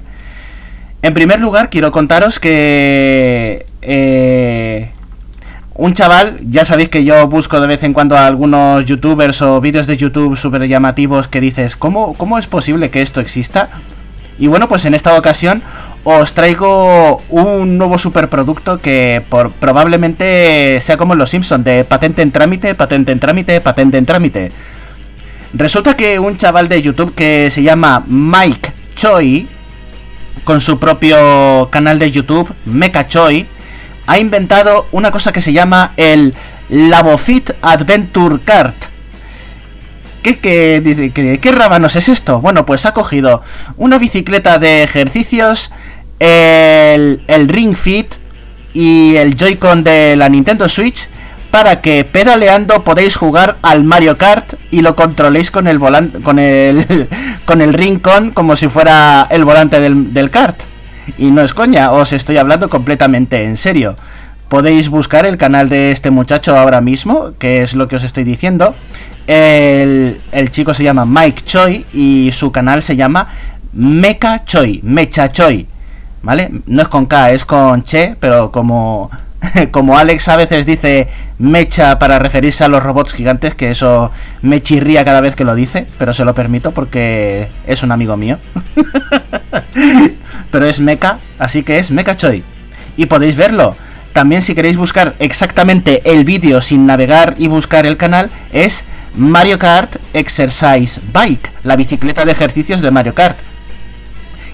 En 1.02 1.14
primer 1.14 1.40
lugar, 1.40 1.70
quiero 1.70 1.92
contaros 1.92 2.40
que 2.40 3.66
eh, 3.82 4.92
un 5.76 5.94
chaval, 5.94 6.40
ya 6.50 6.66
sabéis 6.66 6.90
que 6.90 7.04
yo 7.04 7.28
busco 7.28 7.62
de 7.62 7.68
vez 7.68 7.84
en 7.84 7.94
cuando 7.94 8.18
a 8.18 8.26
algunos 8.26 8.84
youtubers 8.86 9.44
o 9.44 9.62
vídeos 9.62 9.86
de 9.86 9.96
YouTube 9.96 10.36
súper 10.36 10.68
llamativos 10.68 11.28
que 11.28 11.40
dices, 11.40 11.76
¿cómo, 11.76 12.16
¿cómo 12.16 12.40
es 12.40 12.48
posible 12.48 12.90
que 12.90 13.04
esto 13.04 13.22
exista? 13.22 13.70
Y 14.40 14.48
bueno, 14.48 14.68
pues 14.68 14.86
en 14.86 14.96
esta 14.96 15.16
ocasión 15.16 15.62
os 16.04 16.34
traigo 16.34 17.22
un 17.30 17.78
nuevo 17.78 18.00
superproducto 18.00 18.80
que 18.80 19.22
por, 19.30 19.52
probablemente 19.52 20.80
sea 20.82 20.98
como 20.98 21.14
los 21.14 21.30
Simpsons, 21.30 21.64
de 21.64 21.84
patente 21.84 22.24
en 22.24 22.32
trámite, 22.32 22.74
patente 22.74 23.12
en 23.12 23.20
trámite, 23.20 23.62
patente 23.62 23.98
en 23.98 24.06
trámite. 24.06 24.52
Resulta 25.54 25.96
que 25.96 26.18
un 26.18 26.38
chaval 26.38 26.70
de 26.70 26.82
YouTube 26.82 27.14
que 27.14 27.52
se 27.52 27.62
llama 27.62 28.04
Mike 28.08 28.74
Choi, 28.96 29.48
con 30.48 30.62
su 30.62 30.80
propio 30.80 31.68
canal 31.72 32.00
de 32.00 32.10
YouTube, 32.10 32.50
Mecha 32.64 33.10
Choi, 33.10 33.46
ha 34.06 34.18
inventado 34.18 34.88
una 34.94 35.12
cosa 35.12 35.34
que 35.34 35.42
se 35.42 35.52
llama 35.52 35.92
el 35.98 36.34
Labofit 36.70 37.52
Adventure 37.62 38.40
Kart. 38.46 38.78
¿Qué, 40.24 40.40
qué, 40.40 41.12
qué, 41.14 41.40
qué 41.40 41.52
rábanos 41.52 41.98
es 41.98 42.08
esto? 42.08 42.40
Bueno, 42.40 42.66
pues 42.66 42.86
ha 42.86 42.94
cogido 42.94 43.42
una 43.76 43.98
bicicleta 43.98 44.58
de 44.58 44.84
ejercicios, 44.84 45.70
el, 46.18 47.24
el 47.28 47.50
Ring 47.50 47.76
Fit 47.76 48.14
y 48.74 49.18
el 49.18 49.36
Joy-Con 49.36 49.84
de 49.84 50.16
la 50.16 50.30
Nintendo 50.30 50.70
Switch 50.70 51.10
para 51.52 51.82
que 51.82 52.04
pedaleando 52.04 52.84
podéis 52.84 53.16
jugar 53.16 53.58
al 53.62 53.84
Mario 53.84 54.18
Kart 54.18 54.54
y 54.72 54.82
lo 54.82 54.96
controléis 54.96 55.52
con 55.52 55.68
el 55.68 55.78
volante 55.80 56.20
con 56.20 56.40
el 56.40 57.08
con 57.46 57.62
el 57.62 57.74
Rincon 57.74 58.32
como 58.32 58.56
si 58.56 58.68
fuera 58.68 59.28
el 59.30 59.46
volante 59.46 59.80
del, 59.80 60.14
del 60.14 60.30
kart. 60.30 60.60
Y 61.18 61.32
no 61.32 61.42
es 61.42 61.54
coña, 61.54 61.92
os 61.92 62.12
estoy 62.12 62.38
hablando 62.38 62.70
completamente 62.70 63.44
en 63.44 63.58
serio. 63.58 63.96
Podéis 64.50 64.90
buscar 64.90 65.26
el 65.26 65.38
canal 65.38 65.70
de 65.70 65.92
este 65.92 66.12
muchacho 66.12 66.56
ahora 66.56 66.82
mismo, 66.82 67.32
que 67.40 67.64
es 67.64 67.74
lo 67.74 67.88
que 67.88 67.98
os 67.98 68.04
estoy 68.04 68.24
diciendo. 68.24 68.76
El, 69.26 70.20
el 70.32 70.52
chico 70.52 70.74
se 70.74 70.84
llama 70.84 71.06
Mike 71.06 71.44
Choi 71.46 71.86
y 71.94 72.30
su 72.32 72.52
canal 72.52 72.82
se 72.82 72.96
llama 72.96 73.30
Mecha 73.74 74.44
Choi, 74.46 74.82
Mecha 74.84 75.32
Choi. 75.32 75.68
¿Vale? 76.24 76.52
No 76.66 76.82
es 76.82 76.88
con 76.88 77.06
K, 77.06 77.32
es 77.32 77.46
con 77.46 77.84
Che, 77.84 78.16
pero 78.20 78.52
como 78.52 79.10
como 79.72 79.98
Alex 79.98 80.28
a 80.28 80.38
veces 80.38 80.66
dice 80.66 81.08
mecha 81.40 82.00
para 82.00 82.20
referirse 82.20 82.64
a 82.64 82.68
los 82.68 82.84
robots 82.84 83.14
gigantes, 83.14 83.56
que 83.56 83.72
eso 83.72 84.12
me 84.42 84.62
chirría 84.62 85.06
cada 85.06 85.22
vez 85.22 85.36
que 85.36 85.46
lo 85.46 85.56
dice, 85.56 85.86
pero 85.98 86.14
se 86.14 86.26
lo 86.26 86.34
permito 86.34 86.72
porque 86.72 87.48
es 87.66 87.84
un 87.84 87.92
amigo 87.92 88.18
mío. 88.18 88.40
pero 90.52 90.66
es 90.66 90.80
mecha, 90.80 91.20
así 91.40 91.64
que 91.64 91.80
es 91.80 91.92
mecha 91.92 92.18
Choi. 92.18 92.44
Y 92.96 93.06
podéis 93.06 93.36
verlo. 93.36 93.76
También 94.14 94.42
si 94.42 94.56
queréis 94.56 94.78
buscar 94.78 95.14
exactamente 95.20 96.02
el 96.12 96.26
vídeo 96.26 96.62
sin 96.62 96.88
navegar 96.88 97.36
y 97.38 97.48
buscar 97.48 97.86
el 97.86 97.98
canal, 97.98 98.32
es 98.52 98.84
Mario 99.14 99.60
Kart 99.60 99.98
Exercise 100.14 101.00
Bike, 101.14 101.52
la 101.64 101.76
bicicleta 101.76 102.26
de 102.26 102.32
ejercicios 102.32 102.82
de 102.82 102.90
Mario 102.90 103.14
Kart. 103.14 103.38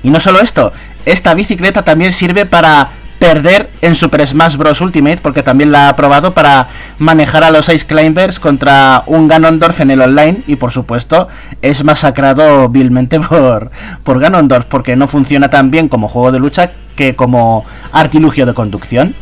Y 0.03 0.09
no 0.09 0.19
solo 0.19 0.41
esto, 0.41 0.73
esta 1.05 1.33
bicicleta 1.33 1.83
también 1.83 2.11
sirve 2.11 2.45
para 2.45 2.89
perder 3.23 3.69
en 3.81 3.95
Super 3.95 4.27
Smash 4.27 4.57
Bros. 4.57 4.81
Ultimate, 4.81 5.19
porque 5.21 5.43
también 5.43 5.71
la 5.71 5.87
ha 5.87 5.95
probado 5.95 6.33
para 6.33 6.67
manejar 6.97 7.45
a 7.45 7.51
los 7.51 7.69
Ice 7.69 7.85
Climbers 7.85 8.37
contra 8.37 9.03
un 9.05 9.29
Ganondorf 9.29 9.79
en 9.79 9.91
el 9.91 10.01
online 10.01 10.43
y 10.45 10.57
por 10.57 10.73
supuesto 10.73 11.29
es 11.61 11.85
masacrado 11.85 12.67
vilmente 12.67 13.19
por, 13.21 13.71
por 14.03 14.19
Ganondorf, 14.19 14.65
porque 14.65 14.97
no 14.97 15.07
funciona 15.07 15.49
tan 15.49 15.71
bien 15.71 15.87
como 15.87 16.09
juego 16.09 16.33
de 16.33 16.39
lucha 16.39 16.71
que 16.97 17.15
como 17.15 17.65
artilugio 17.93 18.45
de 18.45 18.53
conducción. 18.53 19.15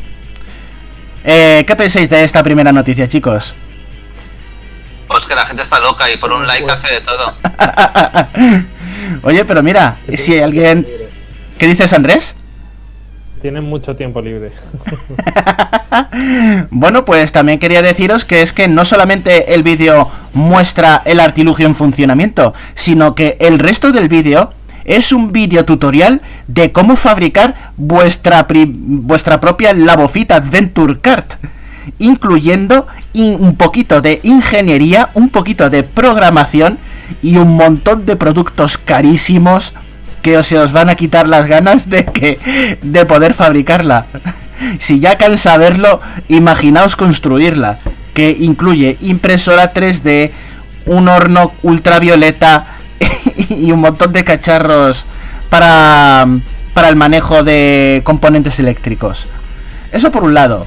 Eh, 1.24 1.64
¿Qué 1.68 1.76
pensáis 1.76 2.10
de 2.10 2.24
esta 2.24 2.42
primera 2.42 2.72
noticia, 2.72 3.08
chicos? 3.08 3.54
Pues 5.08 5.28
que 5.28 5.36
la 5.36 5.46
gente 5.46 5.62
está 5.62 5.80
loca 5.80 6.10
y 6.12 6.18
por 6.18 6.34
un 6.34 6.48
like 6.48 6.72
hace 6.72 6.92
de 6.92 7.02
todo. 7.02 7.36
Oye, 9.22 9.46
pero 9.46 9.62
mira, 9.62 9.98
si 10.18 10.34
hay 10.34 10.40
alguien... 10.40 10.88
¿Qué 11.60 11.68
dices, 11.68 11.94
Andrés? 11.94 12.34
Tienen 13.42 13.64
mucho 13.64 13.96
tiempo 13.96 14.22
libre. 14.22 14.52
bueno, 16.70 17.06
pues 17.06 17.32
también 17.32 17.58
quería 17.58 17.82
deciros 17.82 18.24
que 18.24 18.44
es 18.44 18.54
que 18.54 18.68
no 18.68 18.86
solamente 18.86 19.56
el 19.56 19.64
vídeo 19.64 20.12
muestra 20.34 21.02
el 21.06 21.20
artilugio 21.20 21.66
en 21.66 21.76
funcionamiento, 21.76 22.54
sino 22.76 23.16
que 23.16 23.38
el 23.40 23.58
resto 23.58 23.92
del 23.92 24.10
vídeo 24.10 24.52
es 24.86 25.12
un 25.12 25.32
vídeo 25.32 25.66
tutorial 25.66 26.22
de 26.48 26.72
cómo 26.72 26.96
fabricar 26.96 27.72
vuestra, 27.78 28.46
vuestra 28.48 29.40
propia 29.40 29.74
Labofit 29.74 30.32
Adventure 30.32 31.00
Cart, 31.00 31.34
incluyendo 31.98 32.86
un 33.14 33.56
poquito 33.56 34.02
de 34.02 34.20
ingeniería, 34.24 35.10
un 35.16 35.30
poquito 35.30 35.70
de 35.70 35.84
programación 35.84 36.78
y 37.22 37.38
un 37.38 37.56
montón 37.56 38.06
de 38.06 38.16
productos 38.16 38.78
carísimos 38.78 39.74
que 40.22 40.44
se 40.44 40.58
os 40.58 40.72
van 40.72 40.90
a 40.90 40.96
quitar 40.96 41.28
las 41.28 41.48
ganas 41.48 41.90
de 41.90 42.06
que 42.06 42.78
de 42.82 43.06
poder 43.06 43.34
fabricarla. 43.34 44.06
Si 44.80 45.00
ya 45.00 45.18
cansa 45.18 45.58
verlo, 45.58 46.00
imaginaos 46.28 46.96
construirla, 46.96 47.80
que 48.14 48.30
incluye 48.40 48.98
impresora 49.02 49.74
3D, 49.74 50.32
un 50.86 51.08
horno 51.08 51.54
ultravioleta 51.64 52.78
y 53.50 53.72
un 53.72 53.80
montón 53.82 54.14
de 54.14 54.24
cacharros 54.24 55.06
para 55.50 56.28
para 56.74 56.90
el 56.90 56.96
manejo 56.96 57.44
de 57.44 58.02
componentes 58.04 58.60
eléctricos. 58.60 59.28
Eso 59.92 60.12
por 60.12 60.24
un 60.24 60.34
lado. 60.34 60.66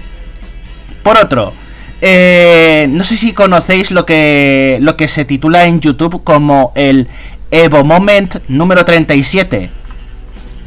Por 1.02 1.18
otro, 1.18 1.52
eh, 2.00 2.86
no 2.90 3.04
sé 3.04 3.16
si 3.16 3.32
conocéis 3.32 3.90
lo 3.90 4.04
que 4.04 4.78
lo 4.80 4.96
que 4.96 5.08
se 5.08 5.24
titula 5.24 5.64
en 5.64 5.80
YouTube 5.80 6.22
como 6.24 6.72
el 6.74 7.08
Evo 7.54 7.84
Moment 7.84 8.36
número 8.48 8.84
37. 8.84 9.70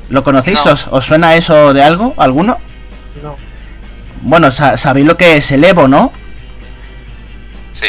¿Lo 0.10 0.24
conocéis? 0.24 0.60
¿Os, 0.66 1.06
suena 1.06 1.36
eso 1.36 1.74
de 1.74 1.84
algo? 1.84 2.14
¿Alguno? 2.16 2.60
No. 3.22 3.36
Bueno, 4.22 4.54
sabéis 4.54 5.06
lo 5.06 5.18
que 5.18 5.36
es 5.36 5.52
el 5.52 5.66
Evo, 5.66 5.90
¿no? 5.90 6.14
Sí. 7.74 7.88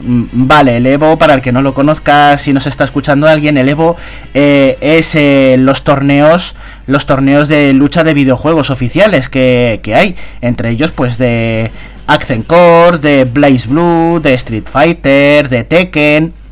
Mm, 0.00 0.24
vale, 0.32 0.76
el 0.76 0.86
Evo, 0.86 1.18
para 1.18 1.34
el 1.34 1.42
que 1.42 1.50
no 1.50 1.60
lo 1.60 1.74
conozca, 1.74 2.38
si 2.38 2.52
nos 2.52 2.68
está 2.68 2.84
escuchando 2.84 3.26
alguien, 3.26 3.58
el 3.58 3.68
Evo 3.68 3.96
eh, 4.32 4.78
es 4.80 5.16
eh, 5.16 5.56
los 5.58 5.82
torneos, 5.82 6.54
los 6.86 7.04
torneos 7.04 7.48
de 7.48 7.72
lucha 7.72 8.04
de 8.04 8.14
videojuegos 8.14 8.70
oficiales 8.70 9.28
que, 9.28 9.80
que 9.82 9.96
hay, 9.96 10.14
entre 10.40 10.70
ellos 10.70 10.92
pues 10.92 11.18
de 11.18 11.72
Accent 12.06 12.46
Core, 12.46 12.98
de 12.98 13.24
Blaze 13.24 13.66
Blue, 13.66 14.20
de 14.22 14.34
Street 14.34 14.66
Fighter, 14.70 15.48
de 15.48 15.64
Tekken 15.64 16.45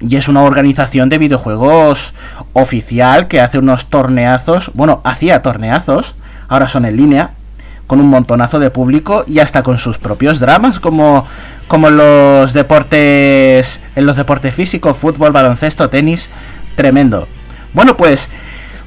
y 0.00 0.16
es 0.16 0.28
una 0.28 0.42
organización 0.42 1.08
de 1.08 1.18
videojuegos 1.18 2.12
oficial 2.52 3.28
que 3.28 3.40
hace 3.40 3.58
unos 3.58 3.86
torneazos, 3.86 4.70
bueno, 4.74 5.00
hacía 5.04 5.42
torneazos, 5.42 6.14
ahora 6.48 6.68
son 6.68 6.84
en 6.84 6.96
línea, 6.96 7.30
con 7.86 8.00
un 8.00 8.08
montonazo 8.08 8.58
de 8.58 8.70
público 8.70 9.24
y 9.26 9.38
hasta 9.38 9.62
con 9.62 9.78
sus 9.78 9.98
propios 9.98 10.40
dramas, 10.40 10.80
como, 10.80 11.26
como 11.68 11.88
los 11.90 12.52
deportes, 12.52 13.80
en 13.94 14.06
los 14.06 14.16
deportes 14.16 14.54
físicos, 14.54 14.96
fútbol, 14.96 15.32
baloncesto, 15.32 15.88
tenis, 15.88 16.28
tremendo. 16.74 17.28
Bueno, 17.72 17.96
pues 17.96 18.28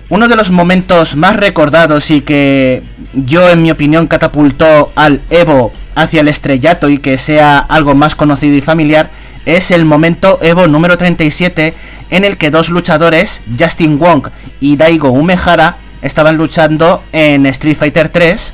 uno 0.09 0.27
de 0.27 0.35
los 0.35 0.51
momentos 0.51 1.15
más 1.15 1.37
recordados 1.37 2.11
y 2.11 2.21
que 2.21 2.83
yo, 3.13 3.49
en 3.49 3.61
mi 3.61 3.71
opinión, 3.71 4.07
catapultó 4.07 4.91
al 4.95 5.21
Evo 5.29 5.71
hacia 5.95 6.21
el 6.21 6.27
estrellato 6.27 6.89
y 6.89 6.97
que 6.97 7.17
sea 7.17 7.59
algo 7.59 7.95
más 7.95 8.15
conocido 8.15 8.55
y 8.55 8.61
familiar 8.61 9.09
es 9.45 9.71
el 9.71 9.85
momento 9.85 10.39
Evo 10.41 10.67
número 10.67 10.97
37 10.97 11.73
en 12.09 12.25
el 12.25 12.37
que 12.37 12.51
dos 12.51 12.69
luchadores, 12.69 13.41
Justin 13.57 13.99
Wong 13.99 14.29
y 14.59 14.75
Daigo 14.77 15.09
Umehara, 15.09 15.77
estaban 16.01 16.37
luchando 16.37 17.03
en 17.11 17.45
Street 17.45 17.77
Fighter 17.77 18.09
3 18.09 18.53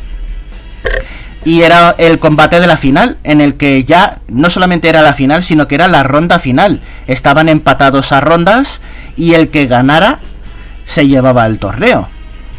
y 1.45 1.61
era 1.61 1.93
el 1.99 2.17
combate 2.17 2.59
de 2.59 2.67
la 2.67 2.75
final, 2.75 3.17
en 3.23 3.39
el 3.39 3.53
que 3.53 3.83
ya 3.83 4.19
no 4.27 4.49
solamente 4.49 4.89
era 4.89 5.03
la 5.03 5.13
final, 5.13 5.43
sino 5.43 5.67
que 5.67 5.75
era 5.75 5.87
la 5.87 6.03
ronda 6.03 6.39
final. 6.39 6.81
Estaban 7.05 7.49
empatados 7.49 8.11
a 8.11 8.19
rondas 8.19 8.81
y 9.15 9.35
el 9.35 9.49
que 9.49 9.67
ganara 9.67 10.19
se 10.87 11.07
llevaba 11.07 11.45
el 11.45 11.59
torneo. 11.59 12.09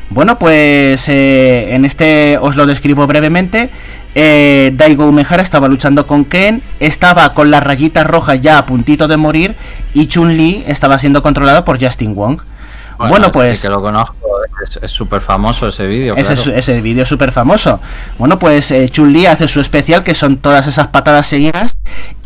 Bueno, 0.08 0.38
pues 0.38 1.08
eh, 1.08 1.74
en 1.74 1.84
este 1.84 2.38
os 2.40 2.54
lo 2.54 2.64
describo 2.64 3.08
brevemente. 3.08 3.70
Eh, 4.18 4.72
Daigo 4.74 5.06
Umehara 5.06 5.42
estaba 5.42 5.68
luchando 5.68 6.06
con 6.06 6.24
Ken, 6.24 6.62
estaba 6.80 7.34
con 7.34 7.50
la 7.50 7.60
rayita 7.60 8.02
roja 8.02 8.34
ya 8.34 8.56
a 8.56 8.64
puntito 8.64 9.08
de 9.08 9.18
morir 9.18 9.56
y 9.92 10.06
Chun-Li 10.06 10.64
estaba 10.66 10.98
siendo 10.98 11.22
controlada 11.22 11.66
por 11.66 11.78
Justin 11.78 12.14
Wong. 12.14 12.40
Bueno, 12.96 13.30
pues. 13.30 13.60
que 13.60 13.68
lo 13.68 13.82
conozco, 13.82 14.16
es 14.80 14.90
súper 14.90 15.20
famoso 15.20 15.68
ese 15.68 15.86
vídeo. 15.86 16.16
Ese, 16.16 16.32
ese 16.56 16.80
vídeo 16.80 17.02
es 17.02 17.08
súper 17.10 17.30
famoso. 17.30 17.78
Bueno, 18.16 18.38
pues 18.38 18.70
eh, 18.70 18.88
Chun-Li 18.88 19.26
hace 19.26 19.48
su 19.48 19.60
especial, 19.60 20.02
que 20.02 20.14
son 20.14 20.38
todas 20.38 20.66
esas 20.66 20.88
patadas 20.88 21.26
seguidas. 21.26 21.76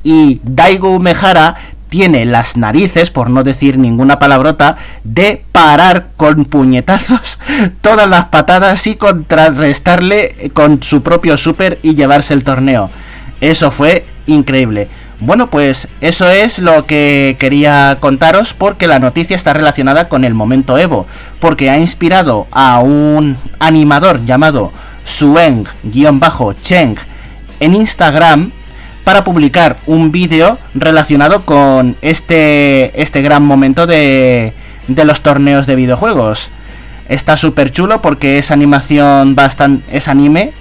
Y 0.04 0.40
Daigo 0.44 0.90
Umehara 0.90 1.56
tiene 1.90 2.24
las 2.24 2.56
narices, 2.56 3.10
por 3.10 3.28
no 3.28 3.44
decir 3.44 3.76
ninguna 3.76 4.18
palabrota, 4.18 4.78
de 5.04 5.44
parar 5.52 6.08
con 6.16 6.46
puñetazos 6.46 7.38
todas 7.82 8.08
las 8.08 8.26
patadas 8.26 8.86
y 8.86 8.96
contrarrestarle 8.96 10.50
con 10.54 10.82
su 10.82 11.02
propio 11.02 11.36
super 11.36 11.78
y 11.82 11.94
llevarse 11.94 12.32
el 12.32 12.44
torneo. 12.44 12.88
Eso 13.40 13.70
fue 13.70 14.06
increíble. 14.26 14.88
Bueno, 15.22 15.50
pues 15.50 15.86
eso 16.00 16.30
es 16.30 16.58
lo 16.58 16.86
que 16.86 17.36
quería 17.38 17.98
contaros 18.00 18.54
porque 18.54 18.86
la 18.86 18.98
noticia 18.98 19.36
está 19.36 19.52
relacionada 19.52 20.08
con 20.08 20.24
el 20.24 20.32
momento 20.32 20.78
Evo, 20.78 21.06
porque 21.40 21.68
ha 21.68 21.78
inspirado 21.78 22.46
a 22.52 22.80
un 22.80 23.36
animador 23.58 24.24
llamado 24.24 24.72
Sueng-Cheng 25.04 26.96
en 27.60 27.74
Instagram 27.74 28.50
para 29.04 29.24
publicar 29.24 29.76
un 29.86 30.12
vídeo 30.12 30.58
relacionado 30.74 31.44
con 31.44 31.96
este, 32.02 33.00
este 33.00 33.22
gran 33.22 33.42
momento 33.42 33.86
de, 33.86 34.52
de 34.88 35.04
los 35.04 35.20
torneos 35.20 35.66
de 35.66 35.76
videojuegos. 35.76 36.50
Está 37.08 37.36
súper 37.36 37.72
chulo 37.72 38.02
porque 38.02 38.38
es 38.38 38.50
animación 38.50 39.34
bastante... 39.34 39.96
es 39.96 40.06
anime, 40.06 40.52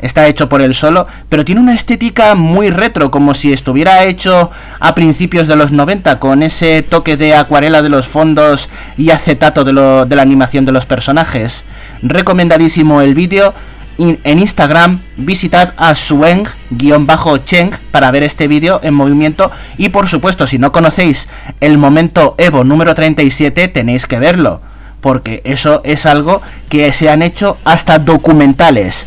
está 0.00 0.28
hecho 0.28 0.48
por 0.48 0.62
él 0.62 0.74
solo, 0.74 1.06
pero 1.28 1.44
tiene 1.44 1.60
una 1.60 1.74
estética 1.74 2.34
muy 2.34 2.70
retro, 2.70 3.10
como 3.10 3.34
si 3.34 3.52
estuviera 3.52 4.04
hecho 4.04 4.50
a 4.78 4.94
principios 4.94 5.48
de 5.48 5.56
los 5.56 5.72
90, 5.72 6.20
con 6.20 6.42
ese 6.42 6.82
toque 6.82 7.16
de 7.16 7.34
acuarela 7.34 7.82
de 7.82 7.88
los 7.88 8.06
fondos 8.06 8.68
y 8.96 9.10
acetato 9.10 9.64
de, 9.64 9.72
lo, 9.72 10.06
de 10.06 10.16
la 10.16 10.22
animación 10.22 10.64
de 10.64 10.72
los 10.72 10.86
personajes. 10.86 11.64
Recomendadísimo 12.02 13.00
el 13.00 13.14
vídeo, 13.14 13.54
en 13.98 14.38
Instagram 14.38 15.02
visitad 15.16 15.74
a 15.76 15.94
sueng-cheng 15.94 17.76
para 17.90 18.10
ver 18.10 18.22
este 18.22 18.48
vídeo 18.48 18.80
en 18.82 18.94
movimiento. 18.94 19.50
Y 19.76 19.88
por 19.90 20.08
supuesto 20.08 20.46
si 20.46 20.58
no 20.58 20.72
conocéis 20.72 21.28
el 21.60 21.78
momento 21.78 22.34
Evo 22.38 22.64
número 22.64 22.94
37 22.94 23.68
tenéis 23.68 24.06
que 24.06 24.18
verlo 24.18 24.60
porque 25.00 25.42
eso 25.44 25.80
es 25.84 26.06
algo 26.06 26.42
que 26.68 26.92
se 26.92 27.10
han 27.10 27.22
hecho 27.22 27.58
hasta 27.64 27.98
documentales. 27.98 29.06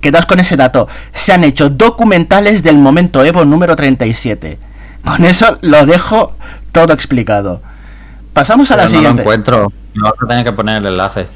Quedaos 0.00 0.26
con 0.26 0.40
ese 0.40 0.56
dato. 0.56 0.88
Se 1.12 1.32
han 1.32 1.44
hecho 1.44 1.70
documentales 1.70 2.62
del 2.62 2.78
momento 2.78 3.24
Evo 3.24 3.44
número 3.44 3.76
37 3.76 4.58
con 5.04 5.24
eso 5.24 5.58
lo 5.62 5.84
dejo 5.84 6.36
todo 6.70 6.92
explicado. 6.92 7.60
Pasamos 8.32 8.70
a 8.70 8.76
la 8.76 8.88
siguiente 8.88 9.08
no 9.08 9.16
lo 9.16 9.22
encuentro. 9.22 9.72
No 9.94 10.04
vas 10.04 10.14
a 10.22 10.26
tener 10.26 10.44
que 10.44 10.52
poner 10.52 10.78
el 10.78 10.86
enlace 10.86 11.26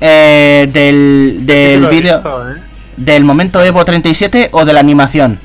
eh, 0.00 0.68
del, 0.72 1.46
del 1.46 1.86
vídeo. 1.86 2.18
¿eh? 2.50 2.60
¿Del 2.96 3.24
momento 3.24 3.62
Evo 3.62 3.84
37 3.84 4.50
o 4.52 4.64
de 4.64 4.72
la 4.72 4.80
animación? 4.80 5.38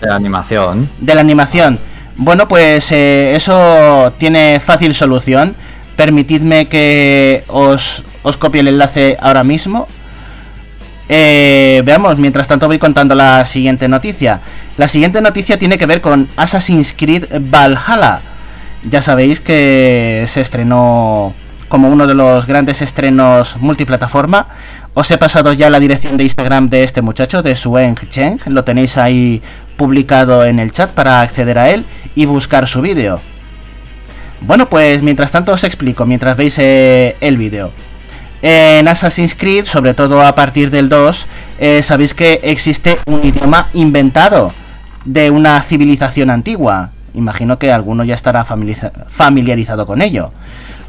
De 0.00 0.06
la 0.06 0.14
animación. 0.14 0.88
De 1.00 1.14
la 1.14 1.20
animación. 1.20 1.78
Bueno, 2.16 2.48
pues 2.48 2.90
eh, 2.92 3.34
eso 3.34 4.12
tiene 4.18 4.60
fácil 4.60 4.94
solución. 4.94 5.54
Permitidme 5.96 6.68
que 6.68 7.44
os, 7.48 8.02
os 8.22 8.36
copie 8.36 8.60
el 8.60 8.68
enlace 8.68 9.16
ahora 9.20 9.44
mismo. 9.44 9.88
Eh, 11.08 11.82
veamos, 11.84 12.18
mientras 12.18 12.48
tanto 12.48 12.66
voy 12.66 12.78
contando 12.78 13.14
la 13.14 13.44
siguiente 13.46 13.88
noticia. 13.88 14.40
La 14.76 14.88
siguiente 14.88 15.20
noticia 15.20 15.58
tiene 15.58 15.78
que 15.78 15.86
ver 15.86 16.00
con 16.00 16.28
Assassin's 16.36 16.94
Creed 16.96 17.26
Valhalla. 17.40 18.20
Ya 18.88 19.02
sabéis 19.02 19.40
que 19.40 20.24
se 20.28 20.40
estrenó 20.40 21.34
como 21.68 21.88
uno 21.88 22.06
de 22.06 22.14
los 22.14 22.46
grandes 22.46 22.82
estrenos 22.82 23.56
multiplataforma. 23.58 24.48
Os 24.94 25.10
he 25.10 25.18
pasado 25.18 25.52
ya 25.52 25.68
la 25.70 25.80
dirección 25.80 26.16
de 26.16 26.24
Instagram 26.24 26.68
de 26.68 26.84
este 26.84 27.02
muchacho, 27.02 27.42
de 27.42 27.54
Sueng 27.54 27.96
Cheng. 28.08 28.38
Lo 28.46 28.64
tenéis 28.64 28.96
ahí 28.96 29.42
publicado 29.76 30.44
en 30.44 30.58
el 30.58 30.72
chat 30.72 30.90
para 30.90 31.20
acceder 31.20 31.58
a 31.58 31.70
él 31.70 31.84
y 32.14 32.26
buscar 32.26 32.66
su 32.66 32.80
vídeo. 32.80 33.20
Bueno, 34.40 34.68
pues 34.68 35.02
mientras 35.02 35.32
tanto 35.32 35.52
os 35.52 35.64
explico, 35.64 36.06
mientras 36.06 36.36
veis 36.36 36.58
eh, 36.58 37.16
el 37.20 37.36
vídeo. 37.36 37.72
En 38.42 38.86
Assassin's 38.86 39.34
Creed, 39.34 39.64
sobre 39.64 39.94
todo 39.94 40.22
a 40.22 40.34
partir 40.34 40.70
del 40.70 40.88
2, 40.88 41.26
eh, 41.58 41.82
sabéis 41.82 42.14
que 42.14 42.40
existe 42.42 42.98
un 43.06 43.24
idioma 43.24 43.68
inventado 43.72 44.52
de 45.04 45.30
una 45.30 45.60
civilización 45.62 46.30
antigua. 46.30 46.90
Imagino 47.14 47.58
que 47.58 47.72
alguno 47.72 48.04
ya 48.04 48.14
estará 48.14 48.44
familiarizado 48.44 49.86
con 49.86 50.02
ello. 50.02 50.32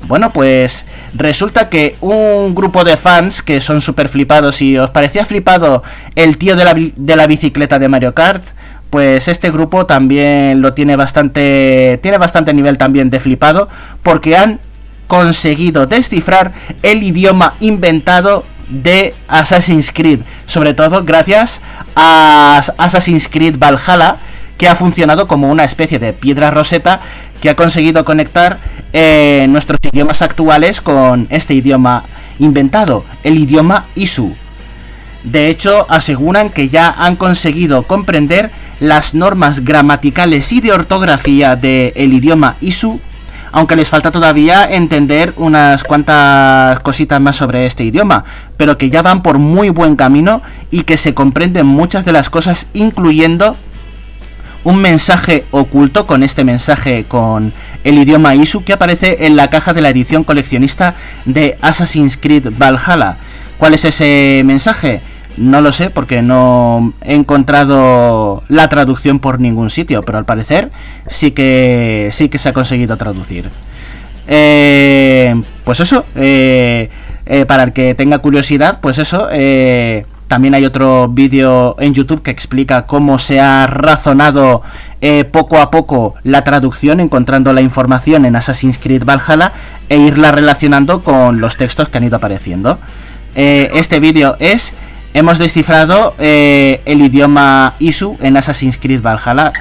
Bueno, 0.07 0.31
pues 0.31 0.85
resulta 1.13 1.67
que 1.67 1.97
un 1.99 2.55
grupo 2.55 2.85
de 2.85 2.95
fans 2.95 3.41
que 3.41 3.59
son 3.59 3.81
súper 3.81 4.07
flipados 4.07 4.61
y 4.61 4.77
os 4.77 4.89
parecía 4.89 5.25
flipado 5.25 5.83
el 6.15 6.37
tío 6.37 6.55
de 6.55 6.63
la, 6.63 6.73
de 6.73 7.15
la 7.15 7.27
bicicleta 7.27 7.77
de 7.77 7.89
Mario 7.89 8.13
Kart, 8.13 8.43
pues 8.89 9.27
este 9.27 9.51
grupo 9.51 9.85
también 9.85 10.61
lo 10.61 10.73
tiene 10.73 10.95
bastante 10.95 11.99
tiene 12.01 12.17
bastante 12.17 12.53
nivel 12.53 12.77
también 12.77 13.09
de 13.09 13.19
flipado 13.19 13.67
porque 14.01 14.37
han 14.37 14.61
conseguido 15.07 15.87
descifrar 15.87 16.53
el 16.83 17.03
idioma 17.03 17.55
inventado 17.59 18.45
de 18.69 19.13
Assassin's 19.27 19.91
Creed, 19.93 20.21
sobre 20.45 20.73
todo 20.73 21.03
gracias 21.03 21.61
a 21.95 22.61
Assassin's 22.77 23.27
Creed 23.27 23.57
Valhalla, 23.57 24.17
que 24.57 24.67
ha 24.67 24.75
funcionado 24.75 25.27
como 25.27 25.51
una 25.51 25.63
especie 25.63 25.99
de 25.99 26.13
piedra 26.13 26.51
roseta 26.51 27.01
que 27.41 27.49
ha 27.49 27.55
conseguido 27.55 28.03
conectar 28.05 28.57
eh, 28.93 29.45
nuestros 29.49 29.79
idiomas 29.91 30.21
actuales 30.21 30.81
con 30.81 31.27
este 31.29 31.53
idioma 31.53 32.03
inventado, 32.39 33.05
el 33.23 33.37
idioma 33.37 33.85
Isu. 33.95 34.35
De 35.23 35.49
hecho, 35.49 35.85
aseguran 35.89 36.49
que 36.49 36.69
ya 36.69 36.89
han 36.89 37.15
conseguido 37.15 37.83
comprender 37.83 38.51
las 38.79 39.13
normas 39.13 39.63
gramaticales 39.63 40.51
y 40.51 40.61
de 40.61 40.71
ortografía 40.71 41.55
del 41.55 42.13
idioma 42.13 42.55
Isu 42.61 42.99
aunque 43.51 43.75
les 43.75 43.89
falta 43.89 44.11
todavía 44.11 44.65
entender 44.69 45.33
unas 45.37 45.83
cuantas 45.83 46.79
cositas 46.81 47.19
más 47.19 47.37
sobre 47.37 47.65
este 47.65 47.83
idioma, 47.83 48.23
pero 48.57 48.77
que 48.77 48.89
ya 48.89 49.01
van 49.01 49.23
por 49.23 49.39
muy 49.39 49.69
buen 49.69 49.95
camino 49.95 50.41
y 50.69 50.83
que 50.83 50.97
se 50.97 51.13
comprenden 51.13 51.65
muchas 51.65 52.05
de 52.05 52.11
las 52.11 52.29
cosas, 52.29 52.67
incluyendo 52.73 53.55
un 54.63 54.81
mensaje 54.81 55.45
oculto 55.51 56.05
con 56.05 56.23
este 56.23 56.43
mensaje 56.43 57.05
con 57.05 57.53
el 57.83 57.97
idioma 57.97 58.35
ISU 58.35 58.63
que 58.63 58.73
aparece 58.73 59.25
en 59.25 59.35
la 59.35 59.49
caja 59.49 59.73
de 59.73 59.81
la 59.81 59.89
edición 59.89 60.23
coleccionista 60.23 60.95
de 61.25 61.57
Assassin's 61.61 62.17
Creed 62.17 62.47
Valhalla. 62.57 63.17
¿Cuál 63.57 63.73
es 63.73 63.85
ese 63.85 64.41
mensaje? 64.45 65.01
No 65.37 65.61
lo 65.61 65.71
sé 65.71 65.89
porque 65.89 66.21
no 66.21 66.93
he 67.01 67.13
encontrado 67.13 68.43
la 68.47 68.67
traducción 68.69 69.19
por 69.19 69.39
ningún 69.39 69.69
sitio, 69.69 70.03
pero 70.03 70.17
al 70.17 70.25
parecer 70.25 70.71
sí 71.09 71.31
que 71.31 72.09
sí 72.11 72.27
que 72.27 72.39
se 72.39 72.49
ha 72.49 72.53
conseguido 72.53 72.97
traducir. 72.97 73.49
Eh, 74.27 75.39
pues 75.63 75.79
eso, 75.79 76.05
eh, 76.15 76.89
eh, 77.25 77.45
para 77.45 77.63
el 77.63 77.73
que 77.73 77.95
tenga 77.95 78.17
curiosidad, 78.17 78.79
pues 78.81 78.97
eso. 78.97 79.29
También 80.27 80.53
hay 80.53 80.65
otro 80.65 81.07
vídeo 81.07 81.75
en 81.79 81.93
YouTube 81.93 82.21
que 82.21 82.31
explica 82.31 82.85
cómo 82.85 83.19
se 83.19 83.39
ha 83.39 83.67
razonado 83.67 84.61
poco 85.31 85.59
a 85.59 85.69
poco 85.69 86.15
la 86.23 86.43
traducción, 86.43 86.99
encontrando 86.99 87.53
la 87.53 87.61
información 87.61 88.25
en 88.25 88.35
Assassin's 88.35 88.79
Creed 88.79 89.03
Valhalla 89.05 89.53
e 89.89 89.97
irla 89.97 90.31
relacionando 90.31 91.03
con 91.03 91.39
los 91.39 91.55
textos 91.55 91.87
que 91.89 91.99
han 91.99 92.03
ido 92.03 92.17
apareciendo. 92.17 92.79
este 93.35 93.99
vídeo 93.99 94.35
es 94.39 94.73
hemos 95.17 95.39
descifrado 95.39 96.13
eh, 96.19 96.81
el 96.85 97.01
idioma 97.01 97.73
Isu 97.79 98.17
en 98.21 98.37
Assassin's 98.37 98.77
Creed 98.77 99.01
Valhalla. 99.01 99.51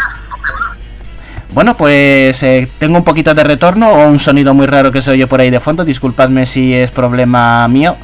Bueno, 1.54 1.76
pues 1.78 2.42
eh, 2.42 2.68
tengo 2.78 2.98
un 2.98 3.04
poquito 3.04 3.34
de 3.34 3.42
retorno 3.42 3.88
o 3.88 4.06
un 4.06 4.18
sonido 4.18 4.52
muy 4.52 4.66
raro 4.66 4.92
que 4.92 5.00
se 5.00 5.12
oye 5.12 5.26
por 5.26 5.40
ahí 5.40 5.48
de 5.48 5.60
fondo. 5.60 5.84
Disculpadme 5.84 6.44
si 6.44 6.74
es 6.74 6.90
problema 6.90 7.66
mío. 7.68 7.96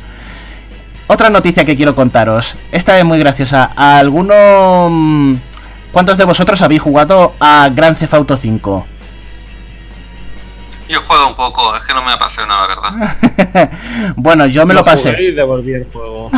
Otra 1.12 1.28
noticia 1.28 1.66
que 1.66 1.76
quiero 1.76 1.94
contaros. 1.94 2.56
Esta 2.72 2.98
es 2.98 3.04
muy 3.04 3.18
graciosa. 3.18 3.70
¿A 3.76 3.98
alguno... 3.98 4.88
Mm, 4.90 5.34
¿Cuántos 5.92 6.16
de 6.16 6.24
vosotros 6.24 6.62
habéis 6.62 6.80
jugado 6.80 7.34
a 7.38 7.68
Grand 7.68 7.98
Theft 7.98 8.14
Auto 8.14 8.38
5? 8.38 8.86
Yo 10.88 11.02
juego 11.02 11.28
un 11.28 11.34
poco, 11.36 11.76
es 11.76 11.82
que 11.82 11.92
no 11.92 12.00
me 12.02 12.12
ha 12.12 12.46
nada, 12.46 12.66
la 12.66 12.66
verdad. 12.66 13.70
bueno, 14.16 14.46
yo 14.46 14.64
me 14.64 14.72
lo 14.72 14.82
pasé. 14.82 15.14
Y 15.20 15.32
devolví 15.32 15.74
el 15.74 15.86
juego. 15.92 16.30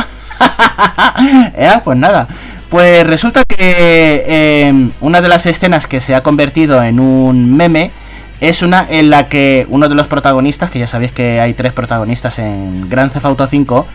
pues 1.85 1.97
nada. 1.97 2.27
Pues 2.69 3.07
resulta 3.07 3.45
que 3.45 4.65
em, 4.67 4.91
una 4.99 5.21
de 5.21 5.29
las 5.29 5.45
escenas 5.45 5.87
que 5.87 6.01
se 6.01 6.15
ha 6.15 6.21
convertido 6.21 6.83
en 6.83 6.99
un 6.99 7.55
meme 7.55 7.91
es 8.41 8.61
una 8.61 8.85
en 8.89 9.09
la 9.09 9.29
que 9.29 9.65
uno 9.69 9.87
de 9.87 9.95
los 9.95 10.07
protagonistas, 10.07 10.69
que 10.69 10.79
ya 10.79 10.87
sabéis 10.87 11.13
que 11.13 11.39
hay 11.39 11.53
tres 11.53 11.71
protagonistas 11.71 12.39
en 12.39 12.89
Grand 12.89 13.13
Theft 13.13 13.25
Auto 13.25 13.47
5, 13.47 13.87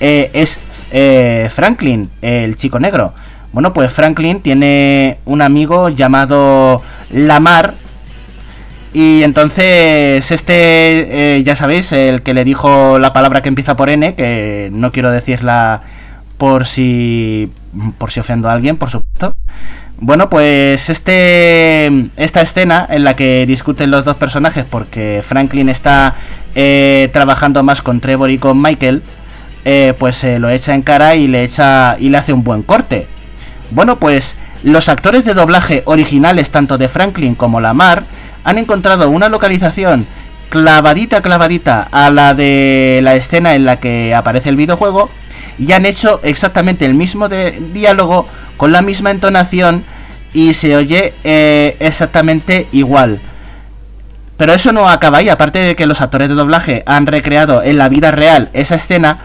eh, 0.00 0.30
es 0.32 0.58
eh, 0.90 1.50
Franklin, 1.54 2.10
el 2.22 2.56
chico 2.56 2.78
negro. 2.78 3.12
Bueno, 3.52 3.72
pues 3.72 3.92
Franklin 3.92 4.40
tiene 4.40 5.18
un 5.24 5.40
amigo 5.40 5.88
llamado 5.88 6.82
Lamar, 7.10 7.74
y 8.96 9.22
entonces 9.24 10.30
este, 10.30 11.36
eh, 11.36 11.42
ya 11.42 11.54
sabéis, 11.54 11.92
el 11.92 12.22
que 12.22 12.32
le 12.32 12.44
dijo 12.44 12.98
la 12.98 13.12
palabra 13.12 13.42
que 13.42 13.50
empieza 13.50 13.76
por 13.76 13.90
N, 13.90 14.14
que 14.14 14.70
no 14.72 14.90
quiero 14.90 15.10
decirla 15.10 15.82
por 16.38 16.64
si 16.64 17.52
por 17.98 18.10
si 18.10 18.20
ofendo 18.20 18.48
a 18.48 18.52
alguien, 18.52 18.78
por 18.78 18.88
supuesto. 18.88 19.34
Bueno, 19.98 20.30
pues 20.30 20.88
este 20.88 22.08
esta 22.16 22.40
escena 22.40 22.86
en 22.88 23.04
la 23.04 23.14
que 23.14 23.44
discuten 23.44 23.90
los 23.90 24.02
dos 24.06 24.16
personajes 24.16 24.64
porque 24.64 25.22
Franklin 25.22 25.68
está 25.68 26.14
eh, 26.54 27.10
trabajando 27.12 27.62
más 27.62 27.82
con 27.82 28.00
Trevor 28.00 28.30
y 28.30 28.38
con 28.38 28.62
Michael, 28.62 29.02
eh, 29.68 29.94
pues 29.98 30.14
se 30.14 30.38
lo 30.38 30.48
echa 30.48 30.76
en 30.76 30.82
cara 30.82 31.16
y 31.16 31.26
le 31.26 31.42
echa 31.42 31.96
y 31.98 32.08
le 32.08 32.18
hace 32.18 32.32
un 32.32 32.44
buen 32.44 32.62
corte. 32.62 33.08
Bueno, 33.72 33.96
pues 33.96 34.36
los 34.62 34.88
actores 34.88 35.24
de 35.24 35.34
doblaje 35.34 35.82
originales 35.86 36.50
tanto 36.50 36.78
de 36.78 36.88
Franklin 36.88 37.34
como 37.34 37.60
Lamar 37.60 38.04
han 38.44 38.58
encontrado 38.58 39.10
una 39.10 39.28
localización 39.28 40.06
clavadita, 40.50 41.20
clavadita 41.20 41.88
a 41.90 42.10
la 42.10 42.32
de 42.32 43.00
la 43.02 43.16
escena 43.16 43.56
en 43.56 43.64
la 43.64 43.80
que 43.80 44.14
aparece 44.14 44.50
el 44.50 44.56
videojuego 44.56 45.10
y 45.58 45.72
han 45.72 45.84
hecho 45.84 46.20
exactamente 46.22 46.86
el 46.86 46.94
mismo 46.94 47.28
diálogo 47.28 48.28
con 48.56 48.70
la 48.70 48.82
misma 48.82 49.10
entonación 49.10 49.82
y 50.32 50.54
se 50.54 50.76
oye 50.76 51.12
eh, 51.24 51.76
exactamente 51.80 52.68
igual. 52.70 53.20
Pero 54.36 54.52
eso 54.52 54.70
no 54.70 54.88
acaba 54.88 55.18
ahí, 55.18 55.28
aparte 55.28 55.58
de 55.58 55.74
que 55.74 55.86
los 55.86 56.00
actores 56.00 56.28
de 56.28 56.34
doblaje 56.34 56.84
han 56.86 57.08
recreado 57.08 57.64
en 57.64 57.78
la 57.78 57.88
vida 57.88 58.12
real 58.12 58.50
esa 58.52 58.76
escena, 58.76 59.18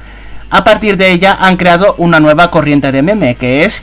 a 0.51 0.63
partir 0.65 0.97
de 0.97 1.11
ella 1.11 1.35
han 1.39 1.55
creado 1.55 1.95
una 1.97 2.19
nueva 2.19 2.51
corriente 2.51 2.91
de 2.91 3.01
meme, 3.01 3.35
que 3.35 3.63
es 3.63 3.81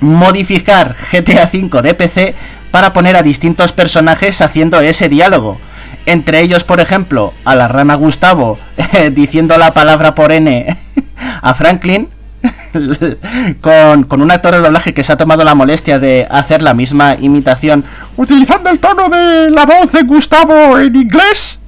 modificar 0.00 0.94
GTA 1.10 1.48
V 1.52 1.82
de 1.82 1.94
PC 1.94 2.34
para 2.70 2.92
poner 2.92 3.16
a 3.16 3.22
distintos 3.22 3.72
personajes 3.72 4.40
haciendo 4.42 4.80
ese 4.80 5.08
diálogo. 5.08 5.58
Entre 6.06 6.40
ellos, 6.40 6.64
por 6.64 6.80
ejemplo, 6.80 7.32
a 7.44 7.56
la 7.56 7.66
rana 7.66 7.94
Gustavo 7.94 8.58
diciendo 9.12 9.56
la 9.56 9.72
palabra 9.72 10.14
por 10.14 10.32
N 10.32 10.76
a 11.42 11.54
Franklin, 11.54 12.08
con, 13.60 14.04
con, 14.04 14.22
un 14.22 14.30
actor 14.30 14.54
de 14.54 14.60
doblaje 14.60 14.94
que 14.94 15.02
se 15.02 15.12
ha 15.12 15.16
tomado 15.16 15.44
la 15.44 15.54
molestia 15.54 15.98
de 15.98 16.26
hacer 16.30 16.62
la 16.62 16.74
misma 16.74 17.16
imitación 17.18 17.84
utilizando 18.16 18.70
el 18.70 18.78
tono 18.78 19.08
de 19.08 19.50
la 19.50 19.66
voz 19.66 19.92
de 19.92 20.02
Gustavo 20.02 20.78
en 20.78 20.94
inglés. 20.94 21.58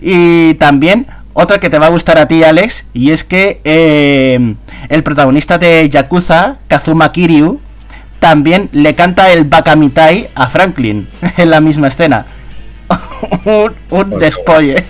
y 0.00 0.54
también 0.54 1.06
otra 1.34 1.58
que 1.58 1.68
te 1.68 1.78
va 1.78 1.86
a 1.86 1.90
gustar 1.90 2.16
a 2.18 2.26
ti, 2.26 2.44
Alex, 2.44 2.84
y 2.94 3.10
es 3.10 3.24
que 3.24 3.60
eh, 3.64 4.54
el 4.88 5.02
protagonista 5.02 5.58
de 5.58 5.88
Yakuza, 5.90 6.56
Kazuma 6.68 7.10
Kiryu, 7.12 7.60
también 8.20 8.70
le 8.72 8.94
canta 8.94 9.30
el 9.32 9.44
Bakamitai 9.44 10.28
a 10.34 10.48
Franklin 10.48 11.08
en 11.36 11.50
la 11.50 11.60
misma 11.60 11.88
escena. 11.88 12.26
un, 13.44 13.72
un 13.90 14.18
despolle. 14.18 14.84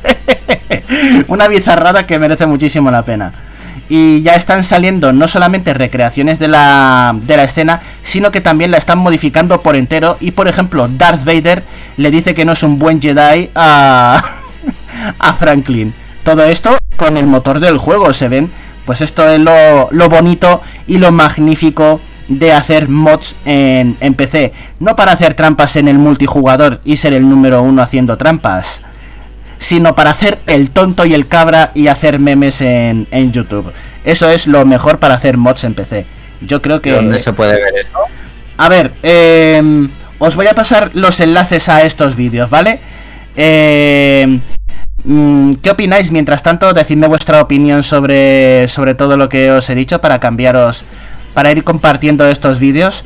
Una 1.28 1.48
bizarrada 1.48 2.06
que 2.06 2.18
merece 2.18 2.46
muchísimo 2.46 2.90
la 2.90 3.02
pena. 3.02 3.32
y 3.88 4.22
ya 4.22 4.34
están 4.34 4.64
saliendo 4.64 5.12
no 5.12 5.28
solamente 5.28 5.74
recreaciones 5.74 6.38
de 6.38 6.48
la, 6.48 7.14
de 7.14 7.36
la 7.36 7.44
escena, 7.44 7.80
sino 8.02 8.30
que 8.30 8.40
también 8.40 8.70
la 8.70 8.78
están 8.78 8.98
modificando 8.98 9.62
por 9.62 9.76
entero 9.76 10.16
y 10.20 10.30
por 10.32 10.48
ejemplo 10.48 10.88
Darth 10.88 11.24
Vader 11.24 11.62
le 11.96 12.10
dice 12.10 12.34
que 12.34 12.44
no 12.44 12.52
es 12.52 12.62
un 12.62 12.78
buen 12.78 13.00
Jedi 13.00 13.50
a, 13.54 14.22
a 15.18 15.34
Franklin. 15.34 15.94
Todo 16.24 16.44
esto 16.44 16.78
con 16.96 17.16
el 17.16 17.26
motor 17.26 17.60
del 17.60 17.78
juego, 17.78 18.14
se 18.14 18.28
ven, 18.28 18.50
pues 18.86 19.00
esto 19.00 19.28
es 19.28 19.38
lo, 19.38 19.88
lo 19.90 20.08
bonito 20.08 20.62
y 20.86 20.98
lo 20.98 21.12
magnífico 21.12 22.00
de 22.28 22.52
hacer 22.52 22.88
mods 22.88 23.34
en, 23.44 23.96
en, 24.00 24.14
PC. 24.14 24.52
No 24.80 24.96
para 24.96 25.12
hacer 25.12 25.34
trampas 25.34 25.76
en 25.76 25.86
el 25.86 25.98
multijugador 25.98 26.80
y 26.84 26.96
ser 26.96 27.12
el 27.12 27.28
número 27.28 27.62
uno 27.62 27.82
haciendo 27.82 28.16
trampas, 28.16 28.80
sino 29.58 29.94
para 29.94 30.10
hacer 30.10 30.38
el 30.46 30.70
tonto 30.70 31.04
y 31.04 31.12
el 31.12 31.28
cabra 31.28 31.70
y 31.74 31.88
hacer 31.88 32.18
memes 32.18 32.62
en, 32.62 33.06
en 33.10 33.32
YouTube. 33.32 33.72
Eso 34.04 34.30
es 34.30 34.46
lo 34.46 34.64
mejor 34.64 34.98
para 34.98 35.14
hacer 35.14 35.36
mods 35.36 35.64
en 35.64 35.74
PC. 35.74 36.06
Yo 36.40 36.62
creo 36.62 36.80
que... 36.80 36.92
¿Dónde 36.92 37.18
se 37.18 37.32
puede 37.34 37.52
ver 37.52 37.74
esto? 37.78 37.98
A 38.56 38.68
ver, 38.68 38.92
eh, 39.02 39.88
os 40.18 40.36
voy 40.36 40.46
a 40.46 40.54
pasar 40.54 40.90
los 40.94 41.20
enlaces 41.20 41.68
a 41.68 41.82
estos 41.82 42.16
vídeos, 42.16 42.48
¿vale? 42.48 42.80
Eh, 43.36 44.38
¿Qué 45.04 45.70
opináis? 45.70 46.10
Mientras 46.10 46.42
tanto, 46.42 46.72
decidme 46.72 47.08
vuestra 47.08 47.42
opinión 47.42 47.82
sobre, 47.82 48.68
sobre 48.68 48.94
todo 48.94 49.18
lo 49.18 49.28
que 49.28 49.50
os 49.50 49.68
he 49.68 49.74
dicho 49.74 50.00
para 50.00 50.18
cambiaros 50.18 50.82
para 51.34 51.50
ir 51.50 51.62
compartiendo 51.62 52.26
estos 52.26 52.58
vídeos. 52.58 53.04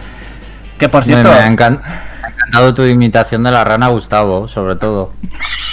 Que 0.79 0.89
por 0.89 1.05
cierto. 1.05 1.29
Me, 1.29 1.35
me, 1.35 1.41
ha 1.41 1.47
encantado 1.49 2.75
tu 2.75 2.85
imitación 2.85 3.43
de 3.43 3.51
la 3.51 3.65
rana 3.65 3.89
Gustavo, 3.89 4.47
sobre 4.47 4.77
todo. 4.77 5.13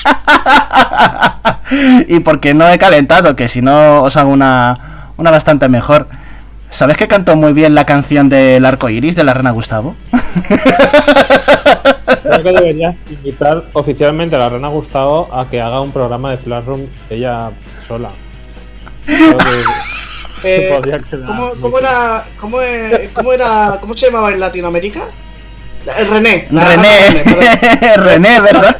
y 2.07 2.19
porque 2.21 2.55
no 2.55 2.67
he 2.67 2.79
calentado, 2.79 3.35
que 3.35 3.47
si 3.47 3.61
no 3.61 4.01
os 4.01 4.17
hago 4.17 4.31
una, 4.31 5.11
una 5.17 5.29
bastante 5.29 5.69
mejor. 5.69 6.07
¿Sabes 6.71 6.97
que 6.97 7.07
cantó 7.07 7.35
muy 7.35 7.53
bien 7.53 7.75
la 7.75 7.85
canción 7.85 8.29
del 8.29 8.65
arco 8.65 8.89
iris 8.89 9.15
de 9.15 9.23
la 9.23 9.33
rana 9.33 9.51
Gustavo? 9.51 9.95
Creo 12.05 12.43
que 12.43 12.51
deberías 12.51 12.95
invitar 13.09 13.65
oficialmente 13.73 14.35
a 14.35 14.39
la 14.39 14.49
rana 14.49 14.67
Gustavo 14.67 15.29
a 15.33 15.49
que 15.49 15.59
haga 15.61 15.81
un 15.81 15.91
programa 15.91 16.31
de 16.31 16.37
Flashroom 16.37 16.87
ella 17.09 17.51
sola. 17.87 18.11
Creo 19.05 19.37
que... 19.37 19.63
Eh, 20.43 20.69
¿cómo, 21.25 21.51
cómo, 21.59 21.79
era, 21.79 22.25
cómo, 22.39 22.57
cómo, 23.13 23.33
era, 23.33 23.77
¿Cómo 23.81 23.95
se 23.95 24.05
llamaba 24.07 24.31
en 24.31 24.39
Latinoamérica? 24.39 25.05
René. 25.85 26.47
La 26.51 26.65
René. 26.65 27.23
René, 27.23 27.97
René, 27.97 28.41
¿verdad? 28.41 28.77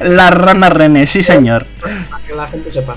la 0.00 0.30
rana 0.30 0.70
René, 0.70 1.06
sí 1.06 1.22
señor. 1.22 1.66
Para 1.80 2.24
que 2.24 2.34
la 2.34 2.46
gente 2.48 2.72
sepa. 2.72 2.96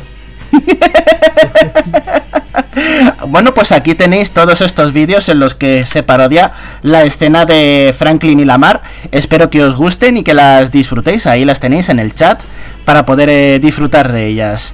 bueno, 3.27 3.53
pues 3.53 3.71
aquí 3.71 3.95
tenéis 3.95 4.31
todos 4.31 4.61
estos 4.61 4.93
vídeos 4.93 5.29
en 5.29 5.39
los 5.39 5.55
que 5.55 5.85
se 5.85 6.03
parodia 6.03 6.51
la 6.81 7.03
escena 7.03 7.45
de 7.45 7.93
Franklin 7.97 8.39
y 8.39 8.45
Lamar. 8.45 8.81
Espero 9.11 9.49
que 9.49 9.63
os 9.63 9.75
gusten 9.75 10.17
y 10.17 10.23
que 10.23 10.33
las 10.33 10.71
disfrutéis. 10.71 11.27
Ahí 11.27 11.45
las 11.45 11.59
tenéis 11.59 11.89
en 11.89 11.99
el 11.99 12.13
chat 12.13 12.41
para 12.85 13.05
poder 13.05 13.29
eh, 13.29 13.59
disfrutar 13.59 14.11
de 14.11 14.27
ellas. 14.27 14.73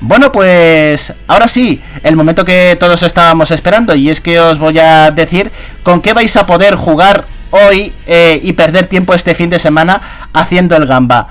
Bueno, 0.00 0.32
pues 0.32 1.12
ahora 1.28 1.46
sí, 1.46 1.80
el 2.02 2.16
momento 2.16 2.44
que 2.44 2.76
todos 2.78 3.04
estábamos 3.04 3.52
esperando 3.52 3.94
y 3.94 4.10
es 4.10 4.20
que 4.20 4.40
os 4.40 4.58
voy 4.58 4.78
a 4.80 5.12
decir 5.12 5.52
con 5.84 6.02
qué 6.02 6.12
vais 6.12 6.36
a 6.36 6.44
poder 6.44 6.74
jugar 6.74 7.26
hoy 7.52 7.92
eh, 8.06 8.40
y 8.42 8.52
perder 8.54 8.86
tiempo 8.86 9.14
este 9.14 9.36
fin 9.36 9.48
de 9.48 9.60
semana 9.60 10.28
haciendo 10.32 10.74
el 10.74 10.86
gamba. 10.86 11.28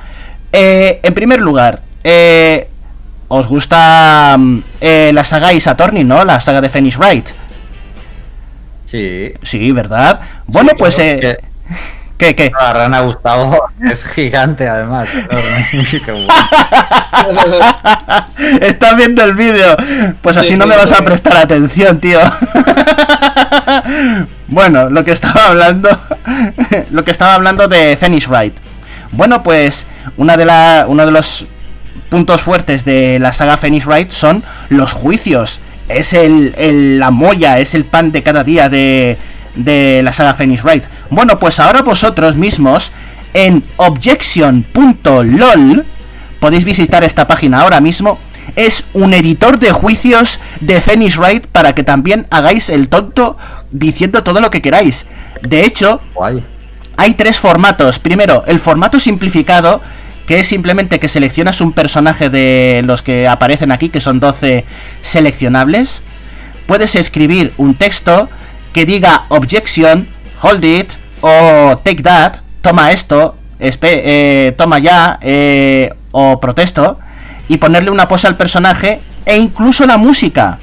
Eh, 0.53 1.01
en 1.03 1.13
primer 1.13 1.41
lugar, 1.41 1.81
eh, 2.05 2.69
os 3.33 3.47
gusta 3.47 4.37
eh, 4.81 5.11
la 5.13 5.23
saga 5.23 5.53
Isatorni, 5.53 6.03
¿no? 6.03 6.25
La 6.25 6.41
saga 6.41 6.59
de 6.59 6.69
Phoenix 6.69 6.97
Wright. 6.97 7.27
Sí. 8.83 9.31
Sí, 9.41 9.71
¿verdad? 9.71 10.19
Bueno, 10.47 10.69
Sí, 10.71 10.75
pues... 10.77 10.99
Eh, 10.99 11.19
que- 11.21 11.37
¿Qué, 12.21 12.35
qué? 12.35 12.51
La 12.59 12.71
rana 12.73 12.99
Gustavo 12.99 13.69
es 13.89 14.03
gigante, 14.05 14.67
además. 14.69 15.11
enorme. 15.15 15.67
Qué 16.05 16.11
bueno. 16.11 16.27
Estás 18.61 18.95
viendo 18.95 19.23
el 19.23 19.33
vídeo. 19.33 19.75
Pues 20.21 20.37
así 20.37 20.49
Sí, 20.49 20.55
no 20.57 20.65
sí, 20.65 20.69
me 20.69 20.77
vas 20.77 20.91
a 20.91 21.03
prestar 21.03 21.37
atención, 21.37 21.99
tío. 21.99 22.19
bueno, 24.47 24.89
lo 24.89 25.03
que 25.03 25.13
estaba 25.13 25.47
hablando. 25.47 25.89
lo 26.91 27.03
que 27.03 27.09
estaba 27.11 27.33
hablando 27.35 27.67
de 27.67 27.97
Phoenix 27.97 28.27
Wright. 28.27 28.53
Bueno, 29.13 29.41
pues 29.41 29.85
una 30.17 30.37
de 30.37 30.45
la, 30.45 30.85
uno 30.87 31.05
de 31.05 31.11
los 31.11 31.45
puntos 32.11 32.41
fuertes 32.41 32.85
de 32.85 33.17
la 33.19 33.33
saga 33.33 33.57
Phoenix 33.57 33.85
Wright 33.87 34.11
son 34.11 34.43
los 34.69 34.91
juicios. 34.91 35.59
Es 35.89 36.13
el, 36.13 36.53
el- 36.57 36.99
la 36.99 37.09
molla, 37.09 37.55
es 37.55 37.73
el 37.73 37.85
pan 37.85 38.11
de 38.11 38.21
cada 38.21 38.43
día 38.43 38.69
de, 38.69 39.17
de 39.55 40.01
la 40.03 40.13
saga 40.13 40.35
Phoenix 40.35 40.63
Wright. 40.63 40.83
Bueno, 41.09 41.39
pues 41.39 41.59
ahora 41.59 41.81
vosotros 41.81 42.35
mismos 42.35 42.91
en 43.33 43.63
objection.lol 43.77 45.85
podéis 46.39 46.63
visitar 46.65 47.03
esta 47.03 47.27
página 47.27 47.61
ahora 47.61 47.79
mismo. 47.81 48.19
Es 48.55 48.83
un 48.93 49.13
editor 49.13 49.59
de 49.59 49.71
juicios 49.71 50.39
de 50.59 50.81
Phoenix 50.81 51.17
Wright 51.17 51.45
para 51.47 51.73
que 51.75 51.83
también 51.83 52.27
hagáis 52.29 52.69
el 52.69 52.89
tonto 52.89 53.37
diciendo 53.71 54.23
todo 54.23 54.41
lo 54.41 54.49
que 54.51 54.61
queráis. 54.61 55.05
De 55.43 55.63
hecho, 55.63 56.01
Guay. 56.13 56.43
hay 56.97 57.13
tres 57.13 57.39
formatos. 57.39 57.99
Primero, 57.99 58.43
el 58.47 58.59
formato 58.59 58.99
simplificado, 58.99 59.81
que 60.27 60.39
es 60.39 60.47
simplemente 60.47 60.99
que 60.99 61.09
seleccionas 61.09 61.61
un 61.61 61.73
personaje 61.73 62.29
de 62.29 62.81
los 62.85 63.01
que 63.01 63.27
aparecen 63.27 63.71
aquí, 63.71 63.89
que 63.89 64.01
son 64.01 64.19
12 64.19 64.65
seleccionables. 65.01 66.01
Puedes 66.65 66.95
escribir 66.95 67.53
un 67.57 67.75
texto 67.75 68.29
que 68.73 68.85
diga 68.85 69.25
objection, 69.29 70.07
hold 70.41 70.63
it 70.63 70.91
o 71.21 71.77
take 71.83 72.01
that, 72.03 72.35
toma 72.61 72.91
esto, 72.91 73.35
eh, 73.59 74.53
toma 74.57 74.79
ya 74.79 75.19
eh, 75.21 75.93
o 76.11 76.39
protesto 76.39 76.97
y 77.47 77.57
ponerle 77.57 77.91
una 77.91 78.07
pose 78.07 78.27
al 78.27 78.37
personaje 78.37 78.99
e 79.25 79.37
incluso 79.37 79.85
la 79.85 79.97
música 79.97 80.57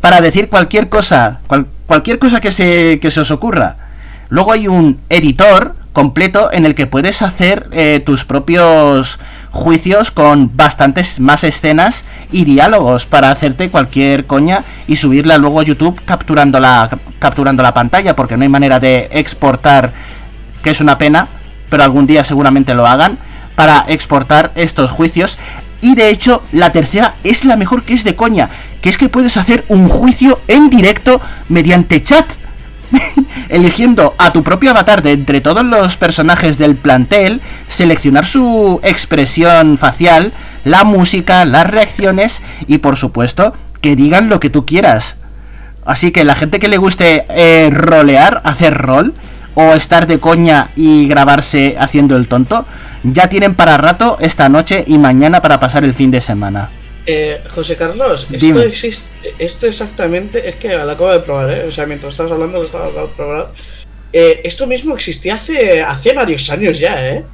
para 0.00 0.20
decir 0.20 0.48
cualquier 0.48 0.88
cosa, 0.88 1.40
cual- 1.46 1.66
cualquier 1.86 2.18
cosa 2.18 2.40
que 2.40 2.52
se, 2.52 2.98
que 3.00 3.10
se 3.10 3.20
os 3.20 3.30
ocurra. 3.30 3.76
Luego 4.30 4.52
hay 4.52 4.68
un 4.68 5.00
editor 5.08 5.74
completo 5.92 6.50
en 6.52 6.64
el 6.64 6.74
que 6.74 6.86
puedes 6.86 7.20
hacer 7.20 7.68
eh, 7.72 8.00
tus 8.04 8.24
propios 8.24 9.18
juicios 9.50 10.12
con 10.12 10.56
bastantes 10.56 11.18
más 11.18 11.42
escenas 11.42 12.04
y 12.30 12.44
diálogos 12.44 13.06
para 13.06 13.32
hacerte 13.32 13.68
cualquier 13.68 14.26
coña 14.26 14.62
y 14.86 14.96
subirla 14.96 15.38
luego 15.38 15.60
a 15.60 15.64
YouTube 15.64 16.00
capturando 16.04 16.60
la, 16.60 16.88
capturando 17.18 17.62
la 17.62 17.74
pantalla 17.74 18.14
porque 18.14 18.36
no 18.36 18.44
hay 18.44 18.48
manera 18.48 18.78
de 18.78 19.08
exportar, 19.10 19.92
que 20.62 20.70
es 20.70 20.80
una 20.80 20.96
pena, 20.96 21.26
pero 21.68 21.82
algún 21.82 22.06
día 22.06 22.22
seguramente 22.22 22.74
lo 22.74 22.86
hagan, 22.86 23.18
para 23.56 23.84
exportar 23.88 24.52
estos 24.54 24.90
juicios. 24.90 25.38
Y 25.82 25.94
de 25.94 26.10
hecho, 26.10 26.42
la 26.52 26.72
tercera 26.72 27.14
es 27.24 27.44
la 27.44 27.56
mejor 27.56 27.82
que 27.82 27.94
es 27.94 28.04
de 28.04 28.14
coña, 28.14 28.50
que 28.80 28.90
es 28.90 28.98
que 28.98 29.08
puedes 29.08 29.36
hacer 29.36 29.64
un 29.68 29.88
juicio 29.88 30.40
en 30.46 30.70
directo 30.70 31.20
mediante 31.48 32.02
chat. 32.04 32.26
eligiendo 33.48 34.14
a 34.18 34.32
tu 34.32 34.42
propio 34.42 34.70
avatar 34.70 35.02
de 35.02 35.12
entre 35.12 35.40
todos 35.40 35.64
los 35.64 35.96
personajes 35.96 36.58
del 36.58 36.76
plantel, 36.76 37.40
seleccionar 37.68 38.26
su 38.26 38.80
expresión 38.82 39.78
facial, 39.78 40.32
la 40.64 40.84
música, 40.84 41.44
las 41.44 41.68
reacciones 41.68 42.42
y 42.66 42.78
por 42.78 42.96
supuesto 42.96 43.54
que 43.80 43.96
digan 43.96 44.28
lo 44.28 44.40
que 44.40 44.50
tú 44.50 44.66
quieras. 44.66 45.16
Así 45.84 46.12
que 46.12 46.24
la 46.24 46.36
gente 46.36 46.58
que 46.58 46.68
le 46.68 46.76
guste 46.76 47.24
eh, 47.30 47.70
rolear, 47.72 48.42
hacer 48.44 48.76
rol, 48.76 49.14
o 49.54 49.74
estar 49.74 50.06
de 50.06 50.20
coña 50.20 50.68
y 50.76 51.06
grabarse 51.08 51.76
haciendo 51.78 52.16
el 52.16 52.28
tonto, 52.28 52.66
ya 53.02 53.28
tienen 53.28 53.54
para 53.54 53.76
rato 53.76 54.16
esta 54.20 54.48
noche 54.48 54.84
y 54.86 54.98
mañana 54.98 55.40
para 55.40 55.58
pasar 55.60 55.84
el 55.84 55.94
fin 55.94 56.10
de 56.10 56.20
semana. 56.20 56.68
Eh, 57.12 57.40
José 57.54 57.74
Carlos, 57.76 58.26
esto 58.32 58.46
existe, 58.68 59.08
esto 59.38 59.66
exactamente, 59.66 60.48
es 60.48 60.54
que 60.56 60.68
lo 60.68 60.82
acabo 60.82 61.10
de 61.12 61.20
probar, 61.20 61.50
¿eh? 61.50 61.64
o 61.68 61.72
sea, 61.72 61.86
mientras 61.86 62.12
estabas 62.12 62.32
hablando 62.32 62.58
lo 62.58 62.64
estaba 62.66 62.86
acabo 62.86 63.06
de 63.08 63.12
probar. 63.14 63.52
Eh, 64.12 64.40
esto 64.44 64.66
mismo 64.66 64.94
existía 64.94 65.34
hace, 65.34 65.82
hace 65.82 66.12
varios 66.12 66.48
años 66.50 66.78
ya, 66.78 66.94
¿eh? 67.10 67.24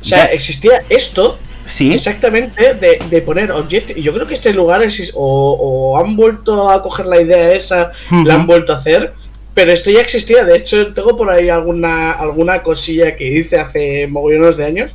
O 0.00 0.04
sea, 0.04 0.26
Ya. 0.26 0.32
existía 0.32 0.82
esto 0.88 1.38
¿Sí? 1.66 1.92
exactamente 1.92 2.74
de, 2.74 2.98
de 3.10 3.22
poner 3.22 3.50
object. 3.52 3.96
Y 3.96 4.02
yo 4.02 4.12
creo 4.14 4.26
que 4.26 4.34
este 4.34 4.52
lugar 4.52 4.82
exis- 4.82 5.12
o, 5.14 5.56
o 5.60 5.98
han 5.98 6.14
vuelto 6.16 6.68
a 6.70 6.82
coger 6.82 7.06
la 7.06 7.20
idea 7.20 7.52
esa, 7.52 7.92
la 8.24 8.34
han 8.34 8.46
vuelto 8.46 8.72
a 8.72 8.76
hacer. 8.76 9.12
Pero 9.54 9.72
esto 9.72 9.90
ya 9.90 10.00
existía, 10.00 10.44
de 10.44 10.56
hecho 10.58 10.92
tengo 10.94 11.16
por 11.16 11.30
ahí 11.30 11.48
alguna, 11.48 12.12
alguna 12.12 12.62
cosilla 12.62 13.16
que 13.16 13.24
hice 13.38 13.58
hace 13.58 14.06
mogollones 14.06 14.56
de 14.58 14.64
años. 14.66 14.90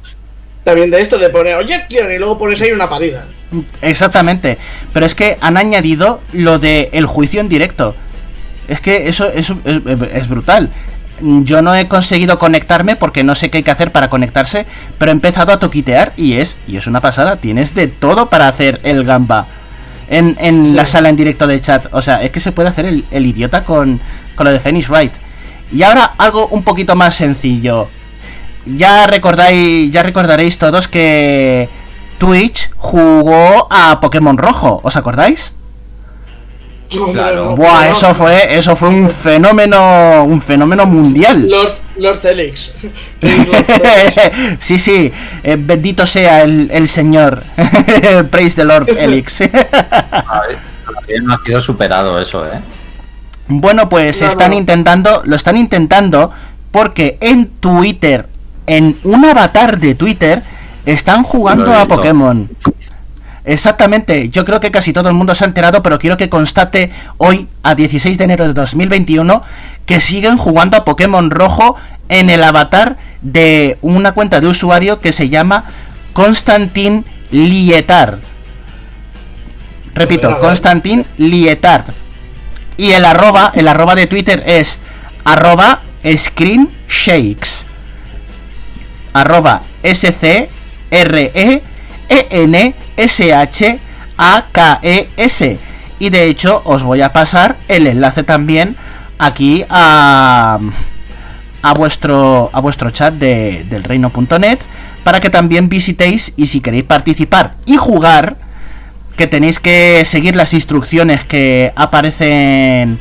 También 0.63 0.91
de 0.91 1.01
esto 1.01 1.17
de 1.17 1.29
poner 1.29 1.55
objection 1.55 2.11
y 2.11 2.17
luego 2.17 2.37
pones 2.37 2.61
ahí 2.61 2.71
una 2.71 2.89
parida. 2.89 3.25
Exactamente. 3.81 4.57
Pero 4.93 5.05
es 5.05 5.15
que 5.15 5.37
han 5.41 5.57
añadido 5.57 6.21
lo 6.33 6.59
de 6.59 6.89
el 6.93 7.05
juicio 7.07 7.41
en 7.41 7.49
directo. 7.49 7.95
Es 8.67 8.79
que 8.79 9.09
eso, 9.09 9.27
eso 9.29 9.57
es, 9.65 9.81
es 10.13 10.27
brutal. 10.29 10.71
Yo 11.19 11.61
no 11.61 11.75
he 11.75 11.87
conseguido 11.87 12.39
conectarme 12.39 12.95
porque 12.95 13.23
no 13.23 13.35
sé 13.35 13.49
qué 13.49 13.57
hay 13.59 13.63
que 13.63 13.71
hacer 13.71 13.91
para 13.91 14.09
conectarse, 14.09 14.65
pero 14.97 15.11
he 15.11 15.13
empezado 15.13 15.51
a 15.51 15.59
toquitear 15.59 16.13
y 16.17 16.33
es 16.35 16.57
y 16.67 16.77
es 16.77 16.87
una 16.87 17.01
pasada. 17.01 17.37
Tienes 17.37 17.75
de 17.75 17.87
todo 17.87 18.29
para 18.29 18.47
hacer 18.47 18.79
el 18.83 19.03
gamba. 19.03 19.47
en, 20.07 20.35
en 20.39 20.75
la 20.75 20.85
sala 20.85 21.09
en 21.09 21.15
directo 21.15 21.47
de 21.47 21.61
chat. 21.61 21.87
O 21.91 22.01
sea, 22.01 22.21
es 22.23 22.31
que 22.31 22.39
se 22.39 22.51
puede 22.51 22.69
hacer 22.69 22.85
el, 22.85 23.05
el 23.11 23.25
idiota 23.25 23.63
con, 23.63 23.99
con 24.35 24.45
lo 24.45 24.51
de 24.51 24.59
Phoenix 24.59 24.89
Wright. 24.89 25.13
Y 25.71 25.83
ahora 25.83 26.13
algo 26.17 26.47
un 26.47 26.63
poquito 26.63 26.95
más 26.95 27.15
sencillo. 27.15 27.89
Ya 28.65 29.07
recordáis, 29.07 29.91
ya 29.91 30.03
recordaréis 30.03 30.57
todos 30.57 30.87
que 30.87 31.67
Twitch 32.17 32.69
jugó 32.77 33.67
a 33.71 33.99
Pokémon 33.99 34.37
Rojo, 34.37 34.79
¿os 34.83 34.95
acordáis? 34.95 35.53
Claro. 37.13 37.55
Buah, 37.55 37.89
eso 37.89 38.13
fue, 38.13 38.57
eso 38.57 38.75
fue 38.75 38.89
un 38.89 39.09
fenómeno, 39.09 40.25
un 40.25 40.41
fenómeno 40.41 40.85
mundial. 40.85 41.49
Lord, 41.49 41.75
Lord 41.97 42.25
Elix. 42.25 42.73
Sí, 44.59 44.77
sí, 44.77 45.11
eh, 45.43 45.55
bendito 45.57 46.05
sea 46.05 46.41
el, 46.41 46.69
el 46.71 46.89
señor. 46.89 47.43
Praise 48.29 48.55
the 48.55 48.65
Lord 48.65 48.89
Elix. 48.89 49.37
Todavía 49.37 50.59
no 51.23 51.33
ha 51.33 51.39
sido 51.45 51.61
superado 51.61 52.19
eso, 52.19 52.45
¿eh? 52.45 52.59
bueno, 53.47 53.87
pues 53.89 54.21
No, 54.21 54.27
están 54.27 54.51
no. 54.51 54.57
intentando, 54.57 55.21
lo 55.25 55.35
están 55.35 55.55
intentando 55.57 56.31
porque 56.71 57.17
en 57.21 57.47
Twitter, 57.59 58.27
en 58.71 58.95
un 59.03 59.25
avatar 59.25 59.79
de 59.79 59.95
Twitter, 59.95 60.43
están 60.85 61.23
jugando 61.23 61.73
a. 61.73 61.85
Pokémon. 61.85 62.49
Exactamente, 63.43 64.29
yo 64.29 64.45
creo 64.45 64.61
que 64.61 64.71
casi 64.71 64.93
todo 64.93 65.09
el 65.09 65.15
mundo 65.15 65.35
se 65.35 65.43
ha 65.43 65.47
enterado, 65.47 65.83
pero 65.83 65.99
quiero 65.99 66.15
que 66.15 66.29
constate 66.29 66.91
hoy, 67.17 67.49
a 67.63 67.75
16 67.75 68.17
de 68.17 68.23
enero 68.23 68.47
de 68.47 68.53
2021, 68.53 69.41
que 69.85 69.99
siguen 69.99 70.37
jugando 70.37 70.77
a 70.77 70.85
Pokémon 70.85 71.31
Rojo 71.31 71.75
en 72.07 72.29
el 72.29 72.43
avatar 72.43 72.97
de 73.21 73.77
una 73.81 74.13
cuenta 74.13 74.39
de 74.39 74.47
usuario 74.47 75.01
que 75.01 75.11
se 75.11 75.27
llama 75.27 75.65
Constantin 76.13 77.03
Lietar. 77.31 78.19
Repito. 79.93 80.39
Constantin 80.39 81.03
Lietar. 81.17 81.85
Y 82.77 82.91
el 82.91 83.03
arroba, 83.03 83.51
el 83.53 83.67
arroba 83.67 83.95
de 83.95 84.07
Twitter 84.07 84.43
es 84.45 84.79
arroba 85.25 85.81
screenshakes. 86.05 87.70
Arroba 89.13 89.61
S 89.83 90.11
C 90.11 90.49
R 90.89 91.31
E 91.33 91.61
E 92.09 92.27
E 94.81 95.09
S. 95.17 95.59
Y 95.99 96.09
de 96.09 96.25
hecho 96.25 96.61
os 96.65 96.83
voy 96.83 97.01
a 97.01 97.13
pasar 97.13 97.57
el 97.67 97.87
enlace 97.87 98.23
también 98.23 98.75
aquí 99.17 99.65
a 99.69 100.59
a 101.63 101.73
vuestro 101.73 102.49
a 102.53 102.59
vuestro 102.59 102.89
chat 102.89 103.13
de, 103.13 103.65
del 103.69 103.83
reino.net 103.83 104.59
para 105.03 105.19
que 105.19 105.29
también 105.29 105.69
visitéis 105.69 106.33
y 106.35 106.47
si 106.47 106.59
queréis 106.59 106.83
participar 106.83 107.55
y 107.65 107.77
jugar 107.77 108.37
que 109.15 109.27
tenéis 109.27 109.59
que 109.59 110.03
seguir 110.05 110.35
las 110.35 110.53
instrucciones 110.53 111.23
que 111.25 111.71
aparecen 111.75 112.97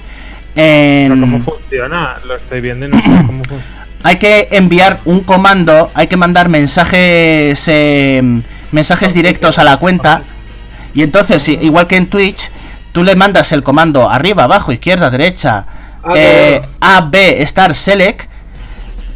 Pero 0.55 1.15
¿Cómo 1.21 1.37
en 1.37 1.43
funciona? 1.43 2.17
Lo 2.27 2.37
estoy 2.37 2.61
viendo 2.61 2.87
y 2.87 2.89
no 2.91 2.99
sé 2.99 3.05
cómo 3.27 3.45
funciona. 3.45 3.87
Hay 4.03 4.17
que 4.17 4.49
enviar 4.53 5.01
un 5.05 5.21
comando 5.21 5.91
hay 5.95 6.07
que 6.07 6.17
mandar 6.17 6.49
mensajes 6.49 7.63
eh, 7.67 8.43
mensajes 8.73 9.15
directos 9.15 9.59
a 9.59 9.65
la 9.65 9.77
cuenta 9.77 10.23
y 10.95 11.03
entonces 11.03 11.47
igual 11.49 11.87
que 11.87 11.97
en 11.97 12.07
Twitch 12.09 12.51
tú 12.93 13.05
le 13.05 13.15
mandas 13.17 13.53
el 13.53 13.63
comando 13.63 14.11
arriba 14.11 14.45
abajo 14.45 14.73
izquierda 14.73 15.11
derecha 15.11 15.67
Ah, 16.03 16.15
eh. 16.17 16.63
A 16.81 17.03
B 17.03 17.43
Star 17.43 17.75
Select 17.75 18.31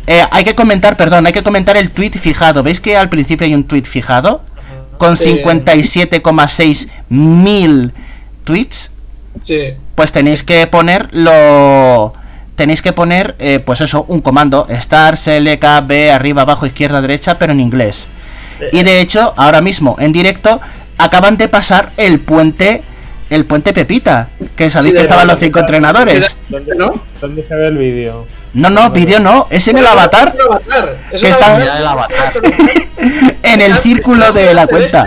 eh, 0.06 0.22
hay 0.30 0.44
que 0.44 0.54
comentar, 0.54 0.96
perdón, 0.96 1.26
hay 1.26 1.32
que 1.32 1.42
comentar 1.42 1.76
el 1.78 1.90
tweet 1.90 2.10
fijado. 2.10 2.62
¿Veis 2.62 2.78
que 2.78 2.94
al 2.96 3.08
principio 3.08 3.46
hay 3.46 3.54
un 3.54 3.64
tweet 3.64 3.84
fijado? 3.84 4.42
Con 4.98 5.16
Sí. 5.16 5.24
57,6 5.42 6.88
mil 7.08 7.92
tweets. 8.44 8.90
Sí. 9.42 9.72
Pues 9.94 10.12
tenéis 10.12 10.42
que 10.42 10.66
poner 10.66 11.08
lo. 11.12 12.12
Tenéis 12.56 12.82
que 12.82 12.92
poner, 12.92 13.34
eh, 13.38 13.58
pues 13.60 13.80
eso, 13.80 14.04
un 14.08 14.20
comando. 14.20 14.66
Star, 14.70 15.16
select, 15.16 15.64
A, 15.64 15.80
B, 15.80 16.12
arriba, 16.12 16.42
abajo, 16.42 16.66
izquierda, 16.66 17.00
derecha, 17.00 17.36
pero 17.38 17.52
en 17.52 17.60
inglés. 17.60 18.06
Y 18.72 18.82
de 18.84 19.00
hecho, 19.00 19.34
ahora 19.36 19.60
mismo, 19.60 19.96
en 19.98 20.12
directo, 20.12 20.60
acaban 20.96 21.36
de 21.36 21.48
pasar 21.48 21.90
el 21.96 22.20
puente. 22.20 22.82
El 23.30 23.46
puente 23.46 23.72
Pepita. 23.72 24.28
Que 24.54 24.70
sabéis 24.70 24.92
Sí, 24.92 24.98
que 24.98 25.02
estaban 25.02 25.26
los 25.26 25.38
cinco 25.40 25.58
entrenadores. 25.58 26.36
¿Dónde, 26.48 26.74
¿No? 26.76 27.02
¿Dónde 27.20 27.42
se 27.42 27.54
ve 27.56 27.66
el 27.66 27.78
vídeo? 27.78 28.26
No, 28.52 28.70
no, 28.70 28.90
vídeo 28.90 29.18
no. 29.18 29.48
Es 29.50 29.66
en 29.66 29.78
el 29.78 29.86
avatar. 29.86 30.28
Es 30.28 30.34
un 30.44 30.52
avatar. 30.52 30.96
Es 31.10 31.20
Que 31.20 31.26
un 31.26 31.32
está- 31.32 31.58
Mira 31.58 31.78
el 31.78 31.86
avatar. 31.86 32.32
En 33.42 33.60
el 33.62 33.74
círculo 33.82 34.32
de 34.32 34.54
la 34.54 34.66
cuenta. 34.68 35.04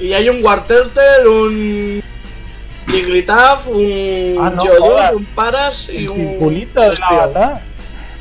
Y 0.00 0.12
hay 0.14 0.28
un 0.30 0.42
Warturtle, 0.42 1.28
un 1.28 2.02
Jigglypuff, 2.88 3.66
un 3.66 4.36
Ah, 4.40 4.50
no 4.54 4.62
un 5.16 5.24
Paras 5.26 5.88
y 5.88 6.04
El 6.04 6.08
un... 6.10 6.16
circulito 6.16 6.82
avatar. 6.82 7.62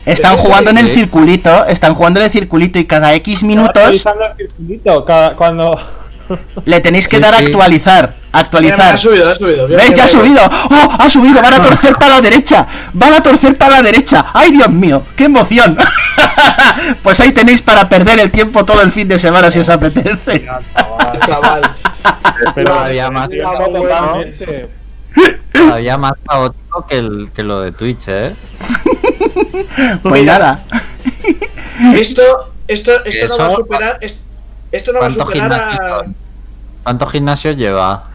Están 0.06 0.38
jugando 0.38 0.72
en 0.72 0.78
el 0.80 0.90
circulito, 0.90 1.66
están 1.68 1.94
jugando 1.94 2.20
en 2.20 2.26
el 2.26 2.32
circulito 2.32 2.80
y 2.80 2.86
cada 2.86 3.14
X 3.16 3.44
minutos 3.44 3.70
actualizando 3.76 4.26
el 4.26 4.38
circulito 4.38 5.06
cada- 5.06 5.36
cuando. 5.36 5.80
Le 6.66 6.80
tenéis 6.80 7.08
que 7.08 7.18
Sí, 7.18 7.22
dar 7.22 7.34
a 7.34 7.38
sí. 7.40 7.46
actualizar, 7.46 8.02
Mira, 8.02 8.20
mira, 8.32 8.40
actualizar. 8.40 8.96
ha 8.96 8.98
subido, 8.98 9.30
ha 9.30 9.36
subido. 9.36 9.68
Mira, 9.68 9.84
Ya 9.88 10.04
ha 10.04 10.08
subido. 10.08 10.42
¡Oh! 10.46 10.90
Ha 11.00 11.10
subido, 11.10 11.42
van 11.42 11.54
a 11.54 11.64
torcer 11.64 11.94
para 11.96 12.16
la 12.16 12.22
derecha. 12.22 12.68
Van 12.94 13.14
a 13.14 13.22
torcer 13.24 13.58
para 13.58 13.78
la 13.78 13.82
derecha. 13.84 14.26
¡Ay, 14.34 14.52
Dios 14.52 14.70
mío! 14.70 15.04
¡Qué 15.16 15.26
emoción! 15.26 15.78
pues 17.04 17.20
ahí 17.20 17.32
tenéis 17.32 17.62
para 17.62 17.88
perder 17.90 18.20
el 18.20 18.32
tiempo 18.32 18.64
todo 18.66 18.82
el 18.82 18.92
fin 18.92 19.08
de 19.08 19.20
semana 19.20 19.52
si 19.52 19.60
os 19.60 19.70
apetece. 19.70 20.46
Chaval. 21.26 21.72
Pero 22.56 22.72
Todavía 22.72 23.12
más, 23.12 23.30
todavía 25.54 25.98
más 25.98 26.14
caótico 26.28 26.86
que, 26.88 26.98
el, 26.98 27.30
que 27.34 27.44
lo 27.44 27.62
de 27.62 27.72
Twitch, 27.72 28.08
¿eh? 28.08 28.34
Pues 30.04 30.24
nada. 30.24 30.60
Esto, 31.96 32.54
esto, 32.68 33.04
esto 33.06 33.38
no 33.38 33.44
va 33.44 33.48
a 33.54 33.56
superar... 33.56 33.98
es- 34.02 34.18
Esto 34.72 34.94
no 34.94 35.00
va 35.00 35.06
a 35.08 35.10
¿Cuántos 35.10 35.28
superar 35.28 35.54
a... 35.54 36.02
¿Cuántos 36.84 37.12
gimnasios 37.12 37.56
lleva? 37.58 38.06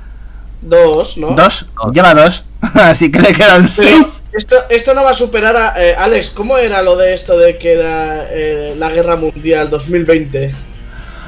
Dos, 0.60 1.16
¿no? 1.16 1.28
Dos. 1.30 1.66
Dos. 1.82 1.92
Lleva 1.94 2.14
dos. 2.14 2.44
Así 2.74 3.10
que 3.12 3.20
le 3.20 3.32
quedan 3.32 3.68
Pero 3.76 3.88
seis. 3.88 4.22
esto, 4.32 4.56
esto 4.70 4.94
no 4.94 5.04
va 5.04 5.10
a 5.10 5.14
superar 5.14 5.56
a... 5.56 5.74
eh, 5.84 5.94
Alex, 5.96 6.30
¿cómo 6.30 6.56
era 6.58 6.82
lo 6.82 6.96
de 6.96 7.14
esto 7.14 7.38
de 7.38 7.56
que 7.58 7.74
era 7.74 8.26
eh, 8.30 8.74
la 8.78 8.90
guerra 8.90 9.16
mundial 9.16 9.70
2020? 9.70 10.52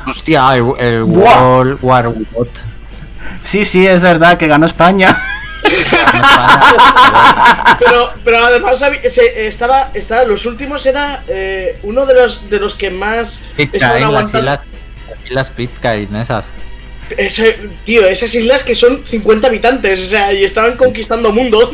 Hostia, 0.06 0.56
el, 0.56 0.64
el. 0.78 1.02
World 1.02 1.78
War 1.82 2.08
Bot. 2.32 2.48
Sí, 3.44 3.64
sí, 3.64 3.86
es 3.86 4.00
verdad 4.00 4.36
que 4.38 4.46
ganó 4.46 4.66
España. 4.66 5.22
Pero, 7.78 8.10
pero 8.24 8.38
además 8.44 8.78
se- 8.78 9.46
estaba, 9.46 9.90
estaba, 9.94 10.24
los 10.24 10.46
últimos 10.46 10.84
era 10.86 11.22
eh, 11.28 11.78
uno 11.82 12.06
de 12.06 12.14
los 12.14 12.48
de 12.50 12.58
los 12.58 12.74
que 12.74 12.90
más 12.90 13.40
Pitcairn, 13.56 14.00
las 14.00 14.02
aguantando. 14.04 14.38
islas, 14.38 14.60
las 15.08 15.24
islas 15.26 15.50
Pitcairn, 15.50 16.16
esas. 16.16 16.52
Ese, 17.16 17.56
tío, 17.84 18.06
esas 18.06 18.34
islas 18.34 18.62
que 18.62 18.74
son 18.74 19.02
50 19.06 19.46
habitantes, 19.46 20.00
o 20.00 20.06
sea, 20.06 20.32
y 20.32 20.44
estaban 20.44 20.76
conquistando 20.76 21.32
mundo. 21.32 21.70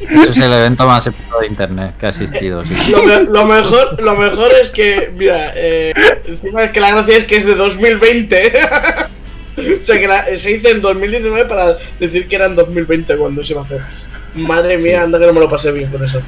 Eso 0.00 0.30
es 0.30 0.36
el 0.38 0.52
evento 0.52 0.86
más 0.86 1.06
épico 1.06 1.40
de 1.40 1.46
internet 1.46 1.94
que 1.98 2.06
ha 2.06 2.08
existido. 2.10 2.64
sí. 2.64 2.74
lo, 2.90 3.02
me- 3.04 3.22
lo 3.24 3.44
mejor, 3.46 4.00
lo 4.02 4.14
mejor 4.16 4.50
es 4.62 4.70
que, 4.70 5.10
mira, 5.14 5.52
eh, 5.54 5.92
encima 6.26 6.64
es 6.64 6.70
que 6.72 6.80
la 6.80 6.90
gracia 6.92 7.16
es 7.16 7.24
que 7.24 7.36
es 7.36 7.46
de 7.46 7.54
2020. 7.54 8.52
o 9.58 9.84
sea, 9.84 9.98
que 10.00 10.08
la- 10.08 10.36
se 10.36 10.52
hizo 10.52 10.68
en 10.68 10.80
2019 10.80 11.44
para 11.46 11.76
decir 11.98 12.28
que 12.28 12.36
era 12.36 12.46
en 12.46 12.54
2020 12.56 13.16
cuando 13.16 13.42
se 13.42 13.54
va 13.54 13.62
a 13.62 13.64
hacer. 13.64 13.80
Madre 14.34 14.78
mía, 14.78 15.02
anda 15.02 15.18
que 15.18 15.26
no 15.26 15.32
me 15.32 15.40
lo 15.40 15.48
pasé 15.50 15.72
bien 15.72 15.90
con 15.90 16.04
eso. 16.04 16.20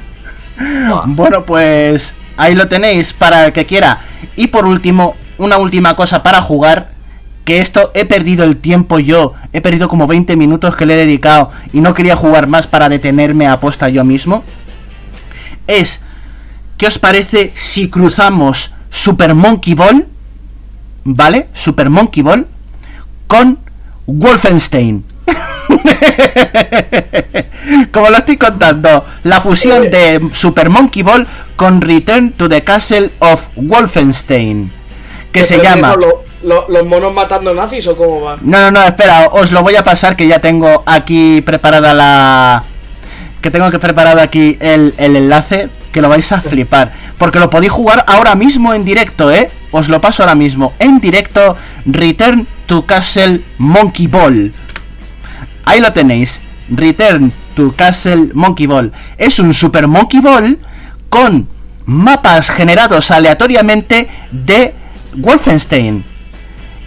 Bueno, 1.05 1.45
pues 1.45 2.13
ahí 2.35 2.55
lo 2.55 2.67
tenéis 2.67 3.13
para 3.13 3.45
el 3.45 3.53
que 3.53 3.65
quiera. 3.65 4.01
Y 4.35 4.47
por 4.47 4.65
último, 4.65 5.15
una 5.37 5.57
última 5.57 5.95
cosa 5.95 6.21
para 6.21 6.41
jugar. 6.41 6.90
Que 7.45 7.59
esto 7.59 7.91
he 7.93 8.05
perdido 8.05 8.43
el 8.43 8.57
tiempo 8.57 8.99
yo. 8.99 9.33
He 9.53 9.61
perdido 9.61 9.87
como 9.89 10.07
20 10.07 10.35
minutos 10.35 10.75
que 10.75 10.85
le 10.85 10.93
he 10.93 11.05
dedicado. 11.05 11.51
Y 11.73 11.81
no 11.81 11.93
quería 11.93 12.15
jugar 12.15 12.47
más 12.47 12.67
para 12.67 12.89
detenerme 12.89 13.47
a 13.47 13.59
posta 13.59 13.89
yo 13.89 14.03
mismo. 14.03 14.43
Es. 15.67 15.99
¿Qué 16.77 16.87
os 16.87 16.99
parece 16.99 17.53
si 17.55 17.89
cruzamos 17.89 18.71
Super 18.89 19.33
Monkey 19.35 19.73
Ball? 19.73 20.07
¿Vale? 21.03 21.47
Super 21.53 21.89
Monkey 21.89 22.23
Ball. 22.23 22.47
Con 23.27 23.59
Wolfenstein. 24.05 25.03
Como 27.91 28.09
lo 28.09 28.17
estoy 28.17 28.37
contando, 28.37 29.05
la 29.23 29.41
fusión 29.41 29.89
de 29.89 30.29
Super 30.33 30.69
Monkey 30.69 31.03
Ball 31.03 31.27
con 31.55 31.81
Return 31.81 32.31
to 32.33 32.49
the 32.49 32.63
Castle 32.63 33.11
of 33.19 33.47
Wolfenstein. 33.55 34.71
Que 35.31 35.43
se 35.43 35.61
llama... 35.61 35.95
lo- 35.95 36.23
lo- 36.43 36.65
¿Los 36.69 36.85
monos 36.85 37.13
matando 37.13 37.53
nazis 37.53 37.87
o 37.87 37.95
cómo 37.97 38.21
va? 38.21 38.37
No, 38.41 38.59
no, 38.59 38.71
no, 38.71 38.83
espera, 38.83 39.27
os 39.31 39.51
lo 39.51 39.61
voy 39.63 39.75
a 39.75 39.83
pasar 39.83 40.15
que 40.15 40.27
ya 40.27 40.39
tengo 40.39 40.83
aquí 40.85 41.41
preparada 41.41 41.93
la... 41.93 42.63
Que 43.41 43.49
tengo 43.51 43.71
que 43.71 43.79
preparado 43.79 44.21
aquí 44.21 44.57
el, 44.59 44.93
el 44.97 45.15
enlace, 45.15 45.69
que 45.91 46.01
lo 46.01 46.09
vais 46.09 46.31
a 46.31 46.41
flipar. 46.41 46.91
Porque 47.17 47.39
lo 47.39 47.49
podéis 47.49 47.71
jugar 47.71 48.03
ahora 48.07 48.35
mismo 48.35 48.73
en 48.73 48.85
directo, 48.85 49.31
¿eh? 49.31 49.49
Os 49.71 49.89
lo 49.89 49.99
paso 49.99 50.21
ahora 50.21 50.35
mismo. 50.35 50.73
En 50.77 50.99
directo, 50.99 51.55
Return 51.85 52.45
to 52.67 52.85
Castle 52.85 53.41
Monkey 53.57 54.05
Ball. 54.07 54.53
Ahí 55.65 55.79
lo 55.79 55.91
tenéis. 55.91 56.39
Return 56.69 57.31
to 57.55 57.73
Castle 57.75 58.29
Monkey 58.33 58.67
Ball. 58.67 58.91
Es 59.17 59.39
un 59.39 59.53
Super 59.53 59.87
Monkey 59.87 60.19
Ball 60.19 60.59
con 61.09 61.47
mapas 61.85 62.49
generados 62.51 63.09
aleatoriamente 63.11 64.07
de 64.31 64.73
Wolfenstein. 65.15 66.03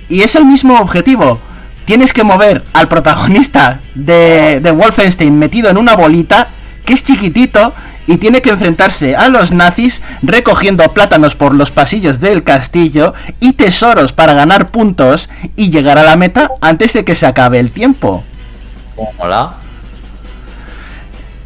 Y 0.09 0.23
es 0.23 0.35
el 0.35 0.45
mismo 0.45 0.79
objetivo. 0.79 1.39
Tienes 1.85 2.13
que 2.13 2.25
mover 2.25 2.65
al 2.73 2.89
protagonista 2.89 3.81
de, 3.95 4.61
de 4.61 4.71
Wolfenstein 4.71 5.39
metido 5.39 5.69
en 5.69 5.77
una 5.77 5.97
bolita 5.97 6.49
que 6.85 6.95
es 6.95 7.05
chiquitito 7.05 7.73
y 8.07 8.19
tiene 8.19 8.43
que 8.43 8.51
enfrentarse 8.51 9.17
a 9.17 9.29
los 9.29 9.51
nazis 9.53 10.03
recogiendo 10.23 10.87
plátanos 10.93 11.35
por 11.35 11.55
los 11.55 11.71
pasillos 11.71 12.21
del 12.21 12.43
castillo 12.43 13.15
y 13.41 13.55
tesoros 13.55 14.13
para 14.13 14.35
ganar 14.35 14.71
puntos 14.71 15.29
y 15.57 15.71
llegar 15.71 15.99
a 15.99 16.05
la 16.05 16.17
meta 16.17 16.51
antes 16.61 16.93
de 16.93 17.05
que 17.05 17.17
se 17.17 17.27
acabe 17.27 17.59
el 17.59 17.71
tiempo. 17.71 18.23
Hola. 19.19 19.55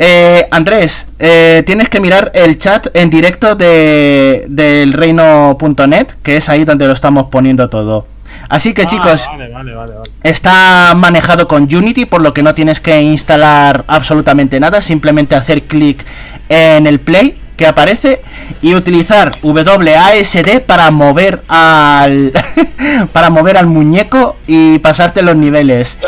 Eh, 0.00 0.46
Andrés, 0.52 1.06
eh, 1.18 1.64
tienes 1.66 1.88
que 1.88 2.00
mirar 2.00 2.30
el 2.34 2.58
chat 2.58 2.86
en 2.94 3.10
directo 3.10 3.56
de, 3.56 4.46
del 4.48 4.92
reino.net, 4.92 6.06
que 6.22 6.36
es 6.36 6.48
ahí 6.48 6.64
donde 6.64 6.86
lo 6.86 6.92
estamos 6.92 7.26
poniendo 7.30 7.68
todo. 7.68 8.06
Así 8.48 8.72
que 8.72 8.82
Ah, 8.82 8.86
chicos, 8.86 9.26
Vale, 9.26 9.48
vale, 9.52 9.74
vale, 9.74 9.92
vale. 9.94 10.10
está 10.22 10.94
manejado 10.96 11.46
con 11.46 11.64
Unity, 11.64 12.06
por 12.06 12.22
lo 12.22 12.32
que 12.32 12.42
no 12.42 12.54
tienes 12.54 12.80
que 12.80 13.02
instalar 13.02 13.84
absolutamente 13.88 14.58
nada, 14.58 14.80
simplemente 14.80 15.34
hacer 15.36 15.64
clic 15.64 16.02
en 16.48 16.86
el 16.86 16.98
play 17.00 17.38
que 17.58 17.66
aparece 17.66 18.22
y 18.62 18.74
utilizar 18.76 19.32
WASD 19.42 20.60
para 20.64 20.90
mover 20.92 21.42
al 21.48 22.32
para 23.12 23.28
mover 23.30 23.56
al 23.58 23.66
muñeco 23.66 24.36
y 24.46 24.78
pasarte 24.78 25.20
los 25.22 25.34
niveles. 25.36 25.98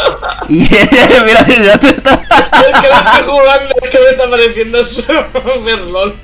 Y 0.49 0.61
mira, 1.27 1.47
ya 1.47 1.77
te 1.79 1.89
está- 1.89 2.15
El 2.15 2.73
que 2.81 2.89
lo 2.89 2.95
estoy 2.95 3.25
jugando 3.27 3.75
es 3.83 3.91
que 3.91 3.99
me 3.99 4.07
está 4.11 4.31
pareciendo 4.31 4.85
super 4.85 5.79
LOL. 5.81 6.15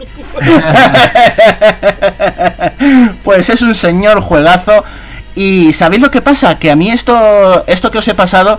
pues 3.24 3.48
es 3.50 3.62
un 3.62 3.74
señor 3.74 4.20
juegazo. 4.20 4.84
Y 5.36 5.74
¿sabéis 5.74 6.02
lo 6.02 6.10
que 6.10 6.22
pasa? 6.22 6.58
Que 6.58 6.70
a 6.70 6.76
mí 6.76 6.90
esto, 6.90 7.62
esto 7.66 7.90
que 7.90 7.98
os 7.98 8.08
he 8.08 8.14
pasado 8.14 8.58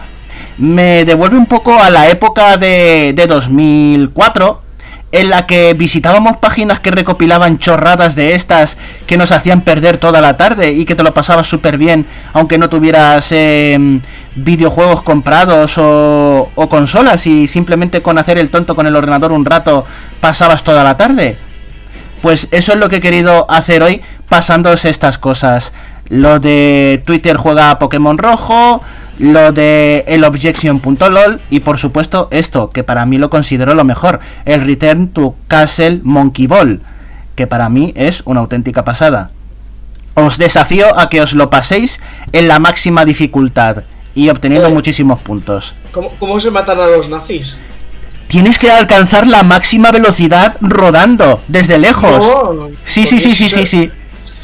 me 0.59 1.05
devuelve 1.05 1.35
un 1.35 1.47
poco 1.47 1.77
a 1.77 1.89
la 1.89 2.07
época 2.07 2.55
de, 2.57 3.13
de 3.15 3.25
2004, 3.25 4.61
en 5.11 5.29
la 5.31 5.47
que 5.47 5.73
visitábamos 5.73 6.37
páginas 6.37 6.79
que 6.79 6.91
recopilaban 6.91 7.57
chorradas 7.57 8.13
de 8.13 8.35
estas 8.35 8.77
que 9.07 9.17
nos 9.17 9.31
hacían 9.31 9.61
perder 9.61 9.97
toda 9.97 10.21
la 10.21 10.37
tarde 10.37 10.71
y 10.71 10.85
que 10.85 10.93
te 10.93 11.01
lo 11.01 11.15
pasabas 11.15 11.47
súper 11.47 11.79
bien, 11.79 12.05
aunque 12.33 12.59
no 12.59 12.69
tuvieras 12.69 13.31
em, 13.31 14.01
videojuegos 14.35 15.01
comprados 15.01 15.79
o, 15.79 16.51
o 16.53 16.69
consolas 16.69 17.25
y 17.25 17.47
simplemente 17.47 18.03
con 18.03 18.19
hacer 18.19 18.37
el 18.37 18.49
tonto 18.49 18.75
con 18.75 18.85
el 18.85 18.95
ordenador 18.95 19.31
un 19.31 19.45
rato 19.45 19.83
pasabas 20.21 20.63
toda 20.63 20.83
la 20.83 20.95
tarde. 20.95 21.37
Pues 22.21 22.47
eso 22.51 22.73
es 22.73 22.77
lo 22.77 22.89
que 22.89 22.97
he 22.97 23.01
querido 23.01 23.49
hacer 23.49 23.81
hoy, 23.81 24.01
pasándoos 24.29 24.85
estas 24.85 25.17
cosas. 25.17 25.71
Lo 26.09 26.39
de 26.39 27.01
Twitter 27.05 27.37
juega 27.37 27.69
a 27.71 27.79
Pokémon 27.79 28.17
Rojo, 28.17 28.81
lo 29.19 29.51
de 29.51 30.03
el 30.07 30.23
Objection.lol 30.23 31.41
y 31.49 31.59
por 31.61 31.77
supuesto 31.77 32.27
esto, 32.31 32.69
que 32.69 32.83
para 32.83 33.05
mí 33.05 33.17
lo 33.17 33.29
considero 33.29 33.73
lo 33.75 33.83
mejor, 33.83 34.19
el 34.45 34.61
Return 34.65 35.09
to 35.09 35.35
Castle 35.47 36.01
Monkey 36.03 36.47
Ball, 36.47 36.81
que 37.35 37.47
para 37.47 37.69
mí 37.69 37.93
es 37.95 38.21
una 38.25 38.39
auténtica 38.41 38.85
pasada. 38.85 39.31
Os 40.13 40.37
desafío 40.37 40.97
a 40.97 41.09
que 41.09 41.21
os 41.21 41.33
lo 41.33 41.49
paséis 41.49 41.99
en 42.31 42.47
la 42.47 42.59
máxima 42.59 43.05
dificultad 43.05 43.83
y 44.15 44.29
obteniendo 44.29 44.69
Eh. 44.69 44.73
muchísimos 44.73 45.19
puntos. 45.19 45.75
¿Cómo, 45.91 46.09
¿Cómo 46.19 46.39
se 46.39 46.49
matan 46.49 46.79
a 46.79 46.87
los 46.87 47.07
nazis? 47.09 47.57
Tienes 48.27 48.57
que 48.57 48.69
alcanzar 48.71 49.25
la 49.27 49.43
máxima 49.43 49.91
velocidad 49.91 50.57
rodando 50.59 51.39
desde 51.47 51.77
lejos. 51.77 52.17
No, 52.19 52.67
Sí, 52.83 53.05
sí, 53.05 53.19
sí, 53.19 53.33
sí, 53.35 53.47
sí, 53.47 53.65
sí. 53.65 53.91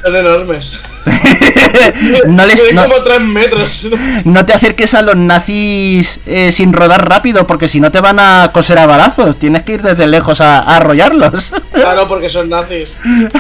Son 0.04 0.16
enormes. 0.16 0.80
no, 2.28 2.46
les, 2.46 2.56
Tienen 2.56 2.76
no, 2.76 2.84
como 2.84 3.04
3 3.04 3.22
metros. 3.22 3.86
¿no? 3.90 3.98
no 4.26 4.46
te 4.46 4.54
acerques 4.54 4.94
a 4.94 5.02
los 5.02 5.16
nazis 5.16 6.20
eh, 6.26 6.52
sin 6.52 6.74
rodar 6.74 7.08
rápido, 7.10 7.48
porque 7.48 7.68
si 7.70 7.80
no 7.80 7.90
te 7.92 8.02
van 8.02 8.20
a 8.20 8.50
coser 8.54 8.80
a 8.80 8.86
balazos. 8.86 9.38
Tienes 9.38 9.64
que 9.64 9.74
ir 9.76 9.82
desde 9.82 10.08
lejos 10.08 10.42
a, 10.42 10.60
a 10.60 10.78
arrollarlos. 10.78 11.52
Claro, 11.74 12.08
porque 12.08 12.30
son 12.30 12.50
nazis. 12.50 12.90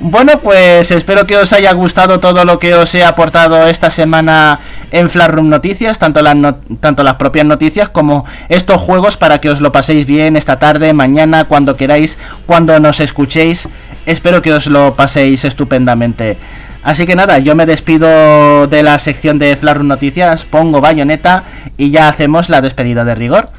bueno, 0.00 0.38
pues 0.42 0.90
espero 0.90 1.26
que 1.26 1.36
os 1.36 1.52
haya 1.52 1.72
gustado 1.72 2.20
todo 2.20 2.44
lo 2.44 2.58
que 2.58 2.74
os 2.74 2.94
he 2.94 3.04
aportado 3.04 3.66
esta 3.68 3.90
semana 3.90 4.60
en 4.90 5.10
Flatroom 5.10 5.48
Noticias, 5.48 5.98
tanto 5.98 6.22
las, 6.22 6.36
no- 6.36 6.56
tanto 6.80 7.02
las 7.02 7.14
propias 7.14 7.46
noticias 7.46 7.88
como 7.90 8.24
estos 8.48 8.80
juegos 8.80 9.16
para 9.16 9.40
que 9.40 9.50
os 9.50 9.60
lo 9.60 9.72
paséis 9.72 10.06
bien 10.06 10.36
esta 10.36 10.58
tarde, 10.58 10.92
mañana, 10.94 11.44
cuando 11.44 11.76
queráis, 11.76 12.16
cuando 12.46 12.78
nos 12.80 13.00
escuchéis. 13.00 13.68
Espero 14.08 14.40
que 14.42 14.52
os 14.52 14.66
lo 14.66 14.94
paséis 14.96 15.44
estupendamente. 15.44 16.36
Así 16.82 17.06
que 17.06 17.14
nada, 17.14 17.38
yo 17.38 17.54
me 17.54 17.66
despido 17.66 18.66
de 18.66 18.82
la 18.82 18.98
sección 18.98 19.38
de 19.38 19.54
Flatroom 19.56 19.86
Noticias, 19.88 20.44
pongo 20.44 20.80
bayoneta 20.80 21.42
y 21.76 21.90
ya 21.90 22.08
hacemos 22.08 22.48
la 22.48 22.60
despedida 22.62 23.04
de 23.04 23.14
rigor. 23.14 23.50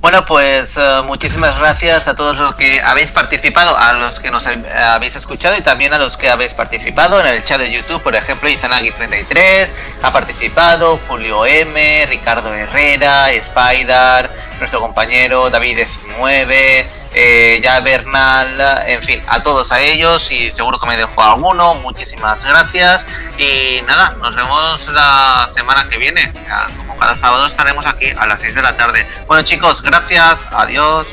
Bueno, 0.00 0.24
pues 0.26 0.76
eh, 0.78 0.80
muchísimas 1.06 1.56
gracias 1.60 2.08
a 2.08 2.16
todos 2.16 2.36
los 2.36 2.56
que 2.56 2.80
habéis 2.80 3.12
participado, 3.12 3.78
a 3.78 3.92
los 3.92 4.18
que 4.18 4.32
nos 4.32 4.48
hab- 4.48 4.66
habéis 4.76 5.14
escuchado 5.14 5.56
y 5.56 5.60
también 5.60 5.94
a 5.94 5.98
los 5.98 6.16
que 6.16 6.28
habéis 6.28 6.54
participado 6.54 7.20
en 7.20 7.26
el 7.28 7.44
chat 7.44 7.60
de 7.60 7.70
YouTube. 7.70 8.02
Por 8.02 8.16
ejemplo, 8.16 8.48
Izanagi33 8.48 9.68
ha 10.02 10.12
participado, 10.12 10.98
Julio 11.06 11.46
M, 11.46 12.06
Ricardo 12.10 12.52
Herrera, 12.52 13.30
Spider, 13.30 14.28
nuestro 14.58 14.80
compañero 14.80 15.52
David19, 15.52 16.84
eh, 17.14 17.60
ya 17.62 17.80
Bernal, 17.80 18.82
en 18.86 19.02
fin, 19.02 19.22
a 19.28 19.42
todos 19.42 19.70
a 19.72 19.80
ellos 19.80 20.30
y 20.30 20.50
seguro 20.50 20.78
que 20.78 20.86
me 20.86 20.96
dejo 20.96 21.22
alguno. 21.22 21.74
Muchísimas 21.74 22.44
gracias 22.44 23.06
y 23.38 23.82
nada, 23.86 24.16
nos 24.20 24.34
vemos 24.34 24.88
la 24.88 25.46
semana 25.46 25.88
que 25.88 25.98
viene. 25.98 26.32
Ya, 26.46 26.68
Como 26.76 26.96
cada 26.98 27.14
sábado 27.16 27.46
estaremos 27.46 27.86
aquí 27.86 28.10
a 28.10 28.26
las 28.26 28.40
6 28.40 28.54
de 28.54 28.62
la 28.62 28.76
tarde. 28.76 29.06
Bueno 29.26 29.42
chicos, 29.42 29.82
gracias, 29.82 30.46
adiós. 30.50 31.06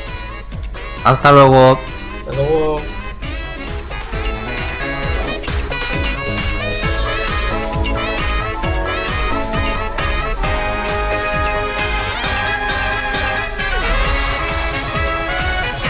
Hasta 1.04 1.32
luego. 1.32 1.80
Hasta 2.20 2.36
luego. 2.36 2.99